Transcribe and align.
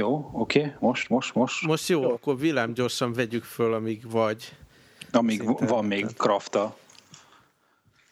Jó, 0.00 0.30
oké, 0.32 0.58
okay. 0.58 0.72
most, 0.78 1.08
most, 1.08 1.34
most. 1.34 1.66
Most 1.66 1.88
jó, 1.88 2.02
jó, 2.02 2.10
akkor 2.10 2.38
villám 2.38 2.72
gyorsan 2.72 3.12
vegyük 3.12 3.44
föl, 3.44 3.74
amíg 3.74 4.10
vagy. 4.10 4.56
Amíg 5.12 5.42
van 5.68 5.84
még 5.84 6.06
kraft 6.16 6.54
a 6.54 6.76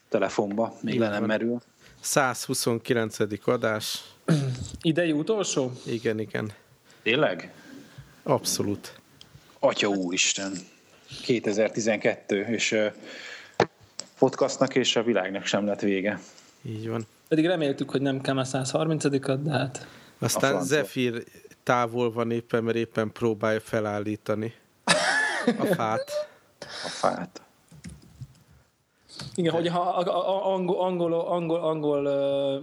telefonba, 0.08 0.74
még 0.80 0.98
le 0.98 1.08
nem 1.08 1.24
merül. 1.24 1.60
129. 2.00 3.16
adás. 3.44 4.04
Idei 4.82 5.12
utolsó? 5.12 5.72
Igen, 5.86 6.18
igen. 6.18 6.52
Tényleg? 7.02 7.52
Abszolút. 8.22 9.00
Atya 9.58 9.88
úristen. 9.88 10.52
2012, 11.22 12.40
és 12.40 12.76
podcastnak 14.18 14.74
és 14.74 14.96
a 14.96 15.02
világnak 15.02 15.44
sem 15.44 15.66
lett 15.66 15.80
vége. 15.80 16.20
Így 16.62 16.88
van. 16.88 17.06
Pedig 17.28 17.46
reméltük, 17.46 17.90
hogy 17.90 18.00
nem 18.00 18.20
kell 18.20 18.38
a 18.38 18.44
130-at, 18.44 19.38
de 19.42 19.50
hát... 19.50 19.86
Aztán 20.18 20.62
Zephyr 20.62 21.24
távol 21.68 22.12
van 22.12 22.30
éppen, 22.30 22.64
mert 22.64 22.76
éppen 22.76 23.12
próbálja 23.12 23.60
felállítani 23.60 24.54
a 25.58 25.64
fát. 25.64 26.28
A 26.60 26.88
fát. 26.88 27.42
Igen, 29.34 29.52
hogy 29.52 29.68
ha 29.68 29.80
angol, 29.80 30.80
angol, 30.80 31.12
angol, 31.12 31.60
angol 31.60 32.02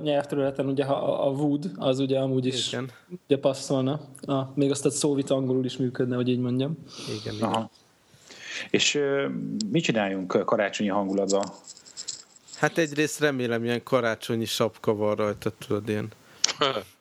nyelvterületen 0.04 0.68
ugye 0.68 0.86
ha 0.86 1.26
a 1.28 1.30
wood, 1.30 1.72
az 1.76 2.00
ugye 2.00 2.20
amúgy 2.20 2.46
is 2.46 2.68
igen. 2.68 2.92
ugye 3.28 3.38
passzolna. 3.38 4.00
A, 4.22 4.52
még 4.54 4.72
azt 4.72 4.86
a 4.86 4.90
szóvit 4.90 5.30
angolul 5.30 5.66
is 5.66 5.78
működne, 5.78 6.16
hogy 6.16 6.28
így 6.28 6.40
mondjam. 6.40 6.78
Igen, 7.20 7.36
igen. 7.36 7.50
Aha. 7.50 7.70
És 8.70 8.96
uh, 8.96 9.26
mit 9.72 9.84
csináljunk 9.84 10.46
karácsonyi 10.46 10.90
hangulatban? 10.90 11.46
Hát 12.56 12.78
egyrészt 12.78 13.20
remélem 13.20 13.64
ilyen 13.64 13.84
karácsonyi 13.84 14.46
sapka 14.46 14.96
van 14.96 15.16
rajta, 15.16 15.52
tudod, 15.58 15.90
ilyen 15.90 16.12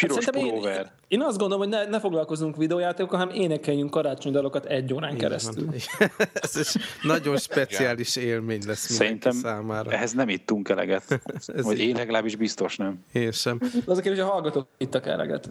piros 0.00 0.24
hát 0.24 0.34
pulóver. 0.34 0.80
Én, 0.80 1.18
én 1.18 1.22
azt 1.22 1.38
gondolom, 1.38 1.62
hogy 1.62 1.72
ne, 1.72 1.84
ne 1.84 2.00
foglalkozunk 2.00 2.56
videójátékokkal, 2.56 3.18
hanem 3.18 3.34
énekeljünk 3.34 3.90
karácsonyi 3.90 4.34
dalokat 4.34 4.64
egy 4.66 4.92
órán 4.92 5.14
Igen, 5.14 5.20
keresztül. 5.20 5.68
Ez 6.34 6.56
is 6.56 6.74
nagyon 7.02 7.36
speciális 7.36 8.16
élmény 8.16 8.62
lesz 8.66 8.90
Szerintem 8.90 9.32
számára. 9.32 9.90
ehhez 9.90 10.12
nem 10.12 10.28
ittunk 10.28 10.68
eleget. 10.68 11.20
Ez 11.56 11.64
vagy 11.64 11.78
én 11.78 11.94
legalábbis 11.94 12.36
biztos 12.36 12.76
nem. 12.76 13.04
Én 13.12 13.32
sem. 13.32 13.60
Az 13.86 13.98
a 13.98 14.00
kérdés, 14.00 14.20
hogy 14.20 14.28
a 14.28 14.32
hallgatók 14.32 14.66
ittak 14.78 15.06
eleget. 15.06 15.50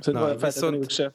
Szóval 0.00 0.28
Na, 0.28 0.46
viszont, 0.46 0.90
se 0.90 1.12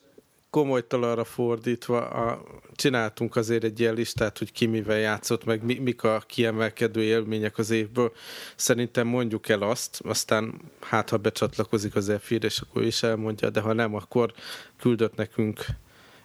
komolytalanra 0.53 1.23
fordítva 1.23 2.07
a, 2.07 2.43
csináltunk 2.75 3.35
azért 3.35 3.63
egy 3.63 3.79
ilyen 3.79 3.93
listát, 3.93 4.37
hogy 4.37 4.51
ki 4.51 4.65
mivel 4.65 4.97
játszott, 4.97 5.45
meg 5.45 5.63
mi, 5.63 5.73
mik 5.73 6.03
a 6.03 6.23
kiemelkedő 6.27 7.01
élmények 7.01 7.57
az 7.57 7.69
évből. 7.69 8.11
Szerintem 8.55 9.07
mondjuk 9.07 9.49
el 9.49 9.61
azt, 9.61 10.01
aztán 10.03 10.61
hát 10.79 11.09
ha 11.09 11.17
becsatlakozik 11.17 11.95
az 11.95 12.11
f 12.19 12.31
és 12.31 12.59
akkor 12.59 12.83
is 12.83 13.03
elmondja, 13.03 13.49
de 13.49 13.59
ha 13.59 13.73
nem, 13.73 13.95
akkor 13.95 14.33
küldött 14.79 15.15
nekünk 15.15 15.65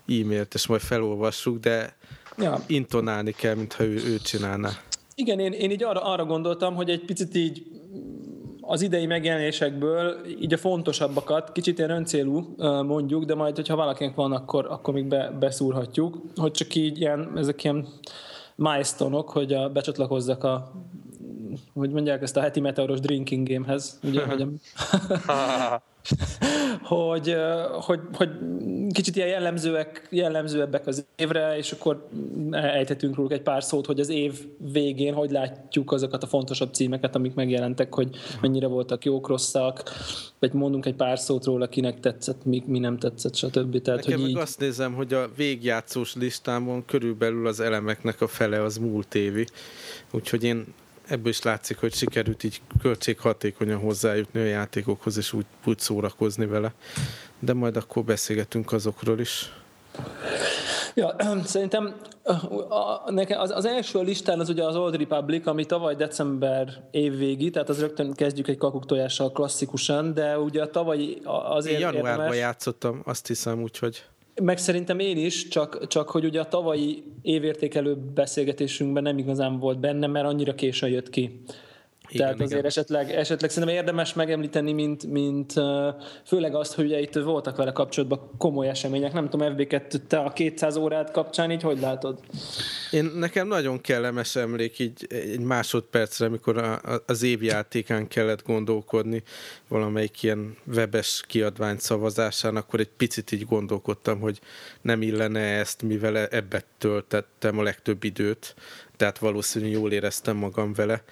e-mailt, 0.06 0.54
és 0.54 0.66
majd 0.66 0.80
felolvassuk, 0.80 1.58
de 1.58 1.96
ja. 2.36 2.62
intonálni 2.66 3.32
kell, 3.32 3.54
mintha 3.54 3.84
ő, 3.84 3.94
ő 3.94 4.18
csinálná. 4.18 4.70
Igen, 5.14 5.38
én, 5.38 5.52
én 5.52 5.70
így 5.70 5.82
arra, 5.82 6.02
arra 6.02 6.24
gondoltam, 6.24 6.74
hogy 6.74 6.90
egy 6.90 7.04
picit 7.04 7.34
így 7.34 7.66
az 8.70 8.82
idei 8.82 9.06
megjelenésekből 9.06 10.16
így 10.40 10.52
a 10.52 10.56
fontosabbakat, 10.56 11.52
kicsit 11.52 11.78
ilyen 11.78 11.90
öncélú 11.90 12.54
mondjuk, 12.86 13.24
de 13.24 13.34
majd, 13.34 13.54
hogyha 13.54 13.76
valakinek 13.76 14.14
van, 14.14 14.32
akkor, 14.32 14.66
akkor 14.70 14.94
még 14.94 15.04
be, 15.04 15.30
beszúrhatjuk, 15.38 16.18
hogy 16.36 16.50
csak 16.50 16.74
így 16.74 17.00
ilyen, 17.00 17.32
ezek 17.36 17.64
ilyen 17.64 17.88
milestone 18.56 19.22
hogy 19.26 19.52
a, 19.52 19.68
becsatlakozzak 19.68 20.44
a 20.44 20.72
hogy 21.74 21.90
mondják 21.90 22.22
ezt 22.22 22.36
a 22.36 22.40
heti 22.40 22.60
meteoros 22.60 23.00
drinking 23.00 23.48
gamehez, 23.48 23.98
ugye, 24.02 24.24
hogy 24.24 24.42
a, 24.42 24.46
hogy, 26.82 27.36
hogy, 27.72 28.00
hogy 28.12 28.30
kicsit 28.92 29.16
ilyen 29.16 29.28
jellemzőek, 29.28 30.06
jellemzőebbek 30.10 30.86
az 30.86 31.06
évre, 31.16 31.56
és 31.56 31.72
akkor 31.72 32.08
ejthetünk 32.50 33.16
róluk 33.16 33.32
egy 33.32 33.42
pár 33.42 33.62
szót, 33.62 33.86
hogy 33.86 34.00
az 34.00 34.08
év 34.08 34.46
végén 34.72 35.14
hogy 35.14 35.30
látjuk 35.30 35.92
azokat 35.92 36.22
a 36.22 36.26
fontosabb 36.26 36.74
címeket, 36.74 37.14
amik 37.14 37.34
megjelentek, 37.34 37.94
hogy 37.94 38.16
mennyire 38.40 38.66
voltak 38.66 39.04
jók, 39.04 39.28
rosszak, 39.28 39.82
vagy 40.38 40.52
mondunk 40.52 40.86
egy 40.86 40.94
pár 40.94 41.18
szót 41.18 41.44
róla, 41.44 41.68
kinek 41.68 42.00
tetszett, 42.00 42.44
mi, 42.44 42.62
mi 42.66 42.78
nem 42.78 42.98
tetszett, 42.98 43.34
stb. 43.34 43.82
Tehát, 43.82 44.04
Nekem 44.04 44.20
hogy 44.20 44.30
így... 44.30 44.36
azt 44.36 44.60
nézem, 44.60 44.94
hogy 44.94 45.14
a 45.14 45.30
végjátszós 45.36 46.14
listámon 46.14 46.84
körülbelül 46.84 47.46
az 47.46 47.60
elemeknek 47.60 48.20
a 48.20 48.26
fele 48.26 48.62
az 48.62 48.78
múlt 48.78 49.14
évi, 49.14 49.46
úgyhogy 50.12 50.44
én 50.44 50.64
ebből 51.08 51.28
is 51.28 51.42
látszik, 51.42 51.78
hogy 51.78 51.94
sikerült 51.94 52.44
így 52.44 52.60
költséghatékonyan 52.82 53.78
hozzájutni 53.78 54.40
a 54.40 54.44
játékokhoz, 54.44 55.16
és 55.16 55.32
úgy, 55.32 55.46
úgy 55.64 55.78
szórakozni 55.78 56.46
vele. 56.46 56.72
De 57.38 57.52
majd 57.52 57.76
akkor 57.76 58.04
beszélgetünk 58.04 58.72
azokról 58.72 59.20
is. 59.20 59.52
Ja, 60.94 61.14
szerintem 61.44 61.94
az, 63.28 63.50
az 63.50 63.64
első 63.64 64.02
listán 64.02 64.40
az 64.40 64.48
ugye 64.48 64.64
az 64.64 64.76
Old 64.76 64.96
Republic, 64.96 65.46
ami 65.46 65.64
tavaly 65.64 65.94
december 65.94 66.82
évvégi, 66.90 67.50
tehát 67.50 67.68
az 67.68 67.80
rögtön 67.80 68.12
kezdjük 68.12 68.48
egy 68.48 68.58
kakuktojással 68.58 69.32
klasszikusan, 69.32 70.14
de 70.14 70.38
ugye 70.38 70.62
a 70.62 70.70
tavalyi 70.70 71.20
azért 71.24 71.74
Én 71.74 71.80
januárban 71.80 72.10
érdemes... 72.10 72.36
játszottam, 72.36 73.02
azt 73.04 73.26
hiszem, 73.26 73.62
úgyhogy... 73.62 74.04
Meg 74.42 74.58
szerintem 74.58 74.98
én 74.98 75.16
is, 75.16 75.48
csak, 75.48 75.86
csak 75.86 76.10
hogy 76.10 76.24
ugye 76.24 76.40
a 76.40 76.48
tavalyi 76.48 77.02
évértékelő 77.22 77.96
beszélgetésünkben 78.14 79.02
nem 79.02 79.18
igazán 79.18 79.58
volt 79.58 79.80
benne, 79.80 80.06
mert 80.06 80.26
annyira 80.26 80.54
későn 80.54 80.90
jött 80.90 81.10
ki. 81.10 81.40
Igen, 82.08 82.26
Tehát 82.26 82.40
azért 82.40 82.50
igen. 82.50 82.64
Esetleg, 82.64 83.10
esetleg 83.10 83.50
szerintem 83.50 83.78
érdemes 83.78 84.14
megemlíteni, 84.14 84.72
mint, 84.72 85.06
mint 85.06 85.52
főleg 86.24 86.54
azt, 86.54 86.74
hogy 86.74 86.84
ugye 86.84 87.00
itt 87.00 87.14
voltak 87.14 87.56
vele 87.56 87.72
kapcsolatban 87.72 88.30
komoly 88.38 88.68
események. 88.68 89.12
Nem 89.12 89.28
tudom, 89.28 89.54
FB2, 89.56 90.00
te 90.06 90.18
a 90.18 90.32
200 90.32 90.76
órát 90.76 91.10
kapcsán 91.10 91.50
így 91.50 91.62
hogy 91.62 91.80
látod? 91.80 92.20
Én 92.90 93.04
nekem 93.04 93.48
nagyon 93.48 93.80
kellemes 93.80 94.36
emlék 94.36 94.78
így 94.78 95.06
egy 95.08 95.40
másodpercre, 95.40 96.26
amikor 96.26 96.58
a, 96.58 96.72
a, 96.72 97.02
az 97.06 97.22
évjátékán 97.22 98.08
kellett 98.08 98.44
gondolkodni 98.44 99.22
valamelyik 99.68 100.22
ilyen 100.22 100.56
webes 100.66 101.24
kiadvány 101.26 101.78
szavazásán, 101.78 102.56
akkor 102.56 102.80
egy 102.80 102.90
picit 102.96 103.32
így 103.32 103.44
gondolkodtam, 103.44 104.20
hogy 104.20 104.40
nem 104.80 105.02
illene 105.02 105.40
ezt, 105.40 105.82
mivel 105.82 106.16
ebbe 106.16 106.62
töltettem 106.78 107.58
a 107.58 107.62
legtöbb 107.62 108.04
időt, 108.04 108.54
tehát 108.96 109.18
valószínűleg 109.18 109.74
jól 109.74 109.92
éreztem 109.92 110.36
magam 110.36 110.72
vele 110.72 111.02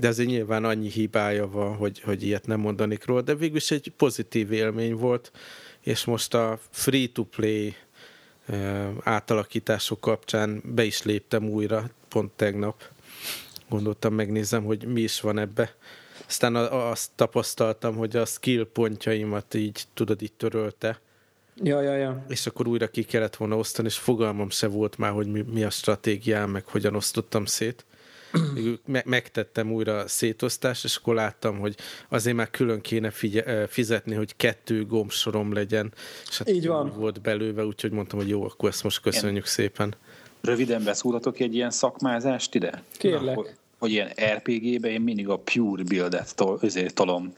de 0.00 0.08
azért 0.08 0.28
nyilván 0.28 0.64
annyi 0.64 0.88
hibája 0.88 1.50
van, 1.50 1.76
hogy, 1.76 2.00
hogy 2.00 2.22
ilyet 2.22 2.46
nem 2.46 2.60
mondanék 2.60 3.04
róla, 3.04 3.20
de 3.20 3.34
végülis 3.34 3.70
egy 3.70 3.92
pozitív 3.96 4.52
élmény 4.52 4.94
volt, 4.94 5.32
és 5.80 6.04
most 6.04 6.34
a 6.34 6.58
free-to-play 6.70 7.76
átalakítások 9.02 10.00
kapcsán 10.00 10.62
be 10.64 10.84
is 10.84 11.02
léptem 11.02 11.48
újra, 11.48 11.90
pont 12.08 12.30
tegnap. 12.30 12.82
Gondoltam, 13.68 14.14
megnézem, 14.14 14.64
hogy 14.64 14.86
mi 14.86 15.00
is 15.00 15.20
van 15.20 15.38
ebbe. 15.38 15.74
Aztán 16.26 16.54
azt 16.56 17.10
tapasztaltam, 17.14 17.96
hogy 17.96 18.16
a 18.16 18.24
skill 18.24 18.66
pontjaimat 18.72 19.54
így, 19.54 19.84
tudod, 19.94 20.22
így 20.22 20.32
törölte. 20.32 21.00
Ja, 21.62 21.80
ja, 21.80 21.96
ja. 21.96 22.24
És 22.28 22.46
akkor 22.46 22.66
újra 22.66 22.88
ki 22.88 23.02
kellett 23.02 23.36
volna 23.36 23.56
osztani, 23.56 23.88
és 23.88 23.98
fogalmam 23.98 24.50
se 24.50 24.66
volt 24.66 24.98
már, 24.98 25.12
hogy 25.12 25.26
mi, 25.26 25.40
mi 25.40 25.64
a 25.64 25.70
stratégiám, 25.70 26.50
meg 26.50 26.66
hogyan 26.66 26.94
osztottam 26.94 27.44
szét 27.44 27.84
me- 28.86 29.04
megtettem 29.04 29.72
újra 29.72 29.98
a 29.98 30.08
szétosztást, 30.08 30.84
és 30.84 30.96
akkor 30.96 31.14
láttam, 31.14 31.58
hogy 31.58 31.74
azért 32.08 32.36
már 32.36 32.50
külön 32.50 32.80
kéne 32.80 33.10
figye- 33.10 33.68
fizetni, 33.68 34.14
hogy 34.14 34.36
kettő 34.36 34.86
gombsorom 34.86 35.52
legyen, 35.52 35.92
és 36.30 36.38
hát 36.38 36.50
Így 36.50 36.66
van. 36.66 36.92
volt 36.96 37.20
belőve, 37.20 37.64
úgyhogy 37.64 37.90
mondtam, 37.90 38.18
hogy 38.18 38.28
jó, 38.28 38.44
akkor 38.44 38.68
ezt 38.68 38.82
most 38.82 39.00
köszönjük 39.00 39.36
Igen. 39.36 39.48
szépen. 39.48 39.94
Röviden 40.40 40.84
beszúrhatok 40.84 41.40
egy 41.40 41.54
ilyen 41.54 41.70
szakmázást 41.70 42.54
ide? 42.54 42.82
Kérlek. 42.96 43.36
Na, 43.36 43.42
hogy, 43.42 43.50
hogy 43.78 43.90
ilyen 43.90 44.10
RPG-be 44.34 44.88
én 44.88 45.00
mindig 45.00 45.28
a 45.28 45.36
pure 45.38 45.82
build-et 45.82 46.34
tol, 46.36 46.60
tolom. 46.94 47.32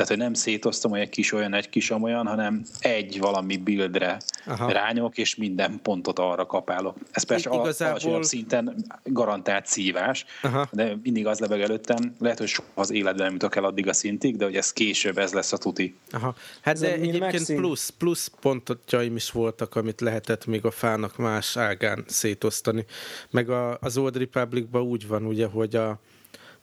Tehát, 0.00 0.14
hogy 0.14 0.24
nem 0.24 0.34
szétoztam, 0.34 0.90
hogy 0.90 1.00
egy 1.00 1.08
kis 1.08 1.32
olyan, 1.32 1.54
egy 1.54 1.68
kis 1.68 1.90
olyan, 1.90 2.26
hanem 2.26 2.62
egy 2.78 3.18
valami 3.18 3.56
buildre 3.56 4.18
Aha. 4.46 4.72
rányok, 4.72 5.18
és 5.18 5.36
minden 5.36 5.80
pontot 5.82 6.18
arra 6.18 6.46
kapálok. 6.46 6.96
Ez 7.10 7.22
persze 7.22 7.50
Igazából... 7.52 8.22
szinten 8.22 8.84
garantált 9.04 9.66
szívás, 9.66 10.24
Aha. 10.42 10.68
de 10.72 10.96
mindig 11.02 11.26
az 11.26 11.38
lebeg 11.38 11.60
előttem, 11.60 12.14
lehet, 12.18 12.38
hogy 12.38 12.48
soha 12.48 12.68
az 12.74 12.90
életben 12.90 13.24
nem 13.24 13.32
jutok 13.32 13.56
el 13.56 13.64
addig 13.64 13.88
a 13.88 13.92
szintig, 13.92 14.36
de 14.36 14.44
hogy 14.44 14.56
ez 14.56 14.72
később 14.72 15.18
ez 15.18 15.32
lesz 15.32 15.52
a 15.52 15.56
tuti. 15.56 15.94
Aha. 16.10 16.34
Hát 16.60 16.74
ez 16.74 16.80
de 16.80 16.92
egyébként 16.92 17.54
plusz, 17.54 17.88
plusz 17.98 18.30
pontotjaim 18.40 19.16
is 19.16 19.30
voltak, 19.30 19.74
amit 19.74 20.00
lehetett 20.00 20.46
még 20.46 20.64
a 20.64 20.70
fának 20.70 21.16
más 21.16 21.56
ágán 21.56 22.04
szétosztani. 22.06 22.84
Meg 23.30 23.50
a, 23.50 23.78
az 23.80 23.96
Old 23.96 24.16
Republicban 24.16 24.82
úgy 24.82 25.06
van, 25.06 25.26
ugye, 25.26 25.46
hogy 25.46 25.76
a 25.76 26.00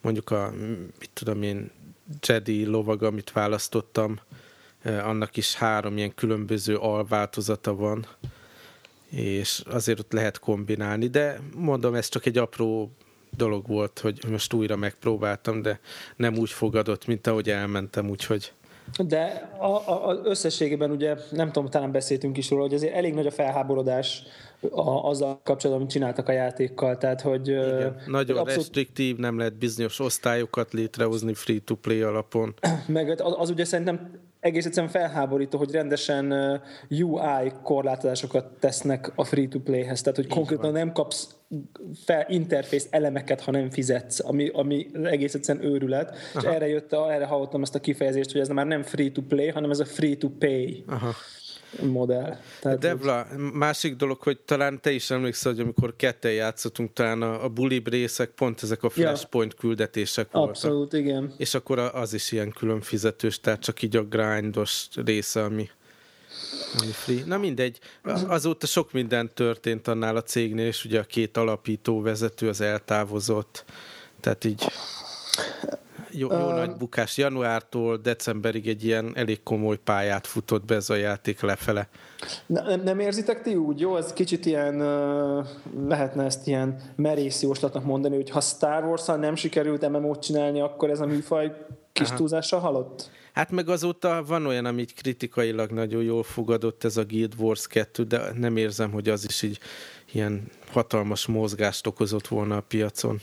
mondjuk 0.02 0.32
a, 0.32 0.54
mit 1.00 1.10
tudom 1.14 1.44
én, 1.44 1.72
Jedi 2.28 2.66
lovag, 2.66 3.04
amit 3.04 3.32
választottam, 3.32 4.20
annak 4.84 5.38
is 5.38 5.56
három 5.56 5.98
ilyen 5.98 6.16
különböző 6.16 6.76
alváltozata 6.76 7.76
van, 7.76 8.06
és 9.10 9.64
azért 9.66 10.00
ott 10.00 10.12
lehet 10.12 10.40
kombinálni, 10.40 11.08
de 11.08 11.40
mondom, 11.56 11.96
ez 11.96 12.10
csak 12.10 12.26
egy 12.26 12.38
apró 12.38 12.92
dolog 13.30 13.68
volt, 13.68 14.00
hogy 14.00 14.26
most 14.30 14.54
újra 14.54 14.76
megpróbáltam, 14.76 15.62
de 15.62 15.80
nem 16.16 16.38
úgy 16.38 16.50
fogadott, 16.50 17.08
mint 17.08 17.28
ahogy 17.28 17.50
elmentem, 17.50 18.10
úgyhogy 18.10 18.54
De 19.08 19.50
a, 19.60 19.66
a, 19.66 20.08
a 20.08 20.20
összességében 20.24 20.92
ugye, 20.92 21.16
nem 21.32 21.52
tudom, 21.52 21.70
talán 21.70 21.92
beszéltünk 21.92 22.38
is 22.38 22.50
róla, 22.50 22.64
hogy 22.64 22.74
azért 22.74 22.94
elég 22.94 23.14
nagy 23.14 23.26
a 23.26 23.32
felháborodás 23.32 24.24
a, 24.72 24.90
azzal 24.90 25.40
kapcsolatban, 25.44 25.76
amit 25.76 25.90
csináltak 25.90 26.28
a 26.28 26.32
játékkal. 26.32 26.98
Tehát, 26.98 27.22
hogy, 27.22 27.48
Igen, 27.48 28.02
nagyon 28.06 28.38
abszolút... 28.38 28.64
restriktív, 28.64 29.18
nem 29.18 29.38
lehet 29.38 29.58
bizonyos 29.58 30.00
osztályokat 30.00 30.74
létrehozni 30.74 31.34
free-to-play 31.34 32.02
alapon. 32.02 32.54
Meg 32.88 33.22
az, 33.22 33.34
az 33.38 33.50
ugye 33.50 33.66
szerintem 33.66 34.12
egész 34.40 34.66
egyszerűen 34.66 34.92
felháborító, 34.92 35.58
hogy 35.58 35.72
rendesen 35.72 36.32
UI 36.90 37.52
korlátozásokat 37.64 38.46
tesznek 38.60 39.12
a 39.16 39.24
free-to-playhez, 39.24 40.02
tehát 40.02 40.16
hogy 40.18 40.28
konkrétan 40.28 40.72
nem 40.72 40.92
kapsz 40.92 41.36
fel 42.06 42.26
interfész 42.30 42.88
elemeket, 42.90 43.42
ha 43.42 43.52
nem 43.52 43.70
fizetsz, 43.70 44.20
ami, 44.20 44.50
ami 44.54 44.88
egész 45.04 45.34
egyszerűen 45.34 45.66
őrület. 45.66 46.10
Aha. 46.10 46.50
És 46.50 46.56
erre 46.56 46.68
jött, 46.68 46.94
erre 46.94 47.26
hallottam 47.26 47.62
ezt 47.62 47.76
a 47.76 47.80
kifejezést, 47.80 48.32
hogy 48.32 48.42
ez 48.42 48.48
már 48.48 48.66
nem 48.66 48.84
free-to-play, 48.84 49.50
hanem 49.50 49.72
ez 49.72 49.80
a 49.80 49.86
free-to-pay. 49.86 50.84
Aha 50.88 51.14
modell. 51.82 52.38
Tehát 52.62 52.80
Devla, 52.80 53.28
úgy... 53.32 53.38
másik 53.54 53.96
dolog, 53.96 54.22
hogy 54.22 54.40
talán 54.40 54.82
te 54.82 54.92
is 54.92 55.10
emlékszel, 55.10 55.52
hogy 55.52 55.62
amikor 55.62 55.96
ketten 55.96 56.32
játszottunk, 56.32 56.94
talán 56.94 57.22
a, 57.22 57.44
a 57.44 57.50
bulib 57.50 57.88
részek 57.88 58.30
pont 58.30 58.64
ezek 58.64 58.84
a 58.84 58.90
flashpoint 58.90 59.54
ja. 59.54 59.60
küldetések 59.60 60.32
voltak. 60.32 60.50
Abszolút, 60.50 60.94
igen. 60.94 61.34
És 61.38 61.54
akkor 61.54 61.80
az 61.80 62.14
is 62.14 62.32
ilyen 62.32 62.52
külön 62.52 62.82
fizetős, 62.82 63.40
tehát 63.40 63.62
csak 63.62 63.82
így 63.82 63.96
a 63.96 64.04
grindos 64.04 64.88
része, 64.96 65.44
ami, 65.44 65.70
ami 66.80 66.92
free. 66.92 67.24
Na 67.26 67.38
mindegy, 67.38 67.80
azóta 68.28 68.66
sok 68.66 68.92
minden 68.92 69.34
történt 69.34 69.88
annál 69.88 70.16
a 70.16 70.22
cégnél, 70.22 70.68
és 70.68 70.86
ugye 70.86 71.00
a 71.00 71.04
két 71.04 71.38
alapító 71.38 72.02
vezető 72.02 72.48
az 72.48 72.62
eltávozott, 72.62 73.66
tehát 74.20 74.46
így 74.46 74.66
jó, 76.12 76.32
jó 76.32 76.48
uh, 76.48 76.56
nagy 76.56 76.76
bukás. 76.76 77.18
Januártól 77.18 77.98
decemberig 77.98 78.68
egy 78.68 78.84
ilyen 78.86 79.12
elég 79.16 79.44
komoly 79.44 79.78
pályát 79.78 80.28
futott 80.28 80.66
be 80.66 80.76
ez 80.76 80.90
a 80.90 80.96
játék 80.96 81.42
lefele. 81.42 81.88
Nem, 82.46 82.82
nem 82.82 83.00
érzitek 83.00 83.42
ti 83.42 83.56
úgy? 83.56 83.80
Jó, 83.80 83.98
ez 83.98 84.14
kicsit 84.14 84.46
ilyen, 84.46 84.78
lehetne 85.88 86.24
ezt 86.24 86.48
ilyen 86.48 86.82
merész 86.96 87.42
jóslatnak 87.42 87.84
mondani, 87.84 88.16
hogy 88.16 88.30
ha 88.30 88.42
Star 88.42 88.84
wars 88.84 89.06
nem 89.06 89.36
sikerült 89.36 89.90
MMO-t 89.90 90.22
csinálni, 90.22 90.62
akkor 90.62 90.90
ez 90.90 91.00
a 91.00 91.06
műfaj 91.06 91.52
kis 91.92 92.10
túlzással 92.10 92.60
halott? 92.60 93.10
Hát 93.34 93.52
meg 93.52 93.70
azóta 93.70 94.24
van 94.28 94.46
olyan, 94.46 94.66
amit 94.66 94.94
kritikailag 94.94 95.72
nagyon 95.72 96.04
jól 96.04 96.24
fogadott 96.24 96.84
ez 96.84 96.98
a 96.98 97.06
Guild 97.06 97.34
Wars 97.38 97.68
2, 97.68 98.04
de 98.04 98.22
nem 98.34 98.58
érzem, 98.58 98.92
hogy 98.92 99.10
az 99.10 99.26
is 99.28 99.42
így 99.42 99.60
ilyen 100.12 100.50
hatalmas 100.72 101.26
mozgást 101.26 101.88
okozott 101.88 102.28
volna 102.28 102.58
a 102.58 102.62
piacon. 102.62 103.22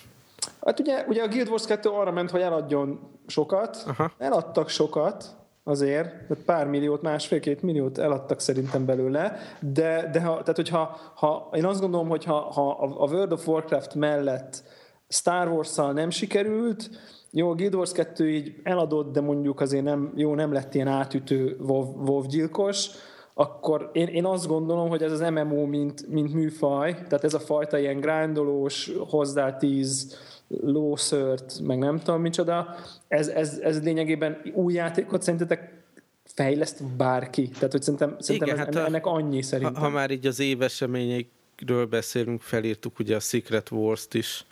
Hát 0.66 0.80
ugye, 0.80 1.04
ugye 1.08 1.22
a 1.22 1.28
Guild 1.28 1.48
Wars 1.48 1.66
2 1.66 1.88
arra 1.88 2.10
ment, 2.10 2.30
hogy 2.30 2.40
eladjon 2.40 3.00
sokat, 3.26 3.84
Aha. 3.86 4.10
eladtak 4.18 4.68
sokat, 4.68 5.24
azért, 5.64 6.10
pár 6.44 6.66
milliót, 6.66 7.02
másfél-két 7.02 7.62
milliót 7.62 7.98
eladtak 7.98 8.40
szerintem 8.40 8.84
belőle, 8.84 9.36
de, 9.60 10.08
de 10.12 10.20
ha, 10.20 10.30
tehát 10.30 10.56
hogyha 10.56 10.98
ha, 11.14 11.50
én 11.52 11.64
azt 11.64 11.80
gondolom, 11.80 12.08
hogy 12.08 12.24
ha, 12.24 12.34
ha 12.34 12.70
a 12.98 13.06
World 13.06 13.32
of 13.32 13.48
Warcraft 13.48 13.94
mellett 13.94 14.62
Star 15.08 15.48
Wars-szal 15.48 15.92
nem 15.92 16.10
sikerült, 16.10 16.90
jó, 17.30 17.50
a 17.50 17.54
Guild 17.54 17.74
Wars 17.74 17.92
2 17.92 18.28
így 18.28 18.54
eladott, 18.62 19.12
de 19.12 19.20
mondjuk 19.20 19.60
azért 19.60 19.84
nem, 19.84 20.12
jó, 20.16 20.34
nem 20.34 20.52
lett 20.52 20.74
ilyen 20.74 20.88
átütő 20.88 21.56
WoW, 21.60 22.04
WoW 22.06 22.26
gyilkos, 22.26 22.90
akkor 23.34 23.90
én, 23.92 24.06
én 24.06 24.24
azt 24.24 24.46
gondolom, 24.46 24.88
hogy 24.88 25.02
ez 25.02 25.12
az 25.12 25.20
MMO, 25.20 25.66
mint, 25.66 26.08
mint 26.08 26.34
műfaj, 26.34 26.92
tehát 26.92 27.24
ez 27.24 27.34
a 27.34 27.38
fajta 27.38 27.78
ilyen 27.78 28.00
grindolós, 28.00 28.92
hozzá 29.08 29.56
tíz, 29.56 30.16
lószört, 30.48 31.60
meg 31.60 31.78
nem 31.78 31.98
tudom 31.98 32.20
micsoda, 32.20 32.76
ez, 33.08 33.28
ez, 33.28 33.58
ez 33.58 33.82
lényegében 33.82 34.40
új 34.54 34.72
játékot 34.72 35.22
szerintetek 35.22 35.82
fejleszt 36.24 36.84
bárki? 36.84 37.48
Tehát, 37.48 37.72
hogy 37.72 37.82
szerintem, 37.82 38.16
szerintem 38.18 38.48
Igen, 38.48 38.68
ez, 38.68 38.74
hát 38.74 38.86
ennek 38.86 39.06
annyi 39.06 39.42
szerintem. 39.42 39.74
Ha, 39.74 39.80
ha 39.80 39.88
már 39.88 40.10
így 40.10 40.26
az 40.26 40.40
éveseményekről 40.40 41.86
beszélünk, 41.86 42.40
felírtuk 42.40 42.98
ugye 42.98 43.16
a 43.16 43.20
Secret 43.20 43.70
Wars-t 43.70 44.14
is, 44.14 44.44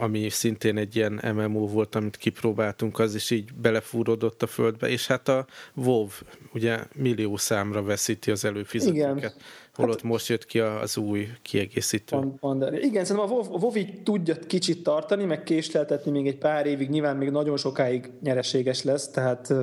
ami 0.00 0.28
szintén 0.28 0.76
egy 0.76 0.96
ilyen 0.96 1.20
MMO 1.34 1.66
volt, 1.66 1.94
amit 1.94 2.16
kipróbáltunk, 2.16 2.98
az 2.98 3.14
is 3.14 3.30
így 3.30 3.52
belefúródott 3.52 4.42
a 4.42 4.46
földbe, 4.46 4.88
és 4.88 5.06
hát 5.06 5.28
a 5.28 5.46
WoW 5.74 6.08
ugye 6.54 6.78
millió 6.94 7.36
számra 7.36 7.82
veszíti 7.82 8.30
az 8.30 8.44
előfizetőket. 8.44 9.16
Igen. 9.16 9.32
Holott 9.74 10.00
hát, 10.00 10.10
most 10.10 10.28
jött 10.28 10.46
ki 10.46 10.58
az 10.60 10.96
új 10.96 11.28
kiegészítő. 11.42 12.16
Van, 12.16 12.36
van, 12.40 12.74
igen, 12.74 13.04
szerintem 13.04 13.32
a 13.32 13.56
WoW, 13.58 13.76
így 13.76 14.02
tudja 14.02 14.34
kicsit 14.46 14.82
tartani, 14.82 15.24
meg 15.24 15.42
késleltetni 15.42 16.10
még 16.10 16.26
egy 16.26 16.38
pár 16.38 16.66
évig, 16.66 16.88
nyilván 16.88 17.16
még 17.16 17.30
nagyon 17.30 17.56
sokáig 17.56 18.10
nyereséges 18.22 18.82
lesz, 18.82 19.10
tehát 19.10 19.54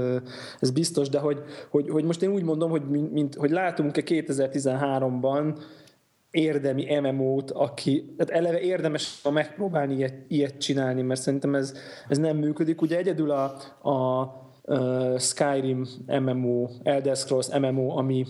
ez 0.59 0.71
biztos, 0.71 1.09
de 1.09 1.19
hogy, 1.19 1.43
hogy, 1.69 1.89
hogy 1.89 2.03
most 2.03 2.21
én 2.21 2.29
úgy 2.29 2.43
mondom, 2.43 2.69
hogy, 2.69 2.81
mint, 3.11 3.35
hogy 3.35 3.51
látunk-e 3.51 4.01
2013-ban 4.05 5.57
érdemi 6.31 6.99
MMO-t, 6.99 7.51
aki, 7.51 8.13
tehát 8.17 8.33
eleve 8.33 8.59
érdemes 8.59 9.21
megpróbálni 9.31 9.95
ilyet, 9.95 10.15
ilyet 10.27 10.57
csinálni, 10.57 11.01
mert 11.01 11.21
szerintem 11.21 11.55
ez, 11.55 11.73
ez 12.07 12.17
nem 12.17 12.37
működik. 12.37 12.81
Ugye 12.81 12.97
egyedül 12.97 13.31
a, 13.31 13.43
a 13.89 14.27
Skyrim 15.19 15.87
MMO, 16.07 16.69
Elder 16.83 17.15
Scrolls 17.15 17.47
MMO, 17.59 17.97
ami, 17.97 18.25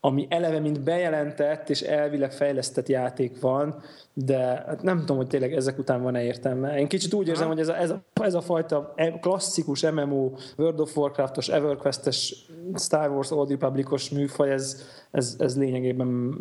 ami 0.00 0.26
eleve 0.30 0.58
mint 0.58 0.80
bejelentett 0.80 1.68
és 1.68 1.80
elvileg 1.80 2.32
fejlesztett 2.32 2.88
játék 2.88 3.40
van, 3.40 3.82
de 4.24 4.64
hát 4.66 4.82
nem 4.82 4.98
tudom, 4.98 5.16
hogy 5.16 5.26
tényleg 5.26 5.52
ezek 5.52 5.78
után 5.78 6.02
van-e 6.02 6.22
értelme. 6.22 6.78
Én 6.78 6.88
kicsit 6.88 7.14
úgy 7.14 7.28
érzem, 7.28 7.48
hogy 7.48 7.58
ez 7.58 7.68
a, 7.68 7.76
ez, 7.76 7.90
a, 7.90 8.02
ez 8.14 8.34
a 8.34 8.40
fajta 8.40 8.94
klasszikus 9.20 9.82
MMO, 9.90 10.30
World 10.56 10.80
of 10.80 10.96
Warcraftos, 10.96 11.48
EverQuest-es, 11.48 12.34
Star 12.74 13.10
Wars 13.10 13.30
Old 13.30 13.50
Republicos 13.50 14.10
műfaj, 14.10 14.50
ez, 14.50 14.82
ez, 15.10 15.36
ez 15.38 15.56
lényegében 15.56 16.34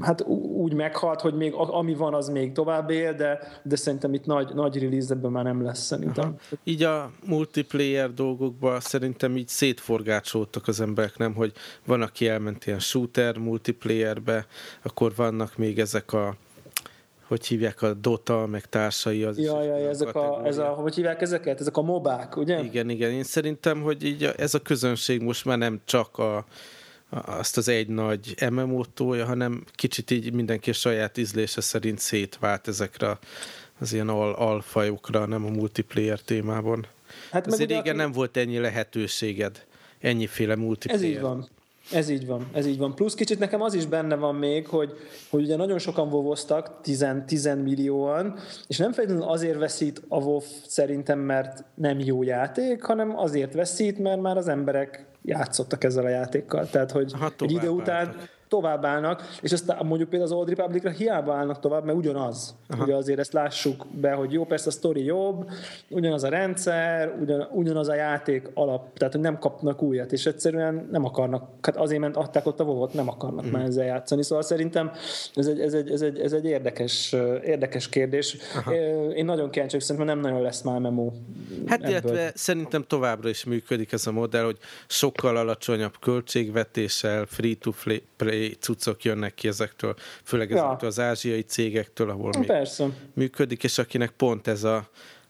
hát 0.00 0.26
úgy 0.56 0.74
meghalt, 0.74 1.20
hogy 1.20 1.34
még 1.34 1.52
ami 1.54 1.94
van, 1.94 2.14
az 2.14 2.28
még 2.28 2.52
tovább 2.52 2.90
él, 2.90 3.14
de, 3.14 3.38
de 3.62 3.76
szerintem 3.76 4.14
itt 4.14 4.24
nagy, 4.24 4.54
nagy 4.54 4.82
release 4.82 5.14
ebben 5.14 5.30
már 5.30 5.44
nem 5.44 5.62
lesz 5.62 5.82
szerintem. 5.82 6.24
Aha. 6.24 6.60
Így 6.64 6.82
a 6.82 7.10
multiplayer 7.26 8.14
dolgokban 8.14 8.80
szerintem 8.80 9.36
így 9.36 9.48
szétforgácsoltak 9.48 10.68
az 10.68 10.80
emberek, 10.80 11.18
nem, 11.18 11.34
hogy 11.34 11.52
van, 11.86 12.02
aki 12.02 12.28
elment 12.28 12.66
ilyen 12.66 12.78
shooter 12.78 13.36
multiplayerbe, 13.36 14.46
akkor 14.82 15.12
vannak 15.16 15.56
még 15.56 15.78
ezek 15.78 16.12
a 16.12 16.36
hogy 17.30 17.46
hívják 17.46 17.82
a 17.82 17.94
Dota, 17.94 18.46
meg 18.46 18.66
társai. 18.66 19.22
Az 19.22 19.38
ja, 19.38 19.62
ja, 19.62 19.88
ezek 19.88 20.14
a, 20.14 20.46
ez 20.46 20.58
a, 20.58 20.64
hogy 20.64 20.94
hívják 20.94 21.20
ezeket? 21.20 21.60
Ezek 21.60 21.76
a 21.76 21.82
mobák, 21.82 22.36
ugye? 22.36 22.62
Igen, 22.62 22.88
igen. 22.88 23.10
Én 23.10 23.22
szerintem, 23.22 23.80
hogy 23.82 24.04
így 24.04 24.24
ez 24.36 24.54
a 24.54 24.58
közönség 24.58 25.22
most 25.22 25.44
már 25.44 25.58
nem 25.58 25.80
csak 25.84 26.18
a, 26.18 26.44
azt 27.10 27.56
az 27.56 27.68
egy 27.68 27.88
nagy 27.88 28.34
MMO-t 28.50 28.90
tolja, 28.90 29.24
hanem 29.24 29.64
kicsit 29.72 30.10
így 30.10 30.32
mindenki 30.32 30.72
saját 30.72 31.18
ízlése 31.18 31.60
szerint 31.60 31.98
szétvált 31.98 32.68
ezekre 32.68 33.18
az 33.80 33.92
ilyen 33.92 34.08
al 34.08 34.32
alfajokra, 34.32 35.26
nem 35.26 35.44
a 35.44 35.50
multiplayer 35.50 36.20
témában. 36.20 36.86
Hát 37.30 37.46
Azért 37.46 37.70
régen 37.70 37.96
nem 37.96 38.12
volt 38.12 38.36
ennyi 38.36 38.58
lehetőséged, 38.58 39.66
ennyiféle 40.00 40.56
multiplayer. 40.56 41.04
Ez 41.04 41.10
így 41.10 41.20
van. 41.20 41.48
Ez 41.92 42.08
így 42.08 42.26
van, 42.26 42.48
ez 42.52 42.66
így 42.66 42.78
van. 42.78 42.94
Plusz 42.94 43.14
kicsit 43.14 43.38
nekem 43.38 43.62
az 43.62 43.74
is 43.74 43.86
benne 43.86 44.14
van 44.14 44.34
még, 44.34 44.66
hogy, 44.66 44.92
hogy 45.30 45.42
ugye 45.42 45.56
nagyon 45.56 45.78
sokan 45.78 46.08
vovoztak, 46.08 46.80
10, 46.82 47.06
10 47.26 47.44
millióan, 47.62 48.34
és 48.66 48.76
nem 48.76 48.92
feltétlenül 48.92 49.28
azért 49.28 49.58
veszít 49.58 50.02
a 50.08 50.22
WoW 50.22 50.40
szerintem, 50.66 51.18
mert 51.18 51.64
nem 51.74 51.98
jó 51.98 52.22
játék, 52.22 52.82
hanem 52.82 53.18
azért 53.18 53.54
veszít, 53.54 53.98
mert 53.98 54.20
már 54.20 54.36
az 54.36 54.48
emberek 54.48 55.06
játszottak 55.22 55.84
ezzel 55.84 56.04
a 56.04 56.08
játékkal. 56.08 56.70
Tehát, 56.70 56.90
hogy 56.90 57.12
hát 57.20 57.42
egy 57.42 57.52
idő 57.52 57.68
után 57.68 58.14
tovább 58.50 58.84
állnak, 58.84 59.22
és 59.42 59.52
aztán 59.52 59.86
mondjuk 59.86 60.08
például 60.08 60.32
az 60.32 60.38
Old 60.38 60.48
Republicra 60.48 60.90
hiába 60.90 61.34
állnak 61.34 61.60
tovább, 61.60 61.84
mert 61.84 61.98
ugyanaz. 61.98 62.54
Aha. 62.68 62.82
Ugye 62.82 62.94
azért 62.94 63.18
ezt 63.18 63.32
lássuk 63.32 63.86
be, 63.90 64.12
hogy 64.12 64.32
jó, 64.32 64.44
persze 64.44 64.68
a 64.68 64.70
sztori 64.70 65.04
jobb, 65.04 65.50
ugyanaz 65.88 66.24
a 66.24 66.28
rendszer, 66.28 67.14
ugyan, 67.20 67.48
ugyanaz 67.52 67.88
a 67.88 67.94
játék 67.94 68.50
alap, 68.54 68.98
tehát 68.98 69.12
hogy 69.12 69.22
nem 69.22 69.38
kapnak 69.38 69.82
újat, 69.82 70.12
és 70.12 70.26
egyszerűen 70.26 70.88
nem 70.90 71.04
akarnak, 71.04 71.48
hát 71.62 71.76
azért 71.76 72.00
ment, 72.00 72.16
adták 72.16 72.46
ott 72.46 72.60
a 72.60 72.64
vovot, 72.64 72.92
nem 72.92 73.08
akarnak 73.08 73.46
mm. 73.46 73.50
már 73.50 73.64
ezzel 73.64 73.84
játszani, 73.84 74.22
szóval 74.22 74.44
szerintem 74.44 74.90
ez 75.34 75.46
egy, 75.46 75.60
ez 75.60 75.74
egy, 75.74 75.90
ez 75.90 76.00
egy, 76.00 76.18
ez 76.18 76.32
egy 76.32 76.44
érdekes, 76.44 77.12
érdekes 77.44 77.88
kérdés. 77.88 78.36
Aha. 78.54 78.74
Én 79.14 79.24
nagyon 79.24 79.50
kíváncsi 79.50 79.80
szerintem 79.80 80.06
nem 80.06 80.20
nagyon 80.20 80.42
lesz 80.42 80.62
már 80.62 80.78
memo. 80.78 81.10
Hát 81.66 81.78
ebből. 81.78 81.90
illetve 81.90 82.32
szerintem 82.34 82.84
továbbra 82.86 83.28
is 83.28 83.44
működik 83.44 83.92
ez 83.92 84.06
a 84.06 84.12
modell, 84.12 84.44
hogy 84.44 84.58
sokkal 84.86 85.36
alacsonyabb 85.36 85.94
költségvetéssel, 86.00 87.26
free-to-play 87.26 88.02
cuccok 88.48 89.04
jönnek 89.04 89.34
ki 89.34 89.48
ezektől, 89.48 89.94
főleg 90.24 90.50
ja. 90.50 90.56
ezektől 90.56 90.88
az 90.88 90.98
ázsiai 90.98 91.42
cégektől, 91.42 92.10
ahol 92.10 92.30
még 92.38 92.46
Persze. 92.46 92.86
működik, 93.14 93.64
és 93.64 93.78
akinek 93.78 94.10
pont 94.10 94.46
ez 94.46 94.64
a 94.64 94.88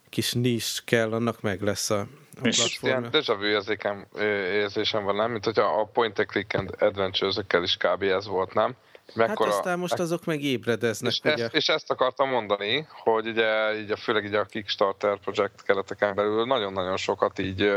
kis 0.09 0.33
nis 0.33 0.83
kell, 0.85 1.13
annak 1.13 1.41
meg 1.41 1.63
lesz 1.63 1.91
a, 1.91 2.07
a 2.43 2.47
és 2.47 2.79
ilyen 2.83 3.09
deja 3.11 3.35
vu 3.37 3.45
érzékem, 3.45 4.07
érzésem 4.53 5.05
van, 5.05 5.17
nem? 5.17 5.31
Mint 5.31 5.45
hogyha 5.45 5.81
a 5.81 5.85
point 5.85 6.19
and 6.19 6.29
click 6.29 6.55
and 6.55 6.75
adventure 6.79 7.61
is 7.63 7.77
kb. 7.77 8.03
ez 8.03 8.27
volt, 8.27 8.55
nem? 8.55 8.77
Mekkora, 9.15 9.51
hát 9.51 9.59
aztán 9.59 9.79
most 9.79 9.99
azok 9.99 10.25
meg 10.25 10.43
ébredeznek, 10.43 11.13
és 11.13 11.21
ugye? 11.25 11.45
Ezt, 11.45 11.55
és 11.55 11.69
ezt 11.69 11.91
akartam 11.91 12.29
mondani, 12.29 12.87
hogy 12.89 13.27
ugye 13.27 13.79
így 13.79 13.91
a, 13.91 13.97
főleg 13.97 14.25
így 14.25 14.35
a 14.35 14.45
Kickstarter 14.45 15.19
projekt 15.19 15.63
kereteken 15.63 16.15
belül 16.15 16.47
nagyon-nagyon 16.47 16.97
sokat 16.97 17.39
így 17.39 17.73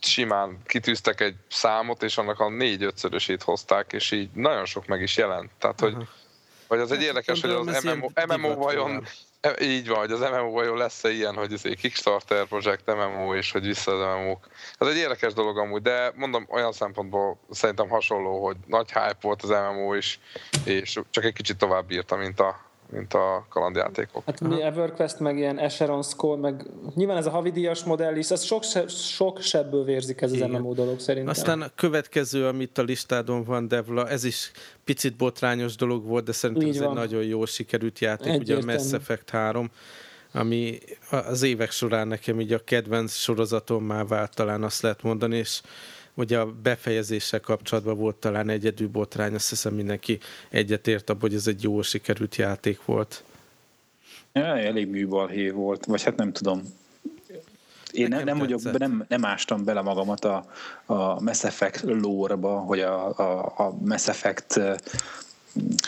simán 0.00 0.58
kitűztek 0.66 1.20
egy 1.20 1.34
számot, 1.48 2.02
és 2.02 2.18
annak 2.18 2.40
a 2.40 2.50
négy-ötszörösét 2.50 3.42
hozták, 3.42 3.92
és 3.92 4.10
így 4.10 4.30
nagyon 4.32 4.64
sok 4.64 4.86
meg 4.86 5.02
is 5.02 5.16
jelent. 5.16 5.50
Tehát, 5.58 5.80
hogy, 5.80 5.96
vagy 6.68 6.78
az 6.78 6.90
egy 6.90 6.98
hát, 6.98 7.06
érdekes, 7.06 7.40
hogy 7.40 7.50
az 7.50 7.84
MMO, 7.84 8.08
MMO 8.26 8.54
vajon 8.54 9.06
e, 9.40 9.54
így 9.60 9.88
van, 9.88 9.98
hogy 9.98 10.10
az 10.10 10.20
MMO 10.20 10.50
vajon 10.50 10.76
lesz-e 10.76 11.10
ilyen, 11.10 11.34
hogy 11.34 11.52
ez 11.52 11.64
egy 11.64 11.76
Kickstarter 11.76 12.46
projekt 12.46 12.86
MMO, 12.86 13.34
és 13.34 13.52
hogy 13.52 13.66
vissza 13.66 13.92
az 13.92 14.18
MMO-k. 14.18 14.48
Ez 14.78 14.88
egy 14.88 14.96
érdekes 14.96 15.32
dolog 15.32 15.58
amúgy, 15.58 15.82
de 15.82 16.12
mondom, 16.14 16.46
olyan 16.50 16.72
szempontból 16.72 17.38
szerintem 17.50 17.88
hasonló, 17.88 18.44
hogy 18.44 18.56
nagy 18.66 18.92
hype 18.92 19.16
volt 19.20 19.42
az 19.42 19.48
MMO 19.48 19.94
is, 19.94 20.20
és 20.64 21.00
csak 21.10 21.24
egy 21.24 21.32
kicsit 21.32 21.56
tovább 21.56 21.86
bírta, 21.86 22.16
mint 22.16 22.40
a, 22.40 22.65
mint 22.90 23.14
a 23.14 23.46
kalandjátékok. 23.48 24.22
Hát 24.26 24.40
mi 24.40 24.62
EverQuest, 24.62 25.18
meg 25.18 25.38
ilyen 25.38 25.58
Echeron 25.58 26.02
Skull, 26.02 26.36
meg 26.38 26.66
nyilván 26.94 27.16
ez 27.16 27.26
a 27.26 27.30
havidíjas 27.30 27.84
modell 27.84 28.16
is, 28.16 28.30
ez 28.30 28.42
sok, 28.42 28.62
sok 28.88 29.40
sebből 29.40 29.84
vérzik 29.84 30.20
ez 30.20 30.32
Igen. 30.32 30.54
az 30.54 30.60
MMO 30.60 30.72
dolog 30.74 31.00
szerintem. 31.00 31.30
Aztán 31.30 31.62
a 31.62 31.68
következő, 31.74 32.46
amit 32.46 32.78
a 32.78 32.82
listádon 32.82 33.44
van, 33.44 33.68
Devla, 33.68 34.08
ez 34.08 34.24
is 34.24 34.50
picit 34.84 35.16
botrányos 35.16 35.76
dolog 35.76 36.04
volt, 36.06 36.24
de 36.24 36.32
szerintem 36.32 36.68
Így 36.68 36.74
ez 36.74 36.80
van. 36.80 36.90
egy 36.90 36.94
nagyon 36.96 37.22
jó 37.22 37.44
sikerült 37.44 37.98
játék, 37.98 38.26
Egyértelmű. 38.32 38.62
ugye 38.62 38.72
a 38.72 38.76
Mass 38.76 38.92
Effect 38.92 39.30
3 39.30 39.70
ami 40.32 40.78
az 41.10 41.42
évek 41.42 41.70
során 41.70 42.08
nekem 42.08 42.40
így 42.40 42.52
a 42.52 42.64
kedvenc 42.64 43.14
sorozatom 43.14 43.84
már 43.84 44.06
vált, 44.06 44.34
talán 44.34 44.62
azt 44.62 44.82
lehet 44.82 45.02
mondani, 45.02 45.36
és 45.36 45.60
Ugye 46.18 46.38
a 46.38 46.52
befejezéssel 46.62 47.40
kapcsolatban 47.40 47.96
volt 47.96 48.16
talán 48.16 48.48
egyedül 48.48 48.88
botrány, 48.88 49.34
azt 49.34 49.48
hiszem 49.48 49.74
mindenki 49.74 50.18
egyetért 50.50 51.10
abban, 51.10 51.20
hogy 51.20 51.34
ez 51.34 51.46
egy 51.46 51.62
jó 51.62 51.82
sikerült 51.82 52.36
játék 52.36 52.84
volt. 52.84 53.24
Ja, 54.32 54.58
elég 54.58 54.88
műbalhé 54.88 55.50
volt, 55.50 55.84
vagy 55.84 56.02
hát 56.02 56.16
nem 56.16 56.32
tudom. 56.32 56.62
Én 57.92 58.08
nem, 58.08 58.24
nem, 58.24 58.38
vagyok, 58.38 58.78
nem, 58.78 59.04
nem 59.08 59.24
ástam 59.24 59.64
bele 59.64 59.80
magamat 59.80 60.24
a, 60.24 60.44
a 60.86 61.20
Mass 61.20 61.44
Effect 61.44 61.82
lore-ba, 61.82 62.58
hogy 62.58 62.80
a, 62.80 63.18
a, 63.18 63.52
a 63.56 63.76
Mass 63.84 64.08
Effect 64.08 64.60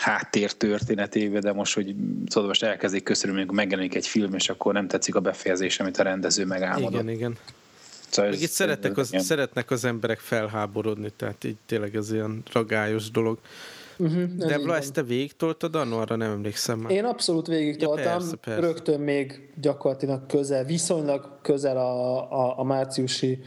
háttér 0.01 0.51
történetébe, 0.51 1.39
de 1.39 1.53
most, 1.53 1.73
hogy 1.73 1.95
tudod, 2.25 2.47
most 2.47 2.63
elkezdik 2.63 3.03
köszönöm, 3.03 3.35
amikor 3.35 3.55
megjelenik 3.55 3.95
egy 3.95 4.07
film, 4.07 4.33
és 4.33 4.49
akkor 4.49 4.73
nem 4.73 4.87
tetszik 4.87 5.15
a 5.15 5.19
befejezés, 5.19 5.79
amit 5.79 5.97
a 5.97 6.03
rendező 6.03 6.45
megálmodott. 6.45 7.01
Igen, 7.01 7.09
igen. 7.09 7.37
Szóval 8.09 8.31
Még 8.31 8.41
itt 8.41 8.49
szeretnek 8.49 8.97
az, 8.97 9.13
szeretnek 9.17 9.71
az 9.71 9.85
emberek 9.85 10.19
felháborodni, 10.19 11.09
tehát 11.17 11.43
így 11.43 11.57
tényleg 11.65 11.95
ez 11.95 12.11
ilyen 12.11 12.43
ragályos 12.51 13.11
dolog. 13.11 13.37
Uh-huh, 13.97 14.23
Debla, 14.23 14.75
ezt 14.75 14.93
te 14.93 15.03
végig 15.03 15.35
toltad 15.35 15.75
annó, 15.75 15.97
arra 15.97 16.15
nem 16.15 16.31
emlékszem 16.31 16.79
már. 16.79 16.91
Én 16.91 17.05
abszolút 17.05 17.47
végig 17.47 17.77
toltam, 17.77 18.03
ja, 18.03 18.11
persze, 18.11 18.35
persze. 18.35 18.59
rögtön 18.61 18.99
még 18.99 19.51
gyakorlatilag 19.61 20.25
közel, 20.25 20.63
viszonylag 20.63 21.39
közel 21.41 21.77
a, 21.77 22.17
a, 22.31 22.59
a 22.59 22.63
márciusi 22.63 23.39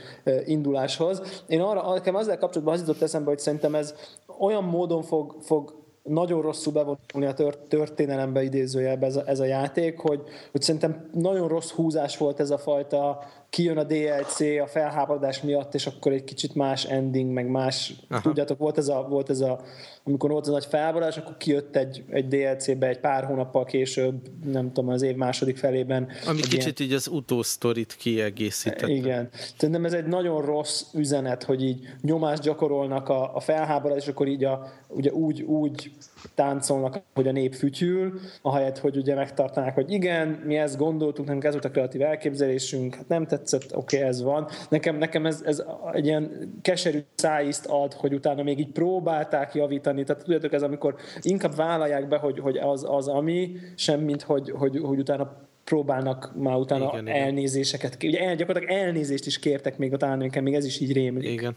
induláshoz. 0.45 1.43
Én 1.47 1.61
arra, 1.61 1.93
nekem 1.93 2.17
ezzel 2.17 2.39
kapcsolatban 2.39 2.75
az 2.75 2.81
jutott 2.81 3.03
eszembe, 3.03 3.29
hogy 3.29 3.39
szerintem 3.39 3.75
ez 3.75 3.95
olyan 4.39 4.65
módon 4.65 5.03
fog, 5.03 5.37
fog 5.43 5.81
nagyon 6.03 6.43
rosszul 6.43 6.73
bevonulni 6.73 7.27
a 7.27 7.53
történelembe 7.69 8.43
idézőjelbe 8.43 9.07
ez 9.07 9.17
a, 9.17 9.23
ez 9.27 9.41
a 9.41 9.45
játék, 9.45 9.99
hogy, 9.99 10.23
hogy 10.51 10.63
szerintem 10.63 11.09
nagyon 11.13 11.49
rossz 11.49 11.71
húzás 11.71 12.17
volt 12.17 12.41
ez 12.41 12.51
a 12.51 12.59
fajta 12.59 13.25
kijön 13.53 13.79
a 13.79 13.85
DLC 13.85 14.41
a 14.41 14.67
felháborodás 14.67 15.43
miatt, 15.43 15.75
és 15.75 15.87
akkor 15.87 16.13
egy 16.13 16.25
kicsit 16.25 16.55
más 16.55 16.85
ending, 16.85 17.33
meg 17.33 17.47
más, 17.47 17.95
Aha. 18.09 18.21
tudjátok, 18.21 18.59
volt 18.59 18.79
ez, 18.79 18.89
a, 18.89 19.07
volt 19.09 19.31
ez 19.31 19.41
a, 19.41 19.61
amikor 20.05 20.31
volt 20.31 20.47
az 20.47 20.53
nagy 20.53 20.65
felháborodás, 20.65 21.17
akkor 21.17 21.37
kijött 21.37 21.77
egy, 21.77 22.05
egy 22.11 22.29
DLC-be 22.29 22.87
egy 22.87 22.99
pár 22.99 23.25
hónappal 23.25 23.65
később, 23.65 24.15
nem 24.45 24.73
tudom, 24.73 24.91
az 24.91 25.03
év 25.03 25.17
második 25.17 25.57
felében. 25.57 26.09
Ami 26.27 26.41
kicsit 26.41 26.79
ilyen... 26.79 26.91
így 26.91 26.97
az 26.97 27.09
utósztorit 27.09 27.97
kiegészített. 27.97 28.89
Igen. 28.89 29.29
Szerintem 29.57 29.85
ez 29.85 29.93
egy 29.93 30.07
nagyon 30.07 30.43
rossz 30.43 30.83
üzenet, 30.95 31.43
hogy 31.43 31.63
így 31.63 31.89
nyomást 32.01 32.43
gyakorolnak 32.43 33.09
a, 33.09 33.35
a 33.35 33.41
felháborodás, 33.41 34.03
és 34.03 34.09
akkor 34.09 34.29
így 34.29 34.45
a, 34.45 34.73
ugye 34.89 35.13
úgy, 35.13 35.43
úgy 35.43 35.93
táncolnak, 36.35 37.01
hogy 37.15 37.29
a 37.29 37.33
nép 37.33 37.55
fütyül, 37.55 38.21
ahelyett, 38.43 38.79
hogy 38.79 38.97
ugye 38.97 39.15
megtartanák, 39.15 39.75
hogy 39.75 39.91
igen, 39.91 40.29
mi 40.29 40.57
ezt 40.57 40.77
gondoltuk, 40.77 41.25
nekünk 41.25 41.45
ez 41.45 41.53
volt 41.53 41.65
a 41.65 41.71
kreatív 41.71 42.03
elképzelésünk, 42.03 42.95
hát 42.95 43.09
nem 43.09 43.27
tetszett, 43.27 43.77
oké, 43.77 43.97
okay, 43.97 44.09
ez 44.09 44.23
van. 44.23 44.49
Nekem, 44.69 44.97
nekem 44.97 45.27
ez, 45.27 45.43
ez 45.45 45.63
egy 45.93 46.07
ilyen 46.07 46.53
keserű 46.63 47.05
szájízt 47.15 47.67
ad, 47.67 47.93
hogy 47.93 48.15
utána 48.15 48.43
még 48.43 48.59
így 48.59 48.73
próbálták 48.73 49.55
javítani, 49.55 50.05
tehát 50.05 50.23
tudjátok, 50.23 50.53
ez 50.53 50.63
amikor 50.63 50.95
inkább 51.21 51.55
vállalják 51.57 52.09
be, 52.09 52.17
hogy, 52.17 52.39
hogy 52.39 52.57
az, 52.57 52.85
az 52.89 53.09
ami, 53.09 53.57
sem 53.77 54.01
mint 54.01 54.23
hogy, 54.23 54.51
hogy, 54.51 54.79
hogy 54.83 54.99
utána 54.99 55.51
próbálnak 55.65 56.33
már 56.35 56.57
utána 56.57 56.91
igen, 56.93 57.09
elnézéseket, 57.09 58.03
igen. 58.03 58.11
ugye 58.11 58.29
el, 58.29 58.35
gyakorlatilag 58.35 58.77
elnézést 58.77 59.27
is 59.27 59.39
kértek 59.39 59.79
még 59.79 59.93
utána, 59.93 60.15
nekem 60.15 60.43
még 60.43 60.55
ez 60.55 60.65
is 60.65 60.81
így 60.81 60.93
rémlik. 60.93 61.31
Igen. 61.31 61.57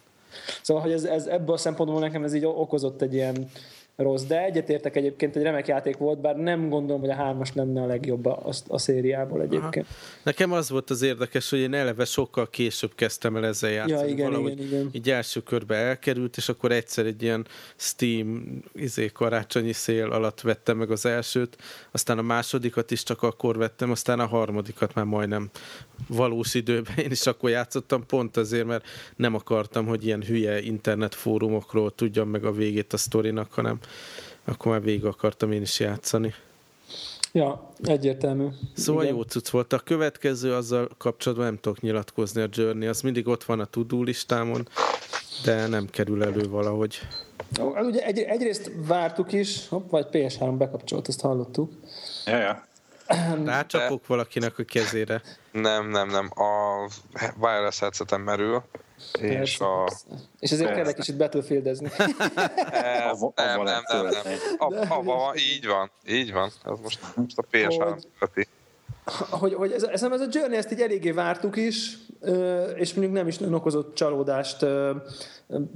Szóval, 0.62 0.84
hogy 0.84 0.92
ez, 0.92 1.04
ez 1.04 1.26
ebből 1.26 1.56
a 1.56 1.58
szempontból 1.58 2.00
nekem 2.00 2.24
ez 2.24 2.34
így 2.34 2.46
okozott 2.46 3.02
egy 3.02 3.14
ilyen 3.14 3.50
rossz, 3.96 4.24
de 4.24 4.44
egyetértek 4.44 4.96
egyébként, 4.96 5.36
egy 5.36 5.44
remek 5.44 5.68
játék 5.68 5.98
volt, 5.98 6.22
bár 6.22 6.36
nem 6.36 6.70
gondolom, 6.70 7.02
hogy 7.02 7.10
a 7.10 7.16
hármas 7.16 7.54
lenne 7.54 7.82
a 7.82 7.86
legjobb 7.86 8.26
a, 8.26 8.50
a 8.68 8.78
szériából 8.78 9.42
egyébként. 9.42 9.86
Aha. 9.86 9.96
Nekem 10.24 10.52
az 10.52 10.70
volt 10.70 10.90
az 10.90 11.02
érdekes, 11.02 11.50
hogy 11.50 11.60
én 11.60 11.74
eleve 11.74 12.06
sokkal 12.06 12.50
később 12.50 12.96
kezdtem 12.96 13.36
el 13.36 13.46
ezzel 13.46 13.70
játszani. 13.70 14.00
Ja, 14.00 14.08
igen, 14.08 14.26
Valahogy 14.32 14.52
igen, 14.52 14.66
igen. 14.66 14.90
Így 14.92 15.10
első 15.10 15.40
körbe 15.40 15.76
elkerült, 15.76 16.38
és 16.38 16.50
akkor 16.50 16.72
egyszer 16.72 17.06
egy 17.06 17.24
ilyen 17.24 17.48
Steam 17.76 18.62
izé, 18.74 19.08
karácsonyi 19.08 19.74
szél 19.74 20.12
alatt 20.12 20.42
vettem 20.42 20.78
meg 20.78 20.92
az 20.92 21.06
elsőt, 21.06 21.58
aztán 21.92 22.18
a 22.18 22.22
másodikat 22.22 22.92
is 22.92 23.04
csak 23.04 23.24
akkor 23.24 23.58
vettem, 23.58 23.92
aztán 23.92 24.20
a 24.20 24.26
harmadikat 24.26 24.94
már 24.94 25.06
majdnem 25.06 25.50
valós 26.08 26.54
időben 26.54 26.98
én 26.98 27.12
is 27.12 27.26
akkor 27.26 27.50
játszottam, 27.50 28.06
pont 28.06 28.38
azért, 28.38 28.66
mert 28.66 28.86
nem 29.16 29.36
akartam, 29.36 29.86
hogy 29.86 30.06
ilyen 30.06 30.24
hülye 30.24 30.62
internetfórumokról 30.62 31.96
tudjam 31.96 32.30
meg 32.30 32.46
a 32.46 32.52
végét 32.52 32.94
a 32.94 32.98
sztorinak, 32.98 33.54
hanem 33.54 33.80
akkor 34.46 34.72
már 34.72 34.82
végig 34.82 35.06
akartam 35.06 35.52
én 35.52 35.62
is 35.62 35.80
játszani. 35.80 36.34
Ja, 37.32 37.70
egyértelmű. 37.84 38.48
Szóval 38.76 39.04
Igen. 39.04 39.16
jó 39.16 39.22
cucc 39.22 39.50
volt. 39.50 39.74
A 39.74 39.80
következő 39.80 40.54
azzal 40.54 40.90
kapcsolatban 40.98 41.46
nem 41.46 41.60
tudok 41.60 41.82
nyilatkozni 41.82 42.42
a 42.42 42.48
Journey, 42.52 42.88
az 42.88 43.02
mindig 43.02 43.28
ott 43.28 43.44
van 43.44 43.60
a 43.60 43.66
tudó 43.66 44.04
listámon, 44.04 44.68
de 45.44 45.68
nem 45.68 45.88
kerül 45.90 46.24
elő 46.24 46.50
valahogy. 46.50 47.00
Ugye 47.60 48.06
egy, 48.06 48.20
egyrészt 48.20 48.72
vártuk 48.76 49.32
is, 49.32 49.68
hopp, 49.68 49.90
vagy 49.90 50.06
PS3 50.12 50.54
bekapcsolt, 50.58 51.08
ezt 51.08 51.22
hallottuk. 51.22 51.72
Ja, 52.26 52.38
ja. 52.38 52.66
Rácsapok 53.46 54.00
de... 54.00 54.06
valakinek 54.08 54.60
a 54.60 54.64
kezére. 54.64 55.22
Nem, 55.52 55.90
nem, 55.90 56.10
nem. 56.10 56.30
A 56.36 56.90
wireless 57.40 57.80
headsetem 57.80 58.22
merül, 58.22 58.64
és, 59.22 59.60
a... 59.60 59.90
és 60.40 60.52
ezért 60.52 60.74
kell 60.74 60.86
egy 60.86 60.96
kicsit 60.96 61.18
battlefieldezni. 61.18 61.90
nem, 61.98 63.18
nem, 63.34 63.64
nem, 63.64 63.84
nem, 63.88 64.08
nem. 64.70 64.92
Abba, 64.92 65.34
így 65.36 65.66
van, 65.66 65.92
így 66.08 66.32
van. 66.32 66.52
Ez 66.64 66.80
most, 66.82 67.00
most 67.16 67.38
a 67.38 67.44
PS3 67.52 68.04
hogy, 69.06 69.30
hogy, 69.30 69.54
hogy 69.54 69.72
ez, 69.72 69.84
ez, 69.84 70.04
ez 70.04 70.22
a 70.22 70.28
Journey, 70.32 70.58
ezt 70.58 70.72
így 70.72 70.82
eléggé 70.82 71.12
vártuk 71.12 71.56
is, 71.56 71.98
és 72.76 72.94
mondjuk 72.94 73.16
nem 73.16 73.28
is 73.28 73.38
nagyon 73.38 73.54
okozott 73.54 73.96
csalódást. 73.96 74.66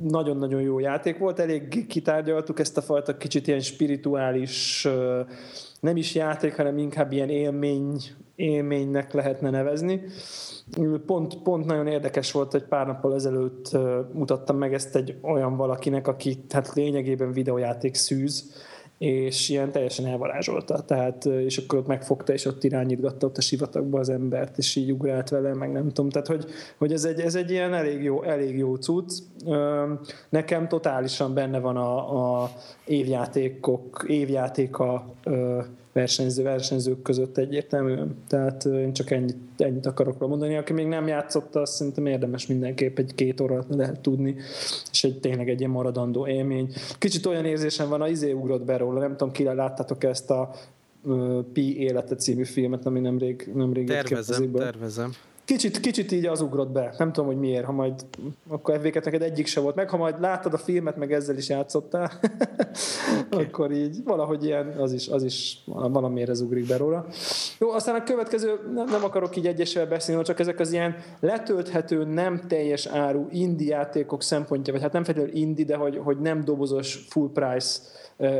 Nagyon-nagyon 0.01 0.61
jó 0.61 0.79
játék 0.79 1.17
volt, 1.17 1.39
elég 1.39 1.88
kitárgyaltuk 1.88 2.59
ezt 2.59 2.77
a 2.77 2.81
fajta 2.81 3.17
kicsit 3.17 3.47
ilyen 3.47 3.59
spirituális, 3.59 4.88
nem 5.79 5.97
is 5.97 6.15
játék, 6.15 6.55
hanem 6.55 6.77
inkább 6.77 7.11
ilyen 7.11 7.29
élmény, 7.29 8.01
élménynek 8.39 9.13
lehetne 9.13 9.50
nevezni. 9.50 10.01
Pont, 11.05 11.41
pont 11.41 11.65
nagyon 11.65 11.88
érdekes 11.88 12.31
volt, 12.31 12.51
hogy 12.51 12.63
pár 12.63 12.88
nappal 12.88 13.15
ezelőtt 13.15 13.77
mutattam 14.13 14.58
meg 14.58 14.74
ezt 14.74 14.96
egy 14.96 15.15
olyan 15.22 15.55
valakinek, 15.55 16.08
aki 16.08 16.43
hát 16.50 16.74
lényegében 16.74 17.31
videójáték 17.31 17.96
szűz, 17.96 18.51
és 18.98 19.50
ilyen 19.50 19.72
teljesen 19.72 20.05
elvarázsolta. 20.05 20.81
Tehát, 20.81 21.25
és 21.25 21.58
akkor 21.58 21.79
ott 21.79 21.88
megfogta, 21.88 22.34
és 22.34 22.46
ott 22.46 22.63
irányítgatta 22.63 23.27
ott 23.27 23.38
a 23.38 23.41
sivatagba 23.41 24.00
az 24.00 24.10
embert, 24.10 24.58
és 24.58 24.75
így 24.75 24.91
ugrált 24.91 25.29
vele, 25.29 25.53
meg 25.53 25.72
nem 25.72 25.88
tudom. 25.88 26.10
Tehát, 26.10 26.27
hogy, 26.27 26.46
hogy 26.77 26.93
ez, 26.93 27.05
egy, 27.05 27.19
ez 27.19 27.36
egy 27.36 27.51
ilyen 27.51 27.74
elég 27.74 28.03
jó, 28.03 28.24
elég 28.24 28.58
jó 28.58 28.75
cucc. 28.75 29.22
Nekem 30.29 30.67
totálisan 30.67 31.34
benne 31.34 31.60
van 31.60 31.77
a, 31.77 32.41
a 32.41 32.51
évjátékok, 32.86 34.05
évjátéka 34.08 35.13
versenyző 35.93 36.43
versenyzők 36.43 37.01
között 37.01 37.38
egyértelműen. 37.38 38.15
Tehát 38.27 38.65
én 38.65 38.93
csak 38.93 39.12
ennyit, 39.12 39.38
ennyit 39.58 39.86
akarok 39.86 40.19
mondani. 40.19 40.55
Aki 40.55 40.74
még 40.74 40.88
nem 40.88 41.08
játszotta, 41.08 41.62
azt 41.62 41.74
szerintem 41.74 42.05
érdemes 42.05 42.48
mindenképp 42.48 42.98
egy 42.98 43.15
két 43.15 43.41
órát 43.41 43.65
lehet 43.69 44.00
tudni, 44.00 44.36
és 44.91 45.03
egy 45.03 45.19
tényleg 45.19 45.50
egy 45.50 45.60
ilyen 45.60 45.72
maradandó 45.72 46.27
élmény. 46.27 46.74
Kicsit 46.98 47.25
olyan 47.25 47.46
érzésem 47.46 47.89
van, 47.89 48.01
a 48.01 48.08
izé 48.08 48.31
ugrott 48.31 48.63
be 48.63 48.77
róla, 48.77 49.00
nem 49.00 49.12
tudom, 49.12 49.34
ki 49.34 49.43
láttátok 49.43 50.03
ezt 50.03 50.29
a 50.29 50.51
Pi 51.53 51.79
élete 51.79 52.15
című 52.15 52.43
filmet, 52.43 52.86
ami 52.86 53.00
nemrég, 53.00 53.51
nemrég 53.53 53.88
tervezem, 53.88 54.51
tervezem. 54.51 55.12
Kicsit, 55.50 55.79
kicsit 55.79 56.12
így 56.12 56.25
az 56.25 56.41
ugrott 56.41 56.70
be. 56.70 56.94
Nem 56.98 57.12
tudom, 57.12 57.29
hogy 57.29 57.39
miért, 57.39 57.65
ha 57.65 57.72
majd 57.72 57.94
akkor 58.48 58.79
fv 58.79 58.84
neked 58.84 59.22
egyik 59.22 59.48
se 59.48 59.60
volt 59.60 59.75
meg, 59.75 59.89
ha 59.89 59.98
majd 59.98 60.20
láttad 60.20 60.53
a 60.53 60.58
filmet, 60.58 60.98
meg 60.98 61.13
ezzel 61.13 61.38
is 61.38 61.50
játszottál, 61.50 62.12
okay. 63.32 63.46
akkor 63.46 63.72
így 63.72 64.03
valahogy 64.03 64.44
ilyen, 64.44 64.68
az 64.77 64.94
is, 64.94 65.08
az 65.08 65.24
is 65.24 65.63
valamiért 65.65 66.29
ez 66.29 66.41
ugrik 66.41 66.68
be 66.68 66.77
róla. 66.77 67.06
Jó, 67.60 67.70
aztán 67.70 67.96
a 67.96 68.03
következő, 68.03 68.60
nem, 68.74 69.03
akarok 69.03 69.36
így 69.36 69.48
egyesével 69.48 69.88
beszélni, 69.88 70.24
csak 70.24 70.39
ezek 70.39 70.60
az 70.60 70.72
ilyen 70.72 70.96
letölthető, 71.20 72.03
nem 72.03 72.41
teljes 72.48 72.86
áru 72.86 73.27
indie 73.32 73.75
játékok 73.75 74.24
szempontja, 74.24 74.74
vagy 74.74 74.82
hát 74.82 74.94
nem 74.94 75.03
feltétlenül 75.03 75.38
indie, 75.38 75.65
de 75.65 75.75
hogy, 75.75 76.00
hogy 76.03 76.20
nem 76.20 76.46
dobozos 76.46 77.06
full 77.10 77.29
price 77.34 77.79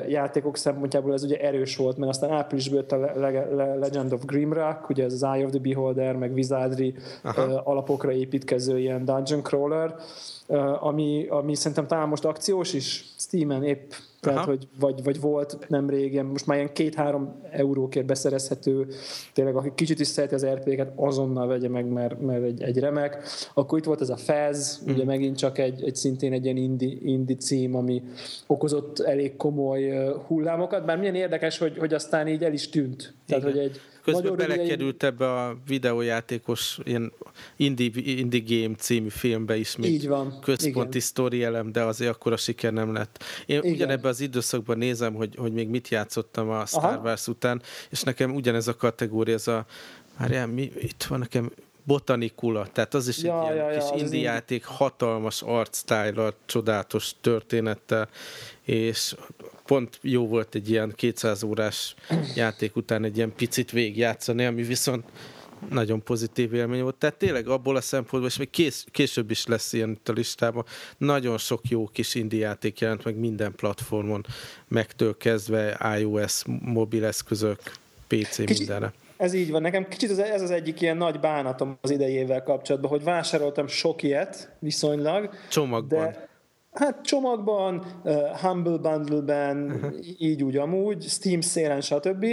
játékok 0.08 0.58
szempontjából 0.58 1.14
ez 1.14 1.24
ugye 1.24 1.38
erős 1.38 1.76
volt, 1.76 1.98
mert 1.98 2.12
aztán 2.12 2.32
áprilisban 2.32 2.78
jött 2.78 2.92
a 2.92 2.98
Legend 3.80 4.14
of 4.14 4.26
Grimrock, 4.26 4.90
ugye 4.90 5.04
ez 5.04 5.14
az 5.14 5.24
Eye 5.24 5.46
of 5.46 5.52
the 5.52 5.60
Beholder, 5.60 6.16
meg 6.16 6.34
Wizardry 6.34 6.94
Aha. 7.22 7.62
alapokra 7.64 8.12
építkező 8.12 8.80
ilyen 8.80 9.06
dungeon 9.06 9.42
crawler, 9.44 9.96
ami, 10.80 11.28
ami 11.30 11.56
szerintem 11.56 11.88
talán 11.88 12.08
most 12.08 12.26
akciós 12.26 12.74
is, 12.74 13.06
Steam-en 13.18 13.64
épp 13.64 13.92
tehát, 14.22 14.46
hogy 14.46 14.68
vagy, 14.80 15.04
vagy 15.04 15.20
volt 15.20 15.58
nem 15.68 15.90
régen, 15.90 16.26
most 16.26 16.46
már 16.46 16.58
ilyen 16.58 16.74
két-három 16.74 17.42
eurókért 17.52 18.06
beszerezhető, 18.06 18.88
tényleg 19.34 19.56
aki 19.56 19.72
kicsit 19.76 20.00
is 20.00 20.08
szereti 20.08 20.34
az 20.34 20.46
RP-ket, 20.46 20.92
azonnal 20.96 21.48
vegye 21.48 21.70
meg, 21.70 21.86
mert, 21.86 22.22
mert 22.22 22.44
egy, 22.44 22.62
egy 22.62 22.80
remek. 22.80 23.24
Akkor 23.54 23.78
itt 23.78 23.86
volt 23.86 24.02
ez 24.02 24.10
a 24.10 24.18
Fez, 24.18 24.84
mm. 24.84 24.94
ugye 24.94 25.04
megint 25.04 25.38
csak 25.38 25.58
egy, 25.58 25.84
egy 25.84 25.96
szintén 25.96 26.34
egy 26.34 26.44
ilyen 26.44 26.58
indie, 26.58 26.98
indie 27.02 27.38
cím, 27.38 27.76
ami 27.76 28.04
okozott 28.48 29.00
elég 29.00 29.36
komoly 29.36 30.14
hullámokat, 30.28 30.86
bár 30.86 30.98
milyen 30.98 31.16
érdekes, 31.16 31.58
hogy, 31.58 31.78
hogy 31.78 31.94
aztán 31.94 32.28
így 32.28 32.44
el 32.44 32.54
is 32.54 32.70
tűnt. 32.70 33.14
Tehát, 33.26 33.44
hogy 33.44 33.58
egy, 33.58 33.82
Közben 34.04 34.36
belekerült 34.36 35.04
ebbe 35.04 35.34
a 35.34 35.58
videójátékos 35.68 36.80
ilyen 36.84 37.12
indie, 37.56 37.90
indie 38.04 38.42
Game 38.48 38.76
című 38.76 39.10
filmbe 39.10 39.58
is 39.58 39.76
még 39.76 39.92
Így 39.92 40.08
van. 40.08 40.40
központi 40.42 41.00
sztori 41.00 41.44
elem, 41.44 41.72
de 41.72 41.84
azért 41.84 42.12
akkor 42.12 42.32
a 42.34 42.38
siker 42.38 42.74
nem 42.74 42.94
lett. 42.94 43.24
Én 43.46 43.58
Igen. 43.58 43.72
ugyanebben 43.72 44.09
az 44.10 44.20
időszakban 44.20 44.78
nézem, 44.78 45.14
hogy, 45.14 45.36
hogy 45.36 45.54
még 45.54 45.68
mit 45.68 45.88
játszottam 45.88 46.50
a 46.50 46.66
Star 46.66 46.84
Aha. 46.84 47.02
Wars 47.02 47.28
után, 47.28 47.62
és 47.90 48.02
nekem 48.02 48.36
ugyanez 48.36 48.68
a 48.68 48.76
kategória, 48.76 49.34
ez 49.34 49.48
a 49.48 49.66
már 50.18 50.46
mi, 50.46 50.72
itt 50.80 51.04
van 51.04 51.20
nekem 51.20 51.52
botanikula, 51.84 52.68
tehát 52.74 52.94
az 52.94 53.08
is 53.08 53.18
ja, 53.18 53.42
egy 53.42 53.48
ja, 53.48 53.54
ilyen 53.54 53.72
ja, 53.72 53.92
kis 53.92 54.02
indie 54.02 54.22
játék, 54.22 54.66
hatalmas 54.66 55.42
arcstyle 55.42 56.34
csodálatos 56.46 57.12
történettel, 57.22 58.10
és 58.62 59.16
pont 59.66 60.00
jó 60.02 60.28
volt 60.28 60.56
egy 60.56 60.70
ilyen 60.70 60.94
200 60.96 61.44
órás 61.44 61.96
játék 62.36 62.76
után 62.76 63.04
egy 63.04 63.18
ilyen 63.18 63.34
picit 63.36 63.72
végigjátszani, 63.72 64.46
ami 64.46 64.64
viszont 64.64 65.06
nagyon 65.70 66.04
pozitív 66.04 66.54
élmény 66.54 66.82
volt. 66.82 66.96
Tehát 66.96 67.16
tényleg 67.16 67.48
abból 67.48 67.76
a 67.76 67.82
szempontból, 67.82 68.30
és 68.30 68.38
még 68.38 68.50
kész, 68.50 68.86
később 68.92 69.32
is 69.32 69.46
lesz 69.46 69.74
ilyen 69.74 69.90
itt 69.90 70.10
a 70.10 70.14
listában, 70.14 70.66
nagyon 70.98 71.38
sok 71.38 71.62
jó 71.70 71.88
kis 71.88 72.16
indie 72.16 72.40
játék 72.40 72.80
jelent 72.80 73.04
meg 73.04 73.16
minden 73.16 73.56
platformon, 73.56 74.26
megtől 74.68 75.18
kezdve 75.18 75.96
iOS, 76.00 76.44
mobileszközök, 76.62 77.60
PC, 78.08 78.36
Kicsi, 78.36 78.54
mindenre. 78.58 78.94
Ez 79.18 79.34
így 79.34 79.52
van. 79.52 79.62
Nekem 79.62 79.88
kicsit 79.88 80.10
ez, 80.10 80.18
ez 80.18 80.42
az 80.42 80.52
egyik 80.52 80.82
ilyen 80.82 80.98
nagy 80.98 81.20
bánatom 81.20 81.78
az 81.82 81.90
idejével 81.90 82.44
kapcsolatban, 82.44 82.90
hogy 82.90 83.04
vásároltam 83.04 83.68
sok 83.68 84.04
ilyet 84.04 84.52
viszonylag. 84.60 85.30
Csomagban. 85.50 86.00
De 86.00 86.29
Hát 86.80 87.02
csomagban, 87.02 87.86
Humble 88.42 88.78
Bundle-ben, 88.78 89.58
uh-huh. 89.58 89.94
így 90.18 90.44
úgy 90.44 90.58
amúgy, 90.58 91.04
Steam 91.04 91.42
szélen, 91.42 91.82
stb. 91.82 92.26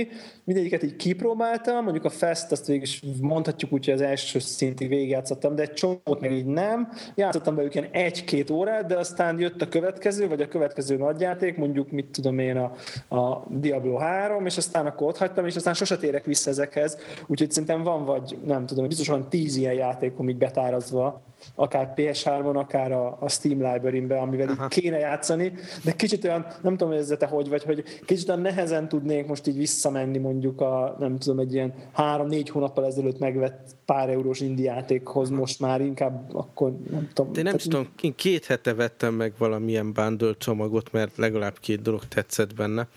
Mindegyiket 0.45 0.83
így 0.83 0.97
kipróbáltam, 0.97 1.83
mondjuk 1.83 2.05
a 2.05 2.11
Fest, 2.11 2.53
azt 2.53 2.67
végig 2.67 2.83
is 2.83 3.03
mondhatjuk 3.21 3.73
úgy, 3.73 3.85
hogy 3.85 3.95
az 3.95 4.01
első 4.01 4.39
szintig 4.39 4.89
végigjátszottam, 4.89 5.55
de 5.55 5.63
egy 5.63 5.73
csomót 5.73 6.21
meg 6.21 6.33
így 6.33 6.47
nem. 6.47 6.89
Játszottam 7.15 7.55
belőlük 7.55 7.75
ilyen 7.75 7.89
egy-két 7.93 8.51
órát, 8.51 8.87
de 8.87 8.99
aztán 8.99 9.39
jött 9.39 9.63
a 9.63 9.69
következő, 9.69 10.29
vagy 10.29 10.41
a 10.41 10.49
következő 10.49 10.97
nagyjáték, 10.97 11.57
mondjuk 11.57 11.91
mit 11.91 12.07
tudom 12.07 12.39
én, 12.39 12.57
a, 12.57 12.73
a 13.17 13.47
Diablo 13.51 13.97
3, 13.97 14.47
és 14.47 14.57
aztán 14.57 14.87
akkor 14.87 15.09
ott 15.09 15.19
hagytam, 15.19 15.47
és 15.47 15.57
aztán 15.57 15.75
sose 15.75 15.97
térek 15.97 16.25
vissza 16.25 16.51
ezekhez. 16.51 16.99
Úgyhogy 17.27 17.51
szerintem 17.51 17.83
van 17.83 18.05
vagy, 18.05 18.39
nem 18.45 18.67
tudom, 18.67 18.87
biztosan 18.87 19.29
tíz 19.29 19.57
ilyen 19.57 19.75
játék, 19.75 20.19
amik 20.19 20.37
betárazva, 20.37 21.23
akár 21.55 21.93
PS3-on, 21.97 22.55
akár 22.55 22.93
a, 22.93 23.17
a 23.21 23.29
Steam 23.29 23.73
Library-be, 23.73 24.19
amivel 24.19 24.49
Aha. 24.49 24.65
így 24.65 24.69
kéne 24.69 24.99
játszani, 24.99 25.53
de 25.85 25.93
kicsit 25.93 26.25
olyan, 26.25 26.47
nem 26.63 26.77
tudom, 26.77 26.93
hogy 26.93 27.03
ez 27.03 27.15
te 27.19 27.27
hogy 27.27 27.49
vagy, 27.49 27.63
hogy 27.63 27.85
kicsit 28.07 28.29
olyan 28.29 28.41
nehezen 28.41 28.89
tudnék 28.89 29.27
most 29.27 29.47
így 29.47 29.57
visszamenni 29.57 30.19
mondjuk 30.19 30.61
a, 30.61 30.97
nem 30.99 31.19
tudom, 31.19 31.39
egy 31.39 31.55
ilyen 31.55 31.75
három-négy 31.93 32.49
hónappal 32.49 32.87
ezelőtt 32.87 33.19
megvett 33.19 33.77
pár 33.85 34.09
eurós 34.09 34.41
indiátékhoz 34.41 35.31
most 35.31 35.61
már 35.61 35.81
inkább 35.81 36.35
akkor 36.35 36.73
nem 36.91 37.09
tudom. 37.15 37.33
De 37.33 37.43
nem 37.43 37.55
is 37.55 37.63
tudom, 37.63 37.89
én 38.01 38.15
két 38.15 38.47
hete 38.47 38.75
vettem 38.75 39.15
meg 39.15 39.33
valamilyen 39.39 39.93
bundle 39.93 40.33
csomagot, 40.39 40.93
mert 40.93 41.17
legalább 41.17 41.59
két 41.59 41.83
dolog 41.83 42.05
tetszett 42.09 42.55
benne, 42.55 42.89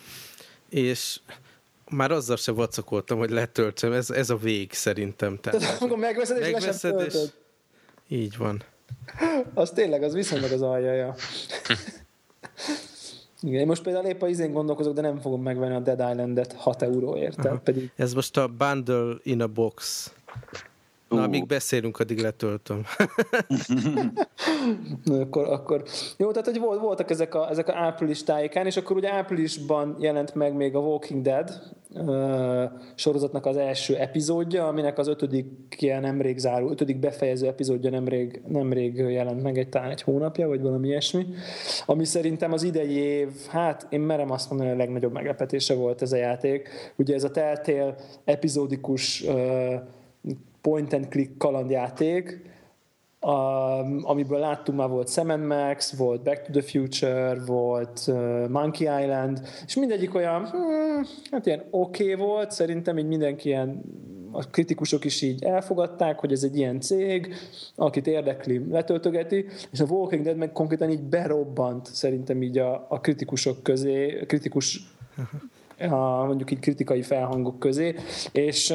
és 0.69 1.19
már 1.89 2.12
azzal 2.12 2.38
se 2.38 2.52
vacakoltam, 2.52 3.17
hogy 3.17 3.30
letöltsem, 3.30 3.91
ez, 3.91 4.10
ez 4.10 4.30
a 4.30 4.36
vég 4.36 4.74
szerintem. 4.74 5.38
Tehát, 5.41 5.78
akkor 5.82 5.97
megveszed, 5.97 6.38
és 6.38 6.52
megveszed, 6.52 7.02
és 7.06 7.15
így 8.10 8.38
van. 8.38 8.63
Az 9.54 9.69
tényleg, 9.69 10.04
az 10.04 10.13
viszonylag 10.13 10.52
az 10.52 10.62
aljaja. 10.62 11.15
Igen, 13.41 13.60
én 13.60 13.67
most 13.67 13.84
például 13.84 14.06
épp 14.06 14.22
a 14.22 14.28
izén 14.28 14.52
gondolkozok, 14.52 14.93
de 14.93 15.02
nem 15.02 15.17
fogom 15.19 15.41
megvenni 15.41 15.76
a 15.76 15.80
Dead 15.80 16.12
Island-et 16.12 16.54
6 16.54 16.82
euróért. 16.82 17.41
Tehát 17.41 17.60
pedig... 17.60 17.91
Ez 17.95 18.13
most 18.13 18.38
a 18.38 18.48
bundle 18.48 19.15
in 19.24 19.41
a 19.41 19.48
box. 19.48 20.12
Na, 21.10 21.24
amíg 21.24 21.45
beszélünk, 21.45 22.00
addig 22.00 22.19
letöltöm. 22.19 22.86
akkor, 25.22 25.48
akkor, 25.50 25.84
jó, 26.17 26.32
tehát 26.32 26.45
hogy 26.45 26.60
voltak 26.60 27.10
ezek 27.10 27.36
a, 27.36 27.50
ezek 27.50 27.67
a 27.67 27.76
április 27.76 28.24
tájékán, 28.24 28.65
és 28.65 28.78
akkor 28.78 28.95
ugye 28.95 29.12
áprilisban 29.12 29.95
jelent 30.00 30.36
meg 30.36 30.56
még 30.56 30.76
a 30.76 30.80
Walking 30.80 31.22
Dead 31.22 31.62
uh, 31.93 32.63
sorozatnak 32.95 33.45
az 33.45 33.58
első 33.58 33.95
epizódja, 33.95 34.67
aminek 34.67 34.98
az 34.98 35.08
ötödik 35.08 35.48
nemrég 35.80 36.38
záró, 36.38 36.69
ötödik 36.69 37.00
befejező 37.00 37.48
epizódja 37.48 37.89
nemrég, 37.89 38.41
nemrég 38.48 38.95
jelent 38.95 39.43
meg, 39.43 39.58
egy, 39.58 39.69
talán 39.69 39.89
egy 39.89 40.02
hónapja, 40.02 40.48
vagy 40.48 40.62
valami 40.62 40.88
ilyesmi, 40.88 41.26
ami 41.86 42.06
szerintem 42.06 42.54
az 42.54 42.63
idei 42.63 42.95
év, 42.95 43.30
hát 43.48 43.88
én 43.89 44.00
merem 44.00 44.32
azt 44.32 44.50
mondani, 44.50 44.72
a 44.72 44.76
legnagyobb 44.76 45.13
meglepetése 45.13 45.74
volt 45.74 46.02
ez 46.02 46.12
a 46.12 46.17
játék. 46.17 46.69
Ugye 46.95 47.15
ez 47.15 47.24
a 47.24 47.32
teltél 47.32 47.95
epizódikus 48.24 49.22
uh, 49.22 49.74
point 50.69 50.93
and 50.93 51.08
click 51.08 51.38
kalandjáték, 51.38 52.41
a, 53.19 53.32
amiből 54.01 54.39
láttunk 54.39 54.77
már 54.77 54.89
volt 54.89 55.10
Sam 55.10 55.41
Max, 55.41 55.95
volt 55.95 56.23
Back 56.23 56.41
to 56.41 56.51
the 56.51 56.62
Future, 56.62 57.43
volt 57.45 58.01
uh, 58.08 58.47
Monkey 58.47 59.01
Island, 59.03 59.41
és 59.65 59.75
mindegyik 59.75 60.15
olyan, 60.15 60.49
hmm, 60.49 61.05
hát 61.32 61.45
ilyen 61.45 61.63
oké 61.71 62.03
okay 62.03 62.25
volt, 62.25 62.51
szerintem 62.51 62.97
így 62.97 63.08
mindenki 63.08 63.47
ilyen 63.47 63.82
a 64.32 64.43
kritikusok 64.49 65.05
is 65.05 65.21
így 65.21 65.43
elfogadták, 65.43 66.19
hogy 66.19 66.32
ez 66.32 66.43
egy 66.43 66.58
ilyen 66.58 66.79
cég, 66.79 67.34
akit 67.75 68.08
érdekli, 68.08 68.65
letöltögeti, 68.69 69.45
és 69.71 69.79
a 69.79 69.86
Walking 69.86 70.23
Dead 70.23 70.38
meg 70.38 70.51
konkrétan 70.51 70.89
így 70.89 71.01
berobbant 71.01 71.86
szerintem 71.86 72.41
így 72.41 72.58
a, 72.58 72.86
a 72.89 72.99
kritikusok 72.99 73.63
közé, 73.63 74.23
kritikus 74.27 74.82
a, 75.80 76.26
mondjuk 76.26 76.52
így 76.52 76.60
kritikai 76.60 77.02
felhangok 77.02 77.60
közé, 77.60 77.96
és 78.32 78.74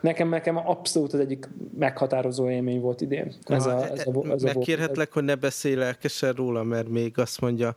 nekem, 0.00 0.28
nekem 0.28 0.56
abszolút 0.56 1.12
az 1.12 1.20
egyik 1.20 1.48
meghatározó 1.78 2.50
élmény 2.50 2.80
volt 2.80 3.00
idén. 3.00 3.32
Ez 3.44 3.66
a, 3.66 3.90
ez 3.90 4.06
a, 4.06 4.32
ez 4.32 4.42
a 4.42 4.46
Megkérhetlek, 4.54 5.12
hogy 5.12 5.24
ne 5.24 5.34
beszélj 5.34 5.74
lelkesen 5.74 6.32
róla, 6.32 6.62
mert 6.62 6.88
még 6.88 7.18
azt 7.18 7.40
mondja, 7.40 7.76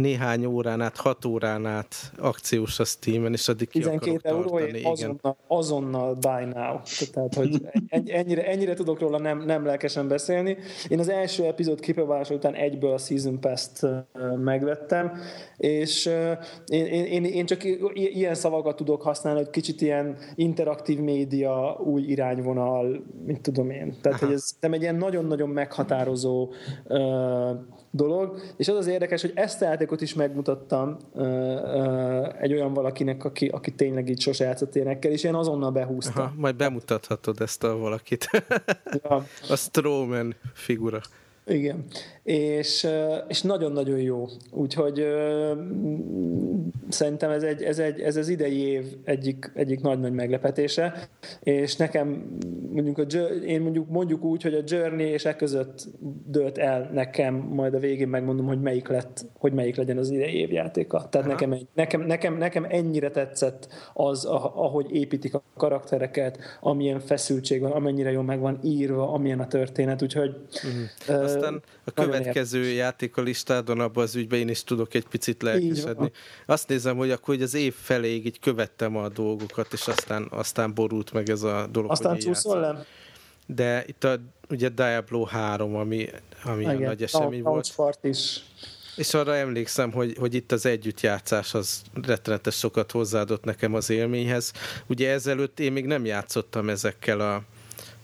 néhány 0.00 0.44
órán 0.44 0.80
át, 0.80 0.96
hat 0.96 1.24
órán 1.24 1.66
át 1.66 1.94
akciós 2.18 2.78
a 2.80 2.84
Steam-en, 2.84 3.32
és 3.32 3.48
addig 3.48 3.68
12 3.68 4.18
euró, 4.22 4.60
azonnal, 4.82 5.36
azonnal 5.46 6.14
buy 6.14 6.44
now. 6.44 6.78
Tehát, 7.12 7.34
hogy 7.34 7.60
ennyire, 7.88 8.46
ennyire 8.46 8.74
tudok 8.74 9.00
róla 9.00 9.18
nem, 9.18 9.44
nem 9.44 9.64
lelkesen 9.64 10.08
beszélni. 10.08 10.56
Én 10.88 10.98
az 10.98 11.08
első 11.08 11.44
epizód 11.44 11.80
kipróbálása 11.80 12.34
után 12.34 12.54
egyből 12.54 12.92
a 12.92 12.98
Season 12.98 13.40
Pass-t 13.40 13.86
megvettem, 14.36 15.12
és 15.56 16.10
én, 16.66 16.86
én, 16.86 17.24
én 17.24 17.46
csak 17.46 17.64
ilyen 17.94 18.34
szavakat 18.34 18.76
tudok 18.76 19.02
használni, 19.02 19.40
hogy 19.40 19.50
kicsit 19.50 19.80
ilyen 19.80 20.16
interaktív 20.34 20.98
média, 20.98 21.80
új 21.84 22.02
irányvonal, 22.02 23.04
mit 23.26 23.40
tudom 23.40 23.70
én. 23.70 23.96
Tehát, 24.00 24.18
Aha. 24.18 24.26
hogy 24.26 24.34
ez 24.34 24.56
nem 24.60 24.72
egy 24.72 24.82
ilyen 24.82 24.96
nagyon-nagyon 24.96 25.48
meghatározó 25.48 26.52
uh, 26.84 27.50
dolog, 27.90 28.40
és 28.56 28.68
az 28.68 28.76
az 28.76 28.86
érdekes, 28.86 29.20
hogy 29.20 29.32
ezt 29.34 29.62
a 29.62 29.64
játékot 29.64 30.00
is 30.00 30.14
megmutattam 30.14 30.96
uh, 31.12 31.22
uh, 31.22 32.42
egy 32.42 32.52
olyan 32.52 32.72
valakinek, 32.72 33.24
aki, 33.24 33.46
aki 33.46 33.72
tényleg 33.72 34.08
így 34.08 34.20
sose 34.20 34.44
játszott 34.44 34.76
énekkel, 34.76 35.10
és 35.10 35.24
én 35.24 35.34
azonnal 35.34 35.70
behúztam. 35.70 36.24
Aha, 36.24 36.34
majd 36.36 36.56
bemutathatod 36.56 37.40
ezt 37.40 37.64
a 37.64 37.76
valakit. 37.76 38.28
ja. 39.02 39.14
a 39.54 39.56
Strowman 39.56 40.34
figura. 40.54 41.00
Igen, 41.46 41.84
és, 42.22 42.86
és 43.28 43.42
nagyon-nagyon 43.42 43.98
jó. 43.98 44.26
Úgyhogy 44.50 45.06
szerintem 46.88 47.30
ez, 47.30 47.42
egy, 47.42 47.62
ez, 47.62 47.78
egy, 47.78 48.00
ez 48.00 48.16
az 48.16 48.28
idei 48.28 48.58
év 48.58 48.84
egyik, 49.04 49.50
egyik 49.54 49.80
nagy-nagy 49.80 50.12
meglepetése, 50.12 51.08
és 51.40 51.76
nekem 51.76 52.38
mondjuk, 52.72 52.98
a, 52.98 53.02
én 53.46 53.60
mondjuk, 53.60 53.88
mondjuk 53.88 54.24
úgy, 54.24 54.42
hogy 54.42 54.54
a 54.54 54.62
Journey 54.64 55.06
és 55.06 55.24
e 55.24 55.36
között 55.36 55.88
dőlt 56.26 56.58
el 56.58 56.90
nekem, 56.92 57.34
majd 57.34 57.74
a 57.74 57.78
végén 57.78 58.08
megmondom, 58.08 58.46
hogy 58.46 58.60
melyik 58.60 58.88
lett, 58.88 59.24
hogy 59.38 59.52
melyik 59.52 59.76
legyen 59.76 59.98
az 59.98 60.10
idei 60.10 60.34
év 60.34 60.52
játéka. 60.52 61.08
Tehát 61.08 61.26
nekem, 61.26 61.56
nekem, 61.74 62.00
nekem, 62.00 62.36
nekem 62.36 62.66
ennyire 62.68 63.10
tetszett 63.10 63.68
az, 63.94 64.24
ahogy 64.24 64.94
építik 64.94 65.34
a 65.34 65.42
karaktereket, 65.56 66.38
amilyen 66.60 67.00
feszültség 67.00 67.60
van, 67.60 67.70
amennyire 67.70 68.10
jól 68.10 68.24
meg 68.24 68.40
van 68.40 68.58
írva, 68.62 69.12
amilyen 69.12 69.40
a 69.40 69.46
történet, 69.46 70.02
úgyhogy 70.02 70.36
uh-huh. 70.54 71.18
uh, 71.18 71.24
Aztán 71.24 71.62
a 71.84 71.90
következő 72.10 72.64
játék 72.64 73.16
a 73.16 73.22
listádon 73.22 73.80
abban 73.80 74.02
az 74.02 74.14
ügyben 74.14 74.38
én 74.38 74.48
is 74.48 74.64
tudok 74.64 74.94
egy 74.94 75.06
picit 75.06 75.42
lelkesedni. 75.42 76.10
Azt 76.46 76.68
nézem, 76.68 76.96
hogy 76.96 77.10
akkor 77.10 77.34
hogy 77.34 77.42
az 77.42 77.54
év 77.54 77.74
feléig 77.74 78.26
így 78.26 78.38
követtem 78.38 78.96
a 78.96 79.08
dolgokat, 79.08 79.72
és 79.72 79.88
aztán, 79.88 80.26
aztán 80.30 80.74
borult 80.74 81.12
meg 81.12 81.30
ez 81.30 81.42
a 81.42 81.66
dolog. 81.70 81.90
Aztán 81.90 82.18
csúszol 82.18 82.60
le? 82.60 82.86
De 83.46 83.84
itt 83.86 84.04
a, 84.04 84.18
ugye 84.48 84.68
Diablo 84.68 85.24
3, 85.24 85.76
ami, 85.76 86.08
ami 86.44 86.64
a 86.64 86.72
nagy 86.72 87.02
esemény 87.02 87.42
volt. 87.42 87.74
Part 87.74 88.04
is. 88.04 88.42
És 88.96 89.14
arra 89.14 89.36
emlékszem, 89.36 89.92
hogy, 89.92 90.16
hogy 90.18 90.34
itt 90.34 90.52
az 90.52 90.66
együttjátszás 90.66 91.54
az 91.54 91.82
rettenetes 92.02 92.54
sokat 92.54 92.90
hozzáadott 92.90 93.44
nekem 93.44 93.74
az 93.74 93.90
élményhez. 93.90 94.52
Ugye 94.86 95.10
ezelőtt 95.10 95.60
én 95.60 95.72
még 95.72 95.86
nem 95.86 96.04
játszottam 96.04 96.68
ezekkel 96.68 97.20
a, 97.20 97.42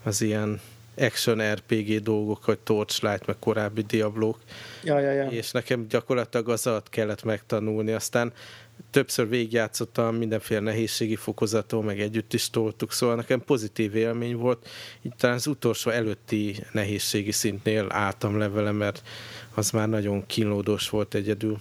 az 0.03 0.21
ilyen 0.21 0.61
action 0.97 1.55
RPG 1.55 2.03
dolgok, 2.03 2.45
hogy 2.45 2.59
Torchlight, 2.59 3.27
meg 3.27 3.37
korábbi 3.39 3.83
Diablók. 3.83 4.39
Ja, 4.85 4.99
ja, 4.99 5.11
ja. 5.11 5.27
És 5.27 5.51
nekem 5.51 5.87
gyakorlatilag 5.89 6.49
az 6.49 6.67
alatt 6.67 6.89
kellett 6.89 7.23
megtanulni. 7.23 7.93
Aztán 7.93 8.33
többször 8.91 9.29
végigjátszottam 9.29 10.17
mindenféle 10.17 10.61
nehézségi 10.61 11.17
fokozaton, 11.17 11.85
meg 11.85 12.01
együtt 12.01 12.33
is 12.35 12.51
toltuk, 12.51 12.93
szóval 12.93 13.17
nekem 13.17 13.41
pozitív 13.41 13.95
élmény 13.95 14.37
volt. 14.37 14.69
Így 15.03 15.13
talán 15.17 15.37
az 15.37 15.47
utolsó 15.47 15.91
előtti 15.91 16.65
nehézségi 16.73 17.33
szintnél 17.33 17.87
álltam 17.89 18.39
le 18.39 18.49
vele, 18.49 18.71
mert 18.73 19.03
az 19.55 19.71
már 19.71 19.89
nagyon 19.89 20.27
kínlódós 20.27 20.91
volt 20.91 21.15
egyedül. 21.15 21.61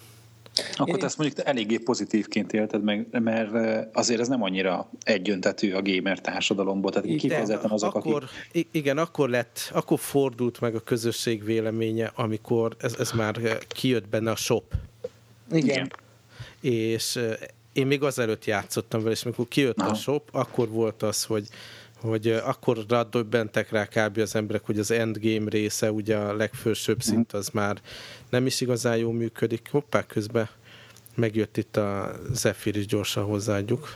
Akkor 0.76 0.98
te 0.98 1.06
ezt 1.06 1.18
mondjuk 1.18 1.48
eléggé 1.48 1.78
pozitívként 1.78 2.54
élted 2.54 2.84
meg, 2.84 3.08
mert 3.12 3.52
azért 3.94 4.20
ez 4.20 4.28
nem 4.28 4.44
annyira 4.44 4.90
egyöntetű 5.04 5.74
a 5.74 5.82
gamer 5.82 6.20
társadalomból, 6.20 6.92
tehát 6.92 7.18
kifejezetten 7.18 7.72
azok, 7.72 7.96
akkor, 7.96 8.30
akik... 8.50 8.68
Igen, 8.72 8.98
akkor 8.98 9.30
lett, 9.30 9.70
akkor 9.74 10.00
fordult 10.00 10.60
meg 10.60 10.76
a 10.76 10.80
közösség 10.80 11.44
véleménye, 11.44 12.12
amikor 12.16 12.76
ez, 12.80 12.96
ez 13.00 13.12
már 13.12 13.58
kijött 13.68 14.08
benne 14.08 14.32
a 14.32 14.36
shop. 14.36 14.74
Igen. 15.52 15.64
igen. 15.64 15.92
És 16.62 17.20
én 17.74 17.88
még 17.88 18.04
azelőtt 18.04 18.46
játszottam 18.46 19.02
vele, 19.02 19.12
és 19.12 19.24
amikor 19.24 19.48
kijött 19.48 19.80
Aha. 19.80 19.90
a 19.90 19.94
shop, 19.94 20.30
akkor 20.32 20.70
volt 20.70 21.04
az, 21.04 21.24
hogy 21.24 21.48
hogy 22.06 22.28
akkor 22.28 22.78
raddobbentek 22.88 23.72
rá 23.72 23.86
kb. 23.86 24.18
az 24.18 24.36
emberek, 24.36 24.66
hogy 24.66 24.80
az 24.80 24.92
endgame 24.92 25.50
része, 25.50 25.92
ugye 25.92 26.18
a 26.18 26.36
legfősőbb 26.36 26.98
mhm. 26.98 27.06
szint 27.06 27.34
az 27.34 27.50
már 27.50 27.82
nem 28.30 28.46
is 28.46 28.62
igazán 28.62 28.98
jól 28.98 29.14
működik. 29.14 29.68
Hoppá, 29.72 30.06
közben 30.06 30.50
megjött 31.16 31.58
itt 31.58 31.78
a 31.78 32.16
Zephyr 32.32 32.76
is 32.76 32.86
gyorsan 32.86 33.24
hozzáadjuk. 33.24 33.96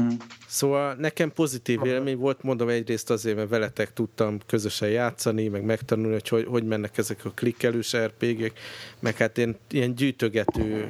Mm. 0.00 0.08
Szóval 0.46 0.94
nekem 0.94 1.32
pozitív 1.32 1.84
élmény 1.84 2.16
volt, 2.16 2.42
mondom 2.42 2.68
egyrészt 2.68 3.10
azért, 3.10 3.36
mert 3.36 3.48
veletek 3.48 3.92
tudtam 3.92 4.38
közösen 4.46 4.88
játszani, 4.88 5.48
meg 5.48 5.64
megtanulni, 5.64 6.12
hogy 6.12 6.28
hogy, 6.28 6.44
hogy 6.44 6.64
mennek 6.64 6.98
ezek 6.98 7.24
a 7.24 7.30
klikkelős 7.30 7.96
RPG-k, 7.96 8.52
meg 8.98 9.16
hát 9.16 9.38
én 9.38 9.56
ilyen 9.70 9.94
gyűjtögető 9.94 10.88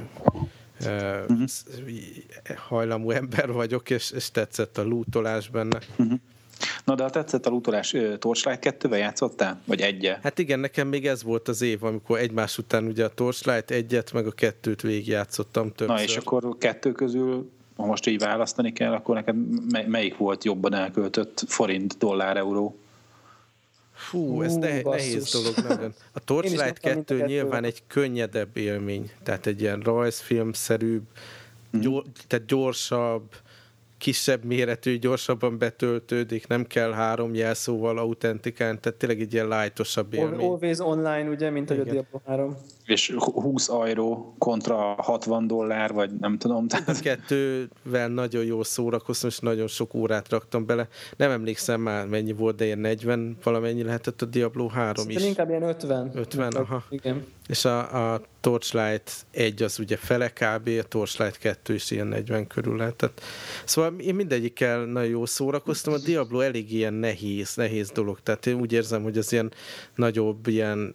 uh-huh. 0.80 1.44
hajlamú 2.56 3.10
ember 3.10 3.52
vagyok, 3.52 3.90
és, 3.90 4.10
és 4.10 4.30
tetszett 4.30 4.78
a 4.78 4.84
lootolás 4.84 5.48
benne. 5.48 5.78
Uh-huh. 5.96 6.18
Na 6.84 6.94
de 6.94 7.02
ha 7.02 7.10
tetszett 7.10 7.46
a 7.46 7.50
lootolás, 7.50 7.96
Torchlight 8.18 8.76
2-vel 8.80 8.98
játszottál? 8.98 9.60
Vagy 9.64 9.80
egye? 9.80 10.18
Hát 10.22 10.38
igen, 10.38 10.58
nekem 10.58 10.88
még 10.88 11.06
ez 11.06 11.22
volt 11.22 11.48
az 11.48 11.62
év, 11.62 11.84
amikor 11.84 12.18
egymás 12.18 12.58
után 12.58 12.84
ugye 12.84 13.04
a 13.04 13.08
Torchlight 13.08 13.70
egyet, 13.70 14.12
meg 14.12 14.26
a 14.26 14.30
kettőt 14.30 14.80
végigjátszottam 14.80 15.72
többször. 15.72 15.96
Na 15.96 16.02
és 16.02 16.16
akkor 16.16 16.56
kettő 16.58 16.92
közül 16.92 17.50
ha 17.76 17.86
most 17.86 18.06
így 18.06 18.18
választani 18.18 18.72
kell, 18.72 18.92
akkor 18.92 19.14
neked 19.14 19.36
melyik 19.88 20.16
volt 20.16 20.44
jobban 20.44 20.74
elköltött 20.74 21.44
forint, 21.46 21.98
dollár, 21.98 22.36
euró? 22.36 22.76
Fú, 23.94 24.42
ez 24.42 24.54
ne, 24.54 24.80
nehéz 24.82 25.32
dolog 25.32 25.54
nagyon. 25.68 25.94
A 26.12 26.20
Torchlight 26.20 26.78
2 26.78 27.24
nyilván 27.26 27.64
egy 27.64 27.82
könnyedebb 27.86 28.56
élmény, 28.56 29.10
tehát 29.22 29.46
egy 29.46 29.60
ilyen 29.60 29.80
rajzfilmszerűbb, 29.80 31.02
mm. 31.76 31.80
gyor, 31.80 32.02
tehát 32.26 32.46
gyorsabb, 32.46 33.22
kisebb 33.98 34.44
méretű, 34.44 34.98
gyorsabban 34.98 35.58
betöltődik, 35.58 36.46
nem 36.46 36.66
kell 36.66 36.92
három 36.92 37.34
jelszóval 37.34 37.98
autentikán, 37.98 38.80
tehát 38.80 38.98
tényleg 38.98 39.20
egy 39.20 39.32
ilyen 39.32 39.48
lightosabb 39.48 40.14
élmény. 40.14 40.48
Always 40.48 40.78
online, 40.78 41.28
ugye, 41.28 41.50
mint 41.50 41.70
Igen. 41.70 41.88
a 41.88 41.90
Diablo 41.90 42.20
3. 42.26 42.56
És 42.86 43.14
20 43.16 43.68
euró 43.68 44.34
kontra 44.38 44.76
60 44.76 45.46
dollár, 45.46 45.92
vagy 45.92 46.10
nem 46.20 46.38
tudom. 46.38 46.68
Tehát... 46.68 47.00
Kettővel 47.00 48.08
nagyon 48.08 48.44
jó 48.44 48.62
szórakoztam, 48.62 49.28
és 49.28 49.38
nagyon 49.38 49.66
sok 49.66 49.94
órát 49.94 50.28
raktam 50.28 50.66
bele. 50.66 50.88
Nem 51.16 51.30
emlékszem 51.30 51.80
már, 51.80 52.06
mennyi 52.06 52.32
volt, 52.32 52.56
de 52.56 52.64
ilyen 52.64 52.78
40 52.78 53.36
valamennyi 53.42 53.82
lehetett 53.82 54.22
a 54.22 54.26
Diablo 54.26 54.66
3 54.66 54.94
Szerintem 54.94 55.22
is. 55.22 55.28
inkább 55.28 55.48
ilyen 55.48 55.62
50. 55.62 56.10
50, 56.14 56.52
aha. 56.52 56.84
Igen. 56.90 57.24
És 57.48 57.64
a, 57.64 58.12
a 58.12 58.20
Torchlight 58.40 59.26
1 59.30 59.62
az 59.62 59.78
ugye 59.78 59.96
fele 59.96 60.28
kb, 60.28 60.68
a 60.68 60.82
Torchlight 60.82 61.38
2 61.38 61.74
is 61.74 61.90
ilyen 61.90 62.06
40 62.06 62.46
körül 62.46 62.76
lehetett. 62.76 63.20
Szóval 63.64 63.98
én 63.98 64.14
mindegyikkel 64.14 64.84
nagyon 64.84 65.10
jó 65.10 65.26
szórakoztam, 65.26 65.92
a 65.92 65.98
Diablo 65.98 66.40
elég 66.40 66.72
ilyen 66.72 66.94
nehéz, 66.94 67.54
nehéz 67.54 67.90
dolog, 67.90 68.20
tehát 68.22 68.46
én 68.46 68.54
úgy 68.54 68.72
érzem, 68.72 69.02
hogy 69.02 69.18
az 69.18 69.32
ilyen 69.32 69.52
nagyobb 69.94 70.46
ilyen 70.46 70.94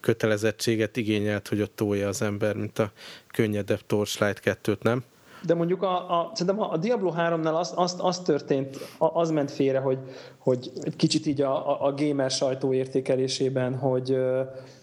elkötelezettséget 0.00 0.96
igényelt, 0.96 1.48
hogy 1.48 1.60
ott 1.60 1.76
tolja 1.76 2.08
az 2.08 2.22
ember, 2.22 2.56
mint 2.56 2.78
a 2.78 2.92
könnyedebb 3.32 3.80
Torchlight 3.86 4.40
2-t, 4.44 4.82
nem? 4.82 5.04
De 5.46 5.54
mondjuk 5.54 5.82
a, 5.82 6.20
a, 6.20 6.30
szerintem 6.34 6.70
a 6.70 6.76
Diablo 6.76 7.12
3-nál 7.16 7.54
az, 7.54 7.72
az, 7.76 7.96
az 7.98 8.20
történt, 8.20 8.76
az 8.98 9.30
ment 9.30 9.50
félre, 9.50 9.78
hogy, 9.78 9.98
hogy 10.38 10.70
egy 10.80 10.96
kicsit 10.96 11.26
így 11.26 11.40
a, 11.40 11.84
a 11.86 11.94
gamer 11.94 12.30
sajtó 12.30 12.72
értékelésében, 12.72 13.78
hogy, 13.78 14.16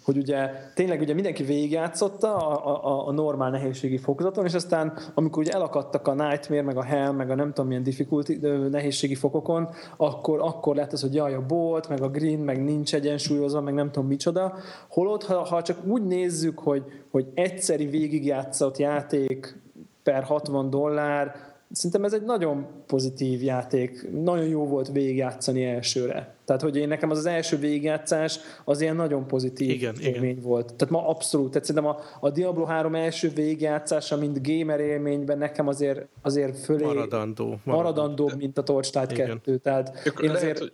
hogy 0.04 0.18
ugye 0.18 0.50
tényleg 0.74 1.02
ugye 1.02 1.14
mindenki 1.14 1.44
végigjátszotta 1.44 2.36
a, 2.36 2.86
a, 2.86 3.08
a 3.08 3.12
normál 3.12 3.50
nehézségi 3.50 3.98
fokozaton, 3.98 4.46
és 4.46 4.54
aztán 4.54 4.98
amikor 5.14 5.44
ugye 5.44 5.52
elakadtak 5.52 6.08
a 6.08 6.14
Nightmare, 6.14 6.62
meg 6.62 6.78
a 6.78 6.84
Hell, 6.84 7.12
meg 7.12 7.30
a 7.30 7.36
nem 7.36 7.48
tudom 7.48 7.68
milyen 7.68 7.84
difficulty, 7.84 8.40
nehézségi 8.72 9.16
fokokon, 9.16 9.70
akkor, 9.98 10.40
akkor 10.42 10.76
lett 10.76 10.94
az, 10.94 11.02
hogy 11.02 11.14
jaj, 11.14 11.34
a 11.34 11.46
bolt, 11.46 11.90
meg 11.90 12.02
a 12.02 12.10
green, 12.10 12.40
meg 12.40 12.64
nincs 12.64 12.94
egyensúlyozva, 12.94 13.62
meg 13.62 13.74
nem 13.74 13.92
tudom 13.92 14.08
micsoda. 14.08 14.54
Holott, 14.90 15.24
ha, 15.24 15.44
ha 15.44 15.62
csak 15.62 15.86
úgy 15.86 16.04
nézzük, 16.04 16.60
hogy, 16.60 16.84
hogy 17.12 17.26
egyszeri 17.34 17.86
végigjátszott 17.86 18.78
játék 18.78 19.66
per 20.12 20.24
60 20.24 20.70
dollár, 20.70 21.56
Szerintem 21.72 22.04
ez 22.04 22.14
egy 22.14 22.22
nagyon 22.22 22.66
pozitív 22.86 23.44
játék, 23.44 24.10
nagyon 24.12 24.46
jó 24.46 24.68
volt 24.68 24.92
végigjátszani 24.92 25.66
elsőre. 25.66 26.36
Tehát, 26.46 26.62
hogy 26.62 26.78
én 26.78 26.88
nekem 26.88 27.10
az 27.10 27.18
az 27.18 27.26
első 27.26 27.58
végigjátszás 27.58 28.40
az 28.64 28.82
ilyen 28.82 28.96
nagyon 28.96 29.28
pozitív 29.28 29.70
igen, 29.70 29.96
élmény 30.02 30.30
igen. 30.30 30.44
volt. 30.44 30.74
Tehát 30.74 30.90
ma 30.90 31.08
abszolút, 31.08 31.52
tehát 31.52 31.68
szerintem 31.68 31.92
a, 31.92 32.00
a 32.20 32.30
Diablo 32.30 32.64
3 32.64 32.96
első 32.96 33.30
végigjátszása, 33.30 34.18
mint 34.18 34.48
gamer 34.48 34.80
élményben 34.80 35.38
nekem 35.38 35.68
azért, 35.68 36.08
azért 36.22 36.58
fölé 36.58 36.84
maradandó, 36.84 37.44
maradandó. 37.46 37.60
maradandóbb, 37.64 38.38
mint 38.38 38.58
a 38.58 38.64
Torchlight 38.64 39.12
2. 39.12 39.58
Tehát 39.58 40.14
én 40.22 40.30
azért... 40.30 40.42
Lehet, 40.42 40.58
hogy 40.60 40.74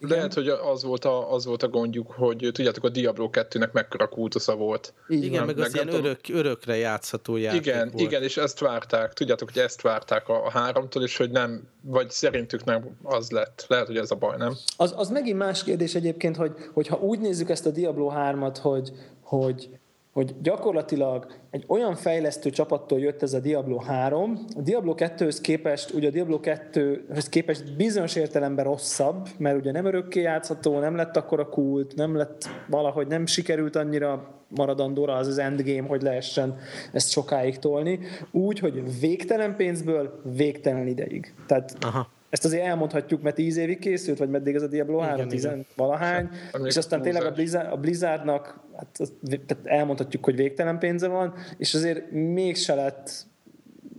igen. 0.00 0.16
Lehet, 0.16 0.34
hogy 0.34 0.48
az 0.48 0.82
volt, 0.82 1.04
a, 1.04 1.32
az 1.32 1.44
volt 1.44 1.62
a 1.62 1.68
gondjuk, 1.68 2.10
hogy 2.10 2.48
tudjátok, 2.52 2.84
a 2.84 2.88
Diablo 2.88 3.28
2-nek 3.32 3.72
mekkora 3.72 4.08
kultusza 4.08 4.54
volt. 4.54 4.94
Igen, 5.08 5.30
nem, 5.30 5.46
meg 5.46 5.58
az 5.58 5.74
ilyen 5.74 5.92
örök, 5.92 6.20
örökre 6.28 6.76
játszható 6.76 7.36
játék 7.36 7.60
Igen, 7.60 7.90
volt. 7.90 8.00
igen, 8.00 8.22
és 8.22 8.36
ezt 8.36 8.58
várták. 8.58 9.12
Tudjátok, 9.12 9.50
hogy 9.52 9.62
ezt 9.62 9.80
várták 9.80 10.28
a, 10.28 10.44
a 10.44 10.50
háromtól, 10.50 11.02
és 11.02 11.16
hogy 11.16 11.30
nem, 11.30 11.68
vagy 11.80 12.10
szerintük 12.10 12.64
nem 12.64 12.96
az 13.02 13.30
lett. 13.30 13.64
Lehet, 13.68 13.86
hogy 13.86 13.96
ez 13.96 14.10
a 14.10 14.14
baj, 14.14 14.36
nem? 14.36 14.56
Az, 14.76 14.94
az 14.96 15.10
megint 15.10 15.38
más 15.38 15.64
kérdés 15.64 15.94
egyébként, 15.94 16.36
hogy, 16.36 16.52
hogy 16.72 16.86
ha 16.86 16.96
úgy 16.96 17.20
nézzük 17.20 17.50
ezt 17.50 17.66
a 17.66 17.70
Diablo 17.70 18.12
3-at, 18.14 18.56
hogy, 18.60 18.92
hogy 19.22 19.68
hogy 20.12 20.34
gyakorlatilag 20.42 21.26
egy 21.50 21.64
olyan 21.66 21.94
fejlesztő 21.94 22.50
csapattól 22.50 23.00
jött 23.00 23.22
ez 23.22 23.32
a 23.32 23.40
Diablo 23.40 23.78
3, 23.78 24.38
a 24.56 24.60
Diablo 24.60 24.94
2-höz 24.96 25.38
képest, 25.42 25.90
ugye 25.90 26.08
a 26.08 26.10
Diablo 26.10 26.40
2-höz 26.42 27.26
képest 27.30 27.76
bizonyos 27.76 28.16
értelemben 28.16 28.64
rosszabb, 28.64 29.28
mert 29.38 29.56
ugye 29.56 29.72
nem 29.72 29.84
örökké 29.84 30.20
játszható, 30.20 30.78
nem 30.78 30.96
lett 30.96 31.16
akkor 31.16 31.40
a 31.40 31.48
kult, 31.48 31.94
nem 31.94 32.16
lett 32.16 32.48
valahogy 32.68 33.06
nem 33.06 33.26
sikerült 33.26 33.76
annyira 33.76 34.34
maradandóra 34.48 35.14
az 35.14 35.26
az 35.26 35.38
endgame, 35.38 35.88
hogy 35.88 36.02
lehessen 36.02 36.56
ezt 36.92 37.10
sokáig 37.10 37.58
tolni, 37.58 37.98
úgy, 38.30 38.58
hogy 38.58 39.00
végtelen 39.00 39.56
pénzből 39.56 40.20
végtelen 40.36 40.86
ideig. 40.86 41.34
Tehát 41.46 41.76
Aha 41.80 42.18
ezt 42.30 42.44
azért 42.44 42.64
elmondhatjuk, 42.64 43.22
mert 43.22 43.34
10 43.34 43.56
évig 43.56 43.78
készült, 43.78 44.18
vagy 44.18 44.28
meddig 44.28 44.54
ez 44.54 44.62
a 44.62 44.66
Diablo 44.66 44.98
3, 44.98 45.28
10 45.28 45.48
valahány, 45.76 46.28
és 46.64 46.76
aztán 46.76 47.02
tényleg 47.02 47.24
a, 47.24 47.30
Blizzard, 47.30 47.72
a 47.72 47.76
Blizzardnak 47.76 48.60
hát, 48.76 49.10
tehát 49.46 49.66
elmondhatjuk, 49.66 50.24
hogy 50.24 50.36
végtelen 50.36 50.78
pénze 50.78 51.08
van, 51.08 51.34
és 51.58 51.74
azért 51.74 52.10
mégse 52.10 52.74
lett 52.74 53.26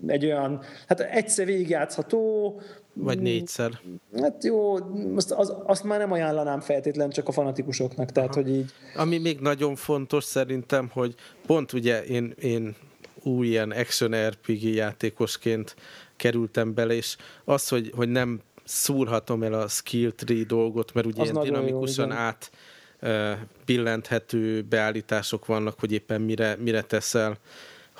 egy 0.08 0.26
olyan, 0.26 0.62
hát 0.88 1.00
egyszer 1.00 1.46
végigjátszható, 1.46 2.62
vagy 2.94 3.20
négyszer. 3.22 3.72
Hát 4.22 4.44
jó, 4.44 4.76
azt, 5.16 5.32
az, 5.32 5.54
azt 5.66 5.84
már 5.84 6.00
nem 6.00 6.12
ajánlanám 6.12 6.60
feltétlen 6.60 7.10
csak 7.10 7.28
a 7.28 7.32
fanatikusoknak, 7.32 8.12
tehát 8.12 8.30
Aha. 8.30 8.42
hogy 8.42 8.56
így... 8.56 8.72
Ami 8.96 9.18
még 9.18 9.40
nagyon 9.40 9.76
fontos 9.76 10.24
szerintem, 10.24 10.90
hogy 10.94 11.16
pont 11.46 11.74
ugye 11.74 12.04
én, 12.04 12.34
én 12.42 12.76
új 13.24 13.48
ilyen 13.48 13.72
action 13.72 14.28
RPG 14.30 14.64
játékosként 14.64 15.76
kerültem 16.22 16.74
bele, 16.74 16.94
és 16.94 17.18
az, 17.46 17.68
hogy, 17.68 17.92
hogy 17.96 18.10
nem 18.10 18.42
szúrhatom 18.64 19.44
el 19.44 19.54
a 19.54 19.68
skill 19.68 20.12
tree 20.12 20.44
dolgot, 20.44 20.94
mert 20.94 21.06
ugye 21.06 21.22
az 21.22 21.30
ilyen 21.30 21.44
dinamikusan 21.44 22.10
jó, 22.10 22.16
át 22.16 22.52
billenthető 23.66 24.62
beállítások 24.62 25.46
vannak, 25.46 25.80
hogy 25.80 25.92
éppen 25.92 26.22
mire, 26.22 26.56
mire 26.60 26.82
teszel 26.82 27.38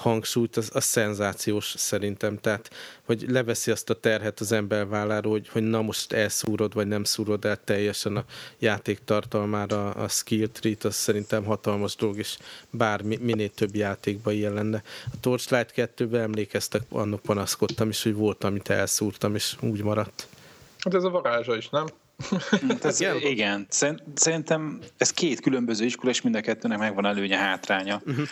hangsúlyt, 0.02 0.58
az, 0.58 0.70
az 0.74 0.84
szenzációs 0.84 1.74
szerintem. 1.78 2.38
Tehát, 2.38 2.70
hogy 3.06 3.26
leveszi 3.28 3.72
azt 3.72 3.90
a 3.90 4.00
terhet 4.00 4.40
az 4.40 4.52
ember 4.52 4.88
válláról, 4.88 5.32
hogy, 5.32 5.50
hogy 5.50 5.64
na 5.64 5.82
most 5.82 6.12
elszúrod, 6.14 6.74
vagy 6.74 6.88
nem 6.88 7.04
szúrod 7.04 7.46
el 7.46 7.64
teljesen 7.64 8.16
a 8.18 8.26
játék 8.60 9.00
tartalmára 9.06 9.90
a 9.90 10.08
skill 10.08 10.48
treat, 10.48 10.84
az 10.84 10.96
szerintem 10.96 11.44
hatalmas 11.44 11.96
dolog, 11.96 12.18
és 12.18 12.38
bár 12.70 13.02
minél 13.02 13.50
több 13.50 13.76
játékban 13.76 14.34
ilyen 14.34 14.54
lenne. 14.54 14.84
A 15.06 15.20
Torchlight 15.20 15.74
2-ben 15.76 16.22
emlékeztek, 16.22 16.82
annak 16.90 17.22
panaszkodtam 17.22 17.90
is, 17.90 18.04
hogy 18.04 18.14
volt, 18.14 18.44
amit 18.44 18.70
elszúrtam, 18.70 19.36
és 19.36 19.56
úgy 19.60 19.84
maradt. 19.84 20.28
Hát 20.78 20.94
ez 20.94 21.04
a 21.04 21.10
varázsa 21.10 21.56
is, 21.56 21.70
nem? 21.70 21.86
Hát 22.68 22.86
ez, 22.86 23.00
igen, 23.20 23.68
szerintem 24.14 24.80
ez 24.98 25.12
két 25.12 25.40
különböző 25.40 25.86
iskola, 25.86 26.12
és 26.12 26.22
mind 26.22 26.36
a 26.36 26.42
kettőnek 26.42 26.78
megvan 26.78 27.06
előnye, 27.06 27.38
hátránya. 27.38 28.02
Uh-huh 28.06 28.28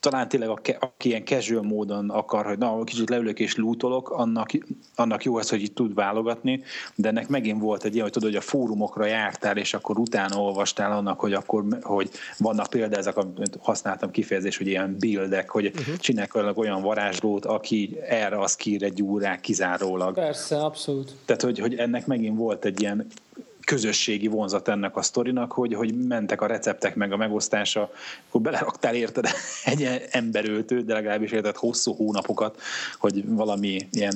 talán 0.00 0.28
tényleg 0.28 0.48
aki 0.48 1.08
ilyen 1.08 1.24
casual 1.24 1.62
módon 1.62 2.10
akar, 2.10 2.46
hogy 2.46 2.58
na, 2.58 2.84
kicsit 2.84 3.08
leülök 3.08 3.40
és 3.40 3.56
lootolok, 3.56 4.10
annak, 4.10 4.50
annak 4.94 5.24
jó 5.24 5.36
az, 5.36 5.50
hogy 5.50 5.62
itt 5.62 5.74
tud 5.74 5.94
válogatni, 5.94 6.62
de 6.94 7.08
ennek 7.08 7.28
megint 7.28 7.60
volt 7.60 7.84
egy 7.84 7.92
ilyen, 7.92 8.02
hogy 8.02 8.12
tudod, 8.12 8.28
hogy 8.28 8.38
a 8.38 8.42
fórumokra 8.42 9.04
jártál, 9.04 9.56
és 9.56 9.74
akkor 9.74 9.98
utána 9.98 10.36
olvastál 10.36 10.92
annak, 10.92 11.20
hogy 11.20 11.32
akkor, 11.32 11.64
hogy 11.80 12.10
vannak 12.38 12.66
például 12.66 13.00
ezek, 13.00 13.16
amit 13.16 13.58
használtam 13.60 14.10
kifejezés, 14.10 14.56
hogy 14.56 14.66
ilyen 14.66 14.96
buildek, 14.98 15.50
hogy 15.50 15.66
uh-huh. 15.66 15.96
csinálnak 15.96 16.58
olyan 16.58 16.82
varázslót, 16.82 17.44
aki 17.44 17.98
erre 18.08 18.40
az 18.40 18.56
kír 18.56 18.82
egy 18.82 19.02
órák 19.02 19.40
kizárólag. 19.40 20.14
Persze, 20.14 20.56
abszolút. 20.56 21.14
Tehát, 21.24 21.42
hogy, 21.42 21.58
hogy 21.58 21.74
ennek 21.74 22.06
megint 22.06 22.38
volt 22.38 22.64
egy 22.64 22.80
ilyen 22.80 23.06
közösségi 23.68 24.26
vonzat 24.26 24.68
ennek 24.68 24.96
a 24.96 25.02
sztorinak, 25.02 25.52
hogy, 25.52 25.74
hogy 25.74 26.06
mentek 26.06 26.40
a 26.40 26.46
receptek 26.46 26.94
meg 26.94 27.12
a 27.12 27.16
megosztása, 27.16 27.90
akkor 28.28 28.40
beleraktál 28.40 28.94
érted 28.94 29.26
egy 29.64 30.06
emberöltőt, 30.10 30.84
de 30.84 30.94
legalábbis 30.94 31.30
érted 31.30 31.56
hosszú 31.56 31.94
hónapokat, 31.94 32.60
hogy 32.98 33.24
valami 33.26 33.88
ilyen, 33.92 34.14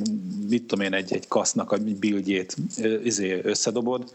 mit 0.48 0.64
tudom 0.66 0.84
én, 0.84 0.94
egy, 0.94 1.12
egy 1.12 1.28
kasznak 1.28 1.72
a 1.72 1.76
bildjét 1.98 2.56
izé, 3.04 3.40
összedobod, 3.42 4.14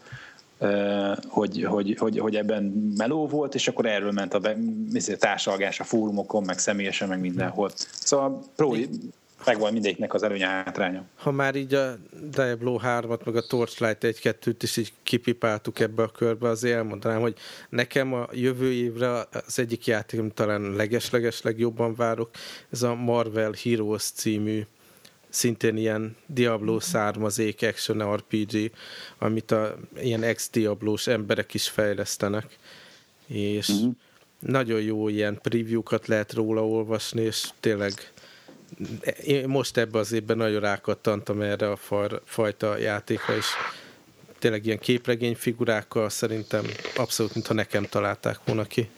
hogy, 1.28 1.64
hogy, 1.64 1.96
hogy, 1.98 2.18
hogy 2.18 2.36
ebben 2.36 2.62
meló 2.96 3.26
volt, 3.26 3.54
és 3.54 3.68
akkor 3.68 3.86
erről 3.86 4.12
ment 4.12 4.34
a 4.34 4.38
be, 4.38 4.56
izé, 4.92 5.14
társalgás 5.14 5.80
a 5.80 5.84
fórumokon, 5.84 6.42
meg 6.42 6.58
személyesen, 6.58 7.08
meg 7.08 7.20
mindenhol. 7.20 7.70
Szóval 7.90 8.42
pro, 8.56 8.74
megvan 9.44 9.72
mindegyiknek 9.72 10.14
az 10.14 10.22
előnye 10.22 10.46
hátránya. 10.46 11.04
Ha 11.16 11.30
már 11.30 11.54
így 11.54 11.74
a 11.74 11.96
Diablo 12.30 12.80
3-at, 12.82 13.24
meg 13.24 13.36
a 13.36 13.46
Torchlight 13.46 14.04
1-2-t 14.04 14.56
is 14.60 14.76
így 14.76 14.92
kipipáltuk 15.02 15.78
ebbe 15.80 16.02
a 16.02 16.08
körbe, 16.08 16.48
azért 16.48 16.76
elmondanám, 16.76 17.20
hogy 17.20 17.36
nekem 17.68 18.12
a 18.12 18.26
jövő 18.32 18.72
évre 18.72 19.26
az 19.46 19.58
egyik 19.58 19.86
játék, 19.86 20.20
amit 20.20 20.34
talán 20.34 20.72
leges-leges 20.72 21.42
legjobban 21.42 21.94
várok, 21.94 22.30
ez 22.70 22.82
a 22.82 22.94
Marvel 22.94 23.54
Heroes 23.62 24.02
című 24.02 24.62
szintén 25.28 25.76
ilyen 25.76 26.16
Diablo 26.26 26.80
származék 26.80 27.62
action 27.62 28.14
RPG, 28.14 28.70
amit 29.18 29.50
a 29.50 29.76
ilyen 29.96 30.22
ex-Diablós 30.22 31.06
emberek 31.06 31.54
is 31.54 31.68
fejlesztenek, 31.68 32.58
és 33.26 33.68
uh-huh. 33.68 33.92
nagyon 34.38 34.80
jó 34.80 35.08
ilyen 35.08 35.38
preview-kat 35.42 36.06
lehet 36.06 36.32
róla 36.32 36.66
olvasni, 36.66 37.22
és 37.22 37.48
tényleg 37.60 37.92
én 39.24 39.48
most 39.48 39.76
ebben 39.76 40.00
az 40.00 40.12
évben 40.12 40.36
nagyon 40.36 40.60
rákattantam 40.60 41.40
erre 41.40 41.70
a 41.70 41.76
far, 41.76 42.22
fajta 42.24 42.76
játékra, 42.76 43.36
és 43.36 43.46
tényleg 44.38 44.66
ilyen 44.66 44.78
képregény 44.78 45.36
figurákkal 45.36 46.08
szerintem 46.08 46.64
abszolút, 46.96 47.34
mintha 47.34 47.54
nekem 47.54 47.84
találták 47.84 48.38
volna 48.44 48.64
ki. 48.64 48.90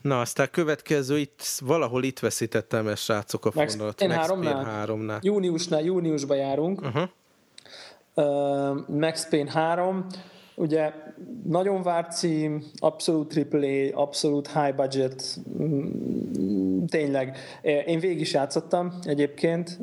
Na, 0.00 0.20
aztán 0.20 0.48
következő, 0.50 1.18
itt, 1.18 1.42
valahol 1.60 2.04
itt 2.04 2.18
veszítettem 2.18 2.88
ezt, 2.88 3.02
srácok, 3.02 3.44
a 3.44 3.50
Max 3.54 3.72
fonalat. 3.72 4.00
Max 4.00 4.26
Payne 4.26 4.84
3-nál. 4.86 5.20
Júniusnál, 5.22 5.82
júniusban 5.82 6.36
járunk. 6.36 6.80
Uh-huh. 6.80 7.08
Uh, 8.14 8.88
Max 8.88 9.28
Payne 9.28 9.50
3 9.50 10.06
Ugye 10.60 10.92
nagyon 11.44 11.82
várt 11.82 12.12
cím, 12.12 12.62
abszolút 12.76 13.46
AAA, 13.52 14.02
abszolút 14.02 14.52
high 14.52 14.74
budget, 14.74 15.40
mm, 15.62 16.84
tényleg. 16.84 17.36
Én 17.86 17.98
végig 17.98 18.20
is 18.20 18.32
játszottam 18.32 18.92
egyébként, 19.04 19.78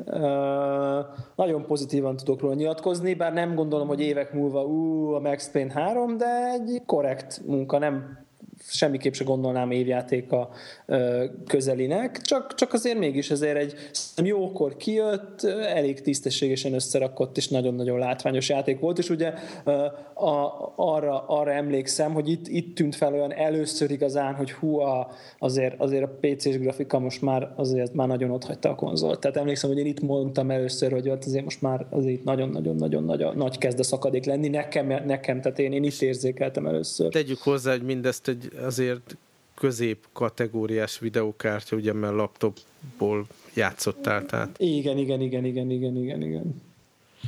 nagyon 1.36 1.66
pozitívan 1.66 2.16
tudok 2.16 2.40
róla 2.40 2.54
nyilatkozni, 2.54 3.14
bár 3.14 3.32
nem 3.32 3.54
gondolom, 3.54 3.88
hogy 3.88 4.00
évek 4.00 4.32
múlva 4.32 4.64
ú, 4.64 5.12
a 5.12 5.20
Max 5.20 5.50
Payne 5.50 5.72
3, 5.72 6.16
de 6.16 6.50
egy 6.52 6.82
korrekt 6.86 7.42
munka, 7.46 7.78
nem 7.78 8.26
semmiképp 8.70 9.12
se 9.12 9.24
gondolnám 9.24 9.70
évjátéka 9.70 10.50
közelinek, 11.46 12.20
csak, 12.20 12.54
csak 12.54 12.72
azért 12.72 12.98
mégis 12.98 13.30
azért 13.30 13.56
egy 13.56 13.74
jókor 14.16 14.76
kijött, 14.76 15.42
elég 15.44 16.00
tisztességesen 16.00 16.74
összerakott 16.74 17.36
és 17.36 17.48
nagyon-nagyon 17.48 17.98
látványos 17.98 18.48
játék 18.48 18.80
volt, 18.80 18.98
és 18.98 19.10
ugye 19.10 19.32
a, 20.14 20.72
arra, 20.76 21.24
arra 21.26 21.52
emlékszem, 21.52 22.12
hogy 22.12 22.28
itt, 22.28 22.48
itt 22.48 22.74
tűnt 22.74 22.94
fel 22.94 23.12
olyan 23.12 23.32
először 23.32 23.90
igazán, 23.90 24.34
hogy 24.34 24.52
hú, 24.52 24.78
a, 24.78 25.10
azért, 25.38 25.80
azért 25.80 26.02
a 26.02 26.18
PC-s 26.20 26.58
grafika 26.58 26.98
most 26.98 27.22
már 27.22 27.52
azért 27.56 27.94
már 27.94 28.08
nagyon 28.08 28.30
ott 28.30 28.44
hagyta 28.44 28.68
a 28.68 28.74
konzolt. 28.74 29.20
Tehát 29.20 29.36
emlékszem, 29.36 29.70
hogy 29.70 29.78
én 29.78 29.86
itt 29.86 30.00
mondtam 30.00 30.50
először, 30.50 30.92
hogy 30.92 31.08
azért 31.08 31.44
most 31.44 31.62
már 31.62 31.86
azért 31.90 32.24
nagyon-nagyon-nagyon 32.24 33.04
nagy, 33.04 33.26
nagy 33.34 33.58
kezd 33.58 33.78
a 33.78 33.82
szakadék 33.82 34.24
lenni 34.24 34.48
nekem, 34.48 34.86
nekem 35.06 35.40
tehát 35.40 35.58
én, 35.58 35.72
én 35.72 35.84
is 35.84 36.00
érzékeltem 36.00 36.66
először. 36.66 37.12
Tegyük 37.12 37.38
hozzá, 37.38 37.70
hogy 37.70 37.82
mindezt 37.82 38.28
egy 38.28 38.48
azért 38.62 39.16
közép 39.54 40.06
kategóriás 40.12 40.98
videókártya, 40.98 41.76
ugye, 41.76 41.92
mert 41.92 42.14
laptopból 42.14 43.26
játszottál, 43.54 44.26
tehát. 44.26 44.58
Igen, 44.58 44.98
igen, 44.98 45.20
igen, 45.20 45.44
igen, 45.44 45.70
igen, 45.70 45.96
igen, 45.96 46.22
igen. 46.22 46.62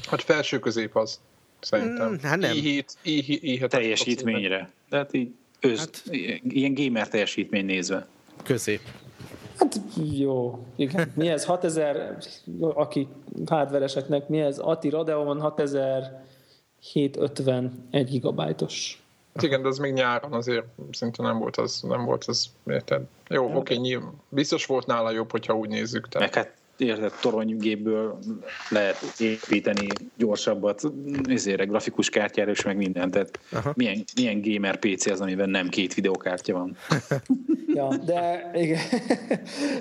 Hát 0.06 0.22
felső 0.22 0.58
közép 0.58 0.96
az, 0.96 1.20
szerintem. 1.60 2.12
Mm, 2.12 2.16
hát 2.22 2.38
nem. 2.38 2.56
I7, 2.56 2.84
I7, 3.04 3.38
I7 3.42 3.68
teljesítményre. 3.68 4.70
Tehát 4.88 5.14
így 5.14 5.30
ősz, 5.60 5.78
hát, 5.78 6.02
ilyen 6.42 6.74
gamer 6.74 7.08
teljesítmény 7.08 7.64
nézve. 7.64 8.06
Közép. 8.42 8.80
Hát 9.56 9.80
jó, 10.18 10.66
igen. 10.76 11.12
Mi 11.14 11.28
ez 11.28 11.44
6000, 11.44 12.18
aki 12.60 13.08
hardvereseknek, 13.46 14.28
mi 14.28 14.40
ez? 14.40 14.58
Ati 14.58 14.88
Radeon 14.88 15.40
6751 15.40 18.10
gigabájtos. 18.10 19.02
Hát 19.40 19.50
igen, 19.50 19.62
de 19.62 19.68
az 19.68 19.78
még 19.78 19.92
nyáron 19.92 20.32
azért 20.32 20.64
szinte 20.92 21.22
nem 21.22 21.38
volt 21.38 21.56
az, 21.56 21.80
nem 21.82 22.04
volt 22.04 22.24
az, 22.24 22.46
érted? 22.66 23.02
Jó, 23.28 23.44
oké, 23.44 23.56
okay, 23.56 23.76
nyilván. 23.76 24.12
Biztos 24.28 24.66
volt 24.66 24.86
nála 24.86 25.10
jobb, 25.10 25.30
hogyha 25.30 25.54
úgy 25.54 25.68
nézzük. 25.68 26.08
Tehát. 26.08 26.34
Meg 26.34 26.44
hát 26.44 26.59
érted, 26.80 27.12
toronygépből 27.20 28.18
lehet 28.68 28.96
építeni 29.18 29.86
gyorsabbat, 30.16 30.82
ezért 31.24 31.68
grafikus 31.68 32.08
kártyára 32.08 32.50
és 32.50 32.64
meg 32.64 32.76
mindent. 32.76 33.12
Tehát 33.12 33.38
milyen, 33.76 34.04
milyen 34.14 34.40
gamer 34.42 34.78
PC 34.78 35.06
az, 35.06 35.20
amiben 35.20 35.50
nem 35.50 35.68
két 35.68 35.94
videokártya 35.94 36.52
van? 36.52 36.76
ja, 37.74 37.96
de 37.96 38.50
igen. 38.54 38.80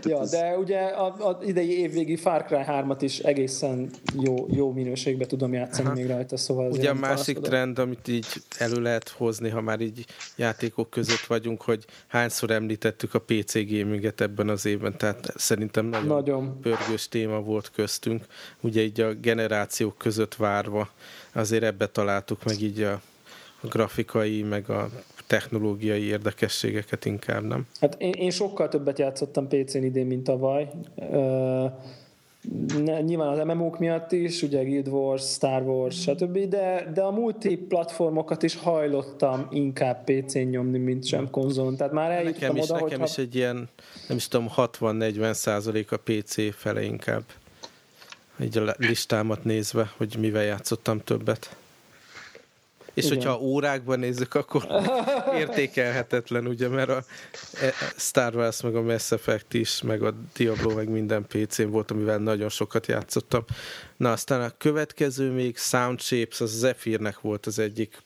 ja, 0.03 0.25
de 0.25 0.57
ugye 0.57 0.79
az 1.17 1.35
idei 1.47 1.79
évvégi 1.79 2.15
Far 2.15 2.43
Cry 2.45 2.63
3-at 2.67 2.97
is 2.99 3.19
egészen 3.19 3.89
jó, 4.21 4.47
jó 4.51 4.71
minőségben 4.71 5.27
tudom 5.27 5.53
játszani 5.53 5.88
Aha. 5.88 5.95
még 5.95 6.07
rajta, 6.07 6.38
szóval 6.38 6.71
Ugye 6.71 6.89
a 6.89 6.93
másik 6.93 7.39
trend, 7.39 7.79
amit 7.79 8.07
így 8.07 8.27
elő 8.57 8.81
lehet 8.81 9.09
hozni, 9.09 9.49
ha 9.49 9.62
már 9.62 9.81
így 9.81 10.05
játékok 10.35 10.89
között 10.89 11.25
vagyunk, 11.27 11.62
hogy 11.62 11.85
hányszor 12.07 12.51
említettük 12.51 13.13
a 13.13 13.19
PC 13.19 13.53
gaminget 13.53 14.21
ebben 14.21 14.49
az 14.49 14.65
évben, 14.65 14.97
tehát 14.97 15.33
szerintem 15.35 15.85
nagyon, 15.85 16.07
nagyon. 16.07 16.59
Pörgős 16.89 17.08
téma 17.08 17.41
volt 17.41 17.71
köztünk, 17.71 18.25
ugye 18.62 18.82
így 18.82 19.02
a 19.02 19.13
generációk 19.13 19.97
között 19.97 20.36
várva, 20.36 20.89
azért 21.34 21.63
ebbe 21.63 21.88
találtuk 21.88 22.43
meg 22.43 22.62
így 22.62 22.82
a 22.82 23.02
grafikai, 23.62 24.43
meg 24.43 24.69
a 24.69 24.89
technológiai 25.28 26.02
érdekességeket 26.02 27.06
inkább, 27.06 27.43
nem? 27.43 27.67
Hát 27.80 27.95
én, 28.02 28.12
én 28.12 28.32
sokkal 28.32 28.67
többet 28.67 28.99
játszottam 28.99 29.47
PC-n 29.47 29.84
idén, 29.84 30.06
mint 30.06 30.23
tavaly. 30.23 30.69
Nyilván 33.01 33.27
az 33.27 33.45
MMO-k 33.45 33.79
miatt 33.79 34.12
is, 34.12 34.41
ugye 34.41 34.63
Guild 34.63 34.88
Wars, 34.88 35.31
Star 35.31 35.62
Wars, 35.62 36.01
stb., 36.01 36.38
de, 36.38 36.91
de 36.93 37.01
a 37.01 37.12
multiplatformokat 37.12 38.43
is 38.43 38.55
hajlottam 38.55 39.47
inkább 39.51 40.03
PC-n 40.03 40.39
nyomni, 40.39 40.77
mint 40.77 41.05
sem 41.05 41.29
konzolon. 41.29 41.75
Tehát 41.75 41.93
már 41.93 42.12
eljutottam 42.12 42.55
nekem 42.55 42.63
is, 42.63 42.69
oda, 42.69 42.83
Nekem 42.83 43.03
is 43.03 43.17
egy 43.17 43.35
ilyen, 43.35 43.69
nem 44.07 44.17
is 44.17 44.27
tudom, 44.27 44.49
60-40 44.55 45.33
százalék 45.33 45.91
a 45.91 45.97
PC 45.97 46.55
fele 46.55 46.83
inkább. 46.83 47.23
Így 48.41 48.57
a 48.57 48.75
listámat 48.77 49.43
nézve, 49.43 49.91
hogy 49.97 50.15
mivel 50.19 50.43
játszottam 50.43 50.99
többet. 50.99 51.55
És 52.99 53.05
Igen. 53.05 53.17
hogyha 53.17 53.39
órákban 53.39 53.99
nézzük, 53.99 54.35
akkor 54.35 54.67
értékelhetetlen, 55.41 56.47
ugye, 56.47 56.67
mert 56.67 56.89
a 56.89 57.03
e, 57.62 57.73
Star 57.97 58.35
Wars, 58.35 58.62
meg 58.62 58.75
a 58.75 58.81
Mass 58.81 59.12
Effect 59.12 59.53
is, 59.53 59.81
meg 59.81 60.03
a 60.03 60.13
Diablo, 60.35 60.73
meg 60.73 60.89
minden 60.89 61.25
PC-n 61.27 61.69
volt, 61.69 61.91
amivel 61.91 62.17
nagyon 62.17 62.49
sokat 62.49 62.88
játszottam. 62.88 63.45
Na, 63.97 64.12
aztán 64.12 64.41
a 64.41 64.51
következő 64.57 65.31
még 65.31 65.57
Sound 65.57 66.01
Shapes, 66.01 66.41
az 66.41 66.49
Zephyrnek 66.49 67.19
volt 67.19 67.45
az 67.45 67.59
egyik 67.59 67.97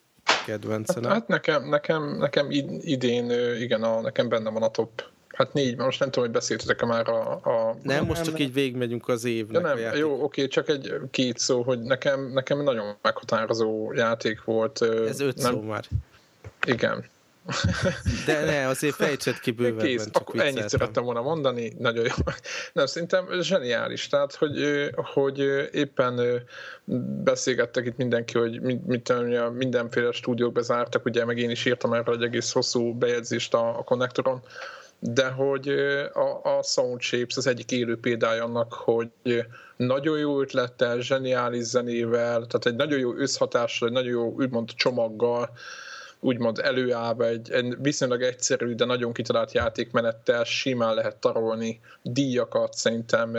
kedvence. 0.45 0.93
Hát, 0.93 1.11
hát 1.11 1.27
nekem, 1.27 1.69
nekem, 1.69 2.17
nekem 2.17 2.47
idén, 2.81 3.31
igen, 3.59 3.83
a, 3.83 4.01
nekem 4.01 4.29
benne 4.29 4.49
van 4.49 4.63
a 4.63 4.69
top 4.69 5.03
Hát 5.33 5.53
négy, 5.53 5.77
most 5.77 5.99
nem 5.99 6.09
tudom, 6.09 6.23
hogy 6.23 6.33
beszéltetek-e 6.33 6.85
már 6.85 7.09
a... 7.09 7.31
a 7.31 7.75
nem, 7.81 8.05
most 8.05 8.23
csak 8.23 8.39
így 8.39 8.53
végigmegyünk 8.53 9.07
az 9.07 9.25
évnek. 9.25 9.61
Ja, 9.61 9.73
nem, 9.75 9.97
jó, 9.97 10.23
oké, 10.23 10.47
csak 10.47 10.69
egy 10.69 10.93
két 11.11 11.37
szó, 11.37 11.61
hogy 11.61 11.81
nekem, 11.81 12.31
nekem 12.31 12.63
nagyon 12.63 12.95
meghatározó 13.01 13.93
játék 13.93 14.43
volt. 14.43 14.81
Ez 14.81 15.19
öt 15.19 15.37
nem, 15.37 15.53
szó 15.53 15.61
már. 15.61 15.85
Igen. 16.65 17.11
De 18.25 18.45
ne, 18.45 18.67
azért 18.67 18.95
fejtsed 18.95 19.39
ki 19.39 19.51
bőven. 19.51 19.85
Kész, 19.85 20.03
csak 20.03 20.15
akkor 20.15 20.39
ennyit 20.39 20.69
szerettem 20.69 21.03
volna 21.03 21.21
mondani, 21.21 21.73
nagyon 21.77 22.03
jó. 22.03 22.23
Nem, 22.73 22.85
szerintem 22.85 23.41
zseniális, 23.41 24.07
tehát, 24.07 24.35
hogy, 24.35 24.89
hogy 24.95 25.39
éppen 25.71 26.43
beszélgettek 27.23 27.85
itt 27.85 27.97
mindenki, 27.97 28.37
hogy 28.37 28.61
mit, 28.61 29.13
mindenféle 29.53 30.11
stúdiók 30.11 30.53
bezártak, 30.53 31.05
ugye, 31.05 31.25
meg 31.25 31.37
én 31.37 31.49
is 31.49 31.65
írtam 31.65 31.93
erről 31.93 32.15
egy 32.15 32.23
egész 32.23 32.51
hosszú 32.51 32.93
bejegyzést 32.93 33.53
a, 33.53 33.79
a 33.79 33.83
konnektoron, 33.83 34.41
de 35.05 35.29
hogy 35.29 35.67
a, 36.13 36.57
a 36.57 36.63
Sound 36.63 37.01
Shapes 37.01 37.37
az 37.37 37.47
egyik 37.47 37.71
élő 37.71 37.97
példája 37.97 38.43
annak, 38.43 38.73
hogy 38.73 39.09
nagyon 39.75 40.17
jó 40.17 40.41
ötlettel, 40.41 41.01
zseniális 41.01 41.63
zenével, 41.63 42.45
tehát 42.45 42.65
egy 42.65 42.75
nagyon 42.75 42.99
jó 42.99 43.15
összhatással, 43.15 43.87
egy 43.87 43.93
nagyon 43.93 44.11
jó 44.11 44.31
úgymond 44.31 44.69
csomaggal 44.75 45.49
úgymond 46.23 46.59
előállva 46.59 47.27
egy, 47.27 47.51
egy 47.51 47.75
viszonylag 47.81 48.21
egyszerű, 48.21 48.73
de 48.75 48.85
nagyon 48.85 49.13
kitalált 49.13 49.51
játékmenettel 49.51 50.43
simán 50.43 50.93
lehet 50.93 51.15
tarolni 51.15 51.79
díjakat, 52.01 52.73
szerintem 52.73 53.37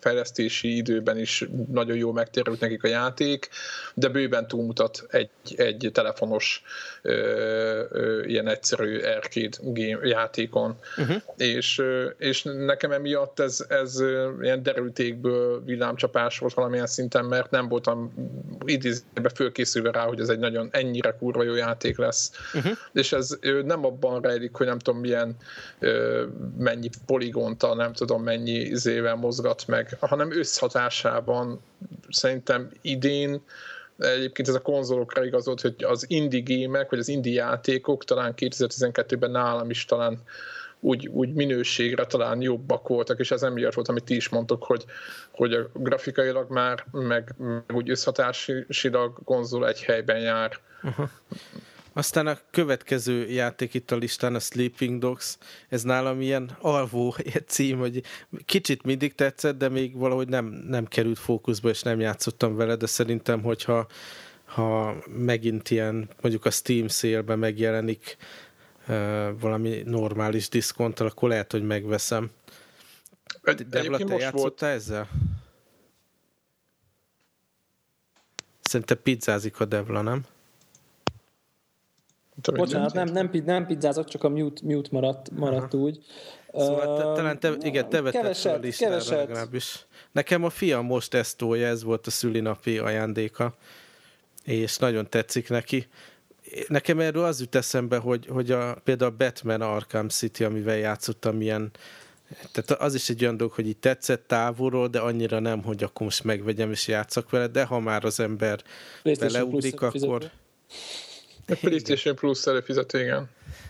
fejlesztési 0.00 0.76
időben 0.76 1.18
is 1.18 1.48
nagyon 1.72 1.96
jó 1.96 2.12
megtérült 2.12 2.60
nekik 2.60 2.84
a 2.84 2.88
játék, 2.88 3.48
de 3.94 4.08
bőven 4.08 4.48
túlmutat 4.48 5.04
egy, 5.08 5.30
egy 5.56 5.90
telefonos 5.92 6.62
ilyen 8.26 8.48
egyszerű 8.48 8.98
arcade 8.98 9.56
game 9.62 10.06
játékon. 10.06 10.78
Uh-huh. 10.96 11.16
És, 11.36 11.82
és 12.18 12.42
nekem 12.42 12.92
emiatt 12.92 13.40
ez, 13.40 13.64
ez 13.68 14.00
ilyen 14.40 14.62
derültékből 14.62 15.62
villámcsapás 15.64 16.38
volt 16.38 16.54
valamilyen 16.54 16.86
szinten, 16.86 17.24
mert 17.24 17.50
nem 17.50 17.68
voltam 17.68 18.14
idézőben 18.64 19.32
fölkészülve 19.34 19.90
rá, 19.90 20.04
hogy 20.04 20.20
ez 20.20 20.28
egy 20.28 20.38
nagyon 20.38 20.68
ennyire 20.72 21.16
kurva 21.18 21.42
jó 21.42 21.54
játék 21.54 21.98
lesz 21.98 22.14
lesz. 22.14 22.30
Uh-huh. 22.54 22.72
És 22.92 23.12
ez 23.12 23.38
nem 23.64 23.84
abban 23.84 24.20
rejlik, 24.20 24.54
hogy 24.54 24.66
nem 24.66 24.78
tudom 24.78 25.00
milyen 25.00 25.36
mennyi 26.58 26.88
poligonta, 27.06 27.74
nem 27.74 27.92
tudom 27.92 28.22
mennyi 28.22 28.58
izével 28.58 29.14
mozgat 29.14 29.66
meg, 29.66 29.96
hanem 30.00 30.32
összhatásában 30.32 31.60
szerintem 32.08 32.70
idén 32.80 33.42
Egyébként 33.98 34.48
ez 34.48 34.54
a 34.54 34.62
konzolokra 34.62 35.24
igazolt, 35.24 35.60
hogy 35.60 35.74
az 35.78 36.04
indie 36.08 36.40
gémek, 36.40 36.90
vagy 36.90 36.98
az 36.98 37.08
indie 37.08 37.32
játékok 37.32 38.04
talán 38.04 38.34
2012-ben 38.36 39.30
nálam 39.30 39.70
is 39.70 39.84
talán 39.84 40.22
úgy, 40.80 41.08
úgy 41.08 41.32
minőségre 41.32 42.06
talán 42.06 42.40
jobbak 42.40 42.88
voltak, 42.88 43.18
és 43.18 43.30
ez 43.30 43.42
emiatt 43.42 43.74
volt, 43.74 43.88
amit 43.88 44.04
ti 44.04 44.14
is 44.14 44.28
mondtok, 44.28 44.64
hogy, 44.64 44.84
hogy 45.30 45.52
a 45.52 45.70
grafikailag 45.72 46.50
már, 46.50 46.84
meg, 46.90 47.34
meg 47.38 47.62
úgy 47.74 47.90
összhatásilag 47.90 49.24
konzol 49.24 49.68
egy 49.68 49.82
helyben 49.82 50.20
jár. 50.20 50.58
Uh-huh. 50.82 51.08
Aztán 51.96 52.26
a 52.26 52.38
következő 52.50 53.28
játék 53.28 53.74
itt 53.74 53.90
a 53.90 53.96
listán, 53.96 54.34
a 54.34 54.38
Sleeping 54.38 54.98
Dogs, 54.98 55.38
ez 55.68 55.82
nálam 55.82 56.20
ilyen 56.20 56.56
alvó 56.60 57.16
cím, 57.46 57.78
hogy 57.78 58.02
kicsit 58.44 58.82
mindig 58.82 59.14
tetszett, 59.14 59.58
de 59.58 59.68
még 59.68 59.96
valahogy 59.96 60.28
nem, 60.28 60.44
nem 60.46 60.86
került 60.86 61.18
fókuszba, 61.18 61.68
és 61.68 61.82
nem 61.82 62.00
játszottam 62.00 62.56
vele, 62.56 62.76
de 62.76 62.86
szerintem, 62.86 63.42
hogyha 63.42 63.86
ha 64.44 64.96
megint 65.06 65.70
ilyen, 65.70 66.08
mondjuk 66.20 66.44
a 66.44 66.50
Steam 66.50 66.88
szélben 66.88 67.38
megjelenik 67.38 68.16
uh, 68.88 69.40
valami 69.40 69.82
normális 69.84 70.48
diszkonttal, 70.48 71.06
akkor 71.06 71.28
lehet, 71.28 71.52
hogy 71.52 71.62
megveszem. 71.62 72.30
Devla, 73.68 73.98
te 73.98 74.14
játszottál 74.14 74.30
volt... 74.32 74.62
ezzel? 74.62 75.08
Szerintem 78.60 78.98
pizzázik 79.02 79.60
a 79.60 79.64
Devla, 79.64 80.02
nem? 80.02 80.24
Bocsánat, 82.52 82.92
nem, 82.92 83.08
nem, 83.08 83.30
nem 83.44 83.66
pizzázok, 83.66 84.08
csak 84.08 84.24
a 84.24 84.28
mute, 84.28 84.60
mute 84.64 84.88
maradt, 84.92 85.30
maradt 85.30 85.74
úgy. 85.74 86.04
Szóval 86.52 86.96
te, 86.96 87.02
talán 87.02 87.40
te, 87.40 87.52
igen, 87.60 87.88
te 87.88 88.00
vetted 88.00 88.20
keveset, 88.20 88.56
a 88.56 88.58
listára 88.58 88.90
keveset. 88.90 89.16
legalábbis. 89.16 89.86
Nekem 90.12 90.44
a 90.44 90.50
fiam 90.50 90.86
most 90.86 91.14
ezt 91.14 91.36
tolja, 91.36 91.66
ez 91.66 91.82
volt 91.82 92.06
a 92.06 92.10
szülinapi 92.10 92.78
ajándéka, 92.78 93.54
és 94.44 94.76
nagyon 94.76 95.08
tetszik 95.08 95.48
neki. 95.48 95.86
Nekem 96.68 97.00
erről 97.00 97.24
az 97.24 97.40
jut 97.40 97.54
eszembe, 97.54 97.96
hogy, 97.96 98.26
hogy 98.26 98.50
a, 98.50 98.74
például 98.84 99.10
a 99.10 99.16
Batman 99.16 99.60
Arkham 99.60 100.08
City, 100.08 100.44
amivel 100.44 100.76
játszottam 100.76 101.40
ilyen 101.40 101.70
tehát 102.52 102.82
az 102.82 102.94
is 102.94 103.08
egy 103.08 103.22
olyan 103.22 103.36
dolog, 103.36 103.52
hogy 103.52 103.66
így 103.66 103.76
tetszett 103.76 104.26
távolról, 104.26 104.88
de 104.88 104.98
annyira 104.98 105.38
nem, 105.38 105.62
hogy 105.62 105.82
akkor 105.82 106.02
most 106.02 106.24
megvegyem 106.24 106.70
és 106.70 106.88
játszak 106.88 107.30
vele, 107.30 107.46
de 107.46 107.64
ha 107.64 107.80
már 107.80 108.04
az 108.04 108.20
ember 108.20 108.62
beleugrik, 109.02 109.80
akkor... 109.80 109.90
Fizető. 109.90 110.30
A 111.48 111.54
PlayStation 111.60 112.14
Plus 112.14 112.46
előfizető, 112.46 113.00
igen. 113.00 113.28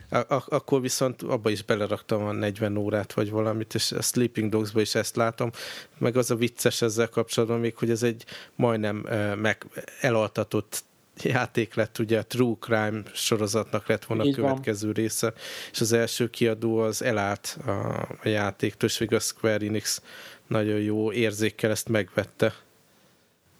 Ak- 0.09 0.53
akkor 0.53 0.81
viszont 0.81 1.23
abba 1.23 1.51
is 1.51 1.63
beleraktam 1.63 2.25
a 2.25 2.33
40 2.33 2.77
órát, 2.77 3.13
vagy 3.13 3.31
valamit, 3.31 3.75
és 3.75 3.93
a 3.93 4.03
Sleeping 4.03 4.51
Dogs-ba 4.51 4.81
is 4.81 4.95
ezt 4.95 5.17
látom. 5.17 5.51
Meg 5.99 6.17
az 6.17 6.31
a 6.31 6.37
vicces 6.37 6.83
ezzel 6.83 7.09
kapcsolatban 7.09 7.61
még, 7.61 7.77
hogy 7.77 7.91
ez 7.91 8.03
egy 8.03 8.25
majdnem 8.55 9.03
uh, 9.05 9.37
meg 9.37 9.67
elaltatott 10.01 10.85
játék 11.23 11.75
lett, 11.75 11.99
ugye 11.99 12.19
a 12.19 12.25
True 12.27 12.55
Crime 12.61 13.03
sorozatnak 13.13 13.87
lett 13.87 14.05
volna 14.05 14.25
Így 14.25 14.33
a 14.33 14.37
következő 14.37 14.87
van. 14.87 14.95
része, 14.95 15.33
és 15.73 15.81
az 15.81 15.93
első 15.93 16.31
kiadó 16.31 16.79
az 16.79 17.03
elállt 17.03 17.59
a, 17.67 17.71
a 18.23 18.29
játéktól, 18.29 18.89
és 18.89 19.01
a 19.01 19.19
Square 19.19 19.67
Enix 19.67 20.03
nagyon 20.47 20.81
jó 20.81 21.13
érzékkel 21.13 21.71
ezt 21.71 21.89
megvette. 21.89 22.55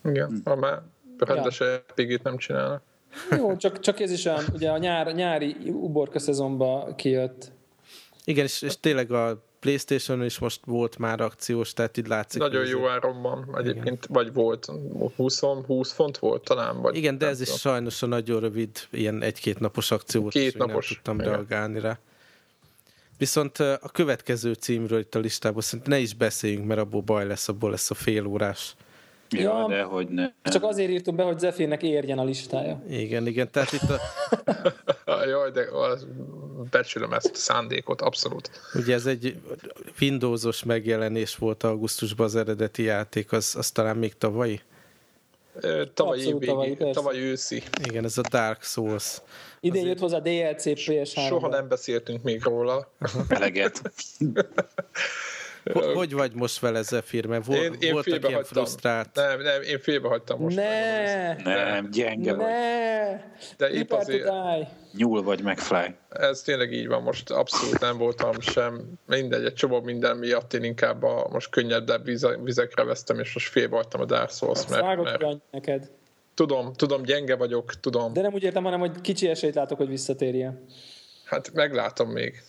Igen, 0.05 0.41
ha 0.45 0.57
már 0.57 0.83
rendes 1.19 1.61
ja. 1.61 1.83
Nem 2.23 2.37
csinálnak. 2.37 2.83
Jó, 3.39 3.57
csak, 3.57 3.81
csak 3.81 4.01
ez 4.01 4.11
is 4.11 4.25
olyan, 4.25 4.45
ugye 4.53 4.71
a 4.71 4.79
nyár, 4.79 5.15
nyári 5.15 5.57
uborka 5.67 6.19
szezonban 6.19 6.95
kijött. 6.97 7.53
Igen, 8.25 8.45
és, 8.45 8.63
és 8.63 8.81
tényleg 8.81 9.13
a 9.13 9.43
Playstation 9.61 10.25
is 10.25 10.39
most 10.39 10.61
volt 10.65 10.99
már 10.99 11.21
akciós, 11.21 11.73
tehát 11.73 11.97
itt 11.97 12.07
látszik. 12.07 12.41
Nagyon 12.41 12.67
jó 12.67 12.89
áron 12.89 13.23
van 13.23 13.49
egyébként, 13.59 14.05
igen. 14.05 14.09
vagy 14.09 14.33
volt, 14.33 14.73
20, 15.17 15.41
20 15.41 15.93
font 15.93 16.19
volt 16.19 16.45
talán. 16.45 16.81
Vagy 16.81 16.97
igen, 16.97 17.19
de 17.19 17.27
ez 17.27 17.39
tudom. 17.39 17.55
is 17.55 17.61
sajnos 17.61 18.03
a 18.03 18.07
nagyon 18.07 18.41
rövid, 18.41 18.71
ilyen 18.91 19.23
egy-két 19.23 19.61
napos 19.61 19.91
akció 19.91 20.29
Két 20.29 20.57
napos. 20.57 20.89
Nem 20.89 20.97
tudtam 20.97 21.21
igen. 21.21 21.33
reagálni 21.33 21.81
rá. 21.81 21.99
Viszont 23.19 23.59
a 23.59 23.89
következő 23.93 24.53
címről 24.53 24.99
itt 24.99 25.15
a 25.15 25.19
listában 25.19 25.61
szerintem 25.61 25.93
ne 25.93 25.99
is 25.99 26.15
beszéljünk, 26.15 26.67
mert 26.67 26.81
abból 26.81 27.01
baj 27.01 27.27
lesz, 27.27 27.49
abból 27.49 27.71
lesz 27.71 27.91
a 27.91 27.95
fél 27.95 28.27
órás. 28.27 28.75
Ja, 29.31 29.41
ja, 29.41 29.67
de 29.69 29.83
hogy 29.83 30.09
ne. 30.09 30.33
Csak 30.43 30.63
azért 30.63 30.91
írtuk 30.91 31.15
be, 31.15 31.23
hogy 31.23 31.39
Zephyr-nek 31.39 31.83
érjen 31.83 32.19
a 32.19 32.25
listája. 32.25 32.83
Igen, 32.89 33.27
igen, 33.27 33.51
tehát 33.51 33.73
itt 33.73 33.91
a... 33.91 34.01
Jaj, 35.27 35.51
de 35.51 35.67
becsülöm 36.71 37.13
ezt 37.13 37.31
a 37.33 37.37
szándékot, 37.37 38.01
abszolút. 38.01 38.51
Ugye 38.75 38.95
ez 38.95 39.07
egy 39.07 39.37
Windowsos 40.01 40.65
megjelenés 40.65 41.37
volt 41.37 41.63
augusztusban 41.63 42.27
az 42.27 42.37
eredeti 42.37 42.83
játék, 42.83 43.33
az, 43.33 43.55
az 43.59 43.71
talán 43.71 43.97
még 43.97 44.19
tavalyi? 44.19 44.61
Tavaly, 45.95 46.19
Abszolút, 46.19 46.45
tavaly, 46.47 46.77
tavaly 46.93 47.19
őszi. 47.19 47.63
Igen, 47.85 48.05
ez 48.05 48.19
a 48.19 48.23
Dark 48.31 48.63
Souls. 48.63 49.21
Idén 49.61 49.81
Azért... 49.81 50.01
jött 50.01 50.11
hozzá 50.11 50.19
DLC 50.19 50.63
PS3. 50.65 51.27
Soha 51.27 51.49
nem 51.49 51.69
beszéltünk 51.69 52.23
még 52.23 52.43
róla. 52.43 52.93
Eleget. 53.29 53.83
Hogy 55.73 56.13
vagy 56.13 56.35
most 56.35 56.59
vele, 56.59 56.83
Zephyr? 56.83 57.27
Mert 57.27 57.47
vol, 57.47 57.57
én, 57.57 57.73
én 57.81 57.93
voltak 57.93 58.07
ilyen 58.07 58.23
hagytam. 58.23 58.43
frusztrált... 58.43 59.15
Nem, 59.15 59.41
nem, 59.41 59.63
én 59.63 59.79
félbe 59.79 60.09
hagytam 60.09 60.41
most. 60.41 60.57
Ne, 60.57 61.35
nem, 61.35 61.91
gyenge 61.91 62.33
ne. 62.33 62.37
vagy. 62.37 62.53
De 63.57 63.71
épp 63.71 63.93
azért... 63.93 64.31
Nyúl 64.93 65.23
vagy 65.23 65.43
McFly. 65.43 65.95
Ez 66.09 66.43
tényleg 66.43 66.73
így 66.73 66.87
van, 66.87 67.03
most 67.03 67.31
abszolút 67.31 67.81
nem 67.81 67.99
voltam 67.99 68.41
sem. 68.41 68.83
Mindegy, 69.07 69.45
egy 69.45 69.55
csomó 69.55 69.81
minden 69.81 70.17
miatt 70.17 70.55
én 70.55 70.65
inkább 70.65 71.03
a 71.03 71.29
most 71.31 71.51
könnyedebb 71.51 72.05
vizekre 72.45 72.85
vesztem, 72.85 73.19
és 73.19 73.35
most 73.35 73.49
félbe 73.49 73.77
hagytam 73.77 74.01
a 74.01 74.05
Dark 74.05 74.31
Souls, 74.31 74.67
mert, 74.67 75.03
mert... 75.03 75.39
neked. 75.51 75.91
Tudom, 76.35 76.73
tudom, 76.73 77.03
gyenge 77.03 77.37
vagyok, 77.37 77.81
tudom. 77.81 78.13
De 78.13 78.21
nem 78.21 78.33
úgy 78.33 78.43
értem, 78.43 78.65
hanem 78.65 78.81
hogy 78.81 79.01
kicsi 79.01 79.29
esélyt 79.29 79.55
látok, 79.55 79.79
hogy 79.79 79.89
visszatérjen. 79.89 80.65
Hát 81.25 81.53
meglátom 81.53 82.11
még. 82.11 82.43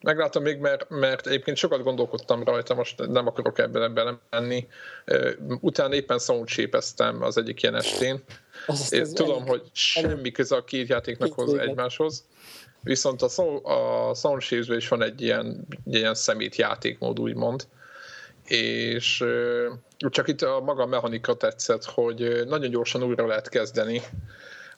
Meglátom 0.00 0.42
még, 0.42 0.58
mert, 0.58 0.88
mert 0.88 1.26
egyébként 1.26 1.56
sokat 1.56 1.82
gondolkodtam 1.82 2.44
rajta, 2.44 2.74
most 2.74 3.06
nem 3.06 3.26
akarok 3.26 3.58
ebben 3.58 3.94
belemenni. 3.94 4.68
Utána 5.60 5.94
éppen 5.94 6.18
soundshape 6.18 6.82
az 7.20 7.38
egyik 7.38 7.62
ilyen 7.62 7.74
estén. 7.74 8.22
Az 8.66 8.92
Én 8.92 9.04
tudom, 9.14 9.36
elég, 9.36 9.48
hogy 9.48 9.62
semmi 9.72 10.30
köze 10.30 10.56
a 10.56 10.64
két 10.64 10.88
játéknak 10.88 11.32
hoz 11.32 11.54
egymáshoz. 11.54 12.24
Viszont 12.80 13.22
a, 13.22 13.28
a 14.08 14.14
soundshape 14.14 14.76
is 14.76 14.88
van 14.88 15.02
egy 15.02 15.20
ilyen, 15.20 15.66
ilyen 15.84 16.14
szemét 16.14 16.56
játékmód, 16.56 17.20
úgymond. 17.20 17.66
És 18.46 19.24
csak 19.98 20.28
itt 20.28 20.42
a 20.42 20.60
maga 20.60 20.86
mechanika 20.86 21.34
tetszett, 21.34 21.84
hogy 21.84 22.46
nagyon 22.46 22.70
gyorsan 22.70 23.02
újra 23.02 23.26
lehet 23.26 23.48
kezdeni 23.48 24.02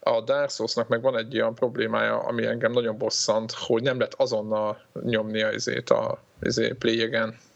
a 0.07 0.21
Dark 0.21 0.51
Souls-nak 0.51 0.89
meg 0.89 1.03
van 1.03 1.17
egy 1.19 1.35
olyan 1.35 1.55
problémája, 1.55 2.19
ami 2.19 2.47
engem 2.47 2.73
nagyon 2.73 2.99
bosszant, 2.99 3.53
hogy 3.53 3.83
nem 3.83 3.99
lehet 3.99 4.15
azonnal 4.15 4.81
nyomni 5.03 5.43
a, 5.43 5.53
izét 5.53 5.91
a 5.91 6.23
izé 6.43 6.69
play 6.69 7.11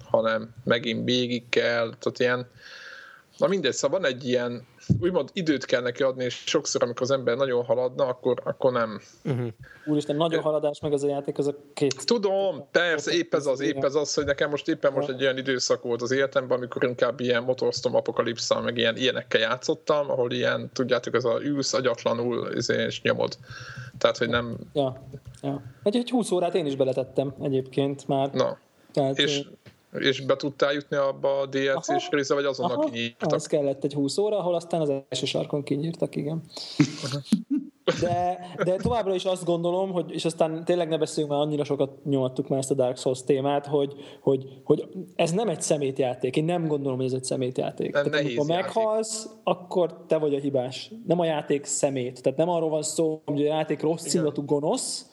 hanem 0.05 0.55
megint 0.65 1.05
végig 1.05 1.49
kell, 1.49 1.95
tehát 1.99 2.19
ilyen 2.19 2.51
Na 3.39 3.47
mindegy, 3.47 3.73
szóval 3.73 4.01
van 4.01 4.11
egy 4.11 4.29
ilyen, 4.29 4.67
úgymond 5.01 5.29
időt 5.33 5.65
kell 5.65 5.83
neki 5.83 6.03
adni, 6.03 6.25
és 6.25 6.43
sokszor, 6.47 6.83
amikor 6.83 7.03
az 7.03 7.11
ember 7.11 7.37
nagyon 7.37 7.65
haladna, 7.65 8.07
akkor, 8.07 8.41
akkor 8.45 8.73
nem. 8.73 9.01
Uh-huh. 9.25 9.49
Úristen, 9.87 10.17
nagyon 10.17 10.43
haladás 10.43 10.81
meg 10.81 10.93
az 10.93 11.03
a 11.03 11.09
játék, 11.09 11.39
az 11.39 11.47
a 11.47 11.55
két... 11.75 12.07
Tudom, 12.07 12.67
persze, 12.71 13.13
épp 13.13 13.35
ez 13.35 13.47
az, 13.47 13.61
épp 13.61 13.85
ez 13.85 13.95
az, 13.95 14.15
hogy 14.15 14.25
nekem 14.25 14.51
most 14.51 14.69
éppen 14.69 14.93
most 14.93 15.09
egy 15.09 15.23
olyan 15.23 15.39
időszak 15.39 15.83
volt 15.83 16.03
az 16.03 16.11
életemben, 16.11 16.57
amikor 16.57 16.85
inkább 16.85 17.21
ilyen 17.21 17.43
motorztom 17.43 17.95
apokalipszal, 17.95 18.63
meg 18.63 18.77
ilyen 18.77 18.97
ilyenekkel 18.97 19.41
játszottam, 19.41 20.11
ahol 20.11 20.33
ilyen, 20.33 20.71
tudjátok, 20.73 21.15
ez 21.15 21.25
a 21.25 21.41
ülsz 21.43 21.73
agyatlanul, 21.73 22.47
és 22.47 23.03
nyomod. 23.03 23.37
Tehát, 23.99 24.17
hogy 24.17 24.29
nem... 24.29 24.57
Ja, 24.73 25.09
ja. 25.43 25.63
Egy, 25.83 25.97
egy 25.97 26.11
20 26.11 26.31
órát 26.31 26.55
én 26.55 26.67
is 26.67 26.77
beletettem 26.77 27.35
egyébként 27.43 28.09
már. 28.09 28.31
Na, 28.33 28.59
Tehát, 28.93 29.19
és 29.19 29.47
és 29.99 30.21
be 30.21 30.37
tudtál 30.37 30.73
jutni 30.73 30.97
abba 30.97 31.39
a 31.39 31.47
DLC-s 31.47 32.09
része, 32.11 32.35
vagy 32.35 32.45
azonnal 32.45 32.79
kinyírtak? 32.79 33.33
Az 33.33 33.47
kellett 33.47 33.85
egy 33.85 33.95
20 33.95 34.19
óra, 34.19 34.39
ahol 34.39 34.55
aztán 34.55 34.81
az 34.81 34.93
első 35.09 35.27
sarkon 35.27 35.63
kinyírtak, 35.63 36.17
igen. 36.17 36.43
De, 38.01 38.39
de 38.65 38.77
továbbra 38.77 39.15
is 39.15 39.25
azt 39.25 39.45
gondolom, 39.45 39.93
hogy, 39.93 40.15
és 40.15 40.25
aztán 40.25 40.65
tényleg 40.65 40.89
ne 40.89 40.99
beszéljünk 40.99 41.35
már, 41.35 41.47
annyira 41.47 41.65
sokat 41.65 42.05
nyomattuk 42.05 42.49
már 42.49 42.59
ezt 42.59 42.71
a 42.71 42.75
Dark 42.75 42.97
Souls 42.97 43.25
témát, 43.25 43.67
hogy, 43.67 43.95
hogy, 44.21 44.61
hogy 44.65 44.89
ez 45.17 45.31
nem 45.31 45.49
egy 45.49 45.63
szemétjáték. 45.63 46.37
Én 46.37 46.45
nem 46.45 46.67
gondolom, 46.67 46.97
hogy 46.97 47.07
ez 47.07 47.13
egy 47.13 47.25
szemétjáték. 47.25 47.93
Nem, 47.93 48.05
Tehát 48.05 48.27
amikor 48.27 48.47
meghalsz, 48.47 49.29
akkor 49.45 50.05
te 50.07 50.17
vagy 50.17 50.35
a 50.35 50.39
hibás. 50.39 50.93
Nem 51.07 51.19
a 51.19 51.25
játék 51.25 51.65
szemét. 51.65 52.23
Tehát 52.23 52.39
nem 52.39 52.49
arról 52.49 52.69
van 52.69 52.83
szó, 52.83 53.23
hogy 53.25 53.41
a 53.41 53.45
játék 53.45 53.81
rossz 53.81 54.15
indulatú 54.15 54.45
gonosz, 54.45 55.10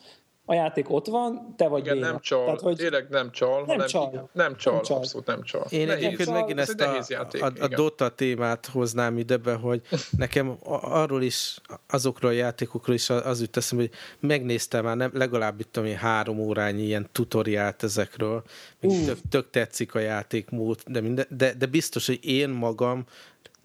a 0.50 0.54
játék 0.54 0.90
ott 0.90 1.08
van, 1.08 1.54
te 1.58 1.68
vagy 1.68 1.82
Igen, 1.82 1.94
béna. 1.94 2.08
nem 2.08 2.20
csal, 2.20 2.46
Tehát, 2.46 2.62
hogy 2.62 2.76
tényleg 2.76 3.08
nem 3.10 3.32
csal, 3.32 3.58
nem 3.58 3.66
hanem 3.66 3.88
csal. 3.88 4.30
Nem 4.34 4.56
csal, 4.56 4.74
nem 4.74 4.84
csal, 4.84 4.98
abszolút 4.98 5.28
nem 5.28 5.44
csal. 5.44 5.66
Én 5.70 5.90
egyébként 5.90 6.30
megint 6.30 6.60
ezt 6.60 6.82
a, 6.82 7.04
játék, 7.08 7.44
a, 7.44 7.52
a 7.60 7.68
Dota 7.68 8.10
témát 8.10 8.66
hoznám 8.66 9.18
idebe, 9.18 9.54
hogy 9.54 9.82
nekem 10.18 10.58
arról 10.82 11.22
is, 11.22 11.58
azokról 11.90 12.32
a 12.32 12.34
játékokról 12.34 12.96
is 12.96 13.10
az 13.10 13.40
jut 13.42 13.58
eszembe, 13.58 13.84
hogy 13.84 13.94
megnéztem 14.30 14.84
már 14.84 14.98
nem, 14.98 15.12
legalább 15.14 15.60
itt 15.60 15.78
ami 15.78 15.94
három 15.94 16.40
órányi 16.40 16.84
ilyen 16.84 17.10
tutoriált 17.12 17.84
ezekről, 17.84 18.44
uh. 18.82 19.06
tök, 19.06 19.18
tök 19.30 19.50
tetszik 19.50 19.96
a 19.96 20.00
játékmód, 20.00 20.80
de, 20.86 21.02
minden, 21.02 21.26
de, 21.30 21.54
de 21.54 21.66
biztos, 21.66 22.06
hogy 22.06 22.26
én 22.26 22.50
magam 22.50 23.06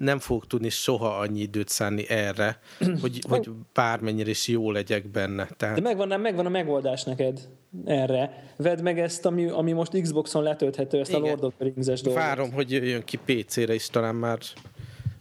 nem 0.02 0.18
fog 0.18 0.44
tudni 0.44 0.68
soha 0.68 1.18
annyi 1.18 1.40
időt 1.40 1.68
szánni 1.68 2.08
erre, 2.08 2.58
hogy, 3.02 3.20
hogy 3.28 3.50
bármennyire 3.72 4.30
is 4.30 4.48
jó 4.48 4.70
legyek 4.70 5.10
benne. 5.10 5.48
Tehát... 5.56 5.74
De 5.74 5.80
megvan, 5.80 6.20
megvan 6.20 6.46
a 6.46 6.48
megoldás 6.48 7.04
neked 7.04 7.48
erre. 7.84 8.52
Vedd 8.56 8.82
meg 8.82 8.98
ezt, 8.98 9.26
ami, 9.26 9.48
ami 9.48 9.72
most 9.72 10.00
Xboxon 10.00 10.42
letölthető, 10.42 10.98
ezt 10.98 11.10
Igen. 11.10 11.22
a 11.22 11.26
Lord 11.26 11.44
of 11.44 11.54
the 11.58 11.64
Rings-es 11.64 12.00
dolgot. 12.00 12.22
Várom, 12.22 12.52
hogy 12.52 12.70
jöjjön 12.70 13.04
ki 13.04 13.16
PC-re 13.16 13.74
is, 13.74 13.86
talán 13.86 14.14
már 14.14 14.38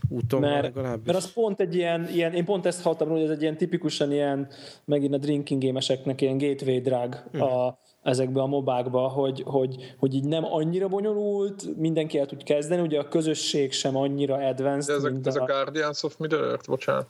úton 0.09 0.39
mert, 0.39 0.61
legalábbis. 0.61 1.05
Mert 1.05 1.17
az 1.17 1.33
pont 1.33 1.59
egy 1.59 1.75
ilyen, 1.75 2.09
ilyen, 2.13 2.33
én 2.33 2.45
pont 2.45 2.65
ezt 2.65 2.81
hallottam 2.81 3.09
hogy 3.09 3.21
ez 3.21 3.29
egy 3.29 3.41
ilyen 3.41 3.57
tipikusan 3.57 4.11
ilyen, 4.11 4.47
megint 4.85 5.13
a 5.13 5.17
drinking 5.17 5.61
gémeseknek 5.61 6.21
ilyen 6.21 6.37
gateway 6.37 6.79
drug 6.79 7.15
hmm. 7.31 7.41
a, 7.41 7.79
ezekbe 8.03 8.41
a 8.41 8.45
mobákba, 8.45 9.07
hogy, 9.07 9.43
hogy, 9.45 9.95
hogy 9.97 10.13
így 10.13 10.25
nem 10.25 10.45
annyira 10.45 10.87
bonyolult, 10.87 11.77
mindenki 11.77 12.19
el 12.19 12.25
tud 12.25 12.43
kezdeni, 12.43 12.81
ugye 12.81 12.99
a 12.99 13.07
közösség 13.07 13.71
sem 13.71 13.95
annyira 13.95 14.35
advanced. 14.35 14.87
De 14.87 14.93
ezek, 14.93 15.11
mint 15.11 15.27
ez 15.27 15.35
a, 15.35 15.41
a 15.41 15.45
Guardians 15.45 16.03
of 16.03 16.17
Middle-earth, 16.17 16.69
bocsánat. 16.69 17.07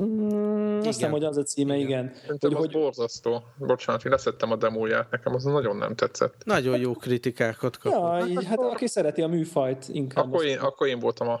Mm, 0.00 0.76
azt 0.76 0.86
hiszem, 0.86 1.10
hogy 1.10 1.24
az 1.24 1.36
a 1.36 1.42
címe, 1.42 1.76
igen. 1.76 1.88
igen. 1.88 2.14
Szerintem 2.14 2.50
hogy, 2.50 2.66
az 2.66 2.72
hogy... 2.72 2.82
borzasztó. 2.82 3.42
Bocsánat, 3.58 4.04
én 4.04 4.10
leszettem 4.12 4.50
a 4.50 4.56
demóját, 4.56 5.10
nekem 5.10 5.34
az 5.34 5.44
nagyon 5.44 5.76
nem 5.76 5.94
tetszett. 5.94 6.34
Nagyon 6.44 6.78
jó 6.78 6.92
kritikákat 6.92 7.78
kapott. 7.78 8.20
Ja, 8.20 8.26
így, 8.26 8.44
hát 8.44 8.58
aki 8.58 8.86
szereti 8.86 9.22
a 9.22 9.26
műfajt 9.26 9.88
inkább. 9.92 10.24
Akkor 10.24 10.44
én, 10.44 10.58
akkor 10.58 10.86
én 10.86 10.98
voltam 10.98 11.28
a 11.28 11.40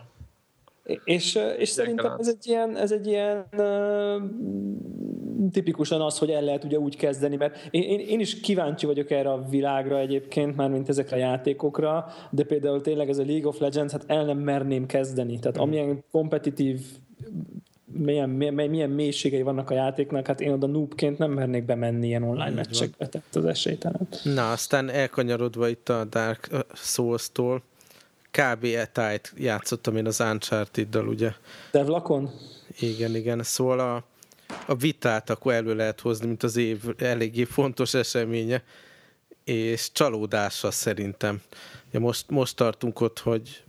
és, 1.04 1.38
és 1.58 1.68
szerintem 1.68 2.14
ez 2.18 2.28
egy 2.28 2.46
ilyen, 2.46 2.76
ez 2.76 2.92
egy 2.92 3.06
ilyen 3.06 3.46
uh, 3.52 4.22
tipikusan 5.50 6.00
az, 6.00 6.18
hogy 6.18 6.30
el 6.30 6.42
lehet 6.42 6.64
ugye 6.64 6.78
úgy 6.78 6.96
kezdeni, 6.96 7.36
mert 7.36 7.68
én, 7.70 7.82
én, 7.82 8.00
én 8.00 8.20
is 8.20 8.40
kíváncsi 8.40 8.86
vagyok 8.86 9.10
erre 9.10 9.30
a 9.30 9.44
világra 9.50 9.98
egyébként, 9.98 10.56
már 10.56 10.70
mint 10.70 10.88
ezekre 10.88 11.16
a 11.16 11.18
játékokra, 11.18 12.06
de 12.30 12.44
például 12.44 12.80
tényleg 12.80 13.08
ez 13.08 13.18
a 13.18 13.24
League 13.24 13.48
of 13.48 13.58
Legends, 13.58 13.92
hát 13.92 14.04
el 14.06 14.24
nem 14.24 14.38
merném 14.38 14.86
kezdeni. 14.86 15.38
Tehát 15.38 15.56
amilyen 15.56 16.04
kompetitív 16.10 16.80
milyen, 17.92 18.28
milyen, 18.28 18.54
milyen 18.54 18.90
mélységei 18.90 19.42
vannak 19.42 19.70
a 19.70 19.74
játéknak, 19.74 20.26
hát 20.26 20.40
én 20.40 20.52
oda 20.52 20.66
noobként 20.66 21.18
nem 21.18 21.30
mernék 21.30 21.64
bemenni 21.64 22.06
ilyen 22.06 22.22
online 22.22 22.50
meccsekbe, 22.50 23.06
tehát 23.06 23.36
az 23.36 23.44
esélytelen. 23.44 24.08
Na, 24.22 24.50
aztán 24.50 24.90
elkanyarodva 24.90 25.68
itt 25.68 25.88
a 25.88 26.04
Dark 26.04 26.50
Souls-tól, 26.74 27.62
kb. 28.36 28.64
etájt 28.64 29.32
játszottam 29.36 29.96
én 29.96 30.06
az 30.06 30.20
Uncharted-dal, 30.20 31.08
ugye. 31.08 31.32
Devlakon? 31.70 32.30
Igen, 32.78 33.14
igen. 33.14 33.42
Szóval 33.42 33.80
a, 33.80 34.04
a 34.66 34.74
vitát 34.74 35.30
akkor 35.30 35.52
elő 35.52 35.74
lehet 35.74 36.00
hozni, 36.00 36.26
mint 36.26 36.42
az 36.42 36.56
év 36.56 36.82
eléggé 36.98 37.44
fontos 37.44 37.94
eseménye, 37.94 38.62
és 39.44 39.92
csalódása 39.92 40.70
szerintem. 40.70 41.40
Ja, 41.90 42.00
most, 42.00 42.30
most 42.30 42.56
tartunk 42.56 43.00
ott, 43.00 43.18
hogy 43.18 43.64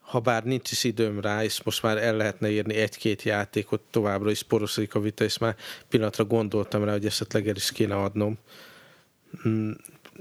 ha 0.00 0.20
bár 0.20 0.44
nincs 0.44 0.70
is 0.70 0.84
időm 0.84 1.20
rá, 1.20 1.44
és 1.44 1.62
most 1.62 1.82
már 1.82 1.96
el 1.96 2.16
lehetne 2.16 2.50
írni 2.50 2.74
egy-két 2.74 3.22
játékot, 3.22 3.80
továbbra 3.90 4.30
is 4.30 4.42
porosodik 4.42 4.94
a 4.94 5.00
vita, 5.00 5.24
és 5.24 5.38
már 5.38 5.56
pillanatra 5.88 6.24
gondoltam 6.24 6.84
rá, 6.84 6.92
hogy 6.92 7.06
esetleg 7.06 7.48
el 7.48 7.56
is 7.56 7.72
kéne 7.72 7.96
adnom. 7.96 8.38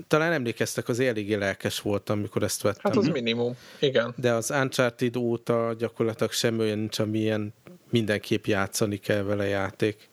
Talán 0.07 0.31
emlékeztek, 0.31 0.87
az 0.87 0.99
eléggé 0.99 1.33
lelkes 1.33 1.79
voltam, 1.79 2.17
amikor 2.17 2.43
ezt 2.43 2.61
vettem. 2.61 2.81
Hát 2.83 2.95
az 2.95 3.07
minimum, 3.07 3.57
igen. 3.79 4.13
De 4.17 4.33
az 4.33 4.49
Uncharted 4.49 5.15
óta 5.15 5.75
gyakorlatilag 5.77 6.31
semmi 6.31 6.59
olyan 6.59 6.77
nincs, 6.77 6.99
amilyen 6.99 7.53
mindenképp 7.89 8.45
játszani 8.45 8.97
kell 8.97 9.21
vele 9.21 9.45
játék. 9.45 10.09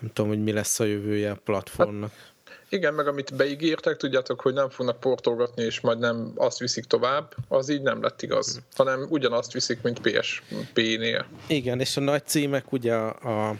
Nem 0.00 0.10
tudom, 0.12 0.30
hogy 0.30 0.42
mi 0.42 0.52
lesz 0.52 0.80
a 0.80 0.84
jövője 0.84 1.30
a 1.30 1.38
platformnak. 1.44 2.10
Hát, 2.10 2.32
igen, 2.68 2.94
meg 2.94 3.06
amit 3.06 3.36
beígértek, 3.36 3.96
tudjátok, 3.96 4.40
hogy 4.40 4.52
nem 4.52 4.68
fognak 4.70 5.00
portolgatni, 5.00 5.62
és 5.62 5.80
majd 5.80 5.98
nem 5.98 6.32
azt 6.34 6.58
viszik 6.58 6.84
tovább, 6.84 7.34
az 7.48 7.68
így 7.68 7.82
nem 7.82 8.02
lett 8.02 8.22
igaz, 8.22 8.60
hanem 8.76 9.06
ugyanazt 9.08 9.52
viszik, 9.52 9.82
mint 9.82 10.00
PSP-nél. 10.00 11.26
Igen, 11.46 11.80
és 11.80 11.96
a 11.96 12.00
nagy 12.00 12.26
címek 12.26 12.72
ugye 12.72 12.94
a, 12.94 13.48
a 13.48 13.56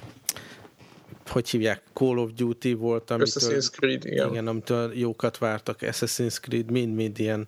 hogy 1.26 1.48
hívják, 1.48 1.82
Call 1.92 2.18
of 2.18 2.30
Duty 2.32 2.74
volt, 2.74 3.10
amitől, 3.10 3.42
Assassin's 3.42 3.70
Creed, 3.70 4.04
igen. 4.04 4.30
igen. 4.30 4.46
amitől 4.46 4.92
jókat 4.94 5.38
vártak, 5.38 5.78
Assassin's 5.80 6.40
Creed, 6.40 6.70
mind-mind 6.70 7.18
ilyen, 7.18 7.46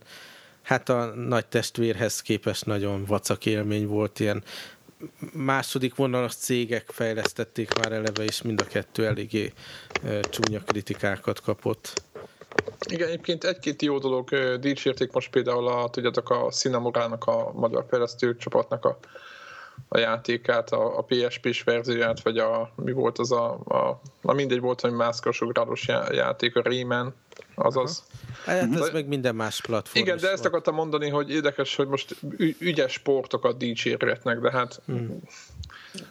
hát 0.62 0.88
a 0.88 1.04
nagy 1.14 1.46
testvérhez 1.46 2.20
képest 2.20 2.66
nagyon 2.66 3.04
vacak 3.04 3.46
élmény 3.46 3.86
volt, 3.86 4.20
ilyen 4.20 4.42
második 5.32 5.94
vonalas 5.94 6.34
cégek 6.34 6.90
fejlesztették 6.90 7.78
már 7.78 7.92
eleve, 7.92 8.24
és 8.24 8.42
mind 8.42 8.60
a 8.60 8.64
kettő 8.64 9.06
eléggé 9.06 9.52
e, 10.04 10.20
csúnya 10.20 10.60
kritikákat 10.60 11.40
kapott. 11.40 12.02
Igen, 12.90 13.08
egyébként 13.08 13.44
egy-két 13.44 13.82
jó 13.82 13.98
dolog 13.98 14.28
dicsérték 14.60 15.12
most 15.12 15.30
például 15.30 15.68
a, 15.68 15.90
tudjátok, 15.90 16.30
a 16.30 16.50
Cinemorának, 16.50 17.24
a 17.24 17.52
magyar 17.52 17.86
fejlesztő 17.90 18.36
csapatnak 18.36 18.84
a 18.84 18.98
a 19.88 19.98
játékát, 19.98 20.70
a, 20.70 20.98
a 20.98 21.02
PSP-s 21.02 21.62
verzióját, 21.62 22.22
vagy 22.22 22.38
a, 22.38 22.72
mi 22.74 22.92
volt 22.92 23.18
az 23.18 23.32
a, 23.32 23.58
a, 23.64 24.00
a 24.22 24.32
mindegy 24.32 24.60
volt, 24.60 24.80
hogy 24.80 24.92
mászkos 24.92 25.40
ugrálós 25.40 25.88
játék, 26.10 26.56
a 26.56 26.62
Rayman, 26.62 27.14
Azaz. 27.58 28.04
Hát 28.44 28.62
ez 28.62 28.80
de, 28.80 28.92
meg 28.92 29.06
minden 29.06 29.34
más 29.34 29.60
platform. 29.60 30.04
Igen, 30.04 30.16
de 30.16 30.30
ezt 30.30 30.42
van. 30.42 30.52
akartam 30.52 30.74
mondani, 30.74 31.08
hogy 31.08 31.30
érdekes, 31.30 31.76
hogy 31.76 31.86
most 31.86 32.16
ügyes 32.58 32.92
sportokat 32.92 33.58
dicsérgetnek, 33.58 34.38
de 34.38 34.50
hát 34.50 34.80
hmm. 34.86 35.20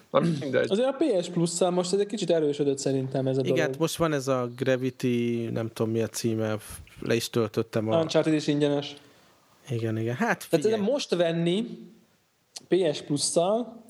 Na, 0.09 0.19
mindegy. 0.19 0.71
Azért 0.71 0.87
a 0.87 0.95
PS 0.97 1.29
plus 1.29 1.59
most 1.59 1.93
ez 1.93 1.99
egy 1.99 2.07
kicsit 2.07 2.29
erősödött 2.29 2.77
szerintem 2.77 3.27
ez 3.27 3.37
a 3.37 3.41
Igen, 3.41 3.55
dolog. 3.55 3.79
most 3.79 3.95
van 3.95 4.13
ez 4.13 4.27
a 4.27 4.49
Gravity, 4.55 5.49
nem 5.51 5.67
tudom 5.73 5.91
mi 5.91 6.01
a 6.01 6.07
címe, 6.07 6.55
le 6.99 7.15
is 7.15 7.29
töltöttem. 7.29 7.89
A... 7.89 7.99
Uncharted 7.99 8.33
is 8.33 8.47
ingyenes. 8.47 8.95
Igen, 9.69 9.97
igen. 9.97 10.15
Hát 10.15 10.43
figyelj. 10.43 10.73
Tehát 10.73 10.91
most 10.91 11.15
venni 11.15 11.67
PS 12.67 13.01
Plus-szal 13.01 13.83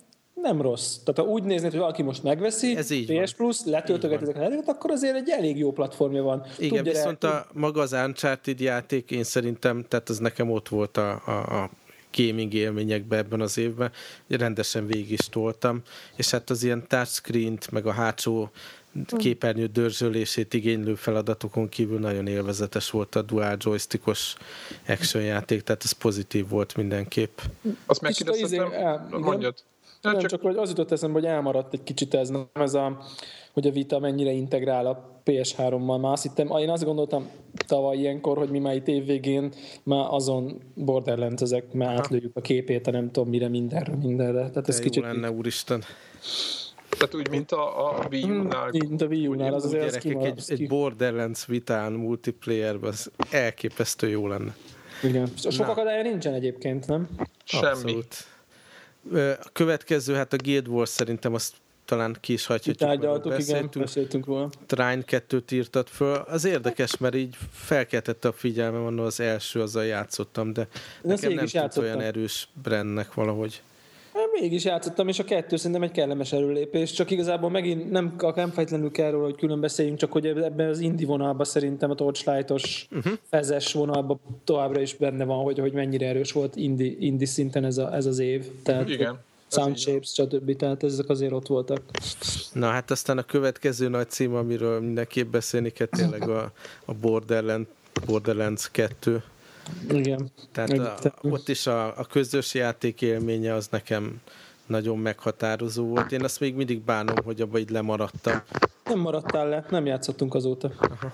nem 0.46 0.62
rossz. 0.62 0.96
Tehát 0.98 1.20
ha 1.20 1.36
úgy 1.36 1.44
néznéd, 1.44 1.72
hogy 1.72 1.80
valaki 1.80 2.02
most 2.02 2.24
megveszi, 2.24 2.76
Ez 2.76 2.90
így 2.90 3.22
PS. 3.22 3.34
Plus, 3.34 3.58
letöltöget 3.66 4.22
ezeket 4.22 4.42
a 4.42 4.44
játékokat, 4.44 4.76
akkor 4.76 4.92
azért 4.92 5.16
egy 5.16 5.30
elég 5.30 5.58
jó 5.58 5.72
platformja 5.72 6.24
van. 6.24 6.46
Igen, 6.58 6.78
Tudja 6.78 6.92
viszont 6.92 7.24
rá, 7.24 7.30
a 7.30 7.48
maga 7.54 7.82
az 7.82 7.92
Uncharted 7.92 8.60
játék, 8.60 9.12
én 9.12 9.24
szerintem, 9.24 9.86
tehát 9.88 10.10
az 10.10 10.18
nekem 10.18 10.52
ott 10.52 10.68
volt 10.68 10.98
a, 10.98 11.22
a, 11.26 11.64
a 11.64 11.70
gaming 12.18 12.54
élményekben 12.54 13.20
ebben 13.20 13.42
az 13.42 13.58
évben, 13.58 13.92
rendesen 14.28 14.88
végig 14.88 15.12
is 15.12 15.30
toltam, 15.30 15.82
és 16.16 16.32
hát 16.32 16.50
az 16.50 16.64
ilyen 16.64 16.88
touchscreen-t, 16.88 17.72
meg 17.72 17.86
a 17.86 17.92
hátsó 17.92 18.50
képernyő 19.18 19.66
dörzsölését 19.66 20.54
igénylő 20.54 20.96
feladatokon 20.96 21.70
kívül 21.70 22.00
nagyon 22.00 22.28
élvezetes 22.28 22.90
volt 22.90 23.16
a 23.16 23.22
dual 23.22 23.58
joystickos 23.60 24.36
action 24.88 25.24
játék, 25.24 25.62
tehát 25.62 25.84
ez 25.84 25.92
pozitív 25.92 26.50
volt 26.50 26.76
mindenképp. 26.76 27.40
Azt 27.86 28.02
megkérdeztem, 28.02 28.46
izé, 28.46 28.62
mondjad. 29.10 29.64
Nem, 30.02 30.20
csak, 30.20 30.30
csak 30.30 30.42
hogy 30.42 30.58
az 30.58 30.70
jutott 30.70 30.92
eszembe, 30.92 31.20
hogy 31.20 31.30
elmaradt 31.30 31.74
egy 31.74 31.84
kicsit 31.84 32.14
ez, 32.14 32.30
nem 32.30 32.48
ez 32.54 32.74
a, 32.74 32.98
hogy 33.54 33.68
a 33.68 33.72
Vita 33.72 34.00
mennyire 34.00 34.32
integrál 34.32 34.86
a 34.86 35.22
PS3-mal. 35.26 36.02
Már 36.02 36.12
azt 36.12 36.24
hittem, 36.24 36.58
én 36.58 36.70
azt 36.70 36.84
gondoltam 36.84 37.30
tavaly 37.68 37.98
ilyenkor, 37.98 38.38
hogy 38.38 38.50
mi 38.50 38.60
már 38.60 38.76
itt 38.76 38.88
évvégén 38.88 39.52
már 39.84 40.06
azon 40.10 40.62
Borderlands 40.74 41.42
ezek, 41.42 41.74
már 41.74 41.98
átlőjük 41.98 42.36
a 42.36 42.42
képét, 42.42 42.88
a 42.88 42.92
nem 42.92 43.12
tudom 43.12 43.30
mire, 43.30 43.48
mindenre, 43.48 43.96
mindenre. 43.96 44.50
Tehát 44.50 44.68
ez 44.68 44.80
kicsit... 44.80 45.04
lenne, 45.04 45.32
úristen. 45.32 45.84
Tehát 46.98 47.16
úgy, 47.16 47.30
mint 47.30 47.52
a, 47.52 47.90
a 47.90 48.08
Wii 48.12 48.24
U-nál. 48.24 48.70
Hmm, 48.70 48.88
mint 48.88 49.02
a 49.02 49.06
Wii 49.06 49.28
U-nál, 49.28 49.54
az 49.54 49.66
azért 49.66 50.04
gyerekek, 50.04 50.26
egy, 50.26 50.44
egy 50.48 50.68
Borderlands 50.68 51.46
vitán 51.46 51.92
multiplayerben 51.92 52.90
az 52.90 53.12
elképesztő 53.30 54.10
jó 54.10 54.28
lenne. 54.28 54.56
Igen. 55.04 55.30
Sok 55.50 55.68
akadálya 55.68 56.02
nincsen 56.02 56.34
egyébként, 56.34 56.88
nem? 56.88 57.10
Semmi. 57.44 57.66
Abszolút. 57.66 58.16
A 59.44 59.50
következő, 59.54 60.14
hát 60.14 60.34
a 60.34 60.38
Guild 60.38 60.68
Wars 60.68 60.90
szerintem 60.90 61.34
azt 61.34 61.54
talán 61.86 62.18
ki 62.20 62.34
is 62.34 62.46
hagyhatjuk. 62.46 62.78
Tárgyaltuk, 62.90 63.32
beszéltünk, 63.32 63.70
igen, 63.70 63.86
beszéltünk 63.86 64.26
róla. 64.26 64.50
Trine 64.66 65.04
2-t 65.08 65.54
írtad 65.54 65.88
föl. 65.88 66.16
Az 66.16 66.46
érdekes, 66.46 66.98
mert 66.98 67.16
így 67.16 67.38
felkeltette 67.52 68.28
a 68.28 68.32
figyelmem, 68.32 68.82
mondom, 68.82 69.06
az 69.06 69.20
első, 69.20 69.62
azzal 69.62 69.86
játszottam, 69.86 70.54
de 70.54 70.68
de 71.02 71.14
nekem 71.14 71.34
nem 71.34 71.46
tűnt 71.46 71.78
olyan 71.78 72.02
erős 72.02 72.48
brandnek 72.64 73.14
valahogy. 73.14 73.62
Mégis 74.40 74.64
játszottam, 74.64 75.08
és 75.08 75.20
a 75.20 75.24
kettő 75.24 75.56
szerintem 75.56 75.84
egy 75.84 75.92
kellemes 75.92 76.32
erőlépés, 76.32 76.92
csak 76.92 77.12
igazából 77.12 77.50
megint 77.50 77.92
nem, 77.92 78.16
nem 78.36 78.52
fejtlenül 78.52 78.92
kell 78.92 79.12
róla, 79.12 79.24
hogy 79.24 79.36
külön 79.36 79.60
beszéljünk, 79.60 79.98
csak 79.98 80.12
hogy 80.12 80.26
ebben 80.26 80.70
az 80.70 80.80
indi 80.80 81.06
vonalban 81.06 81.46
szerintem 81.46 81.90
a 81.90 81.96
torchlightos, 81.96 82.88
uh-huh. 82.92 83.14
fezes 83.30 83.74
vonalban 83.74 84.20
továbbra 84.44 84.82
is 84.82 84.96
benne 84.96 85.24
van, 85.24 85.44
hogy, 85.44 85.60
hogy 85.60 85.74
mennyire 85.74 86.08
erős 86.08 86.32
volt 86.32 86.56
indi, 86.56 86.98
indi 87.00 87.26
szinten 87.26 87.64
ez, 87.64 87.78
a, 87.78 87.96
ez 87.96 88.06
az 88.06 88.20
év. 88.20 88.46
Tehát, 88.64 88.90
Igen. 88.90 89.20
Sound 89.48 89.78
shapes, 89.78 90.10
stb. 90.10 90.56
Tehát 90.56 90.84
ezek 90.84 91.10
azért 91.10 91.32
ott 91.32 91.48
voltak. 91.48 91.82
Na 92.54 92.68
hát 92.68 92.92
aztán 92.92 93.18
a 93.18 93.24
következő 93.24 93.88
nagy 93.88 94.10
cím, 94.10 94.36
amiről 94.36 94.80
mindenképp 94.80 95.32
beszélni 95.32 95.70
kell, 95.70 95.88
tényleg 95.88 96.30
a, 96.30 96.52
a 96.86 96.94
Borderlands, 96.94 97.70
Borderlands 98.06 98.72
2 98.72 99.24
igen. 99.90 100.32
Tehát 100.52 101.06
a, 101.06 101.12
ott 101.22 101.50
is 101.50 101.68
a, 101.68 101.98
a 101.98 102.06
közös 102.06 102.54
játék 102.54 103.02
élménye 103.02 103.54
az 103.54 103.68
nekem 103.68 104.22
nagyon 104.66 104.98
meghatározó 104.98 105.86
volt. 105.86 106.12
Én 106.12 106.24
azt 106.24 106.40
még 106.40 106.56
mindig 106.56 106.82
bánom, 106.82 107.16
hogy 107.24 107.42
abba 107.42 107.58
így 107.58 107.70
lemaradtam. 107.70 108.42
Nem 108.84 109.00
maradtál 109.00 109.50
le, 109.50 109.66
nem 109.70 109.86
játszottunk 109.86 110.34
azóta. 110.34 110.72
Aha. 110.78 111.14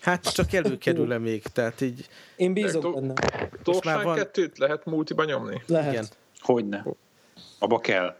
Hát 0.00 0.32
csak 0.32 0.52
előkerül-e 0.52 1.18
még, 1.18 1.42
tehát 1.42 1.80
így... 1.80 2.08
Én 2.36 2.52
bízok 2.52 2.82
to- 2.82 2.94
benne. 2.94 3.12
Torsán 3.62 4.04
van... 4.04 4.16
kettőt 4.16 4.58
lehet 4.58 4.84
multiba 4.84 5.24
nyomni? 5.24 5.62
Lehet. 5.66 5.92
Igen. 5.92 6.06
Hogyne. 6.40 6.86
Abba 7.58 7.78
kell. 7.78 8.16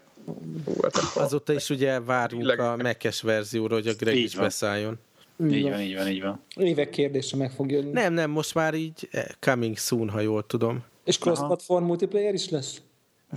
Hát 0.83 1.17
Azóta 1.17 1.53
is 1.53 1.71
ugye 1.71 2.01
várunk 2.01 2.59
a 2.59 2.77
mekes 2.77 3.23
verzióra, 3.23 3.75
hogy 3.75 3.87
a 3.87 3.93
Greg 3.99 4.17
is 4.17 4.35
beszálljon. 4.35 4.99
Így 5.47 5.63
van, 5.63 5.81
így 5.81 5.95
van, 5.95 6.09
így 6.09 6.23
van. 6.23 6.41
Évek 6.57 6.91
kérdése 6.91 7.37
meg 7.37 7.51
fog 7.51 7.71
jönni. 7.71 7.91
Nem, 7.91 8.13
nem, 8.13 8.31
most 8.31 8.55
már 8.55 8.75
így 8.75 9.09
eh, 9.11 9.25
coming 9.41 9.77
soon, 9.77 10.09
ha 10.09 10.21
jól 10.21 10.47
tudom. 10.47 10.85
És 11.05 11.19
cross-platform 11.19 11.85
multiplayer 11.85 12.35
is 12.35 12.49
lesz? 12.49 12.81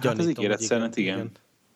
Hát 0.02 0.18
az 0.18 0.28
ígéret 0.28 0.62
szerint 0.62 0.96
igen. 0.98 1.18
igen. 1.18 1.32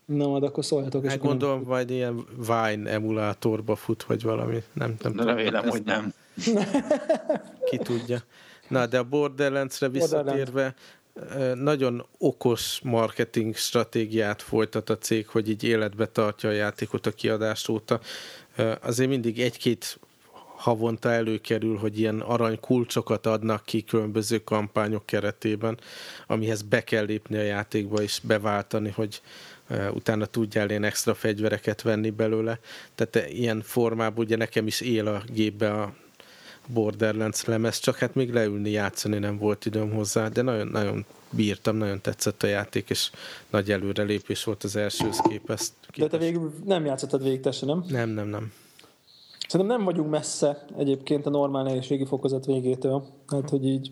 Na, 0.06 0.28
majd 0.28 0.44
akkor 0.44 0.66
szóljatok. 0.66 1.06
Hát 1.06 1.20
gondolom, 1.20 1.60
nem... 1.60 1.68
vagy 1.68 1.92
ilyen 1.92 2.26
Vine 2.38 2.90
emulátorba 2.90 3.76
fut, 3.76 4.04
vagy 4.04 4.24
valami. 4.24 4.64
Nem, 4.74 4.96
nem 5.02 5.14
tudom. 5.14 5.26
Remélem, 5.26 5.70
hogy 5.70 5.84
nem. 5.84 6.14
Ki 7.70 7.78
tudja. 7.78 8.24
Na, 8.68 8.86
de 8.86 8.98
a 8.98 9.04
Borderlands-re 9.04 9.90
visszatérve, 9.90 10.76
Borderlands. 11.14 11.62
nagyon 11.62 12.06
okos 12.18 12.80
marketing 12.84 13.56
stratégiát 13.56 14.42
folytat 14.42 14.90
a 14.90 14.98
cég, 14.98 15.28
hogy 15.28 15.50
így 15.50 15.64
életbe 15.64 16.06
tartja 16.06 16.50
a 16.50 16.54
játékot 16.54 17.06
a 17.06 17.12
kiadás 17.12 17.68
óta. 17.68 18.00
Azért 18.82 19.10
mindig 19.10 19.40
egy-két 19.40 20.00
havonta 20.56 21.12
előkerül, 21.12 21.78
hogy 21.78 22.00
ilyen 22.00 22.20
arany 22.20 22.60
kulcsokat 22.60 23.26
adnak 23.26 23.66
ki 23.66 23.84
különböző 23.84 24.44
kampányok 24.44 25.06
keretében, 25.06 25.78
amihez 26.28 26.62
be 26.62 26.84
kell 26.84 27.06
lépni 27.06 27.38
a 27.38 27.42
játékba 27.42 28.02
és 28.02 28.20
beváltani, 28.24 28.90
hogy 28.90 29.22
utána 29.94 30.26
tudjál 30.26 30.70
ilyen 30.70 30.84
extra 30.84 31.14
fegyvereket 31.14 31.82
venni 31.82 32.10
belőle. 32.10 32.60
Tehát 32.96 33.32
ilyen 33.32 33.62
formában 33.62 34.26
ugye 34.26 34.36
nekem 34.36 34.68
is 34.68 34.82
él 34.82 35.08
a 35.08 35.24
gépbe 35.34 35.82
a 35.82 35.94
Borderlands 36.68 37.46
lemez, 37.46 37.80
csak 37.80 37.98
hát 37.98 38.16
még 38.16 38.34
leülni, 38.34 38.70
játszani 38.70 39.18
nem 39.18 39.38
volt 39.38 39.66
időm 39.66 39.92
hozzá, 39.92 40.28
de 40.28 40.42
nagyon, 40.42 40.68
nagyon 40.68 41.06
bírtam, 41.30 41.76
nagyon 41.76 42.02
tetszett 42.02 42.44
a 42.44 42.48
játék, 42.48 42.90
és 42.90 43.10
nagy 43.50 43.72
előrelépés 43.72 44.44
volt 44.44 44.64
az 44.64 44.76
elsőhöz 44.76 45.20
képest. 45.30 45.72
De 45.96 46.08
te 46.08 46.18
végül 46.18 46.54
nem 46.66 46.86
játszottad 46.86 47.24
végig, 47.24 47.40
te 47.40 47.52
nem? 47.62 47.86
Nem, 47.88 48.10
nem, 48.10 48.28
nem. 48.28 48.52
Szerintem 49.48 49.78
nem 49.78 49.86
vagyunk 49.86 50.10
messze 50.10 50.66
egyébként 50.78 51.26
a 51.26 51.30
normál 51.30 51.64
nehézségi 51.64 52.06
fokozat 52.06 52.46
végétől. 52.46 53.06
Hát, 53.28 53.50
hogy 53.50 53.66
így 53.66 53.92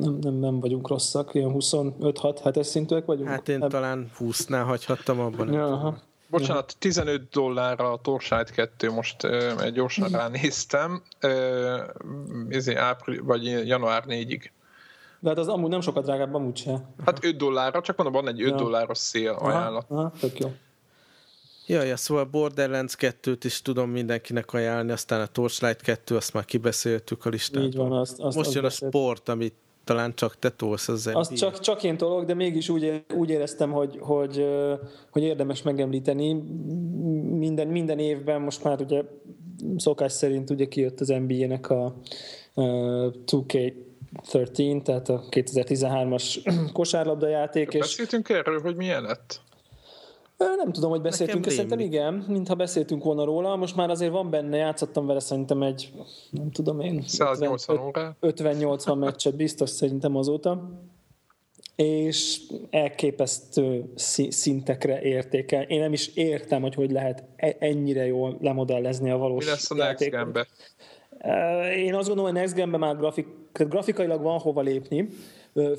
nem, 0.00 0.18
nem, 0.20 0.34
nem 0.34 0.60
vagyunk 0.60 0.88
rosszak, 0.88 1.34
ilyen 1.34 1.54
25-6-7-es 1.54 2.62
szintűek 2.62 3.04
vagyunk. 3.04 3.28
Hát 3.28 3.48
én 3.48 3.62
Ebb... 3.62 3.70
talán 3.70 4.10
20-nál 4.18 4.62
hagyhattam 4.66 5.20
abban. 5.20 5.52
Ja, 5.52 5.66
aha. 5.66 5.98
Bocsánat, 6.30 6.76
15 6.78 7.28
dollárra 7.30 7.92
a 7.92 7.98
Torchlight 8.02 8.50
2, 8.50 8.90
most 8.90 9.24
uh, 9.24 9.68
gyorsan 9.68 10.08
mhm. 10.08 10.18
ránéztem, 10.18 11.02
uh, 11.22 12.76
április, 12.76 13.20
vagy 13.24 13.44
január 13.44 14.04
4-ig. 14.06 14.50
De 15.20 15.28
hát 15.28 15.38
az 15.38 15.48
amúgy 15.48 15.70
nem 15.70 15.80
sokat 15.80 16.04
drágább, 16.04 16.34
amúgy 16.34 16.56
se. 16.56 16.84
Hát 17.04 17.24
5 17.24 17.36
dollárra, 17.36 17.80
csak 17.80 17.96
mondom, 17.96 18.22
van 18.22 18.32
egy 18.32 18.42
5 18.42 18.50
ja. 18.50 18.56
dolláros 18.56 18.98
szél 18.98 19.30
ajánlat. 19.30 19.84
Aha, 19.88 20.00
aha, 20.00 20.12
tök 20.20 20.38
jó. 20.38 20.52
Ja, 21.72 21.82
ja, 21.82 21.96
szóval 21.96 22.24
Borderlands 22.24 22.94
2-t 22.98 23.38
is 23.42 23.62
tudom 23.62 23.90
mindenkinek 23.90 24.52
ajánlani, 24.52 24.92
aztán 24.92 25.20
a 25.20 25.26
Torchlight 25.26 25.80
2, 25.80 26.16
azt 26.16 26.32
már 26.32 26.44
kibeszéltük 26.44 27.24
a 27.24 27.28
listát. 27.28 27.64
Így 27.64 27.76
van, 27.76 27.92
azt, 27.92 28.20
azt 28.20 28.36
Most 28.36 28.46
azt 28.46 28.54
jön 28.54 28.62
beszélt. 28.62 28.94
a 28.94 28.98
sport, 28.98 29.28
amit 29.28 29.54
talán 29.84 30.14
csak 30.14 30.38
te 30.38 30.50
tolsz 30.50 30.88
az 30.88 31.10
Azt 31.12 31.34
csak, 31.34 31.60
csak 31.60 31.82
én 31.82 31.96
tolok, 31.96 32.24
de 32.24 32.34
mégis 32.34 32.68
úgy, 32.68 33.04
úgy 33.14 33.30
éreztem, 33.30 33.70
hogy, 33.70 33.98
hogy, 34.00 34.46
hogy 35.10 35.22
érdemes 35.22 35.62
megemlíteni. 35.62 36.32
Minden, 37.38 37.68
minden 37.68 37.98
évben 37.98 38.40
most 38.40 38.64
már 38.64 38.80
ugye 38.80 39.02
szokás 39.76 40.12
szerint 40.12 40.50
ugye 40.50 40.66
kijött 40.66 41.00
az 41.00 41.08
NBA-nek 41.08 41.70
a, 41.70 41.84
a 42.54 42.62
2K13, 42.62 44.82
tehát 44.82 45.08
a 45.08 45.24
2013-as 45.30 46.54
kosárlabda 46.72 47.28
játék. 47.28 47.78
Beszéltünk 47.78 48.28
és... 48.28 48.34
erről, 48.34 48.60
hogy 48.60 48.76
milyen 48.76 49.02
lett? 49.02 49.40
Nem 50.56 50.72
tudom, 50.72 50.90
hogy 50.90 51.00
beszéltünk, 51.00 51.50
szerintem 51.50 51.78
igen, 51.78 52.24
mintha 52.28 52.54
beszéltünk 52.54 53.04
volna 53.04 53.24
róla. 53.24 53.56
Most 53.56 53.76
már 53.76 53.90
azért 53.90 54.12
van 54.12 54.30
benne, 54.30 54.56
játszottam 54.56 55.06
vele 55.06 55.20
szerintem 55.20 55.62
egy, 55.62 55.92
nem 56.30 56.50
tudom 56.50 56.80
én, 56.80 57.02
50-80 58.20 58.98
meccset 58.98 59.36
biztos 59.36 59.70
szerintem 59.70 60.16
azóta 60.16 60.70
és 61.76 62.40
elképesztő 62.70 63.92
szintekre 64.28 65.00
értékel. 65.00 65.62
Én 65.62 65.80
nem 65.80 65.92
is 65.92 66.08
értem, 66.14 66.62
hogy 66.62 66.74
hogy 66.74 66.90
lehet 66.90 67.24
e- 67.36 67.56
ennyire 67.58 68.06
jól 68.06 68.36
lemodellezni 68.40 69.10
a 69.10 69.16
valós 69.16 69.44
Mi 69.44 69.50
lesz 69.50 69.70
a 69.70 69.74
Next 69.74 70.10
Gen-be? 70.10 70.46
Én 71.76 71.94
azt 71.94 72.08
gondolom, 72.08 72.32
hogy 72.32 72.40
Next 72.40 72.66
már 72.66 72.96
grafik 72.96 73.26
tehát 73.52 73.72
grafikailag 73.72 74.22
van 74.22 74.38
hova 74.38 74.60
lépni, 74.60 75.08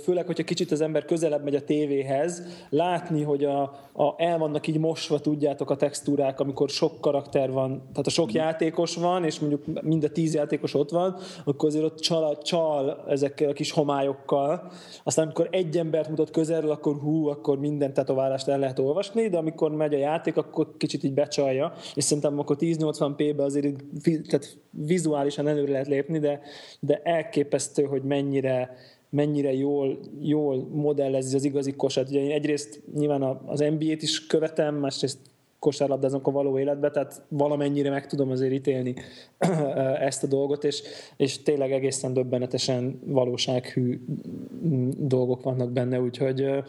főleg, 0.03 0.25
hogyha 0.25 0.43
kicsit 0.43 0.71
az 0.71 0.81
ember 0.81 1.05
közelebb 1.05 1.43
megy 1.43 1.55
a 1.55 1.63
tévéhez, 1.63 2.43
látni, 2.69 3.21
hogy 3.23 3.43
a, 3.43 3.61
a, 3.93 4.13
el 4.17 4.37
vannak 4.37 4.67
így 4.67 4.79
mosva, 4.79 5.19
tudjátok, 5.19 5.69
a 5.69 5.75
textúrák, 5.75 6.39
amikor 6.39 6.69
sok 6.69 7.01
karakter 7.01 7.51
van, 7.51 7.81
tehát 7.91 8.07
a 8.07 8.09
sok 8.09 8.31
mm. 8.31 8.35
játékos 8.35 8.95
van, 8.95 9.25
és 9.25 9.39
mondjuk 9.39 9.83
mind 9.83 10.03
a 10.03 10.09
tíz 10.09 10.33
játékos 10.33 10.73
ott 10.73 10.89
van, 10.89 11.15
akkor 11.45 11.69
azért 11.69 11.83
ott 11.83 11.99
csal, 11.99 12.37
csal 12.37 13.03
ezekkel 13.07 13.49
a 13.49 13.53
kis 13.53 13.71
homályokkal. 13.71 14.71
Aztán 15.03 15.25
amikor 15.25 15.47
egy 15.51 15.77
embert 15.77 16.09
mutat 16.09 16.31
közelről, 16.31 16.71
akkor 16.71 16.95
hú, 16.95 17.27
akkor 17.27 17.59
minden 17.59 17.93
tetoválást 17.93 18.47
el 18.47 18.59
lehet 18.59 18.79
olvasni, 18.79 19.29
de 19.29 19.37
amikor 19.37 19.71
megy 19.71 19.93
a 19.93 19.97
játék, 19.97 20.37
akkor 20.37 20.67
kicsit 20.77 21.03
így 21.03 21.13
becsalja, 21.13 21.73
és 21.95 22.03
szerintem 22.03 22.39
akkor 22.39 22.55
1080p-be 22.59 23.43
azért 23.43 23.75
tehát 24.03 24.57
vizuálisan 24.69 25.47
előre 25.47 25.71
lehet 25.71 25.87
lépni, 25.87 26.19
de, 26.19 26.41
de 26.79 27.01
elképesztő, 27.03 27.83
hogy 27.83 28.03
mennyire 28.03 28.75
mennyire 29.13 29.53
jól, 29.53 29.99
jól 30.21 30.67
modellezi 30.71 31.35
az 31.35 31.43
igazi 31.43 31.71
kosat. 31.71 32.09
Ugye 32.09 32.19
én 32.19 32.31
egyrészt 32.31 32.81
nyilván 32.93 33.21
az 33.45 33.59
NBA-t 33.59 34.01
is 34.01 34.25
követem, 34.25 34.75
másrészt 34.75 35.17
kosárlabdáznak 35.63 36.27
a 36.27 36.31
való 36.31 36.59
életbe, 36.59 36.91
tehát 36.91 37.21
valamennyire 37.27 37.89
meg 37.89 38.07
tudom 38.07 38.29
azért 38.29 38.53
ítélni 38.53 38.93
ezt 40.09 40.23
a 40.23 40.27
dolgot, 40.27 40.63
és, 40.63 40.83
és 41.17 41.43
tényleg 41.43 41.71
egészen 41.71 42.13
döbbenetesen 42.13 42.99
valósághű 43.05 43.99
dolgok 44.97 45.43
vannak 45.43 45.71
benne, 45.71 46.01
úgyhogy 46.01 46.63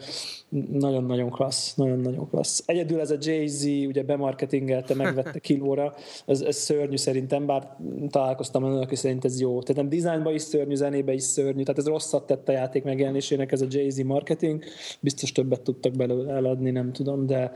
nagyon-nagyon 0.71 1.29
klassz, 1.29 1.75
nagyon-nagyon 1.75 2.29
klassz. 2.29 2.63
Egyedül 2.65 2.99
ez 2.99 3.11
a 3.11 3.17
Jay-Z 3.19 3.65
ugye 3.65 4.03
bemarketingelte, 4.03 4.95
megvette 4.95 5.39
kilóra, 5.49 5.93
ez, 6.25 6.41
ez 6.41 6.55
szörnyű 6.55 6.95
szerintem, 6.95 7.45
bár 7.45 7.77
találkoztam 8.09 8.63
önök, 8.63 8.81
aki 8.81 8.95
szerint 8.95 9.25
ez 9.25 9.39
jó. 9.39 9.61
Tehát 9.61 9.81
nem 9.81 9.89
dizájnban 9.89 10.33
is 10.33 10.41
szörnyű, 10.41 10.75
zenébe 10.75 11.13
is 11.13 11.23
szörnyű, 11.23 11.63
tehát 11.63 11.79
ez 11.79 11.87
rosszat 11.87 12.25
tett 12.27 12.49
a 12.49 12.51
játék 12.51 12.83
megjelenésének 12.83 13.51
ez 13.51 13.61
a 13.61 13.65
Jay-Z 13.69 14.03
marketing, 14.03 14.63
biztos 14.99 15.31
többet 15.31 15.61
tudtak 15.61 15.93
belőle 15.93 16.33
eladni, 16.33 16.71
nem 16.71 16.91
tudom, 16.91 17.25
de 17.25 17.53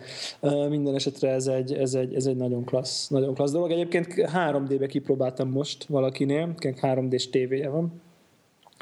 minden 0.70 0.96
esetre 0.96 1.29
ez 1.30 1.48
egy, 1.48 1.74
ez 1.74 1.94
egy, 1.94 2.14
ez 2.14 2.26
egy 2.26 2.36
nagyon 2.36 2.64
klassz, 2.64 3.08
nagyon 3.08 3.34
klassz 3.34 3.52
dolog. 3.52 3.72
Egyébként 3.72 4.08
3D-be 4.16 4.88
kipróbáltam 4.88 5.50
most 5.50 5.84
valakinél, 5.84 6.54
3D-s 6.60 7.30
tévéje 7.30 7.70
van, 7.70 8.02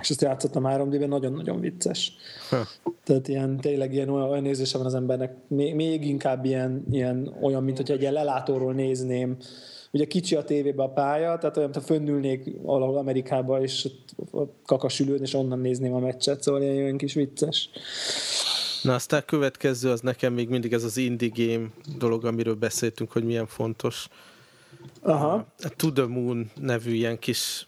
és 0.02 0.10
ezt 0.10 0.22
játszottam 0.22 0.64
3D-ben, 0.66 1.08
nagyon-nagyon 1.08 1.60
vicces. 1.60 2.16
Ha. 2.50 2.68
Tehát 3.04 3.28
ilyen, 3.28 3.58
tényleg 3.58 3.94
ilyen 3.94 4.10
olyan, 4.10 4.30
olyan 4.30 4.44
nézése 4.44 4.78
van 4.78 4.86
az 4.86 4.96
embernek, 4.96 5.36
még, 5.48 5.76
még 5.76 6.06
inkább 6.06 6.46
ilyen, 6.46 6.86
ilyen 6.92 7.36
olyan, 7.42 7.64
mint 7.64 7.78
hogyha 7.78 7.94
egy 7.94 8.02
ilyen 8.02 8.14
lelátóról 8.14 8.74
nézném. 8.74 9.38
Ugye 9.92 10.06
kicsi 10.06 10.36
a 10.36 10.44
tévébe 10.44 10.84
a 10.84 10.90
pálya, 10.90 11.38
tehát 11.38 11.58
olyan, 11.58 11.70
mintha 11.70 11.94
fönnülnék 11.94 12.62
valahol 12.62 12.98
Amerikába, 12.98 13.62
és 13.62 13.90
kakasülőn, 14.66 15.22
és 15.22 15.34
onnan 15.34 15.60
nézném 15.60 15.94
a 15.94 16.00
meccset, 16.00 16.42
szóval 16.42 16.62
ilyen, 16.62 16.76
ilyen 16.76 16.98
kis 16.98 17.14
vicces. 17.14 17.70
Na 18.82 18.94
aztán 18.94 19.20
a 19.20 19.26
következő 19.26 19.90
az 19.90 20.02
nekem 20.02 20.34
még 20.34 20.50
mindig 20.50 20.74
ez 20.74 20.84
az 20.84 20.98
indie 20.98 21.30
game 21.34 21.68
dolog, 21.98 22.26
amiről 22.26 22.56
beszéltünk, 22.56 23.12
hogy 23.12 23.24
milyen 23.24 23.48
fontos. 23.48 24.08
Aha. 25.02 25.34
A 25.60 25.70
To 25.76 25.92
the 25.92 26.06
Moon 26.06 26.52
nevű 26.56 26.94
ilyen 26.94 27.20
kis 27.20 27.68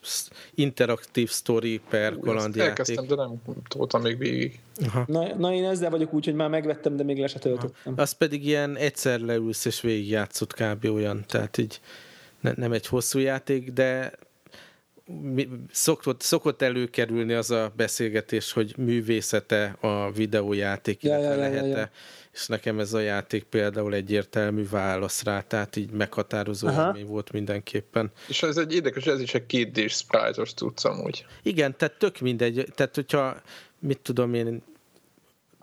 interaktív 0.56 1.30
story 1.30 1.82
per 1.90 2.18
kalandjáték. 2.20 2.70
Elkezdtem, 2.70 3.08
de 3.08 3.16
nem 3.16 3.42
toltam 3.68 4.02
még 4.02 4.18
végig. 4.18 4.60
Aha. 4.86 5.04
Na, 5.08 5.36
na, 5.36 5.54
én 5.54 5.66
ezzel 5.66 5.90
vagyok 5.90 6.14
úgy, 6.14 6.26
hogy 6.26 6.34
már 6.34 6.50
megvettem, 6.50 6.96
de 6.96 7.04
még 7.04 7.20
le 7.20 7.28
se 7.28 7.40
töltöttem. 7.40 7.94
Az 7.96 8.12
pedig 8.12 8.46
ilyen 8.46 8.76
egyszer 8.76 9.20
leülsz 9.20 9.66
és 9.66 9.82
végigjátszott 9.82 10.54
kb. 10.54 10.86
olyan, 10.86 11.24
tehát 11.28 11.58
így 11.58 11.80
ne, 12.40 12.52
nem 12.56 12.72
egy 12.72 12.88
hosszú 12.88 13.20
játék, 13.20 13.72
de 13.72 14.12
szokott, 15.72 16.22
szokott 16.22 16.62
előkerülni 16.62 17.34
az 17.34 17.52
a 17.52 17.72
beszélgetés, 17.76 18.52
hogy 18.52 18.74
művészete 18.78 19.76
a 19.80 20.12
videójáték, 20.12 21.04
ja, 21.04 21.10
illetve 21.10 21.36
ja, 21.36 21.44
ja, 21.44 21.50
lehet-e, 21.50 21.68
ja, 21.68 21.78
ja. 21.78 21.90
és 22.34 22.48
nekem 22.48 22.80
ez 22.80 22.94
a 22.94 23.00
játék 23.00 23.44
például 23.44 23.94
egyértelmű 23.94 24.68
válasz 24.70 25.24
rá, 25.24 25.42
tehát 25.42 25.76
így 25.76 25.92
meghatározó 25.92 26.70
élmény 26.70 27.06
volt 27.06 27.32
mindenképpen. 27.32 28.12
És 28.28 28.44
ez 28.44 28.58
egy 28.58 28.74
érdekes, 28.74 29.06
ez 29.06 29.22
is 29.22 29.34
egy 29.34 29.46
két 29.46 29.72
d 29.72 29.90
sprite-os 29.90 30.54
tudsz 30.54 30.86
amúgy. 30.86 31.26
Igen, 31.44 31.78
tehát 31.78 31.98
tök 31.98 32.20
mindegy, 32.20 32.68
tehát 32.76 32.96
hogyha 32.96 33.42
mit 33.80 34.00
tudom 34.00 34.34
én, 34.34 34.64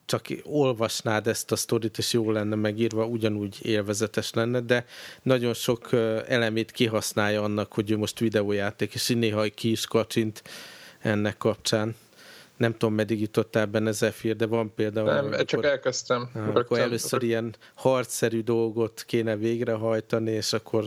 csak 0.06 0.26
olvasnád 0.44 1.26
ezt 1.26 1.52
a 1.52 1.56
sztorit, 1.56 1.98
és 1.98 2.12
jó 2.12 2.30
lenne 2.30 2.54
megírva, 2.54 3.04
ugyanúgy 3.06 3.58
élvezetes 3.62 4.32
lenne, 4.32 4.60
de 4.60 4.84
nagyon 5.22 5.54
sok 5.54 5.92
elemét 6.26 6.70
kihasználja 6.70 7.42
annak, 7.42 7.72
hogy 7.72 7.90
ő 7.90 7.96
most 7.96 8.18
videójáték, 8.18 8.94
és 8.94 9.08
néha 9.08 9.44
ki 9.54 9.70
is 9.70 9.86
kacsint 9.86 10.42
ennek 11.00 11.36
kapcsán. 11.36 11.96
Nem 12.56 12.72
tudom, 12.72 12.94
meddig 12.94 13.20
jutottál 13.20 13.66
benne 13.66 13.92
Zephyr, 13.92 14.36
de 14.36 14.46
van 14.46 14.74
például... 14.74 15.06
Nem, 15.06 15.24
amikor, 15.24 15.44
csak 15.44 15.64
elkezdtem. 15.64 16.30
Akkor 16.54 16.78
először 16.78 17.22
ilyen 17.22 17.54
harcszerű 17.74 18.40
dolgot 18.40 19.04
kéne 19.06 19.36
végrehajtani, 19.36 20.30
és 20.30 20.52
akkor 20.52 20.84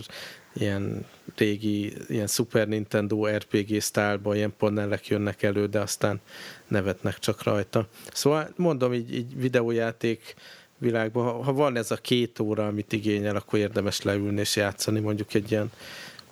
ilyen 0.54 1.06
régi, 1.36 1.94
ilyen 2.08 2.28
Super 2.28 2.68
Nintendo 2.68 3.28
RPG 3.28 3.82
sztálban 3.82 4.36
ilyen 4.36 4.54
panelek 4.58 5.08
jönnek 5.08 5.44
elő, 5.44 5.66
de 5.66 5.80
aztán 5.80 6.20
nevetnek 6.68 7.20
csak 7.20 7.44
rajta. 7.44 7.88
Szóval 8.14 8.50
mondom, 8.56 8.94
így, 8.94 9.16
így 9.16 9.38
videójáték 9.38 10.36
világban, 10.78 11.24
ha, 11.24 11.44
ha 11.44 11.54
van 11.54 11.78
ez 11.78 11.92
a 11.92 11.96
két 11.96 12.40
óra, 12.40 12.68
amit 12.68 12.94
igényel, 12.94 13.36
akkor 13.36 13.60
érdemes 13.60 14.02
leülni 14.02 14.40
és 14.40 14.56
játszani 14.56 15.00
mondjuk 15.00 15.34
egy 15.34 15.52
ilyen 15.52 15.72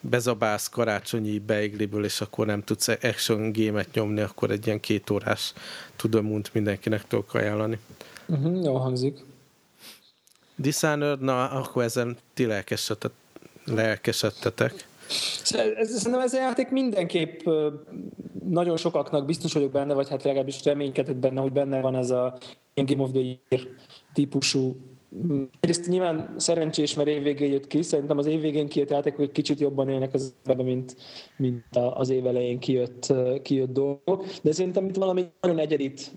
bezabálsz 0.01 0.69
karácsonyi 0.69 1.39
beigliből, 1.39 2.03
és 2.03 2.21
akkor 2.21 2.45
nem 2.45 2.63
tudsz 2.63 2.87
action 2.87 3.51
gémet 3.51 3.93
nyomni, 3.93 4.21
akkor 4.21 4.51
egy 4.51 4.65
ilyen 4.65 4.79
két 4.79 5.09
órás 5.09 5.53
tudom, 5.95 6.41
mindenkinek 6.53 7.07
tudok 7.07 7.33
ajánlani. 7.33 7.79
Uh-huh, 8.25 8.63
jó 8.63 8.75
hangzik. 8.75 9.23
Dishonored, 10.55 11.21
na, 11.21 11.49
akkor 11.49 11.83
ezen 11.83 12.17
ti 12.33 12.45
lelkesedtetek 12.45 13.11
lelkesedtetek? 13.67 14.87
Szerintem 15.43 16.19
ez 16.19 16.33
a 16.33 16.37
játék 16.37 16.69
mindenképp 16.69 17.39
nagyon 18.49 18.77
sokaknak 18.77 19.25
biztos 19.25 19.53
vagyok 19.53 19.71
benne, 19.71 19.93
vagy 19.93 20.09
hát 20.09 20.23
legalábbis 20.23 20.63
reménykedek 20.63 21.15
benne, 21.15 21.41
hogy 21.41 21.51
benne 21.51 21.81
van 21.81 21.95
ez 21.95 22.09
a 22.09 22.37
Game 22.75 23.03
of 23.03 23.11
the 23.11 23.19
Year 23.19 23.67
típusú 24.13 24.75
Egyrészt 25.59 25.87
nyilván 25.87 26.33
szerencsés, 26.37 26.93
mert 26.93 27.07
évvégén 27.07 27.51
jött 27.51 27.67
ki, 27.67 27.81
szerintem 27.81 28.17
az 28.17 28.25
évvégén 28.25 28.67
kijött 28.67 28.89
játékok 28.89 29.31
kicsit 29.31 29.59
jobban 29.59 29.89
élnek 29.89 30.13
az 30.13 30.33
ebben, 30.45 30.65
mint, 30.65 30.95
mint 31.37 31.63
az 31.93 32.09
év 32.09 32.25
elején 32.25 32.59
kijött, 32.59 33.13
kijött 33.41 33.73
dolgok, 33.73 34.25
de 34.41 34.51
szerintem 34.51 34.85
itt 34.85 34.95
valami 34.95 35.25
nagyon 35.41 35.59
egyedit 35.59 36.11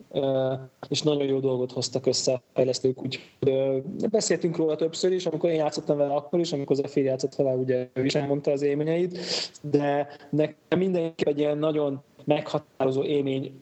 és 0.89 1.03
nagyon 1.03 1.27
jó 1.27 1.39
dolgot 1.39 1.73
hoztak 1.73 2.07
össze 2.07 2.33
a 2.33 2.43
fejlesztők, 2.53 3.03
úgyhogy 3.03 3.83
beszéltünk 4.11 4.57
róla 4.57 4.77
többször 4.77 5.13
is, 5.13 5.27
amikor 5.27 5.51
én 5.51 5.57
játszottam 5.57 5.97
vele 5.97 6.15
akkor 6.15 6.41
is, 6.41 6.53
amikor 6.53 6.77
Zephyr 6.77 7.05
játszott 7.05 7.35
vele, 7.35 7.55
ugye 7.55 7.89
ő 7.93 8.05
is 8.05 8.15
elmondta 8.15 8.51
az 8.51 8.63
élményeit, 8.63 9.19
de 9.63 10.09
nekem 10.31 10.79
mindenki 10.79 11.29
egy 11.29 11.39
ilyen 11.39 11.59
nagyon 11.59 12.03
meghatározó 12.25 13.05
élmény 13.05 13.53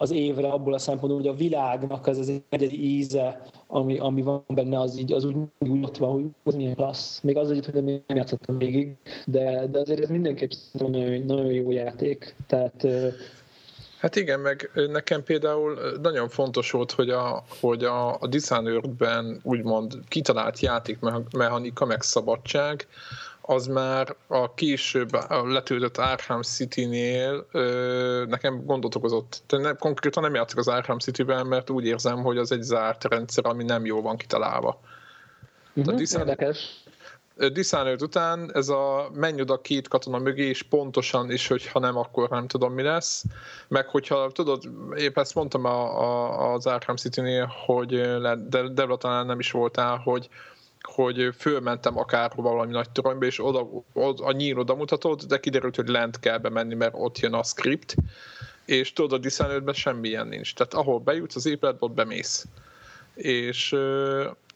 az 0.00 0.10
évre 0.10 0.48
abból 0.48 0.74
a 0.74 0.78
szempontból, 0.78 1.20
hogy 1.20 1.28
a 1.28 1.34
világnak 1.34 2.06
az 2.06 2.18
az 2.18 2.32
egyedi 2.48 2.96
íze, 2.96 3.42
ami, 3.66 3.98
ami 3.98 4.22
van 4.22 4.44
benne, 4.46 4.80
az 4.80 4.98
így 4.98 5.12
az 5.12 5.24
úgy, 5.24 5.36
úgy 5.58 5.84
ott 5.84 5.96
van, 5.96 6.12
hogy 6.12 6.24
az 6.42 6.54
milyen 6.54 6.74
klassz. 6.74 7.20
Még 7.20 7.36
az 7.36 7.50
együtt, 7.50 7.64
hogy 7.64 7.84
nem 7.84 8.02
játszottam 8.06 8.58
végig, 8.58 8.96
de, 9.26 9.66
de 9.66 9.78
azért 9.78 10.00
ez 10.00 10.08
mindenképp 10.08 10.50
nagyon, 10.72 11.22
nagyon 11.24 11.52
jó 11.52 11.70
játék. 11.70 12.34
Tehát 12.46 12.86
Hát 13.98 14.16
igen, 14.16 14.40
meg 14.40 14.70
nekem 14.90 15.22
például 15.22 15.78
nagyon 16.02 16.28
fontos 16.28 16.70
volt, 16.70 16.92
hogy 16.92 17.10
a, 17.10 17.44
hogy 17.60 17.84
a, 17.84 18.20
a 18.20 18.26
Dishonored-ben 18.26 19.40
úgymond 19.42 19.98
kitalált 20.08 20.60
játékmechanika, 20.60 21.84
meg 21.84 22.02
szabadság, 22.02 22.86
az 23.50 23.66
már 23.66 24.16
a 24.26 24.54
később 24.54 25.10
letöltött 25.30 25.96
Arkham 25.96 26.42
City-nél 26.42 27.46
ö, 27.52 28.24
nekem 28.28 28.64
gondot 28.64 28.94
okozott. 28.94 29.42
De 29.46 29.58
ne, 29.58 29.72
konkrétan 29.72 30.22
nem 30.22 30.34
játszik 30.34 30.58
az 30.58 30.68
Arkham 30.68 30.98
City-ben, 30.98 31.46
mert 31.46 31.70
úgy 31.70 31.86
érzem, 31.86 32.22
hogy 32.22 32.38
az 32.38 32.52
egy 32.52 32.62
zárt 32.62 33.04
rendszer, 33.04 33.46
ami 33.46 33.64
nem 33.64 33.84
jól 33.84 34.02
van 34.02 34.16
kitalálva. 34.16 34.80
Uh-huh, 35.74 35.94
Dishonored, 35.94 36.28
érdekes. 36.28 36.84
Dishonored 37.52 38.02
után 38.02 38.50
ez 38.54 38.68
a 38.68 39.10
menj 39.14 39.40
oda 39.40 39.60
két 39.60 39.88
katona 39.88 40.18
mögé, 40.18 40.44
és 40.48 40.62
pontosan 40.62 41.30
is, 41.30 41.46
hogy 41.46 41.66
ha 41.66 41.78
nem, 41.78 41.96
akkor 41.96 42.28
nem 42.28 42.46
tudom, 42.46 42.72
mi 42.72 42.82
lesz. 42.82 43.24
Meg 43.68 43.86
hogyha, 43.86 44.30
tudod, 44.32 44.62
épp 44.96 45.18
ezt 45.18 45.34
mondtam 45.34 45.64
a, 45.64 46.00
a, 46.00 46.52
az 46.52 46.66
Arkham 46.66 46.96
City-nél, 46.96 47.52
hogy 47.66 48.18
de 48.48 48.68
Debra 48.68 48.96
talán 48.96 49.26
nem 49.26 49.38
is 49.38 49.50
voltál, 49.50 49.96
hogy 49.96 50.28
hogy 50.88 51.34
fölmentem 51.38 51.98
akár 51.98 52.32
valami 52.36 52.72
nagy 52.72 52.90
toronyba, 52.90 53.26
és 53.26 53.44
oda, 53.44 53.68
oda, 53.92 54.24
a 54.24 54.32
nyíl 54.32 54.58
oda 54.58 54.74
mutatod, 54.74 55.22
de 55.22 55.40
kiderült, 55.40 55.76
hogy 55.76 55.88
lent 55.88 56.20
kell 56.20 56.38
bemenni, 56.38 56.74
mert 56.74 56.94
ott 56.96 57.18
jön 57.18 57.34
a 57.34 57.42
script, 57.42 57.94
és 58.64 58.92
tudod, 58.92 59.12
a 59.12 59.18
Dishonored-ben 59.18 59.74
semmilyen 59.74 60.26
nincs. 60.26 60.54
Tehát 60.54 60.74
ahol 60.74 60.98
bejutsz 60.98 61.36
az 61.36 61.46
épületbe, 61.46 61.86
ott 61.86 61.92
bemész. 61.92 62.46
és 63.14 63.76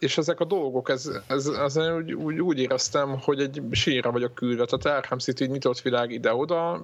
és 0.03 0.19
ezek 0.19 0.41
a 0.41 0.45
dolgok, 0.45 0.89
ez, 0.89 1.11
ez, 1.27 1.47
ez 1.47 1.77
úgy, 1.77 2.13
úgy, 2.13 2.41
úgy, 2.41 2.59
éreztem, 2.59 3.19
hogy 3.21 3.41
egy 3.41 3.63
sírra 3.71 4.11
vagyok 4.11 4.35
küldve, 4.35 4.65
tehát 4.65 4.99
Arkham 4.99 5.19
City 5.19 5.47
nyitott 5.47 5.81
világ 5.81 6.11
ide-oda, 6.11 6.83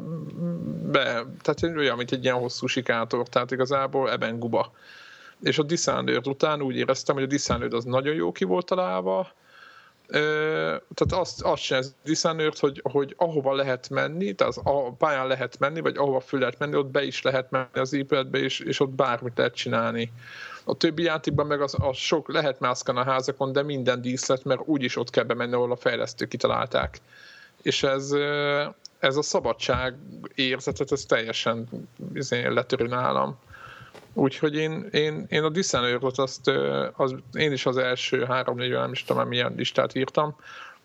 be, 0.82 1.24
tehát 1.42 1.76
olyan, 1.76 1.96
mint 1.96 2.12
egy 2.12 2.24
ilyen 2.24 2.36
hosszú 2.36 2.66
sikátor, 2.66 3.28
tehát 3.28 3.50
igazából 3.50 4.10
ebben 4.10 4.38
guba. 4.38 4.72
És 5.42 5.58
a 5.58 5.62
Dishonored 5.62 6.26
után 6.26 6.62
úgy 6.62 6.76
éreztem, 6.76 7.14
hogy 7.14 7.24
a 7.24 7.28
Dishonored 7.28 7.72
az 7.72 7.84
nagyon 7.84 8.14
jó 8.14 8.32
ki 8.32 8.44
volt 8.44 8.66
találva, 8.66 9.32
tehát 10.94 11.08
azt, 11.08 11.42
azt 11.42 11.62
sem 11.62 11.78
ez 11.78 11.94
Dishonored, 12.04 12.58
hogy, 12.58 12.80
hogy 12.82 13.14
ahova 13.16 13.54
lehet 13.54 13.88
menni, 13.88 14.32
tehát 14.32 14.56
a 14.62 14.92
pályán 14.92 15.26
lehet 15.26 15.58
menni, 15.58 15.80
vagy 15.80 15.96
ahova 15.96 16.20
föl 16.20 16.40
lehet 16.40 16.58
menni, 16.58 16.76
ott 16.76 16.90
be 16.90 17.02
is 17.02 17.22
lehet 17.22 17.50
menni 17.50 17.66
az 17.72 17.92
épületbe, 17.92 18.38
és, 18.38 18.60
és 18.60 18.80
ott 18.80 18.90
bármit 18.90 19.36
lehet 19.36 19.54
csinálni. 19.54 20.12
A 20.64 20.74
többi 20.74 21.02
játékban 21.02 21.46
meg 21.46 21.60
az, 21.60 21.76
az 21.78 21.96
sok 21.96 22.32
lehet 22.32 22.60
mászkani 22.60 22.98
a 22.98 23.04
házakon, 23.04 23.52
de 23.52 23.62
minden 23.62 24.00
díszlet, 24.00 24.44
mert 24.44 24.60
úgyis 24.64 24.96
ott 24.96 25.10
kell 25.10 25.24
bemenni, 25.24 25.54
ahol 25.54 25.72
a 25.72 25.76
fejlesztők 25.76 26.28
kitalálták. 26.28 26.98
És 27.62 27.82
ez, 27.82 28.12
ez 28.98 29.16
a 29.16 29.22
szabadság 29.22 29.94
érzetet, 30.34 30.92
ez 30.92 31.04
teljesen 31.04 31.68
izé, 32.14 32.46
letörő 32.46 32.86
nálam. 32.86 33.38
Úgyhogy 34.18 34.54
én, 34.54 34.88
én, 34.90 35.26
én 35.28 35.42
a 35.42 35.48
Dishonored-ot 35.48 36.18
azt, 36.18 36.50
az, 36.92 37.14
én 37.32 37.52
is 37.52 37.66
az 37.66 37.76
első 37.76 38.24
három-négy, 38.24 38.70
nem 38.70 38.92
is 38.92 39.04
tudom, 39.04 39.28
milyen 39.28 39.54
listát 39.56 39.94
írtam, 39.94 40.36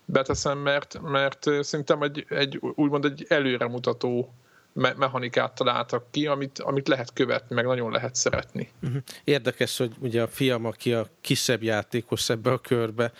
beteszem, 0.04 0.58
mert, 0.58 1.00
mert 1.02 1.46
szerintem 1.60 2.02
egy, 2.02 2.26
egy 2.28 2.58
úgymond 2.74 3.04
egy 3.04 3.26
előremutató 3.28 4.34
me- 4.72 4.96
mechanikát 4.96 5.54
találtak 5.54 6.04
ki, 6.10 6.26
amit, 6.26 6.58
amit 6.58 6.88
lehet 6.88 7.12
követni, 7.12 7.54
meg 7.54 7.64
nagyon 7.64 7.92
lehet 7.92 8.14
szeretni. 8.14 8.70
Mhm. 8.80 8.96
Érdekes, 9.24 9.78
hogy 9.78 9.92
ugye 9.98 10.22
a 10.22 10.28
fiam, 10.28 10.64
aki 10.64 10.92
a 10.92 11.06
kisebb 11.20 11.62
játékos 11.62 12.28
ebbe 12.28 12.50
a 12.50 12.58
körbe, 12.58 13.12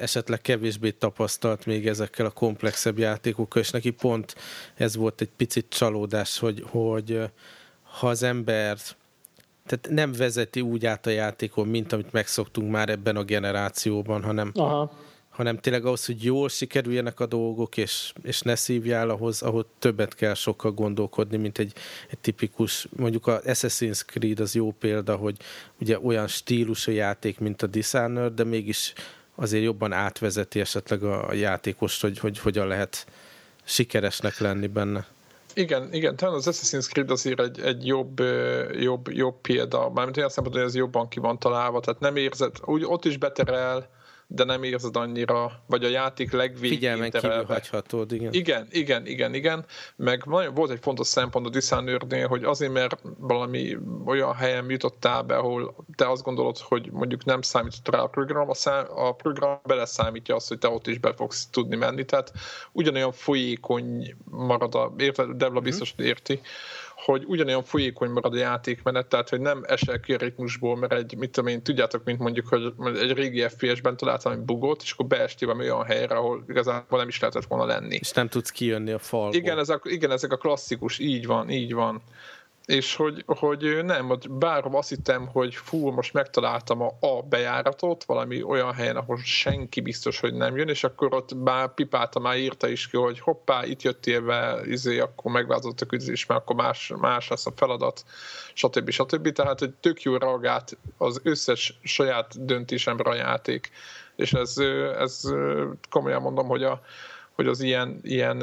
esetleg 0.00 0.40
kevésbé 0.40 0.90
tapasztalt 0.90 1.66
még 1.66 1.86
ezekkel 1.86 2.26
a 2.26 2.30
komplexebb 2.30 2.98
játékokkal, 2.98 3.62
és 3.62 3.70
neki 3.70 3.90
pont 3.90 4.34
ez 4.74 4.96
volt 4.96 5.20
egy 5.20 5.30
picit 5.36 5.66
csalódás, 5.68 6.38
hogy, 6.38 6.64
hogy 6.66 7.20
ha 7.82 8.08
az 8.08 8.22
ember 8.22 8.76
tehát 9.70 9.88
nem 9.90 10.12
vezeti 10.12 10.60
úgy 10.60 10.86
át 10.86 11.06
a 11.06 11.10
játékon, 11.10 11.68
mint 11.68 11.92
amit 11.92 12.12
megszoktunk 12.12 12.70
már 12.70 12.88
ebben 12.88 13.16
a 13.16 13.22
generációban, 13.22 14.22
hanem, 14.22 14.50
Aha. 14.54 14.92
hanem 15.28 15.58
tényleg 15.58 15.84
ahhoz, 15.84 16.06
hogy 16.06 16.24
jól 16.24 16.48
sikerüljenek 16.48 17.20
a 17.20 17.26
dolgok, 17.26 17.76
és, 17.76 18.12
és 18.22 18.40
ne 18.40 18.54
szívjál 18.54 19.10
ahhoz, 19.10 19.42
ahhoz 19.42 19.64
többet 19.78 20.14
kell 20.14 20.34
sokkal 20.34 20.72
gondolkodni, 20.72 21.36
mint 21.36 21.58
egy, 21.58 21.72
egy 22.10 22.18
tipikus, 22.18 22.88
mondjuk 22.96 23.26
a 23.26 23.40
Assassin's 23.40 24.04
Creed 24.06 24.40
az 24.40 24.54
jó 24.54 24.72
példa, 24.72 25.16
hogy 25.16 25.36
ugye 25.80 25.98
olyan 25.98 26.26
stílusú 26.26 26.92
játék, 26.92 27.38
mint 27.38 27.62
a 27.62 27.66
Dishonored, 27.66 28.34
de 28.34 28.44
mégis 28.44 28.92
azért 29.34 29.64
jobban 29.64 29.92
átvezeti 29.92 30.60
esetleg 30.60 31.02
a 31.02 31.32
játékost, 31.32 32.00
hogy, 32.00 32.18
hogy 32.18 32.38
hogyan 32.38 32.66
lehet 32.66 33.06
sikeresnek 33.64 34.38
lenni 34.38 34.66
benne. 34.66 35.06
Igen, 35.54 35.92
igen, 35.92 36.16
talán 36.16 36.34
az 36.34 36.48
Assassin's 36.50 36.88
Creed 36.88 37.10
azért 37.10 37.40
egy, 37.40 37.60
egy 37.60 37.86
jobb, 37.86 38.20
jobb, 38.72 39.08
jobb 39.10 39.40
példa, 39.40 39.90
mármint 39.90 40.16
olyan 40.16 40.28
szempontból, 40.28 40.62
hogy 40.62 40.72
ez 40.72 40.78
jobban 40.78 41.08
ki 41.08 41.20
van 41.20 41.38
találva, 41.38 41.80
tehát 41.80 42.00
nem 42.00 42.16
érzed, 42.16 42.56
úgy 42.64 42.84
ott 42.84 43.04
is 43.04 43.16
beterel, 43.16 43.88
de 44.32 44.44
nem 44.44 44.62
érzed 44.62 44.96
annyira, 44.96 45.52
vagy 45.66 45.84
a 45.84 45.88
játék 45.88 46.32
legvégén 46.32 46.78
Figyelmen 46.78 47.10
kívül 47.10 47.44
hagyhatod, 47.44 48.12
igen. 48.12 48.32
Igen, 48.32 48.66
igen, 48.70 49.06
igen, 49.06 49.34
igen. 49.34 49.64
Meg 49.96 50.24
nagyon 50.24 50.54
volt 50.54 50.70
egy 50.70 50.78
fontos 50.80 51.06
szempont 51.06 51.46
a 51.46 51.48
dishonored 51.48 52.26
hogy 52.26 52.44
azért, 52.44 52.72
mert 52.72 53.02
valami 53.18 53.76
olyan 54.06 54.34
helyen 54.34 54.70
jutottál 54.70 55.22
be, 55.22 55.36
ahol 55.36 55.74
te 55.94 56.10
azt 56.10 56.22
gondolod, 56.22 56.58
hogy 56.58 56.90
mondjuk 56.92 57.24
nem 57.24 57.42
számított 57.42 57.94
rá 57.94 58.00
a 58.00 58.06
program, 58.06 58.50
a, 58.50 58.54
szám, 58.54 58.86
a 58.94 59.12
program 59.12 59.60
beleszámítja 59.64 60.34
azt, 60.34 60.48
hogy 60.48 60.58
te 60.58 60.68
ott 60.68 60.86
is 60.86 60.98
be 60.98 61.12
fogsz 61.14 61.46
tudni 61.46 61.76
menni, 61.76 62.04
tehát 62.04 62.32
ugyanolyan 62.72 63.12
folyékony 63.12 64.14
marad 64.24 64.74
a, 64.74 64.94
érted, 64.98 65.30
Devla 65.30 65.54
mhm. 65.54 65.64
biztos, 65.64 65.92
hogy 65.96 66.04
érti, 66.04 66.40
hogy 67.04 67.24
ugyanolyan 67.26 67.62
folyékony 67.62 68.10
marad 68.10 68.34
a 68.34 68.36
játékmenet, 68.36 69.06
tehát 69.06 69.28
hogy 69.28 69.40
nem 69.40 69.62
esel 69.66 70.00
ki 70.00 70.14
a 70.14 70.16
ritmusból, 70.16 70.76
mert 70.76 70.92
egy, 70.92 71.16
mit 71.16 71.30
tudom 71.30 71.50
én, 71.50 71.62
tudjátok, 71.62 72.04
mint 72.04 72.18
mondjuk, 72.18 72.46
hogy 72.46 72.72
egy 72.96 73.12
régi 73.12 73.48
FPS-ben 73.48 73.96
találtam 73.96 74.32
egy 74.32 74.38
bugot, 74.38 74.82
és 74.82 74.92
akkor 74.92 75.06
beestél 75.06 75.48
valami 75.48 75.70
olyan 75.70 75.84
helyre, 75.84 76.14
ahol 76.14 76.44
igazából 76.48 76.98
nem 76.98 77.08
is 77.08 77.20
lehetett 77.20 77.44
volna 77.44 77.64
lenni. 77.64 77.98
És 78.00 78.10
nem 78.10 78.28
tudsz 78.28 78.50
kijönni 78.50 78.90
a 78.90 78.98
falból. 78.98 79.34
Igen, 79.34 79.58
ezek, 79.58 79.80
igen, 79.84 80.10
ezek 80.10 80.32
a 80.32 80.36
klasszikus, 80.36 80.98
így 80.98 81.26
van, 81.26 81.50
így 81.50 81.72
van 81.72 82.02
és 82.70 82.96
hogy, 82.96 83.24
hogy 83.26 83.84
nem, 83.84 84.06
hogy 84.06 84.30
bár 84.30 84.64
azt 84.70 84.88
hittem, 84.88 85.26
hogy 85.26 85.54
fú, 85.54 85.90
most 85.90 86.12
megtaláltam 86.12 86.82
a, 86.82 86.96
a 87.00 87.22
bejáratot 87.22 88.04
valami 88.04 88.42
olyan 88.42 88.72
helyen, 88.72 88.96
ahol 88.96 89.18
senki 89.24 89.80
biztos, 89.80 90.20
hogy 90.20 90.34
nem 90.34 90.56
jön, 90.56 90.68
és 90.68 90.84
akkor 90.84 91.14
ott 91.14 91.36
bár 91.36 91.74
pipálta, 91.74 92.18
már 92.18 92.38
írta 92.38 92.68
is 92.68 92.88
ki, 92.88 92.96
hogy 92.96 93.20
hoppá, 93.20 93.64
itt 93.64 93.82
jöttél 93.82 94.20
be, 94.20 94.60
izé, 94.64 94.98
akkor 94.98 95.32
megváltozott 95.32 95.80
a 95.80 95.86
küzdés, 95.86 96.26
mert 96.26 96.40
akkor 96.40 96.56
más, 96.56 96.92
más 97.00 97.28
lesz 97.28 97.46
a 97.46 97.52
feladat, 97.56 98.04
stb. 98.54 98.90
stb. 98.90 99.32
Tehát, 99.32 99.58
hogy 99.58 99.70
tök 99.70 100.02
jó 100.02 100.16
reagált 100.16 100.76
az 100.96 101.20
összes 101.22 101.78
saját 101.82 102.44
döntésemre 102.44 103.10
a 103.10 103.14
játék, 103.14 103.70
és 104.16 104.32
ez, 104.32 104.56
ez 104.98 105.20
komolyan 105.90 106.22
mondom, 106.22 106.46
hogy 106.46 106.62
a, 106.62 106.80
hogy 107.34 107.46
az 107.46 107.60
ilyen, 107.60 107.98
ilyen 108.02 108.38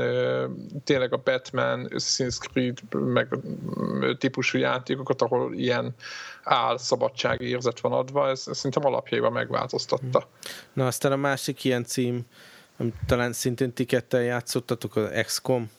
tényleg 0.84 1.14
a 1.14 1.22
Batman, 1.24 1.88
Assassin's 1.90 2.38
Creed 2.40 2.78
meg 2.92 3.28
típusú 4.18 4.58
játékokat, 4.58 5.22
ahol 5.22 5.54
ilyen 5.54 5.96
áll 6.44 6.78
szabadsági 6.78 7.46
érzet 7.46 7.80
van 7.80 7.92
adva, 7.92 8.30
ez, 8.30 8.44
ez 8.48 8.58
szerintem 8.58 8.86
alapjaiban 8.86 9.32
megváltoztatta. 9.32 10.28
Na 10.74 10.88
aztán 10.88 11.12
a 11.12 11.16
másik 11.16 11.64
ilyen 11.64 11.84
cím, 11.84 12.26
amit 12.78 12.96
talán 13.06 13.34
szintén 13.34 13.74
ti 13.74 13.86
ketten 13.86 14.24
játszottatok, 14.24 14.96
az 14.96 15.10
XCOM. 15.26 15.72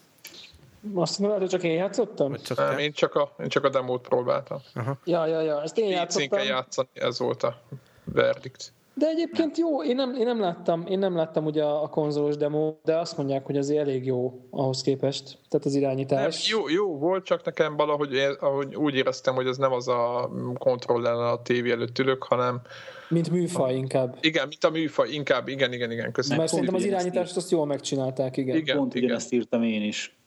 Azt 0.94 1.18
mondom, 1.18 1.38
hogy 1.38 1.48
csak 1.48 1.62
én 1.62 1.72
játszottam? 1.72 2.36
csak 2.42 2.58
Nem, 2.58 2.78
én 2.78 2.92
csak, 2.92 3.14
a, 3.14 3.34
én 3.38 3.48
csak 3.48 3.64
a 3.64 3.68
demót 3.68 4.08
próbáltam. 4.08 4.58
Aha. 4.74 4.98
Ja, 5.04 5.26
ja, 5.26 5.40
ja, 5.40 5.62
ezt 5.62 5.78
én 5.78 5.88
játszottam. 5.88 6.38
játszani, 6.38 6.88
ez 6.92 7.18
volt 7.18 7.42
a 7.42 7.62
verdikt. 8.04 8.72
De 8.98 9.06
egyébként 9.06 9.58
jó, 9.58 9.82
én 9.82 9.94
nem, 9.94 10.14
én 10.14 10.26
nem 10.26 10.40
láttam, 10.40 10.84
én 10.88 10.98
nem 10.98 11.16
láttam 11.16 11.44
ugye 11.44 11.64
a 11.64 11.88
konzolos 11.88 12.36
demo, 12.36 12.74
de 12.84 12.96
azt 12.96 13.16
mondják, 13.16 13.46
hogy 13.46 13.56
azért 13.56 13.80
elég 13.80 14.06
jó 14.06 14.46
ahhoz 14.50 14.82
képest, 14.82 15.38
tehát 15.48 15.66
az 15.66 15.74
irányítás. 15.74 16.48
Nem, 16.50 16.58
jó, 16.58 16.68
jó 16.68 16.98
volt, 16.98 17.24
csak 17.24 17.44
nekem 17.44 17.76
valahogy 17.76 18.16
ahogy 18.40 18.74
úgy 18.74 18.94
éreztem, 18.94 19.34
hogy 19.34 19.46
ez 19.46 19.56
nem 19.56 19.72
az 19.72 19.88
a 19.88 20.30
kontroller 20.58 21.12
a 21.12 21.42
tévé 21.42 21.70
előtt 21.70 21.98
ülök, 21.98 22.22
hanem 22.22 22.60
mint 23.08 23.30
műfaj 23.30 23.74
inkább. 23.74 24.16
Igen, 24.20 24.48
mint 24.48 24.64
a 24.64 24.70
műfaj, 24.70 25.10
inkább, 25.10 25.48
igen, 25.48 25.72
igen, 25.72 25.90
igen, 25.90 26.12
köszönöm. 26.12 26.38
Mert 26.38 26.50
szerintem 26.50 26.74
az 26.74 26.84
irányítást 26.84 27.36
azt 27.36 27.50
jól 27.50 27.66
megcsinálták, 27.66 28.36
igen. 28.36 28.56
igen 28.56 28.76
Pont 28.76 28.94
igen. 28.94 29.04
ugyanezt 29.04 29.32
írtam 29.32 29.62
én 29.62 29.82
is 29.82 30.18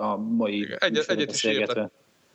a 0.00 0.16
mai 0.16 0.66
Egyet, 0.78 1.10
egyet 1.10 1.32
is. 1.32 1.46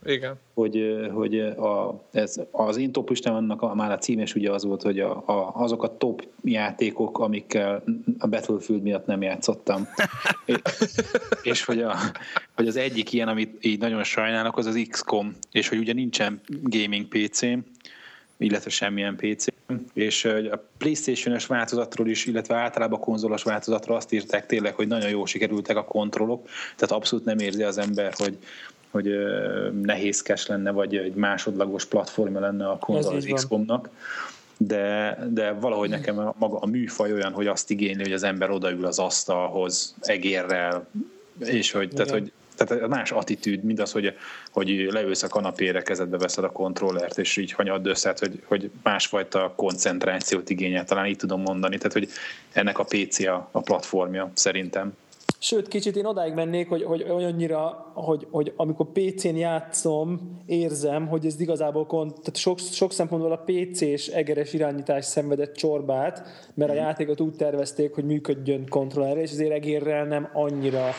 Igen. 0.04 0.36
Hogy, 0.54 1.08
hogy 1.12 1.39
a, 1.39 2.04
ez, 2.12 2.39
az 2.52 2.78
én 2.78 2.91
top 2.91 3.10
listámnak 3.10 3.62
a, 3.62 3.76
már 3.76 3.91
a 3.91 3.97
címes 3.97 4.36
ugye 4.36 4.52
az 4.52 4.64
volt, 4.64 4.82
hogy 4.82 4.99
a, 4.99 5.24
a, 5.26 5.52
azok 5.54 5.84
a 5.84 5.97
top 5.97 6.28
játékok, 6.43 7.20
amikkel 7.20 7.84
a 8.20 8.28
Battlefield 8.28 8.82
miatt 8.82 9.06
nem 9.06 9.22
játszottam. 9.22 9.88
és, 10.45 10.58
és 11.43 11.64
hogy, 11.64 11.82
a, 11.82 11.95
hogy 12.56 12.68
az 12.68 12.76
egyik 12.76 13.14
ilyen, 13.14 13.28
amit 13.28 13.66
így 13.66 13.80
nagyon 13.80 14.04
sajnálok, 14.04 14.58
az 14.58 14.66
az 14.66 14.86
XCOM, 14.89 15.36
és 15.52 15.70
hogy 15.70 15.78
ugye 15.78 15.93
nincsen 15.93 16.41
gaming 16.64 17.08
PC-m, 17.08 17.60
illetve 18.38 18.70
semmilyen 18.70 19.16
PC. 19.16 19.45
És 19.93 20.26
a 20.26 20.68
Playstation-es 20.78 21.45
változatról 21.45 22.08
is, 22.08 22.26
illetve 22.26 22.56
általában 22.56 22.99
a 22.99 23.04
konzolos 23.04 23.43
változatról 23.43 23.95
azt 23.95 24.14
írták 24.14 24.45
tényleg, 24.45 24.74
hogy 24.74 24.88
nagyon 24.88 25.10
jól 25.10 25.28
sikerültek 25.28 25.78
a 25.78 25.84
kontrollok, 25.84 26.47
tehát 26.76 26.95
abszolút 26.95 27.26
nem 27.26 27.39
érzi 27.39 27.64
az 27.64 27.78
ember, 27.78 28.14
hogy, 28.14 28.38
hogy 28.92 29.10
nehézkes 29.82 30.48
lenne, 30.48 30.72
vagy 30.72 30.96
egy 30.96 31.14
másodlagos 31.14 31.86
platformja 31.86 32.39
lenne 32.39 32.70
a 32.70 32.78
konzol 32.78 33.16
az 33.16 33.28
XCOM-nak. 33.34 33.89
De, 34.58 35.18
de 35.30 35.52
valahogy 35.52 35.89
nekem 35.89 36.20
a, 36.20 36.36
maga 36.38 36.58
a 36.58 36.66
műfaj 36.66 37.14
olyan, 37.14 37.32
hogy 37.32 37.48
azt 37.48 37.70
igényli, 37.70 38.04
hogy 38.04 38.14
az 38.14 38.24
ember 38.24 38.50
odaül 38.50 38.86
az 38.86 39.00
asztalhoz 39.00 39.96
egérrel, 40.02 40.88
és 41.39 41.72
hogy, 41.72 41.89
tehát, 41.89 42.12
hogy 42.12 42.32
tehát 42.56 42.88
más 42.88 43.12
attitűd, 43.12 43.64
mint 43.64 43.80
az, 43.80 43.92
hogy, 43.92 44.14
hogy 44.52 44.88
leülsz 44.92 45.24
a 45.24 45.28
kanapére, 45.28 45.82
kezedbe 45.82 46.18
veszed 46.18 46.44
a 46.44 46.52
kontrollert, 46.52 47.18
és 47.18 47.38
így 47.38 47.52
hanyad 47.52 47.88
össze, 47.88 48.16
hogy, 48.20 48.42
hogy 48.46 48.72
másfajta 48.84 49.54
koncentrációt 49.56 50.50
igényel, 50.50 50.86
talán 50.86 51.06
így 51.06 51.18
tudom 51.18 51.42
mondani, 51.42 51.78
tehát 51.78 51.94
hogy 51.94 52.10
ennek 52.52 52.80
a 52.80 52.84
PC 52.84 53.20
a, 53.20 53.50
a 53.52 53.62
platformja 53.62 54.32
szerintem. 54.34 54.94
Sőt, 55.44 55.68
kicsit 55.68 55.96
én 55.96 56.06
odáig 56.06 56.34
mennék, 56.34 56.70
hogy, 56.70 56.84
hogy 56.84 57.06
olyannyira, 57.10 57.92
hogy, 57.94 58.28
hogy 58.32 58.54
amikor 58.56 58.92
PC-n 58.92 59.36
játszom, 59.36 60.39
érzem, 60.46 61.08
hogy 61.08 61.26
ez 61.26 61.39
igazából 61.39 61.86
kont, 61.86 62.12
tehát 62.12 62.36
sok, 62.36 62.60
sok 62.60 62.92
szempontból 62.92 63.32
a 63.32 63.44
PC-s 63.46 64.08
egeres 64.08 64.54
irányítás 64.54 65.06
szenvedett 65.06 65.56
csorbát, 65.56 66.22
mert 66.54 66.72
a 66.72 66.74
mhm. 66.74 66.84
játékot 66.84 67.22
úgy 67.22 67.36
tervezték, 67.36 67.94
hogy 67.94 68.04
működjön 68.04 68.68
kontrollerre, 68.70 69.22
és 69.22 69.32
azért 69.32 69.52
egérrel 69.52 70.06
nem 70.06 70.30
annyira. 70.34 70.89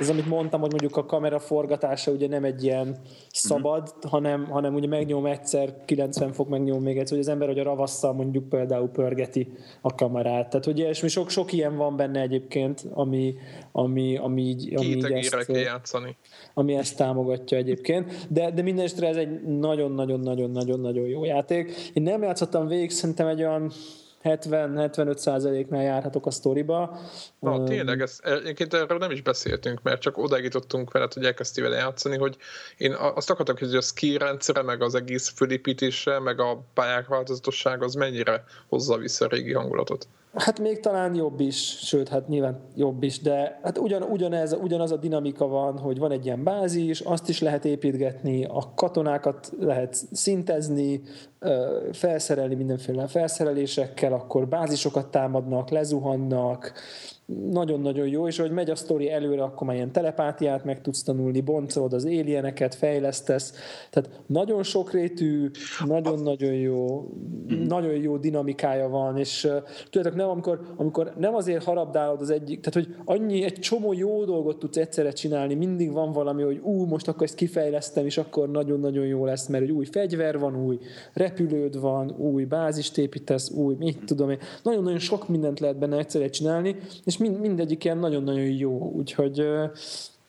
Ez, 0.00 0.08
amit 0.08 0.28
mondtam, 0.28 0.60
hogy 0.60 0.70
mondjuk 0.70 0.96
a 0.96 1.06
kamera 1.06 1.38
forgatása 1.38 2.10
ugye 2.10 2.28
nem 2.28 2.44
egy 2.44 2.64
ilyen 2.64 2.96
szabad, 3.30 3.82
mm. 3.82 4.08
hanem, 4.08 4.44
hanem 4.44 4.74
ugye 4.74 4.88
megnyom 4.88 5.26
egyszer, 5.26 5.84
90 5.84 6.32
fok 6.32 6.48
megnyom 6.48 6.82
még 6.82 6.98
egyszer, 6.98 7.16
hogy 7.16 7.26
az 7.26 7.32
ember, 7.32 7.48
hogy 7.48 7.58
a 7.58 7.64
ravasszal 7.64 8.12
mondjuk 8.12 8.48
például 8.48 8.88
pörgeti 8.88 9.52
a 9.80 9.94
kamerát. 9.94 10.48
Tehát, 10.48 10.64
hogy 10.64 10.78
és 10.78 11.04
sok, 11.06 11.30
sok 11.30 11.52
ilyen 11.52 11.76
van 11.76 11.96
benne 11.96 12.20
egyébként, 12.20 12.86
ami, 12.92 13.34
ami, 13.72 13.89
ami 14.16 14.42
így, 14.42 14.74
ami 14.76 14.86
így 14.86 15.04
ezt, 15.04 15.48
játszani. 15.48 16.16
ami 16.54 16.74
ezt 16.74 16.96
támogatja 16.96 17.56
egyébként. 17.58 18.26
De, 18.28 18.50
de 18.50 18.62
minden 18.62 18.84
ez 18.84 19.16
egy 19.16 19.42
nagyon-nagyon-nagyon-nagyon-nagyon 19.42 21.06
jó 21.06 21.24
játék. 21.24 21.90
Én 21.92 22.02
nem 22.02 22.22
játszottam 22.22 22.66
végig, 22.66 22.90
szerintem 22.90 23.26
egy 23.26 23.40
olyan 23.40 23.72
70-75 24.24 25.16
százaléknál 25.16 25.82
járhatok 25.82 26.26
a 26.26 26.30
sztoriba. 26.30 26.98
Na, 27.38 27.64
tényleg, 27.64 28.00
ez, 28.00 28.18
egyébként 28.22 28.74
erről 28.74 28.98
nem 28.98 29.10
is 29.10 29.22
beszéltünk, 29.22 29.82
mert 29.82 30.00
csak 30.00 30.18
odaegítottunk 30.18 30.92
veled, 30.92 31.12
hogy 31.12 31.24
elkezdtél 31.24 31.64
vele 31.64 31.76
játszani, 31.76 32.16
hogy 32.16 32.36
én 32.76 32.92
azt 32.92 33.30
akartam, 33.30 33.56
hogy 33.58 33.74
a 33.74 33.80
skill 33.80 34.18
rendszere, 34.18 34.62
meg 34.62 34.82
az 34.82 34.94
egész 34.94 35.28
fölépítése, 35.28 36.18
meg 36.18 36.40
a 36.40 36.64
pályák 36.74 37.06
változatosság, 37.06 37.82
az 37.82 37.94
mennyire 37.94 38.44
hozza 38.68 38.96
vissza 38.96 39.24
a 39.24 39.28
régi 39.28 39.52
hangulatot. 39.52 40.08
Hát 40.34 40.60
még 40.60 40.80
talán 40.80 41.14
jobb 41.14 41.40
is, 41.40 41.78
sőt, 41.78 42.08
hát 42.08 42.28
nyilván 42.28 42.60
jobb 42.74 43.02
is, 43.02 43.20
de 43.20 43.58
hát 43.62 43.78
ugyan, 43.78 44.02
ugyanez, 44.02 44.52
ugyanaz 44.52 44.92
a 44.92 44.96
dinamika 44.96 45.46
van, 45.46 45.78
hogy 45.78 45.98
van 45.98 46.10
egy 46.12 46.24
ilyen 46.24 46.44
bázis, 46.44 47.00
azt 47.00 47.28
is 47.28 47.40
lehet 47.40 47.64
építgetni, 47.64 48.44
a 48.44 48.72
katonákat 48.74 49.52
lehet 49.58 49.94
szintezni, 50.12 51.02
felszerelni 51.92 52.54
mindenféle 52.54 53.06
felszerelésekkel, 53.06 54.12
akkor 54.12 54.48
bázisokat 54.48 55.10
támadnak, 55.10 55.70
lezuhannak, 55.70 56.72
nagyon-nagyon 57.50 58.06
jó, 58.06 58.26
és 58.26 58.38
ahogy 58.38 58.50
megy 58.50 58.70
a 58.70 58.74
sztori 58.74 59.10
előre, 59.10 59.42
akkor 59.42 59.66
már 59.66 59.76
ilyen 59.76 59.92
telepátiát 59.92 60.64
meg 60.64 60.80
tudsz 60.80 61.02
tanulni, 61.02 61.40
boncolod 61.40 61.92
az 61.92 62.04
alieneket, 62.04 62.74
fejlesztesz, 62.74 63.54
tehát 63.90 64.10
nagyon 64.26 64.62
sokrétű, 64.62 65.50
nagyon-nagyon 65.86 66.52
jó, 66.52 67.08
nagyon 67.68 67.94
jó 67.94 68.16
dinamikája 68.16 68.88
van, 68.88 69.18
és 69.18 69.44
uh, 69.44 69.52
tudjátok, 69.90 70.18
nem 70.18 70.28
amikor, 70.28 70.60
amikor 70.76 71.12
nem 71.18 71.34
azért 71.34 71.64
harabdálod 71.64 72.20
az 72.20 72.30
egyik, 72.30 72.60
tehát 72.60 72.86
hogy 72.88 72.96
annyi, 73.04 73.44
egy 73.44 73.58
csomó 73.58 73.92
jó 73.92 74.24
dolgot 74.24 74.58
tudsz 74.58 74.76
egyszerre 74.76 75.12
csinálni, 75.12 75.54
mindig 75.54 75.92
van 75.92 76.12
valami, 76.12 76.42
hogy 76.42 76.60
ú, 76.62 76.84
most 76.84 77.08
akkor 77.08 77.22
ezt 77.22 77.34
kifejlesztem, 77.34 78.04
és 78.04 78.18
akkor 78.18 78.50
nagyon-nagyon 78.50 79.06
jó 79.06 79.24
lesz, 79.24 79.46
mert 79.46 79.64
egy 79.64 79.70
új 79.70 79.84
fegyver 79.84 80.38
van, 80.38 80.64
új 80.64 80.78
repülőd 81.12 81.80
van, 81.80 82.14
új 82.18 82.44
bázist 82.44 82.98
építesz, 82.98 83.50
új, 83.50 83.74
mit 83.78 84.04
tudom 84.04 84.30
én, 84.30 84.38
nagyon-nagyon 84.62 84.98
sok 84.98 85.28
mindent 85.28 85.60
lehet 85.60 85.78
benne 85.78 85.98
egyszerre 85.98 86.28
csinálni, 86.28 86.76
és 87.04 87.18
mind, 87.20 87.40
mindegyik 87.40 87.84
ilyen 87.84 87.98
nagyon-nagyon 87.98 88.50
jó, 88.50 88.92
úgyhogy 88.94 89.46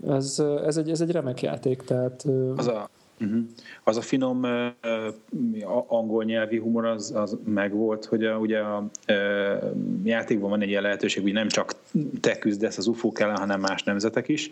ez, 0.08 0.44
ez, 0.66 0.78
egy, 0.78 0.90
ez 0.90 1.02
egy 1.02 1.12
remek 1.12 1.42
játék. 1.42 1.82
Tehát, 1.82 2.26
az 2.56 2.68
a, 2.68 2.90
uh-huh. 3.20 3.40
az 3.84 3.98
a 3.98 4.02
finom 4.02 4.44
uh, 4.44 5.84
angol 5.88 6.24
nyelvi 6.24 6.58
humor 6.58 6.86
az, 6.86 7.12
az 7.16 7.38
megvolt, 7.46 8.06
hogy 8.06 8.26
a, 8.26 8.38
ugye 8.38 8.60
a 8.60 8.90
uh, 9.08 9.72
játékban 10.04 10.50
van 10.50 10.62
egy 10.62 10.70
ilyen 10.70 10.82
lehetőség, 10.82 11.24
hogy 11.24 11.34
nem 11.34 11.48
csak 11.48 11.76
te 12.20 12.38
küzdesz 12.38 12.78
az 12.78 12.88
UFO-k 12.88 13.20
ellen, 13.20 13.38
hanem 13.38 13.60
más 13.60 13.84
nemzetek 13.84 14.28
is, 14.28 14.52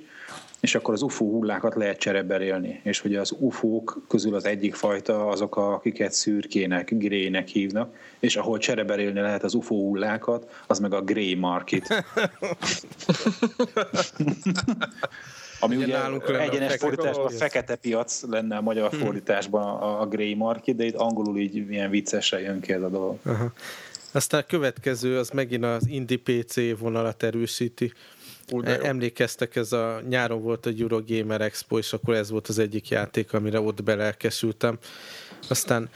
és 0.59 0.75
akkor 0.75 0.93
az 0.93 1.01
UFO 1.01 1.25
hullákat 1.25 1.75
lehet 1.75 1.97
csereberélni, 1.97 2.79
és 2.83 2.99
hogy 2.99 3.15
az 3.15 3.35
UFO-k 3.39 3.97
közül 4.07 4.35
az 4.35 4.45
egyik 4.45 4.75
fajta 4.75 5.27
azok, 5.27 5.55
akiket 5.55 6.11
szürkének, 6.11 6.97
grének 6.97 7.47
hívnak, 7.47 7.95
és 8.19 8.35
ahol 8.35 8.57
csereberélni 8.57 9.19
lehet 9.19 9.43
az 9.43 9.53
UFO 9.53 9.75
hullákat, 9.75 10.63
az 10.67 10.79
meg 10.79 10.93
a 10.93 11.01
grey 11.01 11.35
market. 11.35 11.87
Ami 15.61 15.75
ugye, 15.75 16.09
ugye 16.09 16.39
egyenes 16.39 16.75
fordításban 16.75 17.25
a 17.25 17.29
fekete 17.29 17.75
piac 17.75 18.21
lenne 18.29 18.55
a 18.57 18.61
magyar 18.61 18.89
hmm. 18.89 18.99
fordításban 18.99 19.63
a, 19.63 20.01
a 20.01 20.07
grey 20.07 20.33
market, 20.33 20.75
de 20.75 20.85
itt 20.85 20.95
angolul 20.95 21.37
így 21.37 21.55
ilyen 21.55 21.89
viccesen 21.89 22.39
jön 22.39 22.59
ki 22.59 22.73
ez 22.73 22.81
a 22.81 22.89
dolog. 22.89 23.17
Aha. 23.23 23.51
Aztán 24.11 24.39
a 24.39 24.43
következő 24.43 25.17
az 25.17 25.29
megint 25.29 25.63
az 25.63 25.87
Indie 25.87 26.17
PC 26.17 26.79
vonalat 26.79 27.23
erősíti. 27.23 27.93
Úgy, 28.51 28.67
Emlékeztek, 28.67 29.55
ez 29.55 29.71
a 29.71 30.01
nyáron 30.09 30.41
volt 30.41 30.65
a 30.65 30.69
Eurogamer 30.79 31.41
Expo, 31.41 31.77
és 31.77 31.93
akkor 31.93 32.13
ez 32.13 32.29
volt 32.29 32.47
az 32.47 32.59
egyik 32.59 32.89
játék, 32.89 33.33
amire 33.33 33.59
ott 33.59 33.83
belelkesültem. 33.83 34.77
Aztán 35.49 35.89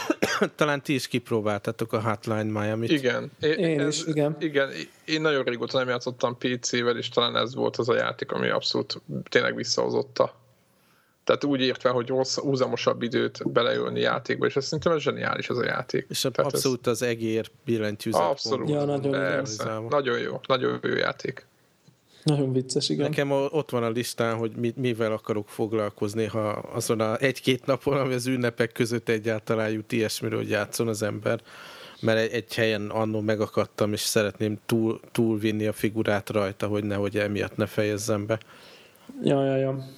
talán 0.56 0.82
ti 0.82 0.94
is 0.94 1.08
kipróbáltatok 1.08 1.92
a 1.92 2.00
Hotline 2.00 2.60
Miami-t. 2.60 2.90
Igen. 2.90 3.30
Én, 3.40 3.52
én 3.52 3.80
ez, 3.80 3.94
is, 3.94 4.06
igen. 4.06 4.36
Igen, 4.38 4.70
én 5.04 5.20
nagyon 5.20 5.44
régóta 5.44 5.78
nem 5.78 5.88
játszottam 5.88 6.38
PC-vel, 6.38 6.96
és 6.96 7.08
talán 7.08 7.36
ez 7.36 7.54
volt 7.54 7.76
az 7.76 7.88
a 7.88 7.94
játék, 7.94 8.32
ami 8.32 8.48
abszolút 8.48 9.00
tényleg 9.28 9.54
visszahozotta. 9.54 10.44
Tehát 11.24 11.44
úgy 11.44 11.60
értve, 11.60 11.90
hogy 11.90 12.08
rossz, 12.08 12.38
úzamosabb 12.38 13.02
időt 13.02 13.52
beleölni 13.52 14.00
játékba, 14.00 14.46
és 14.46 14.56
ez 14.56 14.64
szerintem 14.64 14.92
ez 14.92 15.00
zseniális 15.00 15.48
az 15.48 15.58
a 15.58 15.64
játék. 15.64 16.06
És 16.08 16.20
Tehát 16.20 16.52
abszolút 16.52 16.86
ez... 16.86 16.92
az 16.92 17.02
egér 17.02 17.50
billentyűzet. 17.64 18.20
Abszolút. 18.20 18.68
Ja, 18.68 18.84
nagyon, 18.84 19.12
persze. 19.12 19.80
nagyon 19.88 20.18
jó, 20.18 20.40
nagyon 20.46 20.80
jó 20.82 20.90
játék. 20.94 21.46
Nagyon 22.26 22.52
vicces, 22.52 22.88
igen. 22.88 23.08
Nekem 23.08 23.30
ott 23.30 23.70
van 23.70 23.82
a 23.82 23.90
listán, 23.90 24.36
hogy 24.36 24.52
mi, 24.56 24.72
mivel 24.76 25.12
akarok 25.12 25.48
foglalkozni, 25.48 26.24
ha 26.24 26.48
azon 26.48 27.00
a 27.00 27.16
egy-két 27.16 27.66
napon, 27.66 27.96
ami 27.96 28.14
az 28.14 28.26
ünnepek 28.26 28.72
között 28.72 29.08
egyáltalán 29.08 29.70
jut 29.70 29.92
ilyesmiről, 29.92 30.38
hogy 30.38 30.48
játszon 30.48 30.88
az 30.88 31.02
ember. 31.02 31.40
Mert 32.00 32.18
egy, 32.18 32.32
egy 32.32 32.54
helyen 32.54 32.90
annó 32.90 33.20
megakadtam, 33.20 33.92
és 33.92 34.00
szeretném 34.00 34.58
túl, 34.66 35.00
túlvinni 35.12 35.66
a 35.66 35.72
figurát 35.72 36.30
rajta, 36.30 36.66
hogy 36.66 36.84
nehogy 36.84 37.18
emiatt 37.18 37.56
ne 37.56 37.66
fejezzem 37.66 38.26
be. 38.26 38.38
Ja, 39.22 39.44
ja, 39.44 39.56
ja. 39.56 39.88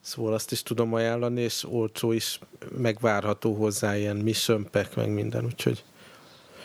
Szóval 0.00 0.32
azt 0.32 0.52
is 0.52 0.62
tudom 0.62 0.94
ajánlani, 0.94 1.40
és 1.40 1.64
olcsó 1.68 2.12
is 2.12 2.38
megvárható 2.76 3.54
hozzá 3.54 3.96
ilyen 3.96 4.16
mission 4.16 4.68
pack, 4.70 4.96
meg 4.96 5.08
minden, 5.08 5.44
úgyhogy 5.44 5.84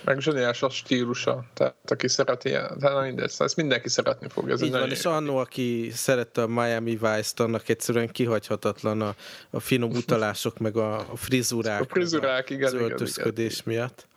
meg 0.06 0.20
zseniás 0.20 0.62
a 0.62 0.70
stílusa, 0.70 1.46
tehát 1.54 1.76
aki 1.86 2.08
szereti, 2.08 2.50
tehát 2.50 3.02
mindegy, 3.02 3.30
szóval 3.30 3.48
ezt 3.48 3.56
mindenki 3.56 3.90
szeretni 3.90 4.28
fogja. 4.30 4.54
Ez 4.54 4.62
Így 4.62 4.72
van, 4.72 4.90
és 4.90 5.06
annó, 5.06 5.38
aki 5.38 5.90
szerette 5.94 6.42
a 6.42 6.48
Miami 6.48 6.92
Vice-t, 6.92 7.40
annak 7.40 7.70
egyszerűen 7.70 8.08
kihagyhatatlan 8.08 9.02
a, 9.02 9.16
a 9.50 9.60
finom 9.60 9.92
utalások, 10.02 10.58
meg 10.58 10.78
a, 10.78 10.96
a 10.98 11.16
frizurák, 11.16 11.82
a 11.82 11.86
frizurák, 11.86 12.50
igen, 12.50 12.66
az 12.68 12.74
öltözködés 12.74 13.60
igen, 13.60 13.76
miatt. 13.76 14.08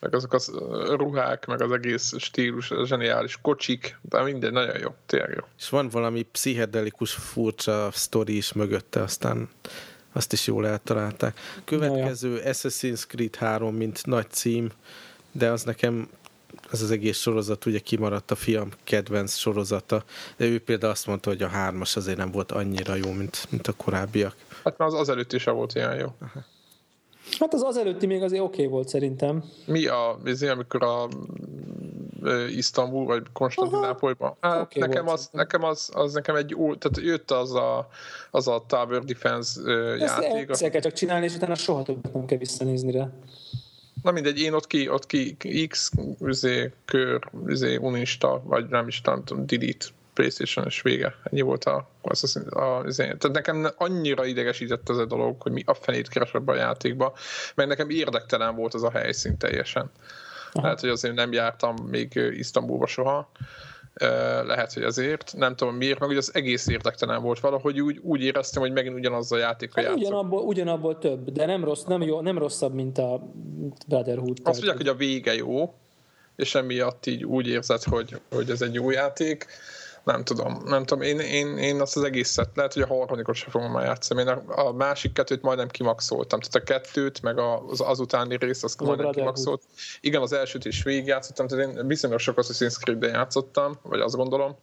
Meg 0.00 0.14
azok 0.14 0.32
a 0.32 0.40
ruhák, 0.94 1.46
meg 1.46 1.62
az 1.62 1.72
egész 1.72 2.18
stílus, 2.18 2.70
a 2.70 2.86
zseniális 2.86 3.38
kocsik, 3.42 3.98
de 4.02 4.22
minden 4.22 4.52
nagyon 4.52 4.78
jó, 4.80 4.94
tényleg 5.06 5.34
jó. 5.36 5.44
És 5.58 5.68
van 5.68 5.88
valami 5.88 6.22
pszichedelikus 6.22 7.12
furcsa 7.12 7.88
sztori 7.92 8.36
is 8.36 8.52
mögötte, 8.52 9.02
aztán 9.02 9.48
azt 10.16 10.32
is 10.32 10.46
jól 10.46 10.66
eltalálták. 10.66 11.38
Következő 11.64 12.42
Assassin's 12.44 13.02
Creed 13.06 13.36
3, 13.36 13.74
mint 13.74 14.06
nagy 14.06 14.30
cím, 14.30 14.70
de 15.32 15.50
az 15.50 15.62
nekem 15.62 16.08
az 16.70 16.82
az 16.82 16.90
egész 16.90 17.18
sorozat 17.18 17.66
ugye 17.66 17.78
kimaradt 17.78 18.30
a 18.30 18.34
fiam 18.34 18.68
kedvenc 18.84 19.36
sorozata, 19.36 20.04
de 20.36 20.44
ő 20.44 20.60
például 20.60 20.92
azt 20.92 21.06
mondta, 21.06 21.30
hogy 21.30 21.42
a 21.42 21.48
hármas 21.48 21.96
azért 21.96 22.16
nem 22.16 22.30
volt 22.30 22.52
annyira 22.52 22.94
jó, 22.94 23.12
mint, 23.12 23.46
mint 23.50 23.66
a 23.66 23.72
korábbiak. 23.72 24.36
Hát 24.64 24.78
már 24.78 24.88
az 24.88 24.94
azelőtt 24.94 25.32
is 25.32 25.44
volt 25.44 25.74
ilyen 25.74 25.94
jó. 25.98 26.14
Aha. 26.20 26.44
Hát 27.38 27.54
az 27.54 27.62
azelőtti 27.62 28.06
még 28.06 28.22
azért 28.22 28.42
oké 28.42 28.54
okay 28.54 28.66
volt 28.72 28.88
szerintem. 28.88 29.44
Mi 29.66 29.86
a, 29.86 30.18
azért, 30.24 30.52
amikor 30.52 30.82
a 30.82 31.08
Isztambul 32.48 33.04
vagy 33.04 33.22
Konstantinápolyban. 33.32 34.36
Hát 34.40 34.60
okay 34.60 34.82
nekem, 34.82 35.08
az, 35.08 35.28
nekem 35.32 35.64
az, 35.64 35.90
az, 35.92 36.12
nekem 36.12 36.36
egy 36.36 36.54
új, 36.54 36.76
tehát 36.78 37.08
jött 37.08 37.30
az 37.30 37.54
a, 37.54 37.88
az 38.30 38.48
a 38.48 38.64
Tower 38.66 39.04
Defense 39.04 39.60
uh, 39.60 39.98
játék. 39.98 40.48
Ezt 40.48 40.70
kell 40.70 40.80
csak 40.80 40.92
csinálni, 40.92 41.24
és 41.24 41.34
utána 41.34 41.54
soha 41.54 41.82
többet 41.82 42.12
nem 42.12 42.24
kell 42.24 42.38
visszanézni 42.38 42.92
rá. 42.92 43.08
Na 44.02 44.10
mindegy, 44.10 44.40
én 44.40 44.52
ott 44.52 44.66
ki, 44.66 44.88
ott 44.88 45.06
ki 45.06 45.36
X, 45.66 45.90
üzé, 46.20 46.72
kör, 46.84 47.20
üzé, 47.46 47.76
unista, 47.76 48.42
vagy 48.44 48.68
nem 48.68 48.88
is 48.88 49.00
tudom, 49.00 49.46
delete, 49.46 49.86
playstation 50.14 50.64
és 50.64 50.82
vége. 50.82 51.14
Ennyi 51.22 51.40
volt 51.40 51.64
a, 51.64 51.88
az, 52.02 52.36
a, 52.50 52.60
a, 52.60 52.78
az 52.78 52.96
Tehát 52.96 53.32
nekem 53.32 53.68
annyira 53.76 54.24
idegesített 54.24 54.88
ez 54.88 54.96
a 54.96 55.04
dolog, 55.04 55.42
hogy 55.42 55.52
mi 55.52 55.62
a 55.66 55.74
fenét 55.74 56.08
keresebb 56.08 56.48
a 56.48 56.54
játékba, 56.54 57.12
mert 57.54 57.68
nekem 57.68 57.90
érdektelen 57.90 58.54
volt 58.56 58.74
az 58.74 58.82
a 58.82 58.90
helyszín 58.90 59.38
teljesen. 59.38 59.90
Aha. 60.52 60.64
Lehet, 60.64 60.80
hogy 60.80 60.88
azért 60.88 61.14
nem 61.14 61.32
jártam 61.32 61.74
még 61.90 62.14
Isztambulba 62.14 62.86
soha, 62.86 63.30
lehet, 64.46 64.72
hogy 64.72 64.82
ezért, 64.82 65.34
nem 65.36 65.56
tudom 65.56 65.74
miért, 65.74 65.98
meg 65.98 66.08
hogy 66.08 66.16
az 66.16 66.34
egész 66.34 66.66
érdektelen 66.66 67.22
volt 67.22 67.40
valahogy, 67.40 67.80
úgy, 67.80 67.98
úgy 68.02 68.22
éreztem, 68.22 68.62
hogy 68.62 68.72
megint 68.72 68.94
ugyanaz 68.94 69.32
a 69.32 69.36
játék 69.36 69.74
hát 69.74 69.94
ugyanabból, 69.94 70.42
ugyanabból 70.42 70.98
több, 70.98 71.30
de 71.30 71.46
nem, 71.46 71.64
rossz, 71.64 71.82
nem, 71.82 72.02
jó, 72.02 72.20
nem 72.20 72.38
rosszabb, 72.38 72.74
mint 72.74 72.98
a 72.98 73.32
Brotherhood. 73.86 74.38
Azt 74.42 74.56
mondják, 74.56 74.76
hogy 74.76 74.88
a 74.88 74.94
vége 74.94 75.34
jó, 75.34 75.74
és 76.36 76.54
emiatt 76.54 77.06
így 77.06 77.24
úgy 77.24 77.46
érzed, 77.46 77.82
hogy, 77.82 78.20
hogy 78.34 78.50
ez 78.50 78.62
egy 78.62 78.74
jó 78.74 78.90
játék. 78.90 79.46
Nem 80.04 80.24
tudom, 80.24 80.62
nem 80.64 80.84
tudom, 80.84 81.02
én, 81.02 81.18
én, 81.18 81.58
én 81.58 81.80
azt 81.80 81.96
az 81.96 82.02
egészet, 82.02 82.48
lehet, 82.54 82.72
hogy 82.72 82.82
a 82.82 82.86
harmadikot 82.86 83.34
sem 83.34 83.50
fogom 83.50 83.70
már 83.70 83.84
játszani. 83.84 84.20
Én 84.20 84.28
a, 84.28 84.66
a 84.66 84.72
másik 84.72 85.12
kettőt 85.12 85.42
majdnem 85.42 85.68
kimaxoltam, 85.68 86.40
tehát 86.40 86.68
a 86.68 86.72
kettőt, 86.72 87.22
meg 87.22 87.38
az 87.38 87.80
azutáni 87.80 88.36
rész, 88.36 88.62
azt 88.62 88.80
az 88.80 88.86
majdnem 88.86 89.10
kimaxolt. 89.10 89.62
Igen, 90.00 90.22
az 90.22 90.32
elsőt 90.32 90.64
is 90.64 90.82
végigjátszottam, 90.82 91.46
tehát 91.46 91.76
én 91.76 91.86
viszonylag 91.86 92.18
sok 92.18 92.38
Assassin's 92.40 92.78
Creed-ben 92.78 93.10
játszottam, 93.10 93.78
vagy 93.82 94.00
azt 94.00 94.16
gondolom, 94.16 94.56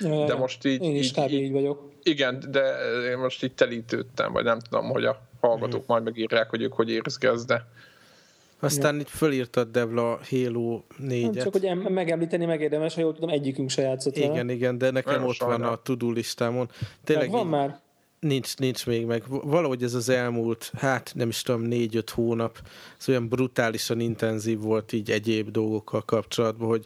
de 0.00 0.34
most 0.34 0.64
így... 0.64 0.82
Én 0.82 0.96
is 0.96 1.10
így, 1.16 1.32
így, 1.32 1.32
így 1.32 1.52
vagyok. 1.52 1.90
Igen, 2.02 2.44
de 2.50 2.74
én 3.10 3.18
most 3.18 3.42
így 3.42 3.54
telítődtem, 3.54 4.32
vagy 4.32 4.44
nem 4.44 4.58
tudom, 4.58 4.90
hogy 4.90 5.04
a 5.04 5.20
hallgatók 5.40 5.82
mm. 5.82 5.86
majd 5.86 6.04
megírják, 6.04 6.50
hogy 6.50 6.62
ők 6.62 6.72
hogy 6.72 6.90
érzik 6.90 7.24
ezt, 7.24 7.46
de 7.46 7.66
aztán 8.64 9.00
itt 9.00 9.08
fölírtad 9.08 9.70
Devla 9.70 10.18
Halo 10.30 10.82
4-et. 11.02 11.42
Csak 11.42 11.52
hogy 11.52 11.90
megemlíteni 11.90 12.44
megérdemes, 12.44 12.94
ha 12.94 13.00
jól 13.00 13.14
tudom, 13.14 13.28
egyikünk 13.28 13.70
se 13.70 13.82
játszott 13.82 14.16
Igen, 14.16 14.32
vele. 14.32 14.52
igen, 14.52 14.78
de 14.78 14.90
nekem 14.90 15.12
Nagyon 15.12 15.28
ott 15.28 15.34
sajnál. 15.34 15.58
van 15.58 15.68
a 15.68 15.96
to 15.96 16.10
listámon. 16.10 16.70
Tényleg 17.04 17.30
van 17.30 17.44
így, 17.44 17.50
már? 17.50 17.80
Nincs, 18.20 18.56
nincs 18.56 18.86
még 18.86 19.06
meg. 19.06 19.22
Valahogy 19.28 19.82
ez 19.82 19.94
az 19.94 20.08
elmúlt, 20.08 20.70
hát 20.76 21.12
nem 21.14 21.28
is 21.28 21.42
tudom, 21.42 21.62
négy-öt 21.62 22.10
hónap, 22.10 22.58
ez 22.98 23.08
olyan 23.08 23.28
brutálisan 23.28 24.00
intenzív 24.00 24.58
volt 24.58 24.92
így 24.92 25.10
egyéb 25.10 25.50
dolgokkal 25.50 26.02
kapcsolatban, 26.02 26.68
hogy 26.68 26.84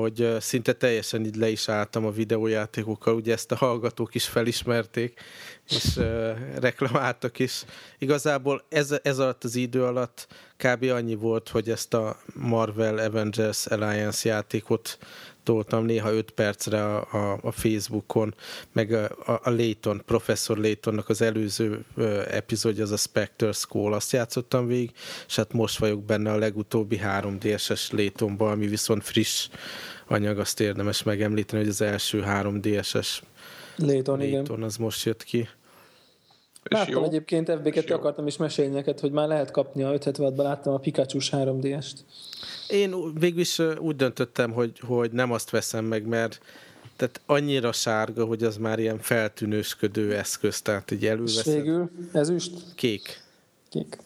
hogy 0.00 0.36
szinte 0.40 0.72
teljesen 0.72 1.24
így 1.24 1.36
le 1.36 1.48
is 1.48 1.68
álltam 1.68 2.06
a 2.06 2.10
videójátékokkal, 2.10 3.14
ugye 3.14 3.32
ezt 3.32 3.52
a 3.52 3.56
hallgatók 3.56 4.14
is 4.14 4.26
felismerték, 4.26 5.20
és 5.68 5.96
uh, 5.96 6.30
reklamáltak 6.60 7.38
is. 7.38 7.64
Igazából 7.98 8.64
ez, 8.68 8.94
ez 9.02 9.18
alatt 9.18 9.44
az 9.44 9.54
idő 9.54 9.84
alatt 9.84 10.26
kb. 10.56 10.84
annyi 10.84 11.14
volt, 11.14 11.48
hogy 11.48 11.70
ezt 11.70 11.94
a 11.94 12.16
Marvel 12.34 12.98
Avengers 12.98 13.66
Alliance 13.66 14.28
játékot 14.28 14.98
toltam 15.42 15.84
néha 15.84 16.12
5 16.12 16.30
percre 16.30 16.84
a, 16.84 17.08
a, 17.12 17.38
a 17.42 17.50
Facebookon, 17.50 18.34
meg 18.72 18.92
a, 18.92 19.40
a, 19.42 19.50
Layton, 19.50 20.02
professzor 20.06 20.58
Laytonnak 20.58 21.08
az 21.08 21.22
előző 21.22 21.84
epizódja, 22.30 22.82
az 22.82 22.90
a 22.90 22.96
Spectre 22.96 23.52
School, 23.52 23.92
azt 23.92 24.12
játszottam 24.12 24.66
végig, 24.66 24.90
és 25.26 25.36
hát 25.36 25.52
most 25.52 25.78
vagyok 25.78 26.04
benne 26.04 26.32
a 26.32 26.36
legutóbbi 26.36 27.00
3DS-es 27.04 27.92
Laytonban, 27.92 28.50
ami 28.50 28.66
viszont 28.66 29.04
friss 29.04 29.48
anyag, 30.08 30.38
azt 30.38 30.60
érdemes 30.60 31.02
megemlíteni, 31.02 31.62
hogy 31.62 31.70
az 31.70 31.80
első 31.80 32.24
3DS-es 32.26 33.08
Layton, 33.76 34.18
Layton 34.18 34.52
igen. 34.52 34.62
az 34.62 34.76
most 34.76 35.04
jött 35.04 35.24
ki. 35.24 35.48
Láttam 36.62 36.92
jó? 36.92 37.04
egyébként 37.04 37.48
FB2 37.50 37.92
akartam 37.92 38.26
is 38.26 38.36
mesélni 38.36 38.74
neked, 38.74 39.00
hogy 39.00 39.12
már 39.12 39.28
lehet 39.28 39.50
kapni 39.50 39.82
a 39.82 39.90
576-ban, 39.90 40.36
láttam 40.36 40.74
a 40.74 40.78
pikachu 40.78 41.18
3D-est. 41.20 41.92
Én 42.68 43.14
végül 43.18 43.40
is 43.40 43.58
úgy 43.58 43.96
döntöttem, 43.96 44.52
hogy, 44.52 44.80
hogy 44.80 45.10
nem 45.12 45.32
azt 45.32 45.50
veszem 45.50 45.84
meg, 45.84 46.06
mert 46.06 46.40
tehát 46.96 47.20
annyira 47.26 47.72
sárga, 47.72 48.24
hogy 48.24 48.42
az 48.42 48.56
már 48.56 48.78
ilyen 48.78 48.98
feltűnősködő 48.98 50.16
eszköz, 50.16 50.62
tehát 50.62 50.90
így 50.90 51.06
előveszem. 51.06 51.54
És 51.54 51.60
végül 51.60 51.90
ezüst? 52.12 52.74
Kék. 52.74 53.22
Kék. 53.68 53.98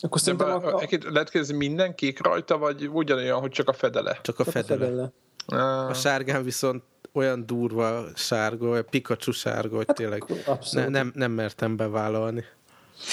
Akkor 0.00 0.20
szerintem 0.20 0.48
a... 0.48 0.54
a... 0.54 0.86
Lehet 1.10 1.30
kérdezni, 1.30 1.56
minden 1.56 1.94
kék 1.94 2.22
rajta, 2.22 2.58
vagy 2.58 2.88
ugyanolyan, 2.88 3.40
hogy 3.40 3.50
csak 3.50 3.68
a 3.68 3.72
fedele? 3.72 4.18
Csak 4.22 4.38
a 4.38 4.44
fedele. 4.44 4.84
A, 4.84 5.12
fedele. 5.46 5.86
a 5.86 5.94
sárgán 5.94 6.44
viszont 6.44 6.82
olyan 7.12 7.46
durva 7.46 8.04
sárga, 8.14 8.68
olyan 8.68 8.86
Pikachu 8.90 9.32
sárga, 9.32 9.76
hogy 9.76 9.86
hát, 9.86 9.96
tényleg 9.96 10.24
ne, 10.72 10.88
nem, 10.88 11.12
nem 11.14 11.32
mertem 11.32 11.76
bevállalni. 11.76 12.44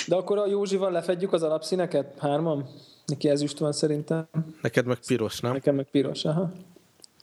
De 0.08 0.16
akkor 0.16 0.38
a 0.38 0.48
Józsival 0.48 0.92
lefedjük 0.92 1.34
az 1.34 1.44
alapszíneket? 1.44 2.14
Hárman? 2.18 2.70
Neki 3.06 3.30
ezüst 3.30 3.58
van 3.58 3.72
szerintem. 3.72 4.28
Neked 4.62 4.86
meg 4.86 4.98
piros, 5.08 5.40
nem? 5.40 5.54
Nekem 5.54 5.76
meg 5.76 5.88
piros, 5.92 6.26
aha. 6.26 6.52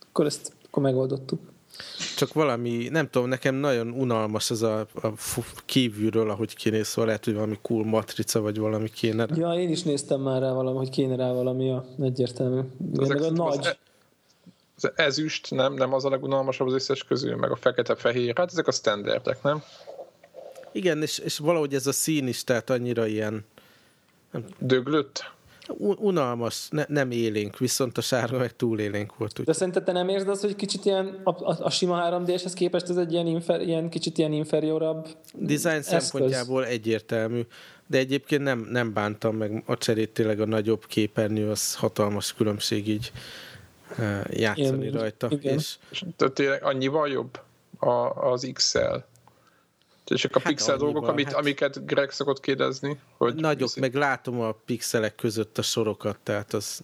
Akkor 0.08 0.26
ezt 0.26 0.52
akkor 0.66 0.82
megoldottuk. 0.82 1.40
Csak 2.16 2.32
valami, 2.32 2.88
nem 2.90 3.08
tudom, 3.10 3.28
nekem 3.28 3.54
nagyon 3.54 3.90
unalmas 3.90 4.50
ez 4.50 4.62
a, 4.62 4.80
a 4.80 5.08
kívülről, 5.64 6.30
ahogy 6.30 6.56
kinéz, 6.56 6.86
szóval 6.86 7.06
lehet, 7.06 7.24
hogy 7.24 7.34
valami 7.34 7.58
cool 7.62 7.84
matrica, 7.84 8.40
vagy 8.40 8.58
valami 8.58 8.90
kéne 8.90 9.26
rá. 9.26 9.36
Ja, 9.36 9.60
én 9.60 9.70
is 9.70 9.82
néztem 9.82 10.20
már 10.20 10.40
rá 10.40 10.52
valami, 10.52 10.76
hogy 10.76 10.90
kéne 10.90 11.16
rá 11.16 11.32
valami 11.32 11.70
a 11.70 11.84
egyértelmű. 12.02 12.60
Ezek, 13.00 13.20
a 13.20 13.30
nagy 13.30 13.58
az 13.58 13.76
ezüst 14.94 15.50
nem, 15.50 15.74
nem 15.74 15.92
az 15.92 16.04
a 16.04 16.10
legunalmasabb 16.10 16.66
az 16.66 16.74
összes 16.74 17.04
közül, 17.04 17.36
meg 17.36 17.50
a 17.50 17.56
fekete-fehér, 17.56 18.32
hát 18.36 18.50
ezek 18.50 18.66
a 18.66 18.72
standardek, 18.72 19.42
nem? 19.42 19.62
Igen, 20.72 21.02
és, 21.02 21.18
és 21.18 21.38
valahogy 21.38 21.74
ez 21.74 21.86
a 21.86 21.92
szín 21.92 22.26
is, 22.26 22.44
tehát 22.44 22.70
annyira 22.70 23.06
ilyen... 23.06 23.44
Nem, 24.30 24.44
Döglött? 24.58 25.32
Unalmas, 25.78 26.68
ne, 26.70 26.84
nem 26.88 27.10
élénk, 27.10 27.58
viszont 27.58 27.98
a 27.98 28.00
sárga 28.00 28.38
meg 28.38 28.56
túl 28.56 28.78
élénk 28.80 29.16
volt. 29.16 29.38
Úgy. 29.38 29.46
De 29.46 29.52
szerinted 29.52 29.84
te 29.84 29.92
nem 29.92 30.08
érzed 30.08 30.28
azt, 30.28 30.40
hogy 30.40 30.56
kicsit 30.56 30.84
ilyen 30.84 31.20
a, 31.22 31.30
a, 31.30 31.56
a 31.60 31.70
sima 31.70 32.08
3D-eshez 32.10 32.52
képest 32.54 32.88
ez 32.88 32.96
egy 32.96 33.12
ilyen, 33.12 33.26
infer, 33.26 33.60
ilyen 33.60 33.88
kicsit 33.88 34.18
ilyen 34.18 34.32
inferiorabb 34.32 35.08
Design 35.32 35.68
eszköz. 35.68 35.86
szempontjából 35.86 36.66
egyértelmű, 36.66 37.40
de 37.86 37.98
egyébként 37.98 38.42
nem, 38.42 38.68
nem 38.70 38.92
bántam 38.92 39.36
meg 39.36 39.62
a 39.66 39.76
cserét, 39.76 40.10
tényleg 40.10 40.40
a 40.40 40.46
nagyobb 40.46 40.86
képernyő, 40.86 41.50
az 41.50 41.74
hatalmas 41.74 42.34
különbség 42.34 42.88
így 42.88 43.12
játszani 44.30 44.86
igen, 44.86 45.00
rajta. 45.00 45.26
Igen. 45.30 45.54
És... 45.54 45.76
Tehát 46.16 46.34
tényleg 46.34 46.64
annyival 46.64 47.08
jobb 47.08 47.40
a, 47.78 48.30
az 48.30 48.50
XL? 48.52 48.94
És 50.06 50.24
a 50.24 50.28
hát 50.32 50.42
pixel 50.42 50.76
dolgok, 50.76 51.06
amit, 51.06 51.26
hát... 51.26 51.34
amiket 51.34 51.86
Greg 51.86 52.10
szokott 52.10 52.40
kérdezni? 52.40 52.98
Hogy 53.16 53.34
Nagyok, 53.34 53.68
viszi. 53.68 53.80
meg 53.80 53.94
látom 53.94 54.40
a 54.40 54.52
pixelek 54.64 55.14
között 55.14 55.58
a 55.58 55.62
sorokat, 55.62 56.18
tehát 56.22 56.52
az... 56.52 56.80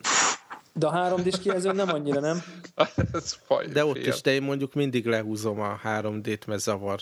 De 0.73 0.87
a 0.87 0.91
3 0.91 1.23
d 1.23 1.39
kijelző 1.39 1.73
nem 1.73 1.89
annyira, 1.89 2.21
nem? 2.21 2.43
Ez 3.13 3.33
faj, 3.33 3.67
de 3.67 3.85
ott 3.85 3.97
fél. 3.97 4.07
is, 4.07 4.21
de 4.21 4.33
én 4.33 4.43
mondjuk 4.43 4.75
mindig 4.75 5.07
lehúzom 5.07 5.61
a 5.61 5.79
3D-t, 5.85 6.47
mert 6.47 6.61
zavar. 6.61 7.01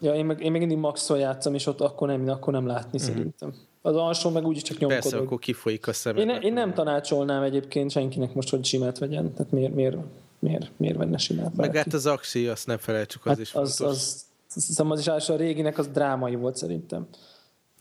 Ja, 0.00 0.14
én 0.14 0.24
meg, 0.24 0.40
én 0.40 0.50
meg 0.50 0.60
mindig 0.60 0.78
maxol 0.78 1.18
játszom, 1.18 1.54
és 1.54 1.66
ott 1.66 1.80
akkor 1.80 2.08
nem, 2.08 2.28
akkor 2.28 2.52
nem 2.52 2.66
látni 2.66 2.98
mm-hmm. 2.98 3.12
szerintem. 3.12 3.54
Az 3.86 3.96
alsó 3.96 4.30
meg 4.30 4.46
úgyis 4.46 4.62
csak 4.62 4.78
nyomkodod. 4.78 5.02
Persze, 5.02 5.18
akkor 5.18 5.38
kifolyik 5.38 5.86
a 5.86 5.92
szemed. 5.92 6.20
Én, 6.20 6.26
ne, 6.26 6.38
én 6.38 6.52
nem 6.52 6.74
tanácsolnám 6.74 7.42
egyébként 7.42 7.90
senkinek 7.90 8.34
most, 8.34 8.48
hogy 8.48 8.64
simát 8.64 8.98
vegyen. 8.98 9.32
Tehát 9.32 9.52
miért, 9.52 9.74
miért, 9.74 9.96
miért, 10.38 10.70
miért 10.76 10.96
venne 10.96 11.18
simát? 11.18 11.56
Meg 11.56 11.76
hát 11.76 11.92
az 11.92 12.06
axi, 12.06 12.46
azt 12.46 12.66
nem 12.66 12.78
felejtsük, 12.78 13.26
az 13.26 13.30
hát 13.30 13.40
is 13.40 13.54
az, 13.54 13.76
fontos. 13.76 13.96
Az, 13.96 14.26
az, 14.54 14.80
az, 14.80 14.90
az 14.90 15.18
is 15.18 15.28
a 15.28 15.36
réginek 15.36 15.78
az 15.78 15.88
drámai 15.88 16.34
volt 16.34 16.56
szerintem. 16.56 17.08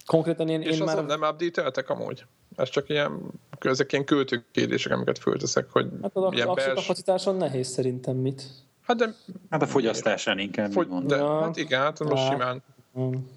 Konkrétan 0.06 0.50
én, 0.50 0.62
és 0.62 0.78
én 0.78 0.84
már... 0.84 1.06
nem 1.06 1.22
update 1.22 1.84
amúgy? 1.88 2.26
Ez 2.56 2.70
csak 2.70 2.90
ilyen, 2.90 3.20
ezek 3.60 3.92
ilyen 3.92 4.06
költőkérdések, 4.06 4.92
amiket 4.92 5.20
fölteszek, 5.20 5.70
hogy 5.72 5.88
hát 6.02 6.16
az 6.16 6.34
ilyen 6.34 6.54
bels... 6.54 6.74
kapacitáson 6.74 7.36
nehéz 7.36 7.68
szerintem 7.68 8.16
mit. 8.16 8.44
Hát, 8.82 8.98
de... 8.98 9.14
hát 9.50 9.62
a 9.62 9.68
fogyasztásán 9.68 10.40
inkább 10.40 10.72
Fogy... 10.72 10.88
de, 11.06 11.16
ja. 11.16 11.42
Hát 11.42 11.58
igen, 11.58 11.82
hát 11.82 12.00
most 12.00 12.28
simán. 12.28 12.64
Hmm 12.94 13.35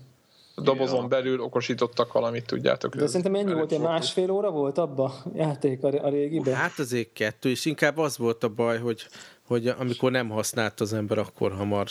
dobozon 0.62 1.02
ja. 1.02 1.06
belül 1.06 1.40
okosítottak 1.40 2.12
valamit, 2.12 2.46
tudjátok. 2.46 2.96
De 2.96 3.06
szerintem 3.06 3.34
ennyi 3.34 3.52
volt, 3.52 3.72
egy 3.72 3.80
másfél 3.80 4.30
óra 4.30 4.50
volt 4.50 4.78
abba 4.78 5.12
játék 5.34 5.82
a, 5.82 5.88
a 5.88 6.08
régiben? 6.08 6.54
Hát 6.54 6.78
azért 6.78 7.12
kettő, 7.12 7.50
és 7.50 7.64
inkább 7.64 7.98
az 7.98 8.18
volt 8.18 8.44
a 8.44 8.48
baj, 8.48 8.78
hogy, 8.78 9.06
hogy 9.46 9.66
amikor 9.66 10.10
nem 10.10 10.28
használt 10.28 10.80
az 10.80 10.92
ember, 10.92 11.18
akkor 11.18 11.52
hamar 11.52 11.86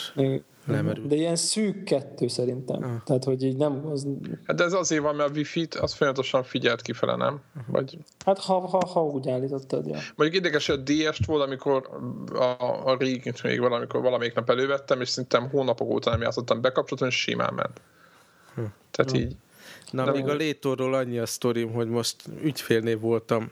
lemerült. 0.68 1.06
De 1.06 1.14
ilyen 1.14 1.36
szűk 1.36 1.84
kettő 1.84 2.28
szerintem. 2.28 2.82
Ah. 2.82 3.02
Tehát, 3.04 3.24
hogy 3.24 3.42
így 3.42 3.56
nem... 3.56 3.86
Az... 3.86 4.06
Hát 4.44 4.56
de 4.56 4.64
ez 4.64 4.72
azért 4.72 5.02
van, 5.02 5.14
mert 5.14 5.30
a 5.30 5.32
wifi-t 5.32 5.74
az 5.74 5.94
folyamatosan 5.94 6.42
figyelt 6.42 6.82
kifele, 6.82 7.16
nem? 7.16 7.40
Vagy... 7.66 7.98
Hát 8.24 8.38
ha, 8.38 8.60
ha, 8.60 8.86
ha 8.86 9.04
úgy 9.04 9.28
állítottad, 9.28 9.86
ja. 9.86 9.98
Mondjuk 10.16 10.42
érdekes, 10.42 10.66
hogy 10.66 10.78
a 10.78 10.82
DS-t 10.82 11.26
volt, 11.26 11.42
amikor 11.42 11.88
a, 12.32 12.82
a 12.84 12.96
régit 12.98 13.42
még 13.42 13.60
valamikor 13.60 14.02
valamelyik 14.02 14.34
nap 14.34 14.50
elővettem, 14.50 15.00
és 15.00 15.08
szerintem 15.08 15.48
hónapok 15.48 15.90
óta 15.90 16.10
nem 16.10 16.20
játszottam, 16.20 16.60
bekapcsoltam, 16.60 17.08
és 17.08 17.20
simán 17.20 17.54
ment. 17.54 17.80
Hm. 18.58 18.64
Tehát 18.90 19.10
hm. 19.10 19.16
így... 19.16 19.36
Na, 19.90 20.04
de 20.04 20.10
még 20.10 20.28
a 20.28 20.34
Létorról 20.34 20.94
annyi 20.94 21.18
a 21.18 21.26
sztorim, 21.26 21.72
hogy 21.72 21.88
most 21.88 22.16
ügyfélnél 22.42 22.98
voltam 22.98 23.50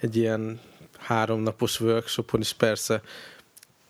egy 0.00 0.16
ilyen 0.16 0.60
háromnapos 0.98 1.80
workshopon, 1.80 2.40
és 2.40 2.52
persze 2.52 3.02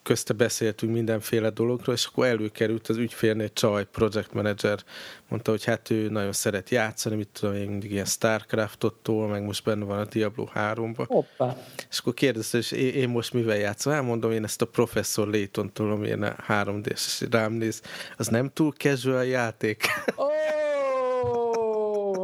közte 0.05 0.33
beszéltünk 0.33 0.93
mindenféle 0.93 1.51
dologról, 1.51 1.95
és 1.95 2.07
akkor 2.07 2.27
előkerült 2.27 2.89
az 2.89 2.97
ügyfélnél 2.97 3.53
Csaj, 3.53 3.85
project 3.85 4.33
manager, 4.33 4.79
mondta, 5.29 5.51
hogy 5.51 5.65
hát 5.65 5.91
ő 5.91 6.09
nagyon 6.09 6.33
szeret 6.33 6.71
játszani, 6.71 7.17
mit 7.17 7.29
tudom 7.29 7.55
én, 7.55 7.69
mindig 7.69 7.91
ilyen 7.91 8.05
Starcraftot 8.05 9.09
meg 9.29 9.43
most 9.43 9.65
benne 9.65 9.85
van 9.85 9.99
a 9.99 10.05
Diablo 10.05 10.49
3-ba. 10.55 11.05
Hoppá. 11.07 11.57
És 11.91 11.99
akkor 11.99 12.15
kérdezte, 12.15 12.57
hogy 12.57 12.79
én, 12.79 12.95
én 12.95 13.09
most 13.09 13.33
mivel 13.33 13.57
játszom? 13.57 13.93
Elmondom, 13.93 14.33
én 14.33 14.45
ezt 14.45 14.63
a 14.63 14.67
Professor 14.67 15.29
Layton 15.29 15.73
tudom, 15.73 16.05
én 16.05 16.23
a 16.23 16.37
3D-s, 16.49 17.21
és 17.21 17.27
rám 17.31 17.53
néz, 17.53 17.83
az 18.17 18.27
nem 18.27 18.51
túl 18.53 18.73
casual 18.73 19.25
játék. 19.25 19.87
Oh, 20.17 20.33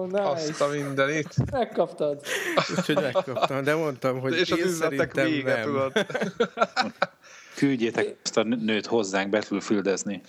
nice. 0.07 0.23
Azt 0.23 0.61
a 0.61 0.69
mindenit. 0.69 1.51
Megkaptad. 1.51 2.21
Úgyhogy 2.77 2.95
megkaptam, 2.95 3.65
de 3.65 3.75
mondtam, 3.75 4.21
hogy 4.21 4.39
és 4.39 4.51
én 4.51 4.65
az 4.65 4.77
szerintem 4.77 5.27
vége, 5.27 5.55
nem. 5.55 5.65
Tudod. 5.65 5.93
Küldjétek 7.57 8.17
ezt 8.23 8.37
a 8.37 8.43
nőt 8.43 8.87
hozzánk 8.87 9.31
betülfüldezni. 9.31 10.21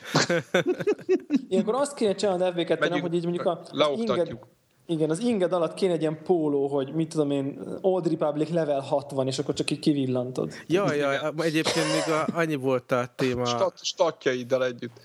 Ilyenkor 1.50 1.76
azt 1.76 1.94
kéne 1.94 2.16
csinálni 2.16 2.44
a 2.44 2.54
FB2, 2.54 2.90
nem, 2.90 3.02
hogy 3.02 3.14
így 3.14 3.24
mondjuk 3.24 3.46
a, 3.46 3.62
az 3.72 4.00
inger, 4.00 4.38
Igen, 4.86 5.10
az 5.10 5.20
inged 5.20 5.54
alatt 5.54 5.74
kéne 5.74 5.94
egy 5.94 6.02
ilyen 6.02 6.24
póló, 6.24 6.68
hogy 6.68 6.94
mit 6.94 7.10
tudom 7.10 7.32
én, 7.32 7.60
Old 7.82 8.08
Republic 8.10 8.50
level 8.50 8.80
60, 8.80 9.28
és 9.28 9.40
akkor 9.40 9.54
csak 9.54 9.72
így 9.72 9.80
kivillantod. 9.80 10.54
Ja, 10.68 10.94
ja, 10.94 11.34
egyébként 11.38 11.86
még 11.86 12.14
a, 12.14 12.28
annyi 12.34 12.56
volt 12.56 12.92
a 12.92 13.06
téma... 13.16 13.46
Stat, 13.46 13.80
statjaiddal 13.84 14.66
együtt. 14.66 15.00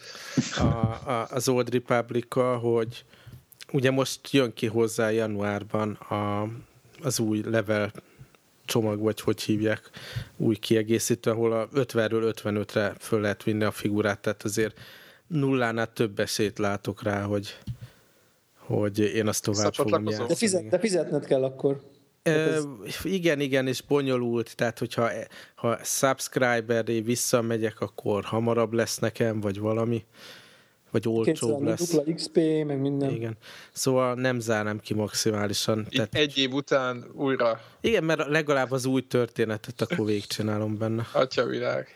A, 0.57 0.63
a, 1.11 1.27
az 1.31 1.49
Old 1.49 1.73
republic 1.73 2.35
hogy 2.61 3.05
ugye 3.73 3.91
most 3.91 4.31
jön 4.31 4.53
ki 4.53 4.67
hozzá 4.67 5.11
januárban 5.11 5.93
a, 5.93 6.49
az 7.03 7.21
új 7.21 7.43
level 7.45 7.93
csomag, 8.67 9.01
vagy 9.01 9.21
hogy 9.21 9.41
hívják, 9.41 9.91
új 10.37 10.57
kiegészítő, 10.57 11.31
ahol 11.31 11.53
a 11.53 11.69
50-ről 11.69 12.35
55-re 12.43 12.95
föl 12.99 13.21
lehet 13.21 13.43
vinni 13.43 13.65
a 13.65 13.71
figurát, 13.71 14.21
tehát 14.21 14.43
azért 14.43 14.79
nullánál 15.27 15.93
több 15.93 16.19
esélyt 16.19 16.59
látok 16.59 17.03
rá, 17.03 17.23
hogy, 17.23 17.59
hogy 18.59 18.99
én 18.99 19.27
azt 19.29 19.43
tovább 19.43 19.75
fogom 19.75 20.05
játszani. 20.05 20.29
De, 20.29 20.35
fizet, 20.35 20.69
de 20.69 20.79
fizetned 20.79 21.25
kell 21.25 21.45
akkor. 21.45 21.81
Ez... 22.23 22.65
Igen, 23.03 23.41
igen, 23.41 23.67
és 23.67 23.83
bonyolult, 23.83 24.57
tehát 24.57 24.79
hogyha 24.79 25.11
ha 25.55 25.79
subscriber 25.85 26.85
visszamegyek, 26.85 27.81
akkor 27.81 28.25
hamarabb 28.25 28.73
lesz 28.73 28.99
nekem, 28.99 29.41
vagy 29.41 29.59
valami, 29.59 30.05
vagy 30.91 31.09
olcsóbb 31.09 31.63
lesz. 31.63 31.91
Dupla 31.91 32.15
XP, 32.15 32.37
meg 32.67 32.81
minden. 32.81 33.11
Igen. 33.11 33.37
Szóval 33.73 34.15
nem 34.15 34.41
zárnám 34.41 34.81
ki 34.81 34.95
maximálisan. 34.95 35.87
Tehát... 35.91 36.15
Egy 36.15 36.39
év 36.39 36.53
után 36.53 37.05
újra. 37.15 37.61
Igen, 37.81 38.05
mert 38.05 38.29
legalább 38.29 38.71
az 38.71 38.85
új 38.85 39.07
történetet 39.07 39.81
akkor 39.81 40.07
végigcsinálom 40.07 40.79
benne. 40.79 41.07
Atya 41.13 41.45
világ. 41.45 41.89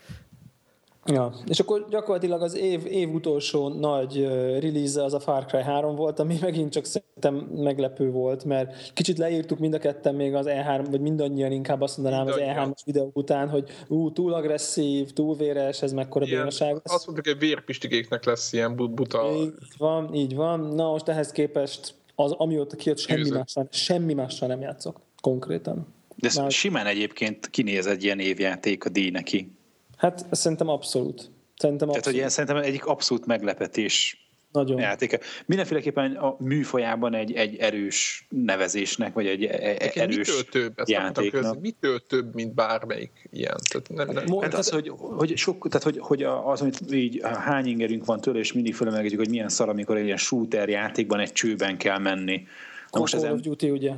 Ja, 1.06 1.34
és 1.46 1.60
akkor 1.60 1.86
gyakorlatilag 1.90 2.42
az 2.42 2.56
év, 2.56 2.86
év 2.86 3.14
utolsó 3.14 3.68
nagy 3.68 4.22
release 4.60 5.04
az 5.04 5.14
a 5.14 5.20
Far 5.20 5.44
Cry 5.44 5.62
3 5.62 5.94
volt, 5.96 6.18
ami 6.18 6.38
megint 6.40 6.72
csak 6.72 6.84
szerintem 6.84 7.34
meglepő 7.62 8.10
volt, 8.10 8.44
mert 8.44 8.92
kicsit 8.92 9.18
leírtuk 9.18 9.58
mind 9.58 9.74
a 9.74 9.78
ketten 9.78 10.14
még 10.14 10.34
az 10.34 10.46
E3, 10.48 10.86
vagy 10.90 11.00
mindannyian 11.00 11.52
inkább 11.52 11.80
azt 11.80 11.98
mondanám 11.98 12.26
az 12.26 12.36
E3-as 12.38 12.80
videó 12.84 13.10
után, 13.14 13.48
hogy 13.48 13.68
ú, 13.88 14.12
túl 14.12 14.32
agresszív, 14.32 15.12
túl 15.12 15.36
véres, 15.36 15.82
ez 15.82 15.92
mekkora 15.92 16.24
ilyen, 16.24 16.38
bénaság 16.38 16.72
lesz. 16.72 16.94
Azt 16.94 17.06
mondtuk, 17.06 17.26
hogy 17.26 17.38
vérpistikéknek 17.38 18.24
lesz 18.24 18.52
ilyen 18.52 18.76
buta. 18.76 19.32
Így 19.36 19.52
van, 19.78 20.14
így 20.14 20.34
van. 20.34 20.60
Na 20.60 20.90
most 20.90 21.08
ehhez 21.08 21.30
képest 21.30 21.94
az, 22.14 22.32
amióta 22.32 22.76
kijött, 22.76 22.98
semmi 22.98 23.30
mással, 23.30 23.68
semmi 23.70 24.14
mással 24.14 24.48
nem 24.48 24.60
játszok 24.60 25.00
konkrétan. 25.20 25.86
De 26.16 26.28
ez 26.28 26.36
Már... 26.36 26.50
simán 26.50 26.86
egyébként 26.86 27.50
kinéz 27.50 27.86
egy 27.86 28.04
ilyen 28.04 28.18
évjáték 28.18 28.84
a 28.84 28.88
díj 28.88 29.10
neki. 29.10 29.52
Hát 30.00 30.26
szerintem 30.30 30.68
abszolút. 30.68 31.30
Szerintem 31.56 31.88
abszolút. 31.88 31.90
Tehát, 31.90 32.04
hogy 32.04 32.14
ilyen 32.14 32.28
szerintem 32.28 32.56
egyik 32.56 32.86
abszolút 32.86 33.26
meglepetés 33.26 34.24
nagyon. 34.52 34.78
játéka. 34.78 35.18
Mindenféleképpen 35.46 36.12
a 36.12 36.36
műfajában 36.38 37.14
egy, 37.14 37.32
egy 37.32 37.56
erős 37.56 38.26
nevezésnek, 38.28 39.12
vagy 39.12 39.26
egy 39.26 39.44
e- 39.44 39.92
erős 39.94 40.16
mitől 40.16 40.44
több, 40.44 40.88
játéknak. 40.88 41.60
mitől 41.60 42.00
több, 42.06 42.34
mint 42.34 42.54
bármelyik 42.54 43.28
ilyen? 43.32 43.56
Tehát 43.70 44.14
nem, 44.14 44.24
nem. 44.24 44.40
Hát 44.40 44.54
az, 44.54 44.68
hogy, 44.68 44.92
hogy, 44.96 45.36
sok, 45.36 45.68
tehát 45.68 45.82
hogy, 45.82 45.98
hogy 45.98 46.22
az, 46.22 46.60
amit 46.60 46.80
így 46.92 47.20
hány 47.22 47.66
ingerünk 47.66 48.04
van 48.04 48.20
tőle, 48.20 48.38
és 48.38 48.52
mindig 48.52 48.74
fölemelgetjük, 48.74 49.20
hogy 49.20 49.30
milyen 49.30 49.48
szar, 49.48 49.68
amikor 49.68 49.96
egy 49.96 50.04
ilyen 50.04 50.16
shooter 50.16 50.68
játékban 50.68 51.20
egy 51.20 51.32
csőben 51.32 51.76
kell 51.78 51.98
menni 51.98 52.46
Na 52.92 53.00
most 53.00 53.18
Call 53.18 53.32
of 53.32 53.40
Duty, 53.40 53.70
ugye? 53.70 53.92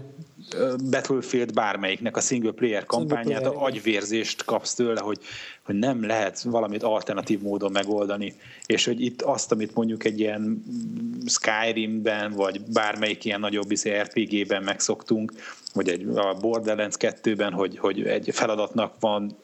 Battlefield 0.90 1.52
bármelyiknek 1.52 2.16
a 2.16 2.20
single 2.20 2.52
player 2.52 2.86
kampányát, 2.86 3.24
single 3.24 3.50
player, 3.50 3.64
agyvérzést 3.64 4.44
kapsz 4.44 4.74
tőle, 4.74 5.00
hogy, 5.00 5.18
hogy 5.62 5.74
nem 5.74 6.06
lehet 6.06 6.42
valamit 6.42 6.82
alternatív 6.82 7.40
módon 7.40 7.72
megoldani, 7.72 8.34
és 8.66 8.84
hogy 8.84 9.00
itt 9.00 9.22
azt, 9.22 9.52
amit 9.52 9.74
mondjuk 9.74 10.04
egy 10.04 10.20
ilyen 10.20 10.64
Skyrimben, 11.26 12.32
vagy 12.32 12.60
bármelyik 12.60 13.24
ilyen 13.24 13.40
nagyobb 13.40 13.70
izé 13.70 14.00
RPG-ben 14.00 14.62
megszoktunk, 14.62 15.32
vagy 15.74 15.88
egy 15.88 16.06
a 16.14 16.34
Borderlands 16.40 16.96
2-ben, 16.98 17.52
hogy, 17.52 17.78
hogy 17.78 18.02
egy 18.02 18.28
feladatnak 18.32 18.94
van 19.00 19.36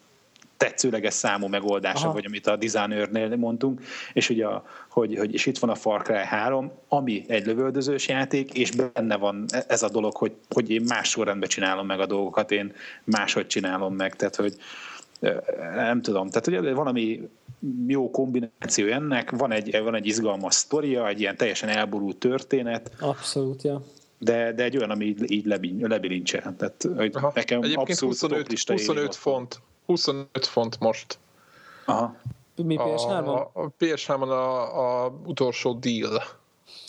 tetszőleges 0.58 1.14
számú 1.14 1.46
megoldása, 1.46 2.04
Aha. 2.04 2.12
vagy 2.12 2.24
amit 2.26 2.46
a 2.46 2.56
designernél 2.56 3.36
mondtunk, 3.36 3.82
és, 4.12 4.30
ugye 4.30 4.46
a, 4.46 4.64
hogy, 4.90 5.16
hogy, 5.18 5.34
és 5.34 5.46
itt 5.46 5.58
van 5.58 5.70
a 5.70 5.74
Far 5.74 6.02
Cry 6.02 6.14
3, 6.14 6.72
ami 6.88 7.24
egy 7.28 7.46
lövöldözős 7.46 8.08
játék, 8.08 8.52
és 8.52 8.70
benne 8.70 9.16
van 9.16 9.44
ez 9.68 9.82
a 9.82 9.88
dolog, 9.88 10.16
hogy, 10.16 10.32
hogy 10.50 10.70
én 10.70 10.84
más 10.88 11.08
sorrendben 11.08 11.48
csinálom 11.48 11.86
meg 11.86 12.00
a 12.00 12.06
dolgokat, 12.06 12.50
én 12.50 12.72
máshogy 13.04 13.46
csinálom 13.46 13.94
meg, 13.94 14.16
tehát 14.16 14.36
hogy 14.36 14.56
nem 15.74 16.02
tudom, 16.02 16.30
tehát 16.30 16.62
hogy 16.62 16.74
valami 16.74 17.28
jó 17.86 18.10
kombináció 18.10 18.86
ennek, 18.86 19.30
van 19.30 19.52
egy, 19.52 19.82
van 19.82 19.94
egy 19.94 20.06
izgalmas 20.06 20.54
sztoria, 20.54 21.08
egy 21.08 21.20
ilyen 21.20 21.36
teljesen 21.36 21.68
elborult 21.68 22.16
történet. 22.16 22.90
Abszolút, 23.00 23.62
ja. 23.62 23.82
De, 24.18 24.52
de 24.52 24.62
egy 24.62 24.76
olyan, 24.76 24.90
ami 24.90 25.04
így, 25.04 25.30
így 25.30 25.46
lebilincse. 25.80 26.54
Tehát, 26.56 26.88
hogy 26.96 27.10
Aha. 27.14 27.32
nekem 27.34 27.62
Egyébként 27.62 27.88
abszolút 27.88 28.18
25, 28.18 28.70
25 28.70 29.14
font 29.14 29.60
25 29.88 30.46
font 30.46 30.80
most. 30.80 31.18
Aha. 31.86 32.16
Mi 32.56 32.76
PS3-on? 32.78 33.26
A, 33.26 33.60
a 33.60 33.72
PS3-on 33.78 34.28
a, 34.28 35.04
a 35.04 35.12
utolsó 35.26 35.72
deal. 35.72 36.22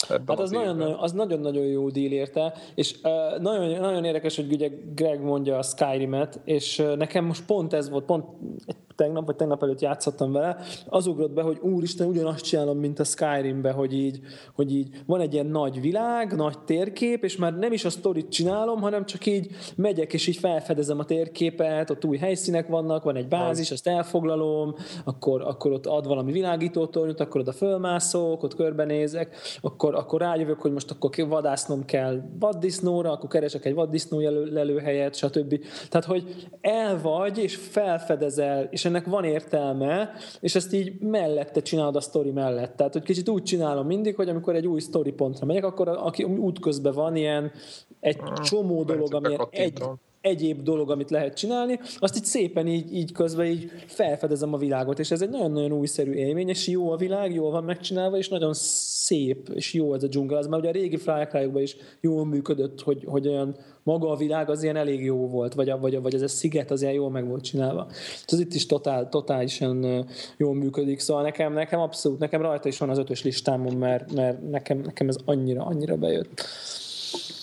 Hát 0.08 0.20
az, 0.26 0.38
az 0.38 0.50
nagyon, 0.50 0.80
az 0.80 1.12
nagyon-nagyon 1.12 1.64
jó 1.64 1.90
deal 1.90 2.12
érte, 2.12 2.54
és 2.74 2.94
uh, 3.02 3.40
nagyon, 3.40 3.80
nagyon 3.80 4.04
érdekes, 4.04 4.36
hogy 4.36 4.52
ugye 4.52 4.70
Greg 4.94 5.22
mondja 5.22 5.58
a 5.58 5.62
Skyrim-et, 5.62 6.40
és 6.44 6.78
uh, 6.78 6.96
nekem 6.96 7.24
most 7.24 7.44
pont 7.44 7.72
ez 7.72 7.90
volt, 7.90 8.04
pont 8.04 8.24
egy 8.66 8.76
tegnap 9.00 9.26
vagy 9.26 9.36
tegnap 9.36 9.62
előtt 9.62 9.80
játszottam 9.80 10.32
vele, 10.32 10.56
az 10.86 11.06
ugrott 11.06 11.32
be, 11.32 11.42
hogy 11.42 11.58
úristen, 11.60 12.06
ugyanazt 12.06 12.44
csinálom, 12.44 12.78
mint 12.78 12.98
a 12.98 13.04
Skyrimbe, 13.04 13.70
hogy 13.70 13.92
így, 13.94 14.20
hogy 14.54 14.74
így 14.74 14.88
van 15.06 15.20
egy 15.20 15.32
ilyen 15.32 15.46
nagy 15.46 15.80
világ, 15.80 16.36
nagy 16.36 16.58
térkép, 16.58 17.24
és 17.24 17.36
már 17.36 17.58
nem 17.58 17.72
is 17.72 17.84
a 17.84 17.90
sztorit 17.90 18.28
csinálom, 18.28 18.80
hanem 18.80 19.06
csak 19.06 19.26
így 19.26 19.50
megyek, 19.76 20.12
és 20.12 20.26
így 20.26 20.36
felfedezem 20.36 20.98
a 20.98 21.04
térképet, 21.04 21.90
ott 21.90 22.04
új 22.04 22.16
helyszínek 22.16 22.68
vannak, 22.68 23.02
van 23.02 23.16
egy 23.16 23.28
bázis, 23.28 23.70
azt 23.70 23.86
elfoglalom, 23.86 24.74
akkor, 25.04 25.42
akkor 25.42 25.72
ott 25.72 25.86
ad 25.86 26.06
valami 26.06 26.32
világítótornyot, 26.32 27.20
akkor 27.20 27.40
oda 27.40 27.52
fölmászok, 27.52 28.42
ott 28.42 28.54
körbenézek, 28.54 29.36
akkor, 29.60 29.94
akkor 29.94 30.20
rájövök, 30.20 30.60
hogy 30.60 30.72
most 30.72 30.90
akkor 30.90 31.10
vadásznom 31.28 31.84
kell 31.84 32.20
vaddisznóra, 32.38 33.12
akkor 33.12 33.28
keresek 33.28 33.64
egy 33.64 33.74
vaddisznó 33.74 34.18
lelőhelyet, 34.50 35.14
stb. 35.14 35.60
Tehát, 35.88 36.06
hogy 36.06 36.48
el 36.60 37.00
vagy, 37.02 37.38
és 37.38 37.56
felfedezel, 37.56 38.68
és 38.70 38.84
ennek 38.90 39.06
van 39.06 39.24
értelme, 39.24 40.12
és 40.40 40.54
ezt 40.54 40.72
így 40.72 40.98
mellette 41.00 41.60
csinálod 41.60 41.96
a 41.96 42.00
sztori 42.00 42.30
mellett. 42.30 42.76
Tehát, 42.76 42.92
hogy 42.92 43.02
kicsit 43.02 43.28
úgy 43.28 43.42
csinálom 43.42 43.86
mindig, 43.86 44.14
hogy 44.14 44.28
amikor 44.28 44.54
egy 44.54 44.66
új 44.66 44.80
sztori 44.80 45.12
pontra 45.12 45.46
megyek, 45.46 45.64
akkor 45.64 45.88
aki 45.88 46.22
útközben 46.24 46.92
van 46.92 47.16
ilyen 47.16 47.52
egy 48.00 48.18
csomó 48.42 48.82
dolog, 48.82 49.14
ami 49.14 49.36
egy, 49.50 49.82
egyéb 50.20 50.62
dolog, 50.62 50.90
amit 50.90 51.10
lehet 51.10 51.36
csinálni, 51.36 51.80
azt 51.98 52.16
így 52.16 52.24
szépen 52.24 52.66
így, 52.66 52.94
így 52.94 53.12
közben 53.12 53.46
így 53.46 53.70
felfedezem 53.86 54.52
a 54.52 54.58
világot, 54.58 54.98
és 54.98 55.10
ez 55.10 55.22
egy 55.22 55.28
nagyon-nagyon 55.28 55.72
újszerű 55.72 56.12
élmény, 56.12 56.48
és 56.48 56.68
jó 56.68 56.90
a 56.90 56.96
világ, 56.96 57.34
jól 57.34 57.50
van 57.50 57.64
megcsinálva, 57.64 58.16
és 58.16 58.28
nagyon 58.28 58.54
szép, 58.54 59.48
és 59.54 59.72
jó 59.72 59.94
ez 59.94 60.02
a 60.02 60.06
dzsungel. 60.06 60.38
Az 60.38 60.46
már 60.46 60.60
ugye 60.60 60.68
a 60.68 60.72
régi 60.72 60.96
Fly 60.96 61.28
is 61.54 61.76
jól 62.00 62.26
működött, 62.26 62.80
hogy, 62.80 63.04
hogy 63.06 63.28
olyan 63.28 63.56
maga 63.82 64.10
a 64.10 64.16
világ 64.16 64.50
az 64.50 64.62
ilyen 64.62 64.76
elég 64.76 65.04
jó 65.04 65.28
volt, 65.28 65.54
vagy, 65.54 65.72
vagy, 65.80 65.94
a, 65.94 66.00
vagy 66.00 66.14
ez 66.14 66.22
a 66.22 66.28
sziget 66.28 66.70
az 66.70 66.82
ilyen 66.82 66.94
jól 66.94 67.10
meg 67.10 67.26
volt 67.26 67.44
csinálva. 67.44 67.86
Ez 68.26 68.40
itt 68.40 68.54
is 68.54 68.66
totál, 68.66 69.08
totálisan 69.08 70.06
jól 70.36 70.54
működik, 70.54 70.98
szóval 70.98 71.22
nekem, 71.22 71.52
nekem 71.52 71.80
abszolút, 71.80 72.18
nekem 72.18 72.42
rajta 72.42 72.68
is 72.68 72.78
van 72.78 72.90
az 72.90 72.98
ötös 72.98 73.22
listámon, 73.22 73.76
mert, 73.76 74.12
mert 74.12 74.50
nekem, 74.50 74.78
nekem 74.78 75.08
ez 75.08 75.16
annyira, 75.24 75.64
annyira 75.64 75.96
bejött. 75.96 76.44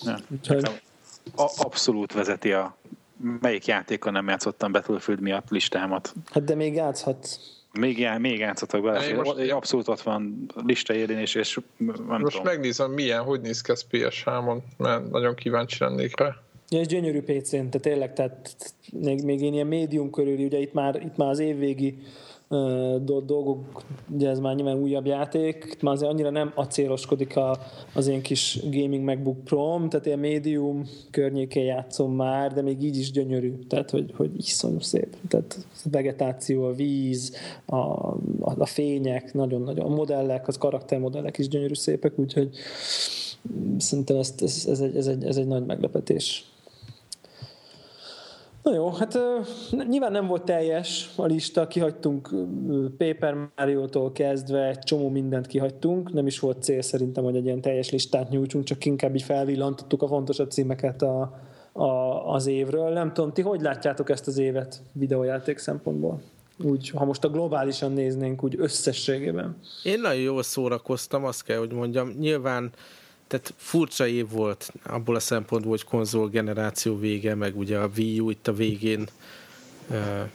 Ja, 0.04 0.18
Úgyhogy... 0.32 0.80
abszolút 1.36 2.12
vezeti 2.12 2.52
a 2.52 2.76
melyik 3.40 3.66
játékon 3.66 4.12
nem 4.12 4.28
játszottam 4.28 4.72
Battlefield 4.72 5.20
miatt 5.20 5.50
listámat. 5.50 6.14
Hát 6.30 6.44
de 6.44 6.54
még 6.54 6.74
játszhat. 6.74 7.38
Még, 7.72 7.98
já, 7.98 8.18
még 8.18 8.38
játszhatok 8.38 8.82
bele. 8.82 9.14
Most, 9.14 9.50
abszolút 9.50 9.88
ott 9.88 10.00
van 10.00 10.50
lista 10.66 10.94
élén, 10.94 11.18
és, 11.18 11.34
és 11.34 11.60
nem 11.76 12.20
Most 12.20 12.36
tudom. 12.36 12.52
megnézem, 12.52 12.90
milyen, 12.90 13.22
hogy 13.22 13.40
néz 13.40 13.60
ki 13.60 13.72
ez 13.72 13.86
PS3-on, 13.90 14.58
mert 14.76 15.10
nagyon 15.10 15.34
kíváncsi 15.34 15.76
lennék 15.84 16.18
rá. 16.20 16.36
Ja, 16.70 16.80
és 16.80 16.86
gyönyörű 16.86 17.20
PC-n, 17.22 17.56
tehát 17.56 17.80
tényleg, 17.80 18.12
tehát 18.12 18.54
még, 18.92 19.24
még 19.24 19.40
én 19.40 19.52
ilyen 19.52 19.66
médium 19.66 20.10
körül, 20.10 20.38
ugye 20.38 20.58
itt 20.58 20.72
már, 20.72 21.02
itt 21.02 21.16
már 21.16 21.28
az 21.28 21.38
évvégi 21.38 21.98
dolgok, 23.02 23.82
ugye 24.10 24.28
ez 24.28 24.38
már 24.38 24.54
nyilván 24.54 24.78
újabb 24.78 25.06
játék, 25.06 25.82
már 25.82 25.94
azért 25.94 26.10
annyira 26.10 26.30
nem 26.30 26.52
acéloskodik 26.54 27.36
a, 27.36 27.58
az 27.94 28.06
én 28.06 28.22
kis 28.22 28.60
gaming 28.70 29.04
MacBook 29.04 29.44
Pro-m, 29.44 29.88
tehát 29.88 30.06
ilyen 30.06 30.18
médium 30.18 30.84
környékén 31.10 31.64
játszom 31.64 32.14
már, 32.14 32.52
de 32.52 32.62
még 32.62 32.82
így 32.82 32.96
is 32.96 33.10
gyönyörű, 33.10 33.58
tehát 33.68 33.90
hogy, 33.90 34.12
hogy 34.16 34.30
iszonyú 34.36 34.80
szép. 34.80 35.16
Tehát 35.28 35.66
a 35.84 35.88
vegetáció, 35.90 36.64
a 36.64 36.72
víz, 36.72 37.36
a, 37.64 37.76
a, 37.76 38.16
a 38.58 38.66
fények, 38.66 39.34
nagyon-nagyon, 39.34 39.86
a 39.86 39.94
modellek, 39.94 40.48
az 40.48 40.58
karaktermodellek 40.58 41.38
is 41.38 41.48
gyönyörű 41.48 41.74
szépek, 41.74 42.18
úgyhogy 42.18 42.50
szerintem 43.78 44.16
ez, 44.16 44.34
ez, 44.38 44.66
ez, 44.68 44.80
egy, 44.80 44.96
ez, 44.96 45.06
egy, 45.06 45.24
ez 45.24 45.36
egy 45.36 45.46
nagy 45.46 45.66
meglepetés. 45.66 46.44
Na 48.68 48.74
jó, 48.74 48.90
hát 48.90 49.18
nyilván 49.88 50.12
nem 50.12 50.26
volt 50.26 50.44
teljes 50.44 51.10
a 51.16 51.24
lista, 51.24 51.66
kihagytunk 51.66 52.28
Paper 52.98 53.48
Mario-tól 53.56 54.12
kezdve, 54.12 54.68
egy 54.68 54.78
csomó 54.78 55.08
mindent 55.08 55.46
kihagytunk, 55.46 56.12
nem 56.12 56.26
is 56.26 56.38
volt 56.38 56.62
cél 56.62 56.82
szerintem, 56.82 57.24
hogy 57.24 57.36
egy 57.36 57.44
ilyen 57.44 57.60
teljes 57.60 57.90
listát 57.90 58.30
nyújtsunk, 58.30 58.64
csak 58.64 58.84
inkább 58.84 59.14
így 59.14 59.22
felvillantottuk 59.22 60.02
a 60.02 60.06
fontosabb 60.06 60.50
címeket 60.50 61.02
a, 61.02 61.40
a, 61.72 61.86
az 62.32 62.46
évről. 62.46 62.92
Nem 62.92 63.12
tudom, 63.12 63.32
ti 63.32 63.42
hogy 63.42 63.60
látjátok 63.60 64.10
ezt 64.10 64.26
az 64.26 64.38
évet 64.38 64.82
videójáték 64.92 65.58
szempontból? 65.58 66.20
Úgy, 66.64 66.90
ha 66.90 67.04
most 67.04 67.24
a 67.24 67.28
globálisan 67.28 67.92
néznénk, 67.92 68.44
úgy 68.44 68.54
összességében. 68.58 69.56
Én 69.82 70.00
nagyon 70.00 70.22
jól 70.22 70.42
szórakoztam, 70.42 71.24
azt 71.24 71.44
kell, 71.44 71.58
hogy 71.58 71.72
mondjam. 71.72 72.08
Nyilván 72.18 72.70
tehát 73.28 73.54
furcsa 73.56 74.06
év 74.06 74.30
volt 74.30 74.72
abból 74.82 75.14
a 75.14 75.20
szempontból, 75.20 75.70
hogy 75.70 75.84
konzol 75.84 76.28
generáció 76.28 76.98
vége, 76.98 77.34
meg 77.34 77.58
ugye 77.58 77.78
a 77.78 77.90
Wii 77.96 78.20
U 78.20 78.30
itt 78.30 78.48
a 78.48 78.52
végén, 78.52 79.08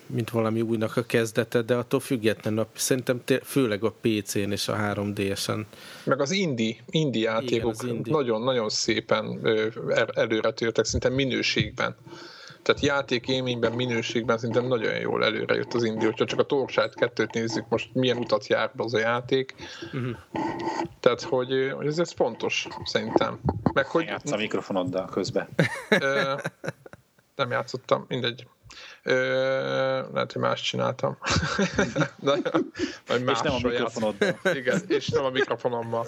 mint 0.05 0.29
valami 0.29 0.61
újnak 0.61 0.97
a 0.97 1.03
kezdete, 1.03 1.61
de 1.61 1.75
attól 1.75 1.99
függetlenül 1.99 2.67
szerintem 2.75 3.21
főleg 3.43 3.83
a 3.83 3.95
PC-n 4.01 4.51
és 4.51 4.67
a 4.67 4.75
3DS-en. 4.75 5.65
Meg 6.03 6.21
az 6.21 6.31
indie, 6.31 6.75
indie 6.89 7.29
játékok 7.29 8.03
nagyon-nagyon 8.03 8.69
szépen 8.69 9.47
előre 10.13 10.51
tértek, 10.51 10.85
szinte 10.85 11.09
minőségben. 11.09 11.95
Tehát 12.63 12.81
játék 12.81 13.27
élményben, 13.27 13.71
minőségben 13.71 14.37
szerintem 14.37 14.65
nagyon 14.65 14.95
jól 14.95 15.23
előre 15.23 15.55
jött 15.55 15.73
az 15.73 15.83
Indi, 15.83 16.05
hogyha 16.05 16.25
csak 16.25 16.39
a 16.39 16.43
Torchlight 16.43 16.95
kettőt 16.95 17.33
nézzük, 17.33 17.69
most 17.69 17.89
milyen 17.93 18.17
utat 18.17 18.47
jár 18.47 18.71
be 18.73 18.83
az 18.83 18.93
a 18.93 18.99
játék. 18.99 19.55
Uh-huh. 19.93 20.17
Tehát, 20.99 21.21
hogy, 21.21 21.71
hogy 21.75 21.87
ez, 21.87 21.99
ez 21.99 22.11
fontos, 22.11 22.67
szerintem. 22.83 23.39
Meg, 23.73 23.85
hogy... 23.85 24.05
Játsz 24.05 24.31
a 24.31 24.37
mikrofonoddal 24.37 25.05
közben. 25.05 25.47
nem 27.35 27.51
játszottam, 27.51 28.05
mindegy. 28.07 28.47
Ö, 29.03 29.13
lehet, 30.13 30.31
hogy 30.31 30.41
más 30.41 30.61
csináltam. 30.61 31.17
De, 32.19 32.37
vagy 33.07 33.29
és 33.29 33.39
nem 33.41 33.53
a 33.53 33.59
mikrofonoddal. 33.61 34.39
Igen, 34.53 34.81
és 34.87 35.07
nem 35.07 35.23
a 35.23 35.29
mikrofonommal. 35.29 36.07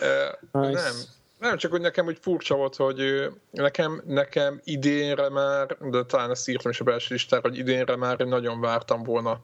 Ö, 0.00 0.26
nice. 0.52 0.82
Nem, 0.82 0.94
nem, 1.38 1.56
csak 1.56 1.70
hogy 1.70 1.80
nekem 1.80 2.06
úgy 2.06 2.18
furcsa 2.20 2.54
volt, 2.54 2.76
hogy 2.76 3.30
nekem, 3.50 4.02
nekem 4.06 4.60
idénre 4.64 5.28
már, 5.28 5.76
de 5.80 6.04
talán 6.04 6.30
ezt 6.30 6.48
írtam 6.48 6.70
is 6.70 6.80
a 6.80 6.84
belső 6.84 7.14
listára, 7.14 7.48
hogy 7.48 7.58
idénre 7.58 7.96
már 7.96 8.18
nagyon 8.18 8.60
vártam 8.60 9.02
volna 9.02 9.40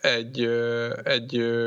egy, 0.00 0.50
egy 1.02 1.60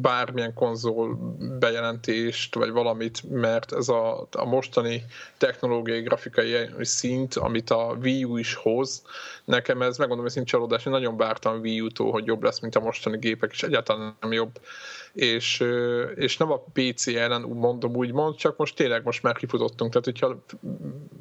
bármilyen 0.00 0.54
konzol 0.54 1.18
bejelentést, 1.58 2.54
vagy 2.54 2.70
valamit, 2.70 3.30
mert 3.30 3.72
ez 3.72 3.88
a, 3.88 4.26
a 4.30 4.44
mostani 4.44 5.04
technológiai, 5.38 6.00
grafikai 6.00 6.68
szint, 6.80 7.34
amit 7.34 7.70
a 7.70 7.96
Wii 8.02 8.24
U 8.24 8.36
is 8.36 8.54
hoz, 8.54 9.02
nekem 9.44 9.82
ez 9.82 9.96
megmondom, 9.96 10.24
hogy 10.24 10.34
szint 10.34 10.46
csalódás, 10.46 10.86
én 10.86 10.92
nagyon 10.92 11.16
vártam 11.16 11.60
Wii 11.60 11.80
U-tól, 11.80 12.10
hogy 12.10 12.26
jobb 12.26 12.42
lesz, 12.42 12.60
mint 12.60 12.76
a 12.76 12.80
mostani 12.80 13.18
gépek, 13.18 13.50
és 13.52 13.62
egyáltalán 13.62 14.16
nem 14.20 14.32
jobb 14.32 14.60
és, 15.12 15.64
és 16.14 16.36
nem 16.36 16.50
a 16.50 16.64
PC 16.72 17.06
ellen 17.06 17.42
mondom 17.42 17.96
úgymond, 17.96 18.36
csak 18.36 18.56
most 18.56 18.76
tényleg 18.76 19.04
most 19.04 19.22
már 19.22 19.34
kifutottunk. 19.34 19.90
Tehát, 19.92 20.04
hogyha 20.04 20.44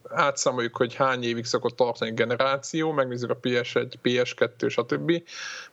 átszámoljuk, 0.09 0.77
hogy 0.77 0.95
hány 0.95 1.23
évig 1.23 1.45
szokott 1.45 1.75
tartani 1.75 2.11
generáció, 2.11 2.91
megnézzük 2.91 3.29
a 3.29 3.39
PS1, 3.39 3.93
PS2, 4.03 4.69
stb. 4.69 5.23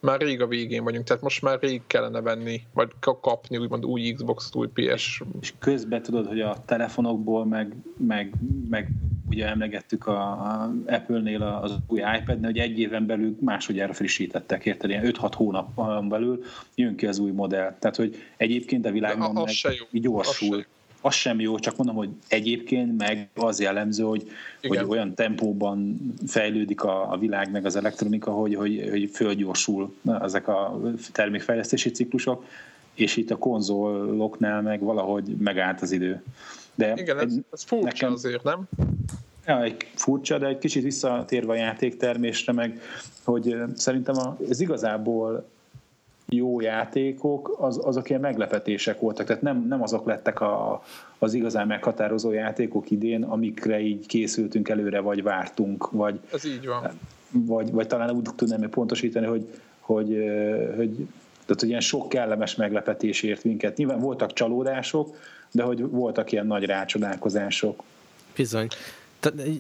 Már 0.01 0.21
rég 0.21 0.41
a 0.41 0.47
végén 0.47 0.85
vagyunk, 0.85 1.05
tehát 1.07 1.23
most 1.23 1.43
már 1.43 1.59
rég 1.61 1.83
kellene 1.87 2.21
venni, 2.21 2.61
vagy 2.73 2.91
kapni 3.01 3.57
úgymond 3.57 3.85
új 3.85 4.13
Xbox-t, 4.13 4.55
új 4.55 4.69
PS. 4.75 5.23
És 5.41 5.53
közben 5.59 6.03
tudod, 6.03 6.27
hogy 6.27 6.41
a 6.41 6.63
telefonokból, 6.67 7.47
meg, 7.47 7.77
meg, 7.97 8.35
meg 8.69 8.91
ugye 9.29 9.49
emlegettük 9.49 10.07
a, 10.07 10.21
a 10.21 10.73
Apple-nél 10.87 11.43
az 11.43 11.77
új 11.87 11.99
iPad-nél, 11.99 12.51
hogy 12.51 12.59
egy 12.59 12.79
éven 12.79 13.07
belül 13.07 13.37
másodjára 13.41 13.93
frissítettek, 13.93 14.67
érted? 14.67 14.91
Ilyen 14.91 15.13
5-6 15.21 15.33
hónap 15.35 16.09
belül 16.09 16.43
jön 16.75 16.97
ki 16.97 17.07
az 17.07 17.19
új 17.19 17.31
modell. 17.31 17.77
Tehát, 17.79 17.97
hogy 17.97 18.06
egyébként 18.37 18.87
a 18.87 18.91
világban 18.91 19.33
meg 19.33 19.55
gyorsul. 19.93 20.57
Az 20.57 20.67
az 21.07 21.15
sem 21.15 21.41
jó, 21.41 21.59
csak 21.59 21.77
mondom, 21.77 21.97
hogy 21.97 22.09
egyébként 22.29 22.99
meg 22.99 23.29
az 23.35 23.61
jellemző, 23.61 24.03
hogy, 24.03 24.31
hogy 24.63 24.85
olyan 24.89 25.15
tempóban 25.15 25.97
fejlődik 26.27 26.83
a, 26.83 27.13
a 27.13 27.19
világ, 27.19 27.51
meg 27.51 27.65
az 27.65 27.77
elektronika, 27.77 28.31
hogy, 28.31 28.55
hogy, 28.55 28.89
hogy 28.91 29.11
fölgyorsul 29.13 29.95
ezek 30.21 30.49
a 30.49 30.81
termékfejlesztési 31.13 31.91
ciklusok, 31.91 32.45
és 32.95 33.17
itt 33.17 33.31
a 33.31 33.37
konzoloknál 33.37 34.63
meg 34.63 34.81
valahogy 34.81 35.25
megállt 35.25 35.83
az 35.83 35.93
idő. 35.93 36.23
De 36.75 36.93
Igen, 36.97 37.19
ez, 37.19 37.35
ez 37.53 37.63
furcsa 37.63 37.87
nekem, 37.87 38.13
azért, 38.13 38.43
nem? 38.43 38.69
Ja, 39.47 39.63
egy 39.63 39.77
furcsa, 39.95 40.39
de 40.39 40.47
egy 40.47 40.59
kicsit 40.59 40.83
visszatérve 40.83 41.53
a 41.53 41.57
játéktermésre, 41.57 42.53
meg 42.53 42.81
hogy 43.25 43.57
szerintem 43.75 44.17
a, 44.17 44.37
ez 44.49 44.61
igazából 44.61 45.49
jó 46.29 46.61
játékok, 46.61 47.57
az, 47.59 47.81
azok 47.83 48.09
ilyen 48.09 48.21
meglepetések 48.21 49.01
voltak, 49.01 49.27
tehát 49.27 49.43
nem, 49.43 49.67
nem 49.69 49.83
azok 49.83 50.07
lettek 50.07 50.41
a, 50.41 50.83
az 51.19 51.35
igazán 51.35 51.67
meghatározó 51.67 52.33
játékok 52.33 52.91
idén, 52.91 53.23
amikre 53.23 53.81
így 53.81 54.07
készültünk 54.07 54.69
előre, 54.69 55.01
vagy 55.01 55.23
vártunk, 55.23 55.91
vagy, 55.91 56.21
Ez 56.33 56.45
így 56.45 56.67
van. 56.67 56.91
vagy, 57.31 57.71
vagy 57.71 57.87
talán 57.87 58.11
úgy 58.11 58.29
tudnám 58.37 58.71
pontosítani, 58.71 59.27
hogy, 59.27 59.47
hogy, 59.81 60.07
hogy 60.77 61.07
tehát, 61.47 61.61
hogy 61.61 61.69
ilyen 61.69 61.81
sok 61.81 62.09
kellemes 62.09 62.55
meglepetés 62.55 63.23
ért 63.23 63.45
minket. 63.45 63.77
Nyilván 63.77 64.01
voltak 64.01 64.33
csalódások, 64.33 65.17
de 65.51 65.63
hogy 65.63 65.91
voltak 65.91 66.33
ilyen 66.33 66.47
nagy 66.47 66.65
rácsodálkozások. 66.65 67.83
Bizony. 68.37 68.69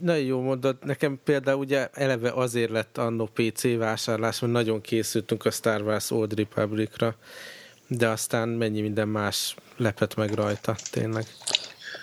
Nagyon 0.02 0.24
jó 0.24 0.40
mondod, 0.40 0.76
nekem 0.84 1.20
például 1.24 1.58
ugye 1.58 1.88
eleve 1.92 2.30
azért 2.30 2.70
lett 2.70 2.98
annó 2.98 3.30
PC 3.32 3.76
vásárlás, 3.76 4.40
mert 4.40 4.52
nagyon 4.52 4.80
készültünk 4.80 5.44
a 5.44 5.50
Star 5.50 5.82
Wars 5.82 6.10
Old 6.10 6.34
Republic-ra, 6.34 7.14
de 7.88 8.08
aztán 8.08 8.48
mennyi 8.48 8.80
minden 8.80 9.08
más 9.08 9.54
lepett 9.76 10.14
meg 10.14 10.32
rajta, 10.32 10.76
tényleg. 10.90 11.24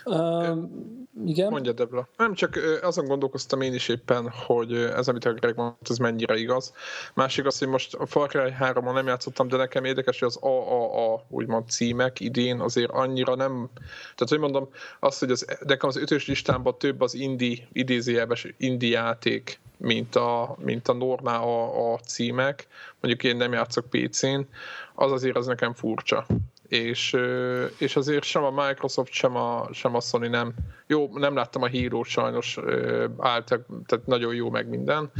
Uh, 0.05 0.57
igen. 1.25 1.49
Mondja, 1.49 1.71
Debla. 1.71 2.07
Nem, 2.17 2.33
csak 2.33 2.59
azon 2.81 3.05
gondolkoztam 3.05 3.61
én 3.61 3.73
is 3.73 3.87
éppen, 3.87 4.29
hogy 4.29 4.73
ez, 4.73 5.07
amit 5.07 5.25
a 5.25 5.33
Greg 5.33 5.55
mondta, 5.55 5.91
ez 5.91 5.97
mennyire 5.97 6.35
igaz. 6.35 6.73
Másik 7.13 7.45
az, 7.45 7.59
hogy 7.59 7.67
most 7.67 7.93
a 7.93 8.05
Far 8.05 8.27
Cry 8.27 8.51
3 8.51 8.93
nem 8.93 9.07
játszottam, 9.07 9.47
de 9.47 9.57
nekem 9.57 9.85
érdekes, 9.85 10.19
hogy 10.19 10.27
az 10.27 10.37
AAA 10.41 11.25
úgymond 11.29 11.69
címek 11.69 12.19
idén 12.19 12.59
azért 12.59 12.91
annyira 12.91 13.35
nem... 13.35 13.69
Tehát, 14.01 14.29
hogy 14.29 14.39
mondom, 14.39 14.69
azt, 14.99 15.19
hogy 15.19 15.31
az, 15.31 15.45
nekem 15.65 15.89
az 15.89 15.97
ötös 15.97 16.27
listámban 16.27 16.77
több 16.77 17.01
az 17.01 17.13
indie, 17.13 17.67
idézőjelbes 17.71 18.47
indie 18.57 18.99
játék, 18.99 19.59
mint 19.77 20.15
a, 20.15 20.55
mint 20.59 20.87
a 20.87 20.93
normál 20.93 21.41
a, 21.41 21.93
a 21.93 21.97
címek. 21.97 22.67
Mondjuk 23.01 23.23
én 23.31 23.37
nem 23.37 23.53
játszok 23.53 23.89
PC-n, 23.89 24.39
az 24.95 25.11
azért 25.11 25.37
az 25.37 25.45
nekem 25.45 25.73
furcsa 25.73 26.25
és, 26.73 27.17
és 27.77 27.95
azért 27.95 28.23
sem 28.23 28.43
a 28.43 28.65
Microsoft, 28.65 29.11
sem 29.11 29.35
a, 29.35 29.67
sem 29.71 29.95
a 29.95 29.99
Sony 29.99 30.29
nem. 30.29 30.53
Jó, 30.87 31.09
nem 31.17 31.35
láttam 31.35 31.61
a 31.61 31.67
hírót 31.67 32.05
sajnos, 32.05 32.57
állt, 33.17 33.45
tehát 33.85 34.05
nagyon 34.05 34.35
jó 34.35 34.49
meg 34.49 34.67
minden, 34.67 35.11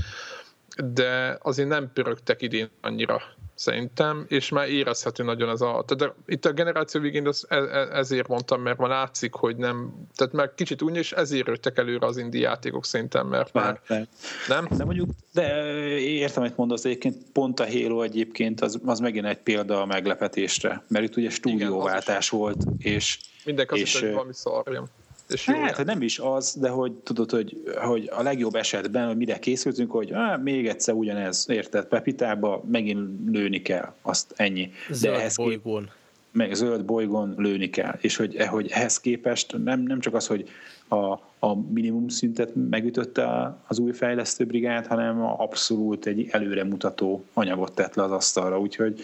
de 0.94 1.38
azért 1.42 1.68
nem 1.68 1.92
pörögtek 1.94 2.42
idén 2.42 2.70
annyira 2.82 3.22
szerintem, 3.56 4.26
és 4.28 4.50
már 4.50 4.70
érezhető 4.70 5.24
nagyon 5.24 5.50
ez 5.50 5.62
a... 5.62 5.84
Tehát 5.88 6.14
itt 6.26 6.46
a 6.46 6.52
generáció 6.52 7.02
végén 7.02 7.28
ez, 7.28 7.42
e, 7.48 7.56
e, 7.56 7.98
ezért 7.98 8.28
mondtam, 8.28 8.62
mert 8.62 8.78
már 8.78 8.90
látszik, 8.90 9.34
hogy 9.34 9.56
nem... 9.56 10.08
Tehát 10.16 10.34
már 10.34 10.54
kicsit 10.56 10.82
úgy, 10.82 10.96
és 10.96 11.12
ezért 11.12 11.48
jöttek 11.48 11.78
előre 11.78 12.06
az 12.06 12.18
indi 12.18 12.40
játékok 12.40 12.86
szerintem, 12.86 13.28
mert 13.28 13.54
már... 13.54 13.82
már 13.88 14.08
nem? 14.48 14.68
De 14.78 14.84
mondjuk, 14.86 15.10
de 15.34 15.66
értem, 15.98 16.44
hogy 16.44 16.54
mondasz, 16.56 16.86
egyébként 16.86 17.18
pont 17.34 17.60
a 17.60 17.66
Halo 17.72 18.02
egyébként 18.02 18.62
az, 18.62 18.80
az 18.86 19.00
megint 19.00 19.26
egy 19.26 19.38
példa 19.38 19.82
a 19.82 19.86
meglepetésre, 19.86 20.84
mert 20.88 21.06
itt 21.06 21.16
ugye 21.18 21.30
stúdióváltás 21.30 22.28
Igen, 22.28 22.40
volt, 22.40 22.64
és... 22.78 23.20
Mindenki 23.46 23.74
azt 23.74 23.84
és, 23.84 24.00
hogy 24.00 24.12
valami 24.12 24.34
szarjam. 24.34 24.86
És 25.34 25.48
jó 25.48 25.56
hát, 25.56 25.86
nem 25.86 26.02
is 26.02 26.20
az, 26.20 26.56
de 26.60 26.70
hogy 26.70 26.92
tudod, 26.92 27.32
hogy, 27.32 27.64
hogy 27.76 28.10
a 28.12 28.22
legjobb 28.22 28.56
esetben, 28.56 29.08
hogy 29.08 29.18
mire 29.18 29.40
készültünk, 29.40 29.92
hogy 29.92 30.12
ah, 30.12 30.42
még 30.42 30.68
egyszer 30.68 30.94
ugyanez, 30.94 31.46
érted, 31.50 31.86
Pepitába 31.86 32.64
megint 32.72 33.10
lőni 33.32 33.62
kell, 33.62 33.94
azt 34.02 34.34
ennyi. 34.36 34.72
Zöld 34.90 35.14
de 35.14 35.20
ehhez 35.20 35.36
bolygón. 35.36 35.90
meg 36.32 36.54
zöld 36.54 36.86
bolygón 36.86 37.34
lőni 37.38 37.70
kell. 37.70 37.98
És 38.02 38.16
hogy, 38.16 38.46
hogy 38.46 38.68
ehhez 38.72 39.00
képest 39.00 39.64
nem, 39.64 39.82
nem 39.82 40.00
csak 40.00 40.14
az, 40.14 40.28
hogy 40.28 40.50
a, 40.88 40.96
a 41.40 41.56
minimum 41.74 42.08
szintet 42.08 42.52
megütötte 42.70 43.58
az 43.68 43.80
új 43.80 43.92
fejlesztő 43.92 44.46
brigád, 44.46 44.86
hanem 44.86 45.22
abszolút 45.22 46.06
egy 46.06 46.28
előremutató 46.32 47.26
anyagot 47.34 47.76
tett 47.76 47.96
le 47.96 48.04
az 48.04 48.12
asztalra. 48.12 48.60
Úgyhogy 48.60 49.04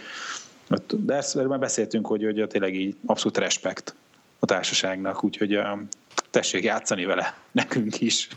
de 0.90 1.16
ezt 1.16 1.48
már 1.48 1.60
beszéltünk, 1.60 2.08
hogy, 2.08 2.24
hogy 2.24 2.48
tényleg 2.48 2.76
így 2.76 2.96
abszolút 3.06 3.38
respekt 3.38 3.96
a 4.40 4.46
társaságnak, 4.46 5.24
úgyhogy 5.24 5.60
tessék 6.30 6.64
játszani 6.64 7.06
vele, 7.06 7.38
nekünk 7.52 8.02
is. 8.02 8.28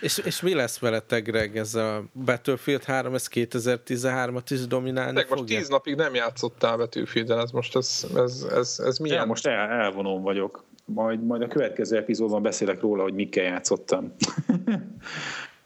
És, 0.00 0.18
és 0.18 0.40
mi 0.40 0.54
lesz 0.54 0.78
veletek, 0.78 1.24
Greg, 1.24 1.56
ez 1.56 1.74
a 1.74 2.04
Battlefield 2.24 2.84
3, 2.84 3.14
ez 3.14 3.28
2013-at 3.32 4.44
is 4.48 4.66
dominálni 4.66 5.12
Meg 5.12 5.26
most 5.30 5.44
tíz 5.44 5.68
napig 5.68 5.94
nem 5.94 6.14
játszottál 6.14 6.76
battlefield 6.76 7.30
ez 7.30 7.50
most 7.50 7.76
ez, 7.76 8.06
ez, 8.16 8.46
ez, 8.54 8.80
ez 8.84 8.98
milyen? 8.98 9.16
Ja, 9.16 9.24
most 9.24 9.46
el, 9.46 9.70
elvonom 9.70 10.22
vagyok. 10.22 10.64
Majd, 10.84 11.24
majd 11.24 11.42
a 11.42 11.48
következő 11.48 11.96
epizódban 11.96 12.42
beszélek 12.42 12.80
róla, 12.80 13.02
hogy 13.02 13.14
mikkel 13.14 13.44
játszottam. 13.44 14.14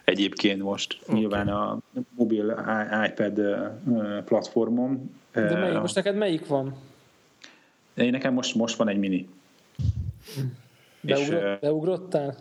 egyébként 0.08 0.62
most. 0.62 0.98
Okay. 1.02 1.20
Nyilván 1.20 1.48
a 1.48 1.78
mobil 2.16 2.64
iPad 3.06 3.40
platformon. 4.24 5.10
De 5.32 5.56
melyik, 5.56 5.80
most 5.80 5.94
neked 5.94 6.16
melyik 6.16 6.46
van? 6.46 6.76
Én 7.94 8.10
nekem 8.10 8.34
most, 8.34 8.54
most 8.54 8.76
van 8.76 8.88
egy 8.88 8.98
mini. 8.98 9.28
Beugrott, 11.14 11.54
és, 11.54 11.58
beugrottál? 11.60 12.34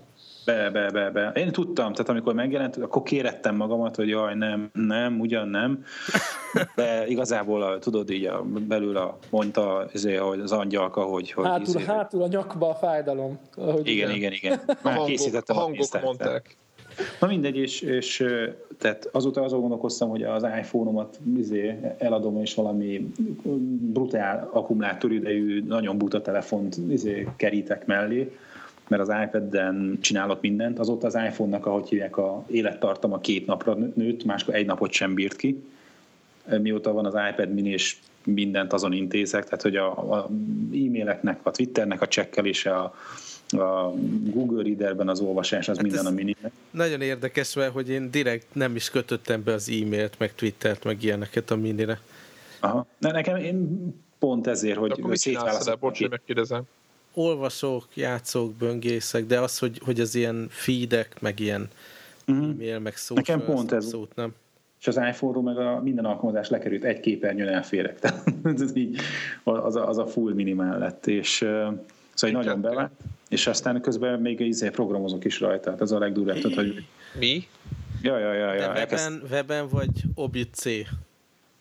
Be, 0.45 0.69
be, 0.69 0.91
be, 0.91 1.09
be. 1.09 1.31
Én 1.35 1.51
tudtam, 1.51 1.91
tehát 1.91 2.09
amikor 2.09 2.33
megjelent, 2.33 2.75
akkor 2.77 3.03
kérettem 3.03 3.55
magamat, 3.55 3.95
hogy 3.95 4.07
jaj, 4.07 4.35
nem, 4.35 4.69
nem, 4.73 5.19
ugyan 5.19 5.47
nem. 5.47 5.83
De 6.75 7.07
igazából, 7.07 7.63
a, 7.63 7.79
tudod, 7.79 8.09
így 8.09 8.25
a, 8.25 8.43
belül 8.43 8.97
a, 8.97 9.17
mondta 9.29 9.87
azért, 9.93 10.21
hogy 10.21 10.39
az 10.39 10.51
angyalka, 10.51 11.01
hogy... 11.03 11.31
hogy 11.31 11.45
hátul, 11.45 11.75
izé, 11.75 11.83
hátul 11.83 12.21
a 12.21 12.27
nyakba 12.27 12.69
a 12.69 12.75
fájdalom. 12.75 13.39
Ahogy 13.55 13.87
igen, 13.87 14.11
igen, 14.11 14.31
igen. 14.31 14.59
Már 14.67 14.77
a 14.81 14.89
hangok, 14.89 15.05
készítettem 15.05 15.57
a, 15.57 15.59
hangok 15.59 16.01
mondták. 16.01 16.57
Na 17.19 17.27
mindegy, 17.27 17.57
és, 17.57 17.81
és 17.81 18.25
tehát 18.77 19.09
azóta 19.11 19.41
azon 19.41 19.59
gondolkoztam, 19.59 20.09
hogy 20.09 20.23
az 20.23 20.43
iPhone-omat 20.43 21.19
izé, 21.37 21.79
eladom, 21.97 22.41
és 22.41 22.53
valami 22.53 23.11
brutál 23.93 24.49
akkumulátoridejű, 24.53 25.63
nagyon 25.63 25.97
buta 25.97 26.21
telefont 26.21 26.77
izé, 26.89 27.27
kerítek 27.35 27.85
mellé, 27.85 28.31
mert 28.87 29.01
az 29.01 29.13
iPad-en 29.23 29.97
csinálok 30.01 30.41
mindent. 30.41 30.79
Azóta 30.79 31.07
az 31.07 31.15
iPhone-nak, 31.15 31.65
ahogy 31.65 31.87
hívják, 31.87 32.17
a 32.17 32.43
élettartama 32.47 33.19
két 33.19 33.45
napra 33.45 33.73
nőtt, 33.73 34.23
máskor 34.23 34.55
egy 34.55 34.65
napot 34.65 34.91
sem 34.91 35.13
bírt 35.13 35.35
ki. 35.35 35.63
Mióta 36.61 36.93
van 36.93 37.05
az 37.05 37.15
iPad 37.31 37.53
mini, 37.53 37.69
és 37.69 37.97
mindent 38.23 38.73
azon 38.73 38.93
intézek, 38.93 39.43
tehát 39.43 39.61
hogy 39.61 39.75
a, 39.75 40.13
a 40.13 40.27
e-maileknek, 40.71 41.39
a 41.43 41.51
Twitternek 41.51 42.01
a 42.01 42.07
csekkelése, 42.07 42.75
a, 42.75 42.93
a 43.47 43.93
Google 44.23 44.63
Readerben 44.63 45.09
az 45.09 45.19
olvasás, 45.19 45.69
az 45.69 45.75
hát 45.75 45.85
minden 45.85 46.05
a 46.05 46.09
mini. 46.09 46.35
Nagyon 46.71 47.01
érdekes, 47.01 47.53
mert 47.53 47.71
hogy 47.71 47.89
én 47.89 48.11
direkt 48.11 48.45
nem 48.53 48.75
is 48.75 48.89
kötöttem 48.89 49.43
be 49.43 49.53
az 49.53 49.69
e-mailt, 49.69 50.19
meg 50.19 50.35
Twittert, 50.35 50.83
meg 50.83 51.03
ilyeneket 51.03 51.51
a 51.51 51.55
minire. 51.55 51.99
Aha. 52.59 52.85
De 52.97 53.11
nekem 53.11 53.35
én 53.35 53.93
pont 54.19 54.47
ezért, 54.47 54.77
hogy 54.77 54.91
Akkor 54.91 55.17
szétválasztom. 55.17 55.75
Bocs, 55.79 55.99
hogy 55.99 56.09
megkérdezem. 56.09 56.63
Olvasok, 57.13 57.87
játszok, 57.93 58.53
böngészek, 58.53 59.25
de 59.25 59.39
az, 59.39 59.59
hogy, 59.59 59.81
hogy 59.85 59.99
az 59.99 60.15
ilyen 60.15 60.47
feedek, 60.49 61.21
meg 61.21 61.39
ilyen 61.39 61.67
uh-huh. 62.27 62.49
e-mail, 62.49 62.79
meg 62.79 62.95
szó, 62.95 63.15
Nekem 63.15 63.43
pont 63.43 63.71
ez. 63.71 63.87
Szót 63.87 64.15
nem. 64.15 64.33
És 64.79 64.87
az 64.87 64.97
iPhone-ról 64.97 65.43
meg 65.43 65.57
a 65.57 65.81
minden 65.83 66.05
alkalmazás 66.05 66.49
lekerült, 66.49 66.83
egy 66.83 66.99
képernyőn 66.99 67.47
elférek. 67.47 67.99
Tehát 67.99 68.23
így, 68.73 68.99
az, 69.43 69.75
a, 69.75 69.87
az 69.87 69.97
a 69.97 70.07
full 70.07 70.33
minimál 70.33 70.77
lett, 70.77 71.07
és 71.07 71.35
szóval 72.13 72.41
nagyon 72.41 72.61
bevált. 72.61 72.91
És 73.29 73.47
aztán 73.47 73.81
közben 73.81 74.19
még 74.19 74.39
izé 74.39 74.69
programozok 74.69 75.25
is 75.25 75.39
rajta, 75.39 75.69
hát 75.69 75.81
ez 75.81 75.91
a 75.91 75.99
legdurvább. 75.99 76.53
hogy... 76.53 76.85
Mi? 77.19 77.47
Ja, 78.01 78.17
ja, 78.17 78.33
ja. 78.33 78.53
ja. 78.53 78.73
De 78.73 78.87
weben, 78.89 79.21
weben 79.31 79.67
vagy 79.67 79.89
Object-C? 80.15 80.65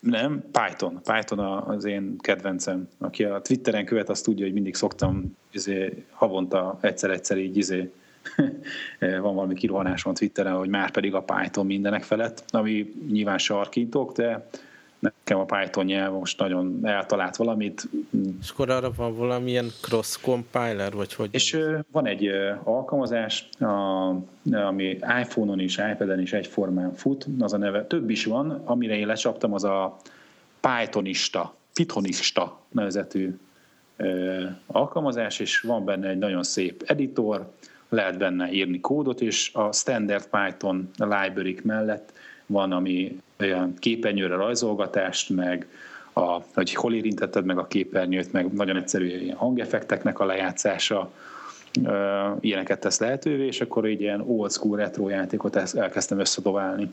Nem, 0.01 0.45
Python. 0.51 1.01
Python 1.03 1.39
az 1.39 1.85
én 1.85 2.17
kedvencem. 2.19 2.89
Aki 2.99 3.25
a 3.25 3.41
Twitteren 3.41 3.85
követ, 3.85 4.09
azt 4.09 4.25
tudja, 4.25 4.45
hogy 4.45 4.55
mindig 4.55 4.75
szoktam 4.75 5.37
izé, 5.51 6.05
havonta 6.11 6.79
egyszer-egyszer 6.81 7.39
így 7.39 7.57
izé, 7.57 7.91
van 9.01 9.35
valami 9.35 9.55
kirohanásom 9.55 10.13
a 10.13 10.15
Twitteren, 10.15 10.53
hogy 10.53 10.69
már 10.69 10.91
pedig 10.91 11.15
a 11.15 11.23
Python 11.23 11.67
mindenek 11.67 12.03
felett, 12.03 12.45
ami 12.51 12.95
nyilván 13.11 13.39
sarkintok, 13.39 14.13
de 14.13 14.49
nekem 14.99 15.39
a 15.39 15.45
Python 15.45 15.85
nyelv 15.85 16.13
most 16.13 16.39
nagyon 16.39 16.81
eltalált 16.83 17.37
valamit. 17.37 17.89
És 18.41 18.51
akkor 18.51 18.71
arra 18.71 18.91
van 18.97 19.17
valamilyen 19.17 19.67
cross 19.83 20.21
compiler, 20.21 20.93
vagy 20.93 21.15
hogy? 21.15 21.29
És 21.31 21.59
van 21.93 22.07
egy 22.07 22.31
alkalmazás, 22.65 23.49
ami 24.51 24.99
iPhone-on 25.23 25.61
és 25.61 25.83
iPad-en 25.93 26.21
is 26.21 26.33
egyformán 26.33 26.95
fut, 26.95 27.27
az 27.39 27.53
a 27.53 27.57
neve, 27.57 27.85
több 27.85 28.11
is 28.11 28.25
van, 28.25 28.51
amire 28.65 28.97
én 28.97 29.07
lecsaptam, 29.07 29.53
az 29.53 29.65
a 29.65 29.97
Pythonista, 30.61 31.55
Pythonista 31.75 32.61
nevezetű 32.69 33.39
alkalmazás, 34.67 35.39
és 35.39 35.61
van 35.61 35.85
benne 35.85 36.09
egy 36.09 36.19
nagyon 36.19 36.43
szép 36.43 36.83
editor, 36.87 37.53
lehet 37.89 38.19
benne 38.19 38.53
írni 38.53 38.81
kódot, 38.81 39.21
és 39.21 39.51
a 39.55 39.73
standard 39.73 40.27
Python 40.27 40.91
library 40.97 41.59
mellett 41.63 42.13
van, 42.47 42.73
ami 42.73 43.21
képernyőre 43.79 44.35
rajzolgatást, 44.35 45.31
meg 45.31 45.67
a, 46.13 46.41
hogy 46.55 46.75
hol 46.75 46.95
érintetted 46.95 47.45
meg 47.45 47.59
a 47.59 47.67
képernyőt, 47.67 48.33
meg 48.33 48.53
nagyon 48.53 48.77
egyszerű 48.77 49.07
ilyen 49.07 49.37
hangeffekteknek 49.37 50.19
a 50.19 50.25
lejátszása, 50.25 51.11
ilyeneket 52.41 52.81
tesz 52.81 53.01
lehetővé, 53.01 53.47
és 53.47 53.61
akkor 53.61 53.89
így 53.89 54.01
ilyen 54.01 54.21
old 54.21 54.53
school 54.53 54.77
retro 54.77 55.09
játékot 55.09 55.57
elkezdtem 55.57 56.19
összedobálni. 56.19 56.91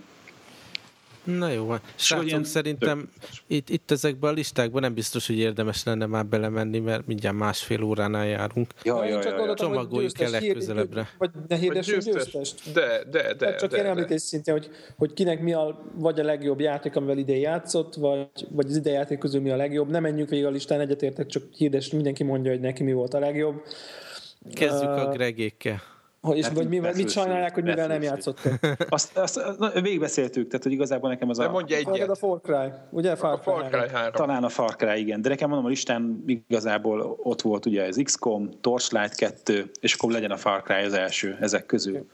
Na 1.24 1.50
jó 1.50 1.66
van. 1.66 1.80
Srácok, 1.96 2.46
szerintem 2.46 3.10
itt, 3.48 3.70
itt 3.70 3.92
ezekben 3.92 4.32
a 4.32 4.34
listákban 4.34 4.82
nem 4.82 4.94
biztos, 4.94 5.28
hogy 5.28 5.38
érdemes 5.38 5.84
lenne 5.84 6.06
már 6.06 6.26
belemenni, 6.26 6.80
mert 6.80 7.08
mindjárt 7.08 7.36
másfél 7.36 7.84
óránál 7.84 8.28
járunk. 8.28 8.74
Ja, 8.84 9.06
ja, 9.06 9.22
ja, 9.24 9.46
ja. 9.46 9.54
Csomagoljuk 9.54 10.20
el 10.20 10.30
legközelebbre. 10.30 11.10
Vagy 11.18 11.30
ne 11.48 11.56
hirdessünk 11.56 12.04
győztest. 12.04 12.72
De, 12.74 13.04
de, 13.12 13.34
de. 13.34 13.46
Hát 13.46 13.60
csak 13.60 13.74
ilyen 13.74 13.86
említés 13.86 14.22
szintén, 14.22 14.54
hogy, 14.54 14.70
hogy 14.98 15.14
kinek 15.14 15.42
mi 15.42 15.54
a, 15.54 15.92
vagy 15.96 16.20
a 16.20 16.24
legjobb 16.24 16.60
játék, 16.60 16.96
amivel 16.96 17.18
idén 17.18 17.40
játszott, 17.40 17.94
vagy, 17.94 18.28
vagy 18.50 18.66
az 18.66 18.76
idei 18.76 18.94
játék 18.94 19.18
közül 19.18 19.42
mi 19.42 19.50
a 19.50 19.56
legjobb. 19.56 19.90
Nem 19.90 20.02
menjünk 20.02 20.30
végig 20.30 20.46
a 20.46 20.50
listán, 20.50 20.80
egyetértek, 20.80 21.28
csak 21.28 21.44
hirdes, 21.52 21.90
mindenki 21.90 22.24
mondja, 22.24 22.52
hogy 22.52 22.60
neki 22.60 22.84
mi 22.84 22.94
volt 22.94 23.14
a 23.14 23.20
legjobb. 23.20 23.64
Kezdjük 24.54 24.90
uh, 24.90 25.00
a 25.00 25.10
Gregékkel. 25.10 25.93
Hogy, 26.24 26.38
és 26.38 26.48
vagy 26.54 26.68
mi, 26.68 26.80
mit 26.80 27.10
sajnálják, 27.10 27.54
hogy 27.54 27.64
mivel 27.64 27.88
nem 27.88 28.02
játszottak? 28.02 28.76
Azt, 28.90 29.18
azt 29.18 29.40
végigbeszéltük, 29.82 30.48
tehát 30.48 30.64
hogy 30.64 30.72
igazából 30.72 31.10
nekem 31.10 31.30
az 31.30 31.40
a... 31.40 31.52
mondja 31.52 31.78
egyet. 31.78 32.10
A 32.10 32.16
Far 32.16 32.42
Cry, 32.42 32.72
ugye? 32.90 33.16
Far 33.16 33.40
Cry, 33.40 33.52
a 33.52 33.56
Far 33.56 33.70
Cry 33.70 33.90
3. 33.94 34.12
Talán 34.14 34.44
a 34.44 34.50
Far 34.50 34.76
Cry, 34.76 35.00
igen. 35.00 35.22
De 35.22 35.30
nekem 35.30 35.48
mondom, 35.48 35.66
a 35.66 35.70
listán 35.70 36.24
igazából 36.48 37.20
ott 37.24 37.42
volt 37.42 37.66
ugye 37.66 37.84
az 37.84 38.00
XCOM, 38.04 38.50
Torchlight 38.62 39.16
2, 39.16 39.72
és 39.80 39.94
akkor 39.94 40.12
legyen 40.12 40.32
a 40.32 40.38
Far 40.38 40.62
Cry 40.62 40.84
az 40.86 40.94
első 40.94 41.38
ezek 41.40 41.66
közül. 41.66 42.06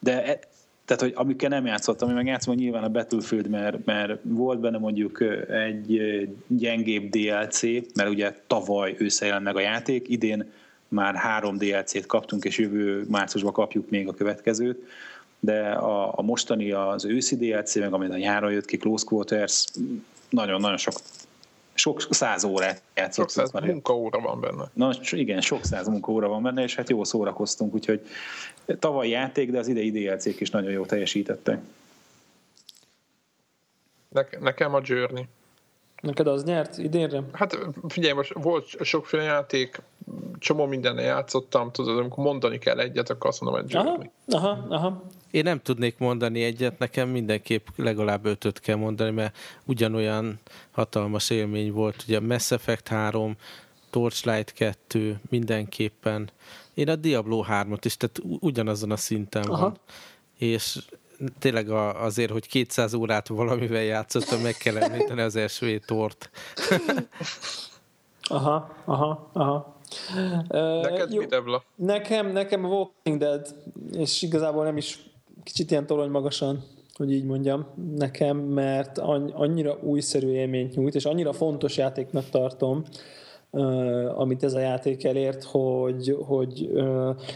De 0.00 0.24
e, 0.24 0.38
tehát, 0.84 1.02
hogy 1.02 1.12
amikkel 1.14 1.48
nem 1.48 1.66
játszottam, 1.66 2.08
ami 2.08 2.16
meg 2.16 2.26
játszom, 2.26 2.54
nyilván 2.54 2.84
a 2.84 2.88
Battlefield, 2.88 3.48
mert, 3.48 3.84
mert 3.84 4.20
volt 4.22 4.60
benne 4.60 4.78
mondjuk 4.78 5.20
egy 5.48 6.02
gyengébb 6.46 7.10
DLC, 7.10 7.62
mert 7.94 8.10
ugye 8.10 8.34
tavaly 8.46 8.94
ősszel 8.98 9.40
meg 9.40 9.56
a 9.56 9.60
játék, 9.60 10.08
idén 10.08 10.50
már 10.88 11.14
három 11.14 11.56
DLC-t 11.56 12.06
kaptunk, 12.06 12.44
és 12.44 12.58
jövő 12.58 13.04
márciusban 13.08 13.52
kapjuk 13.52 13.90
még 13.90 14.08
a 14.08 14.14
következőt, 14.14 14.86
de 15.40 15.70
a, 15.70 16.18
a 16.18 16.22
mostani 16.22 16.72
az 16.72 17.04
őszi 17.04 17.36
DLC, 17.36 17.74
meg 17.74 17.92
amit 17.92 18.12
a 18.12 18.16
nyáron 18.16 18.52
jött 18.52 18.64
ki, 18.64 18.76
Close 18.76 19.04
Quarters, 19.06 19.64
nagyon-nagyon 20.30 20.76
sok 20.76 20.94
sok 21.78 22.02
száz 22.10 22.44
órát 22.44 22.82
játszottunk. 22.94 23.30
Sok 23.30 23.60
száz 23.60 23.64
munkaóra 23.64 24.20
van 24.20 24.40
benne. 24.40 24.70
Na 24.72 24.90
igen, 25.10 25.40
sok 25.40 25.64
száz 25.64 25.88
munkaóra 25.88 26.28
van 26.28 26.42
benne, 26.42 26.62
és 26.62 26.74
hát 26.74 26.88
jól 26.88 27.04
szórakoztunk, 27.04 27.74
úgyhogy 27.74 28.06
tavaly 28.78 29.08
játék, 29.08 29.50
de 29.50 29.58
az 29.58 29.68
idei 29.68 29.90
DLC-k 29.90 30.40
is 30.40 30.50
nagyon 30.50 30.70
jól 30.70 30.86
teljesítettek. 30.86 31.60
Ne, 34.08 34.22
nekem 34.40 34.74
a 34.74 34.80
Journey. 34.84 35.24
Neked 36.00 36.26
az 36.26 36.44
nyert 36.44 36.78
idénre? 36.78 37.22
Hát 37.32 37.58
figyelj, 37.88 38.12
most 38.12 38.32
volt 38.32 38.84
sokféle 38.84 39.22
játék, 39.22 39.82
csomó 40.38 40.66
mindenne 40.66 41.02
játszottam, 41.02 41.70
tudod, 41.70 41.98
amikor 41.98 42.24
mondani 42.24 42.58
kell 42.58 42.78
egyet, 42.78 43.10
akkor 43.10 43.30
azt 43.30 43.40
mondom, 43.40 43.60
hogy 43.60 43.76
aha, 43.76 44.04
aha, 44.26 44.66
aha. 44.68 45.02
Én 45.30 45.42
nem 45.42 45.60
tudnék 45.62 45.98
mondani 45.98 46.42
egyet, 46.42 46.78
nekem 46.78 47.08
mindenképp 47.08 47.66
legalább 47.76 48.24
ötöt 48.24 48.60
kell 48.60 48.76
mondani, 48.76 49.10
mert 49.10 49.36
ugyanolyan 49.64 50.40
hatalmas 50.70 51.30
élmény 51.30 51.72
volt. 51.72 52.04
Ugye 52.06 52.20
Mass 52.20 52.50
Effect 52.50 52.88
3, 52.88 53.36
Torchlight 53.90 54.52
2, 54.52 55.20
mindenképpen. 55.30 56.30
Én 56.74 56.88
a 56.88 56.96
Diablo 56.96 57.44
3-ot 57.48 57.80
is, 57.82 57.96
tehát 57.96 58.20
ugyanazon 58.40 58.90
a 58.90 58.96
szinten 58.96 59.42
Aha. 59.42 59.60
van. 59.60 59.78
És 60.38 60.78
tényleg 61.38 61.70
azért, 61.70 62.30
hogy 62.30 62.48
200 62.48 62.94
órát 62.94 63.28
valamivel 63.28 63.82
játszottam, 63.82 64.40
meg 64.40 64.54
kell 64.54 64.76
említeni 64.76 65.20
az 65.20 65.36
első 65.36 65.80
tort. 65.86 66.30
aha, 68.28 68.76
aha, 68.84 69.30
aha. 69.32 69.76
Neked 70.82 71.12
uh, 71.12 71.18
mi, 71.18 71.26
Debla? 71.26 71.64
Nekem, 71.74 72.32
nekem 72.32 72.64
a 72.64 72.68
Walking 72.68 73.18
Dead, 73.18 73.54
és 73.92 74.22
igazából 74.22 74.64
nem 74.64 74.76
is 74.76 74.98
kicsit 75.44 75.70
ilyen 75.70 75.86
torony 75.86 76.10
magasan, 76.10 76.64
hogy 76.94 77.12
így 77.12 77.24
mondjam, 77.24 77.66
nekem, 77.96 78.36
mert 78.36 78.98
annyira 79.32 79.78
újszerű 79.82 80.28
élményt 80.28 80.74
nyújt, 80.74 80.94
és 80.94 81.04
annyira 81.04 81.32
fontos 81.32 81.76
játéknak 81.76 82.30
tartom, 82.30 82.84
amit 84.14 84.42
ez 84.42 84.54
a 84.54 84.58
játék 84.58 85.04
elért, 85.04 85.44
hogy, 85.44 86.16
hogy 86.26 86.70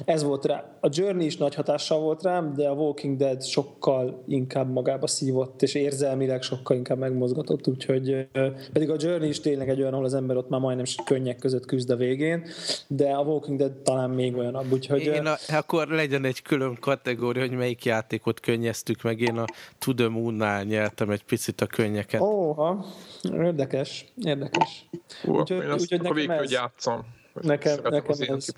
ez 0.04 0.22
volt 0.22 0.44
rá. 0.44 0.76
A 0.80 0.88
Journey 0.90 1.26
is 1.26 1.36
nagy 1.36 1.54
hatással 1.54 2.00
volt 2.00 2.22
rám, 2.22 2.54
de 2.54 2.68
a 2.68 2.72
Walking 2.72 3.16
Dead 3.16 3.42
sokkal 3.44 4.24
inkább 4.26 4.72
magába 4.72 5.06
szívott, 5.06 5.62
és 5.62 5.74
érzelmileg 5.74 6.42
sokkal 6.42 6.76
inkább 6.76 6.98
megmozgatott, 6.98 7.68
úgyhogy 7.68 8.28
pedig 8.72 8.90
a 8.90 8.96
Journey 8.98 9.28
is 9.28 9.40
tényleg 9.40 9.68
egy 9.68 9.80
olyan, 9.80 9.92
ahol 9.92 10.04
az 10.04 10.14
ember 10.14 10.36
ott 10.36 10.48
már 10.48 10.60
majdnem 10.60 10.84
könnyek 11.04 11.36
között 11.36 11.66
küzd 11.66 11.90
a 11.90 11.96
végén, 11.96 12.44
de 12.86 13.10
a 13.10 13.22
Walking 13.22 13.58
Dead 13.58 13.72
talán 13.72 14.10
még 14.10 14.36
olyanabb, 14.36 14.72
úgyhogy... 14.72 15.00
Én 15.00 15.26
a, 15.26 15.36
akkor 15.48 15.88
legyen 15.88 16.24
egy 16.24 16.42
külön 16.42 16.76
kategória, 16.80 17.42
hogy 17.42 17.56
melyik 17.56 17.84
játékot 17.84 18.40
könnyeztük 18.40 19.02
meg. 19.02 19.20
Én 19.20 19.36
a 19.36 19.44
To 19.78 19.94
the 19.94 20.08
Moon-nál 20.08 20.64
nyertem 20.64 21.10
egy 21.10 21.24
picit 21.24 21.60
a 21.60 21.66
könnyeket. 21.66 22.20
Óha, 22.20 22.84
érdekes, 23.22 24.12
érdekes. 24.24 24.88
Hú, 25.22 25.38
úgyhogy, 25.38 25.64
úgyhogy 25.80 26.01
nekem 26.02 26.30
ez, 26.30 26.50
játszom. 26.50 27.06
Nekem, 27.40 27.78
nekem 27.82 28.14
ez, 28.28 28.48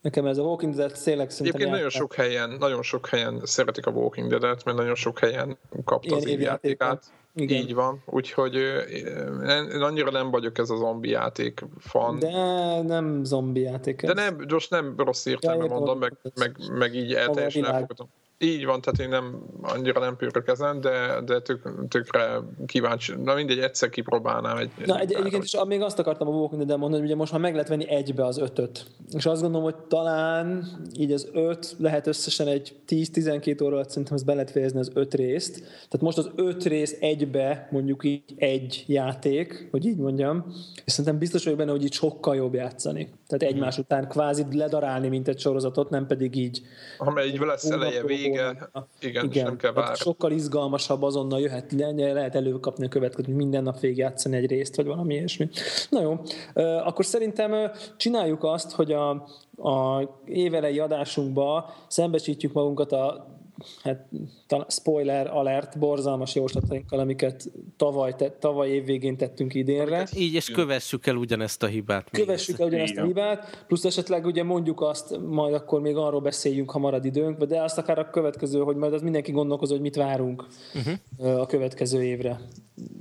Nekem 0.00 0.26
ez 0.26 0.38
a 0.38 0.42
Walking 0.42 0.74
Dead 0.74 0.92
tényleg 1.04 1.30
szerintem 1.30 1.60
Egyébként 1.60 1.70
nagyon 1.70 1.90
sok 1.90 2.14
helyen, 2.14 2.50
nagyon 2.50 2.82
sok 2.82 3.06
helyen 3.06 3.40
szeretik 3.44 3.86
a 3.86 3.90
Walking 3.90 4.28
Dead-et, 4.28 4.64
mert 4.64 4.76
nagyon 4.76 4.94
sok 4.94 5.18
helyen 5.18 5.58
kapta 5.84 6.06
Ilyen 6.06 6.18
az 6.18 6.26
évjátékát. 6.26 7.12
Igen. 7.34 7.62
Így 7.62 7.74
van, 7.74 8.02
úgyhogy 8.06 8.54
én 8.54 9.82
annyira 9.82 10.10
nem 10.10 10.30
vagyok 10.30 10.58
ez 10.58 10.70
a 10.70 10.76
zombi 10.76 11.08
játék 11.08 11.64
fan. 11.78 12.18
De 12.18 12.30
nem 12.82 13.24
zombi 13.24 13.60
játék 13.60 14.02
ez. 14.02 14.14
De 14.14 14.22
nem, 14.22 14.44
most 14.48 14.70
nem 14.70 14.94
rossz 14.96 15.26
értelme 15.26 15.66
mondom, 15.66 15.98
meg, 15.98 16.16
meg, 16.34 16.56
meg 16.72 16.94
így 16.94 17.18
teljesen 17.32 17.64
elfogadom. 17.64 18.08
Így 18.40 18.64
van, 18.64 18.80
tehát 18.80 19.00
én 19.00 19.08
nem, 19.08 19.42
annyira 19.62 20.00
nem 20.00 20.16
pörök 20.16 20.48
ezen, 20.48 20.80
de, 20.80 21.20
de 21.24 21.40
tök, 21.40 21.88
tökre 21.88 22.40
kíváncsi. 22.66 23.14
Na 23.14 23.34
mindegy, 23.34 23.58
egyszer 23.58 23.88
kipróbálnám. 23.88 24.56
Egy, 24.56 24.70
Na 24.86 24.98
egy, 24.98 25.12
egyébként 25.12 25.44
is 25.44 25.56
még 25.66 25.80
azt 25.80 25.98
akartam 25.98 26.28
a 26.28 26.30
Walking 26.30 26.64
dead 26.64 26.78
mondani, 26.78 27.00
hogy 27.00 27.10
ugye 27.10 27.18
most 27.18 27.32
már 27.32 27.40
meg 27.40 27.52
lehet 27.52 27.68
venni 27.68 27.88
egybe 27.88 28.24
az 28.24 28.38
ötöt. 28.38 28.86
És 29.12 29.26
azt 29.26 29.42
gondolom, 29.42 29.64
hogy 29.72 29.76
talán 29.76 30.66
így 30.98 31.12
az 31.12 31.28
öt 31.32 31.74
lehet 31.78 32.06
összesen 32.06 32.46
egy 32.46 32.76
10-12 32.88 33.62
óra 33.62 33.74
alatt 33.74 33.88
szerintem 33.88 34.14
ezt 34.14 34.24
be 34.24 34.32
lehet 34.32 34.50
fejezni 34.50 34.78
az 34.78 34.90
öt 34.94 35.14
részt. 35.14 35.60
Tehát 35.60 36.00
most 36.00 36.18
az 36.18 36.30
öt 36.34 36.64
rész 36.64 36.96
egybe 37.00 37.68
mondjuk 37.70 38.04
így 38.04 38.22
egy 38.36 38.84
játék, 38.86 39.68
hogy 39.70 39.86
így 39.86 39.96
mondjam, 39.96 40.44
és 40.84 40.92
szerintem 40.92 41.18
biztos 41.18 41.44
vagyok 41.44 41.58
benne, 41.58 41.70
hogy 41.70 41.84
így 41.84 41.92
sokkal 41.92 42.36
jobb 42.36 42.54
játszani. 42.54 43.08
Tehát 43.28 43.54
egymás 43.54 43.74
hmm. 43.74 43.84
után 43.84 44.08
kvázi 44.08 44.44
ledarálni, 44.52 45.08
mint 45.08 45.28
egy 45.28 45.38
sorozatot, 45.38 45.90
nem 45.90 46.06
pedig 46.06 46.36
így. 46.36 46.62
Ha 46.98 47.24
így 47.24 47.38
lesz 47.38 47.70
eleje, 47.70 48.02
vége, 48.02 48.70
igen, 49.00 49.24
igen. 49.24 49.44
nem 49.44 49.56
kell 49.56 49.72
várni. 49.72 49.96
Sokkal 49.96 50.32
izgalmasabb 50.32 51.02
azonnal 51.02 51.40
jöhet, 51.40 51.72
lehet 51.72 52.34
előkapni 52.34 52.84
a 52.84 52.88
következő, 52.88 53.34
minden 53.34 53.62
nap 53.62 53.80
végigjátszani 53.80 54.36
egy 54.36 54.46
részt, 54.46 54.76
vagy 54.76 54.86
valami 54.86 55.14
ilyesmi. 55.14 55.48
Na 55.90 56.00
jó, 56.00 56.20
akkor 56.62 57.04
szerintem 57.04 57.70
csináljuk 57.96 58.44
azt, 58.44 58.72
hogy 58.72 58.92
a, 58.92 59.10
a 59.56 60.02
évelei 60.24 60.78
adásunkba 60.78 61.74
szembesítjük 61.88 62.52
magunkat 62.52 62.92
a 62.92 63.36
hát 63.82 64.08
spoiler 64.68 65.26
alert, 65.26 65.78
borzalmas 65.78 66.34
javaslatainkkal, 66.34 66.98
amiket 66.98 67.50
tavaly, 67.76 68.14
te, 68.14 68.30
tavaly 68.30 68.68
évvégén 68.68 69.16
tettünk 69.16 69.54
idénre. 69.54 70.06
Így, 70.16 70.34
és 70.34 70.50
kövessük 70.50 71.06
el 71.06 71.16
ugyanezt 71.16 71.62
a 71.62 71.66
hibát. 71.66 72.10
Kövessük 72.10 72.58
el 72.58 72.66
ugyanezt 72.66 72.96
a 72.96 73.04
hibát, 73.04 73.64
plusz 73.66 73.84
esetleg 73.84 74.26
ugye 74.26 74.42
mondjuk 74.42 74.80
azt, 74.80 75.18
majd 75.26 75.54
akkor 75.54 75.80
még 75.80 75.96
arról 75.96 76.20
beszéljünk, 76.20 76.70
ha 76.70 76.78
marad 76.78 77.04
időnk, 77.04 77.44
de 77.44 77.62
azt 77.62 77.78
akár 77.78 77.98
a 77.98 78.10
következő, 78.10 78.60
hogy 78.60 78.76
majd 78.76 78.92
az 78.92 79.02
mindenki 79.02 79.32
gondolkozó, 79.32 79.72
hogy 79.72 79.82
mit 79.82 79.96
várunk 79.96 80.46
uh-huh. 80.74 81.40
a 81.40 81.46
következő 81.46 82.02
évre. 82.02 82.40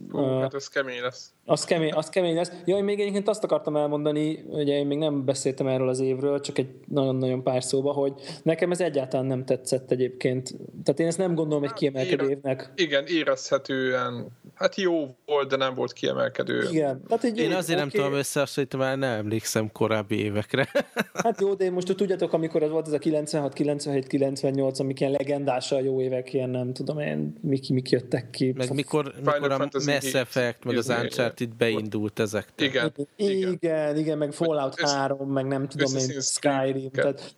Hú, 0.10 0.20
uh, 0.20 0.42
hát 0.42 0.54
ez 0.54 0.68
kemény 0.68 1.02
lesz. 1.02 1.32
Az 1.50 1.64
kemény, 1.64 1.94
az 1.94 2.10
kemény 2.10 2.36
lesz. 2.36 2.52
Ja, 2.66 2.78
én 2.78 2.84
még 2.84 3.00
egyébként 3.00 3.28
azt 3.28 3.44
akartam 3.44 3.76
elmondani, 3.76 4.44
ugye 4.48 4.78
én 4.78 4.86
még 4.86 4.98
nem 4.98 5.26
beszéltem 5.26 5.68
erről 5.68 5.90
az 5.90 6.00
évről, 6.00 6.40
csak 6.40 6.58
egy 6.58 6.70
nagyon-nagyon 6.88 7.44
pár 7.44 7.64
szóba, 7.64 7.92
hogy 7.92 8.14
nekem 8.44 8.72
ez 8.72 8.82
egyáltalán 8.82 9.26
nem 9.26 9.46
tetszett 9.46 9.92
egyébként. 9.92 10.56
Tehát 10.84 11.00
én 11.00 11.08
ezt 11.08 11.18
nem 11.18 11.36
gondolom 11.36 11.64
egy 11.64 11.74
kiemelkedő 11.74 12.24
Ére, 12.24 12.32
évnek. 12.32 12.72
Igen, 12.76 13.04
érezhetően, 13.08 14.28
hát 14.54 14.76
jó 14.76 15.16
volt, 15.26 15.50
de 15.50 15.56
nem 15.56 15.74
volt 15.74 15.94
kiemelkedő. 15.94 16.68
Igen. 16.72 17.04
Tehát 17.08 17.24
egy 17.24 17.38
én 17.38 17.54
azért 17.54 17.80
okay. 17.80 17.90
nem 17.90 17.90
tudom 17.90 18.14
összehasonlítani, 18.14 18.84
mert 18.84 18.98
nem 18.98 19.18
emlékszem 19.18 19.72
korábbi 19.72 20.24
évekre. 20.24 20.70
hát 21.24 21.42
jó, 21.42 21.54
de 21.54 21.66
én 21.66 21.72
most 21.72 21.96
tudjátok, 21.96 22.34
amikor 22.34 22.64
ez 22.64 22.70
volt 22.70 22.88
ez 22.88 22.94
a 22.94 22.98
96, 22.98 23.54
97, 23.54 24.08
98, 24.08 24.80
amik 24.80 25.00
ilyen 25.00 25.12
legendása 25.12 25.80
jó 25.80 26.02
évek, 26.02 26.34
ilyen 26.34 26.50
nem 26.50 26.74
tudom 26.74 27.00
én, 27.00 27.38
mik, 27.42 27.70
mik 27.70 27.90
jöttek 27.90 28.30
ki. 28.30 28.54
Meg 28.58 28.74
mikor, 28.74 29.14
mikor 29.26 29.52
a 29.52 29.58
Mass 29.86 30.14
Effect, 30.14 30.64
meg 30.64 30.78
az 30.78 30.90
Uncharted 30.90 31.37
beindult 31.46 32.20
ezek. 32.20 32.48
Igen. 32.58 32.94
Igen, 33.16 33.98
igen, 33.98 34.18
meg 34.18 34.32
Fallout 34.32 34.80
3, 34.80 35.32
meg 35.32 35.46
nem 35.46 35.68
tudom 35.68 35.96
én, 35.96 36.22
Skyrim. 36.22 36.92
Tehát 36.92 37.36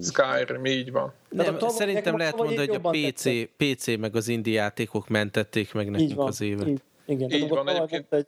Skyrim, 0.00 0.64
így 0.64 0.92
van. 0.92 1.12
Nem, 1.28 1.58
tav- 1.58 1.72
szerintem 1.72 2.16
lehet 2.16 2.36
mondani, 2.36 2.66
hogy 2.66 2.80
a 2.82 2.90
PC, 2.90 3.28
PC 3.56 3.96
meg 3.98 4.16
az 4.16 4.28
indie 4.28 4.54
játékok 4.54 5.08
mentették 5.08 5.72
meg 5.72 5.90
nekünk 5.90 6.18
az 6.20 6.40
évet. 6.40 6.68
Így, 6.68 6.80
igen, 7.06 7.30
így 7.30 7.48
van, 7.48 7.68
egyébként. 7.68 8.12
Egy, 8.12 8.26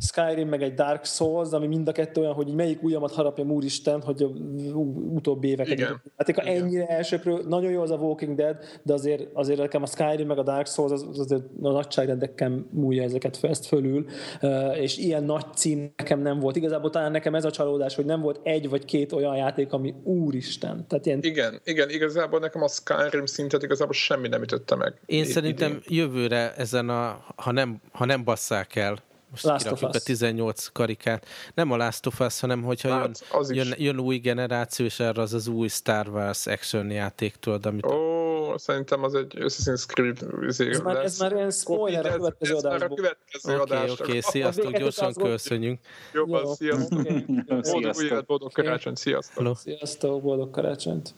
Skyrim, 0.00 0.48
meg 0.48 0.62
egy 0.62 0.74
Dark 0.74 1.04
Souls, 1.04 1.50
ami 1.50 1.66
mind 1.66 1.88
a 1.88 1.92
kettő 1.92 2.20
olyan, 2.20 2.32
hogy 2.32 2.54
melyik 2.54 2.82
ujjamat 2.82 3.12
harapja 3.12 3.44
úristen, 3.44 4.00
hogy 4.00 4.22
a 4.22 4.26
utóbbi 5.14 5.48
évek. 5.48 5.68
Igen. 5.68 6.02
Hát 6.16 6.28
Igen. 6.28 6.46
ennyire 6.46 6.86
elsőkről, 6.86 7.42
nagyon 7.48 7.70
jó 7.70 7.82
az 7.82 7.90
a 7.90 7.96
Walking 7.96 8.36
Dead, 8.36 8.56
de 8.82 8.92
azért, 8.92 9.28
azért 9.32 9.58
nekem 9.58 9.82
a 9.82 9.86
Skyrim, 9.86 10.26
meg 10.26 10.38
a 10.38 10.42
Dark 10.42 10.66
Souls 10.66 10.92
az, 10.92 11.06
az 11.10 11.18
azért 11.18 11.42
a 11.62 11.70
nagyságrendekkel 11.70 12.66
múlja 12.70 13.02
ezeket 13.02 13.38
ezt 13.42 13.66
fölül, 13.66 14.06
és 14.80 14.96
ilyen 14.96 15.24
nagy 15.24 15.44
cím 15.54 15.92
nekem 15.96 16.20
nem 16.20 16.38
volt. 16.38 16.56
Igazából 16.56 16.90
talán 16.90 17.10
nekem 17.10 17.34
ez 17.34 17.44
a 17.44 17.50
csalódás, 17.50 17.94
hogy 17.94 18.04
nem 18.04 18.20
volt 18.20 18.40
egy 18.42 18.68
vagy 18.68 18.84
két 18.84 19.12
olyan 19.12 19.36
játék, 19.36 19.72
ami 19.72 19.94
úristen. 20.02 20.84
Tehát 20.88 21.06
ilyen... 21.06 21.18
Igen, 21.22 21.60
igen, 21.64 21.90
igazából 21.90 22.38
nekem 22.38 22.62
a 22.62 22.68
Skyrim 22.68 23.26
szintet 23.26 23.62
igazából 23.62 23.94
semmi 23.94 24.28
nem 24.28 24.42
ütötte 24.42 24.74
meg. 24.74 25.00
Én 25.06 25.24
szerintem 25.24 25.80
jövőre 25.86 26.54
ezen 26.56 26.88
a, 26.88 27.24
ha 27.36 27.52
nem, 27.52 27.80
ha 27.92 28.04
nem 28.04 28.24
basszák 28.24 28.76
el, 28.76 28.98
most 29.34 29.44
Last 29.44 29.64
kirakjuk 29.64 29.94
a 29.94 29.98
18 29.98 30.66
karikát. 30.72 31.26
Nem 31.54 31.70
a 31.70 31.76
Last 31.76 32.06
of 32.06 32.20
Us, 32.20 32.40
hanem 32.40 32.62
hogyha 32.62 32.88
hát, 32.88 33.24
jön, 33.30 33.66
jön, 33.66 33.74
jön, 33.78 33.98
új 33.98 34.16
generáció, 34.16 34.86
és 34.86 35.00
erre 35.00 35.22
az 35.22 35.34
az 35.34 35.46
új 35.46 35.68
Star 35.68 36.08
Wars 36.08 36.46
action 36.46 36.90
játék, 36.90 37.36
tudod, 37.36 37.66
amit... 37.66 37.86
Ó, 37.86 37.90
oh, 37.90 38.56
szerintem 38.56 39.02
az 39.02 39.14
egy 39.14 39.34
Assassin's 39.38 39.86
Creed 39.86 40.18
izé 40.48 40.68
ez, 40.68 40.80
már, 40.80 40.96
ez 40.96 41.18
már 41.18 41.32
ilyen 41.32 41.50
spoiler 41.50 42.06
a 42.06 42.12
következő 42.12 42.54
adásból. 42.54 42.98
Ez 43.30 43.42
már 43.42 43.60
a 43.60 43.60
következő 43.60 43.60
Oké, 43.60 43.74
okay, 43.74 43.90
oké, 43.90 44.02
okay, 44.02 44.20
sziasztok, 44.20 44.78
gyorsan 44.78 45.12
köszönjük. 45.12 45.80
Jobban, 46.12 46.54
sziasztok. 46.54 47.02
Boldog 47.46 48.02
élet, 48.02 48.26
boldog 48.26 48.52
karácsonyt, 48.52 48.96
sziasztok. 48.96 49.58
Sziasztok, 49.58 50.22
boldog 50.22 50.50
karácsonyt. 50.50 51.14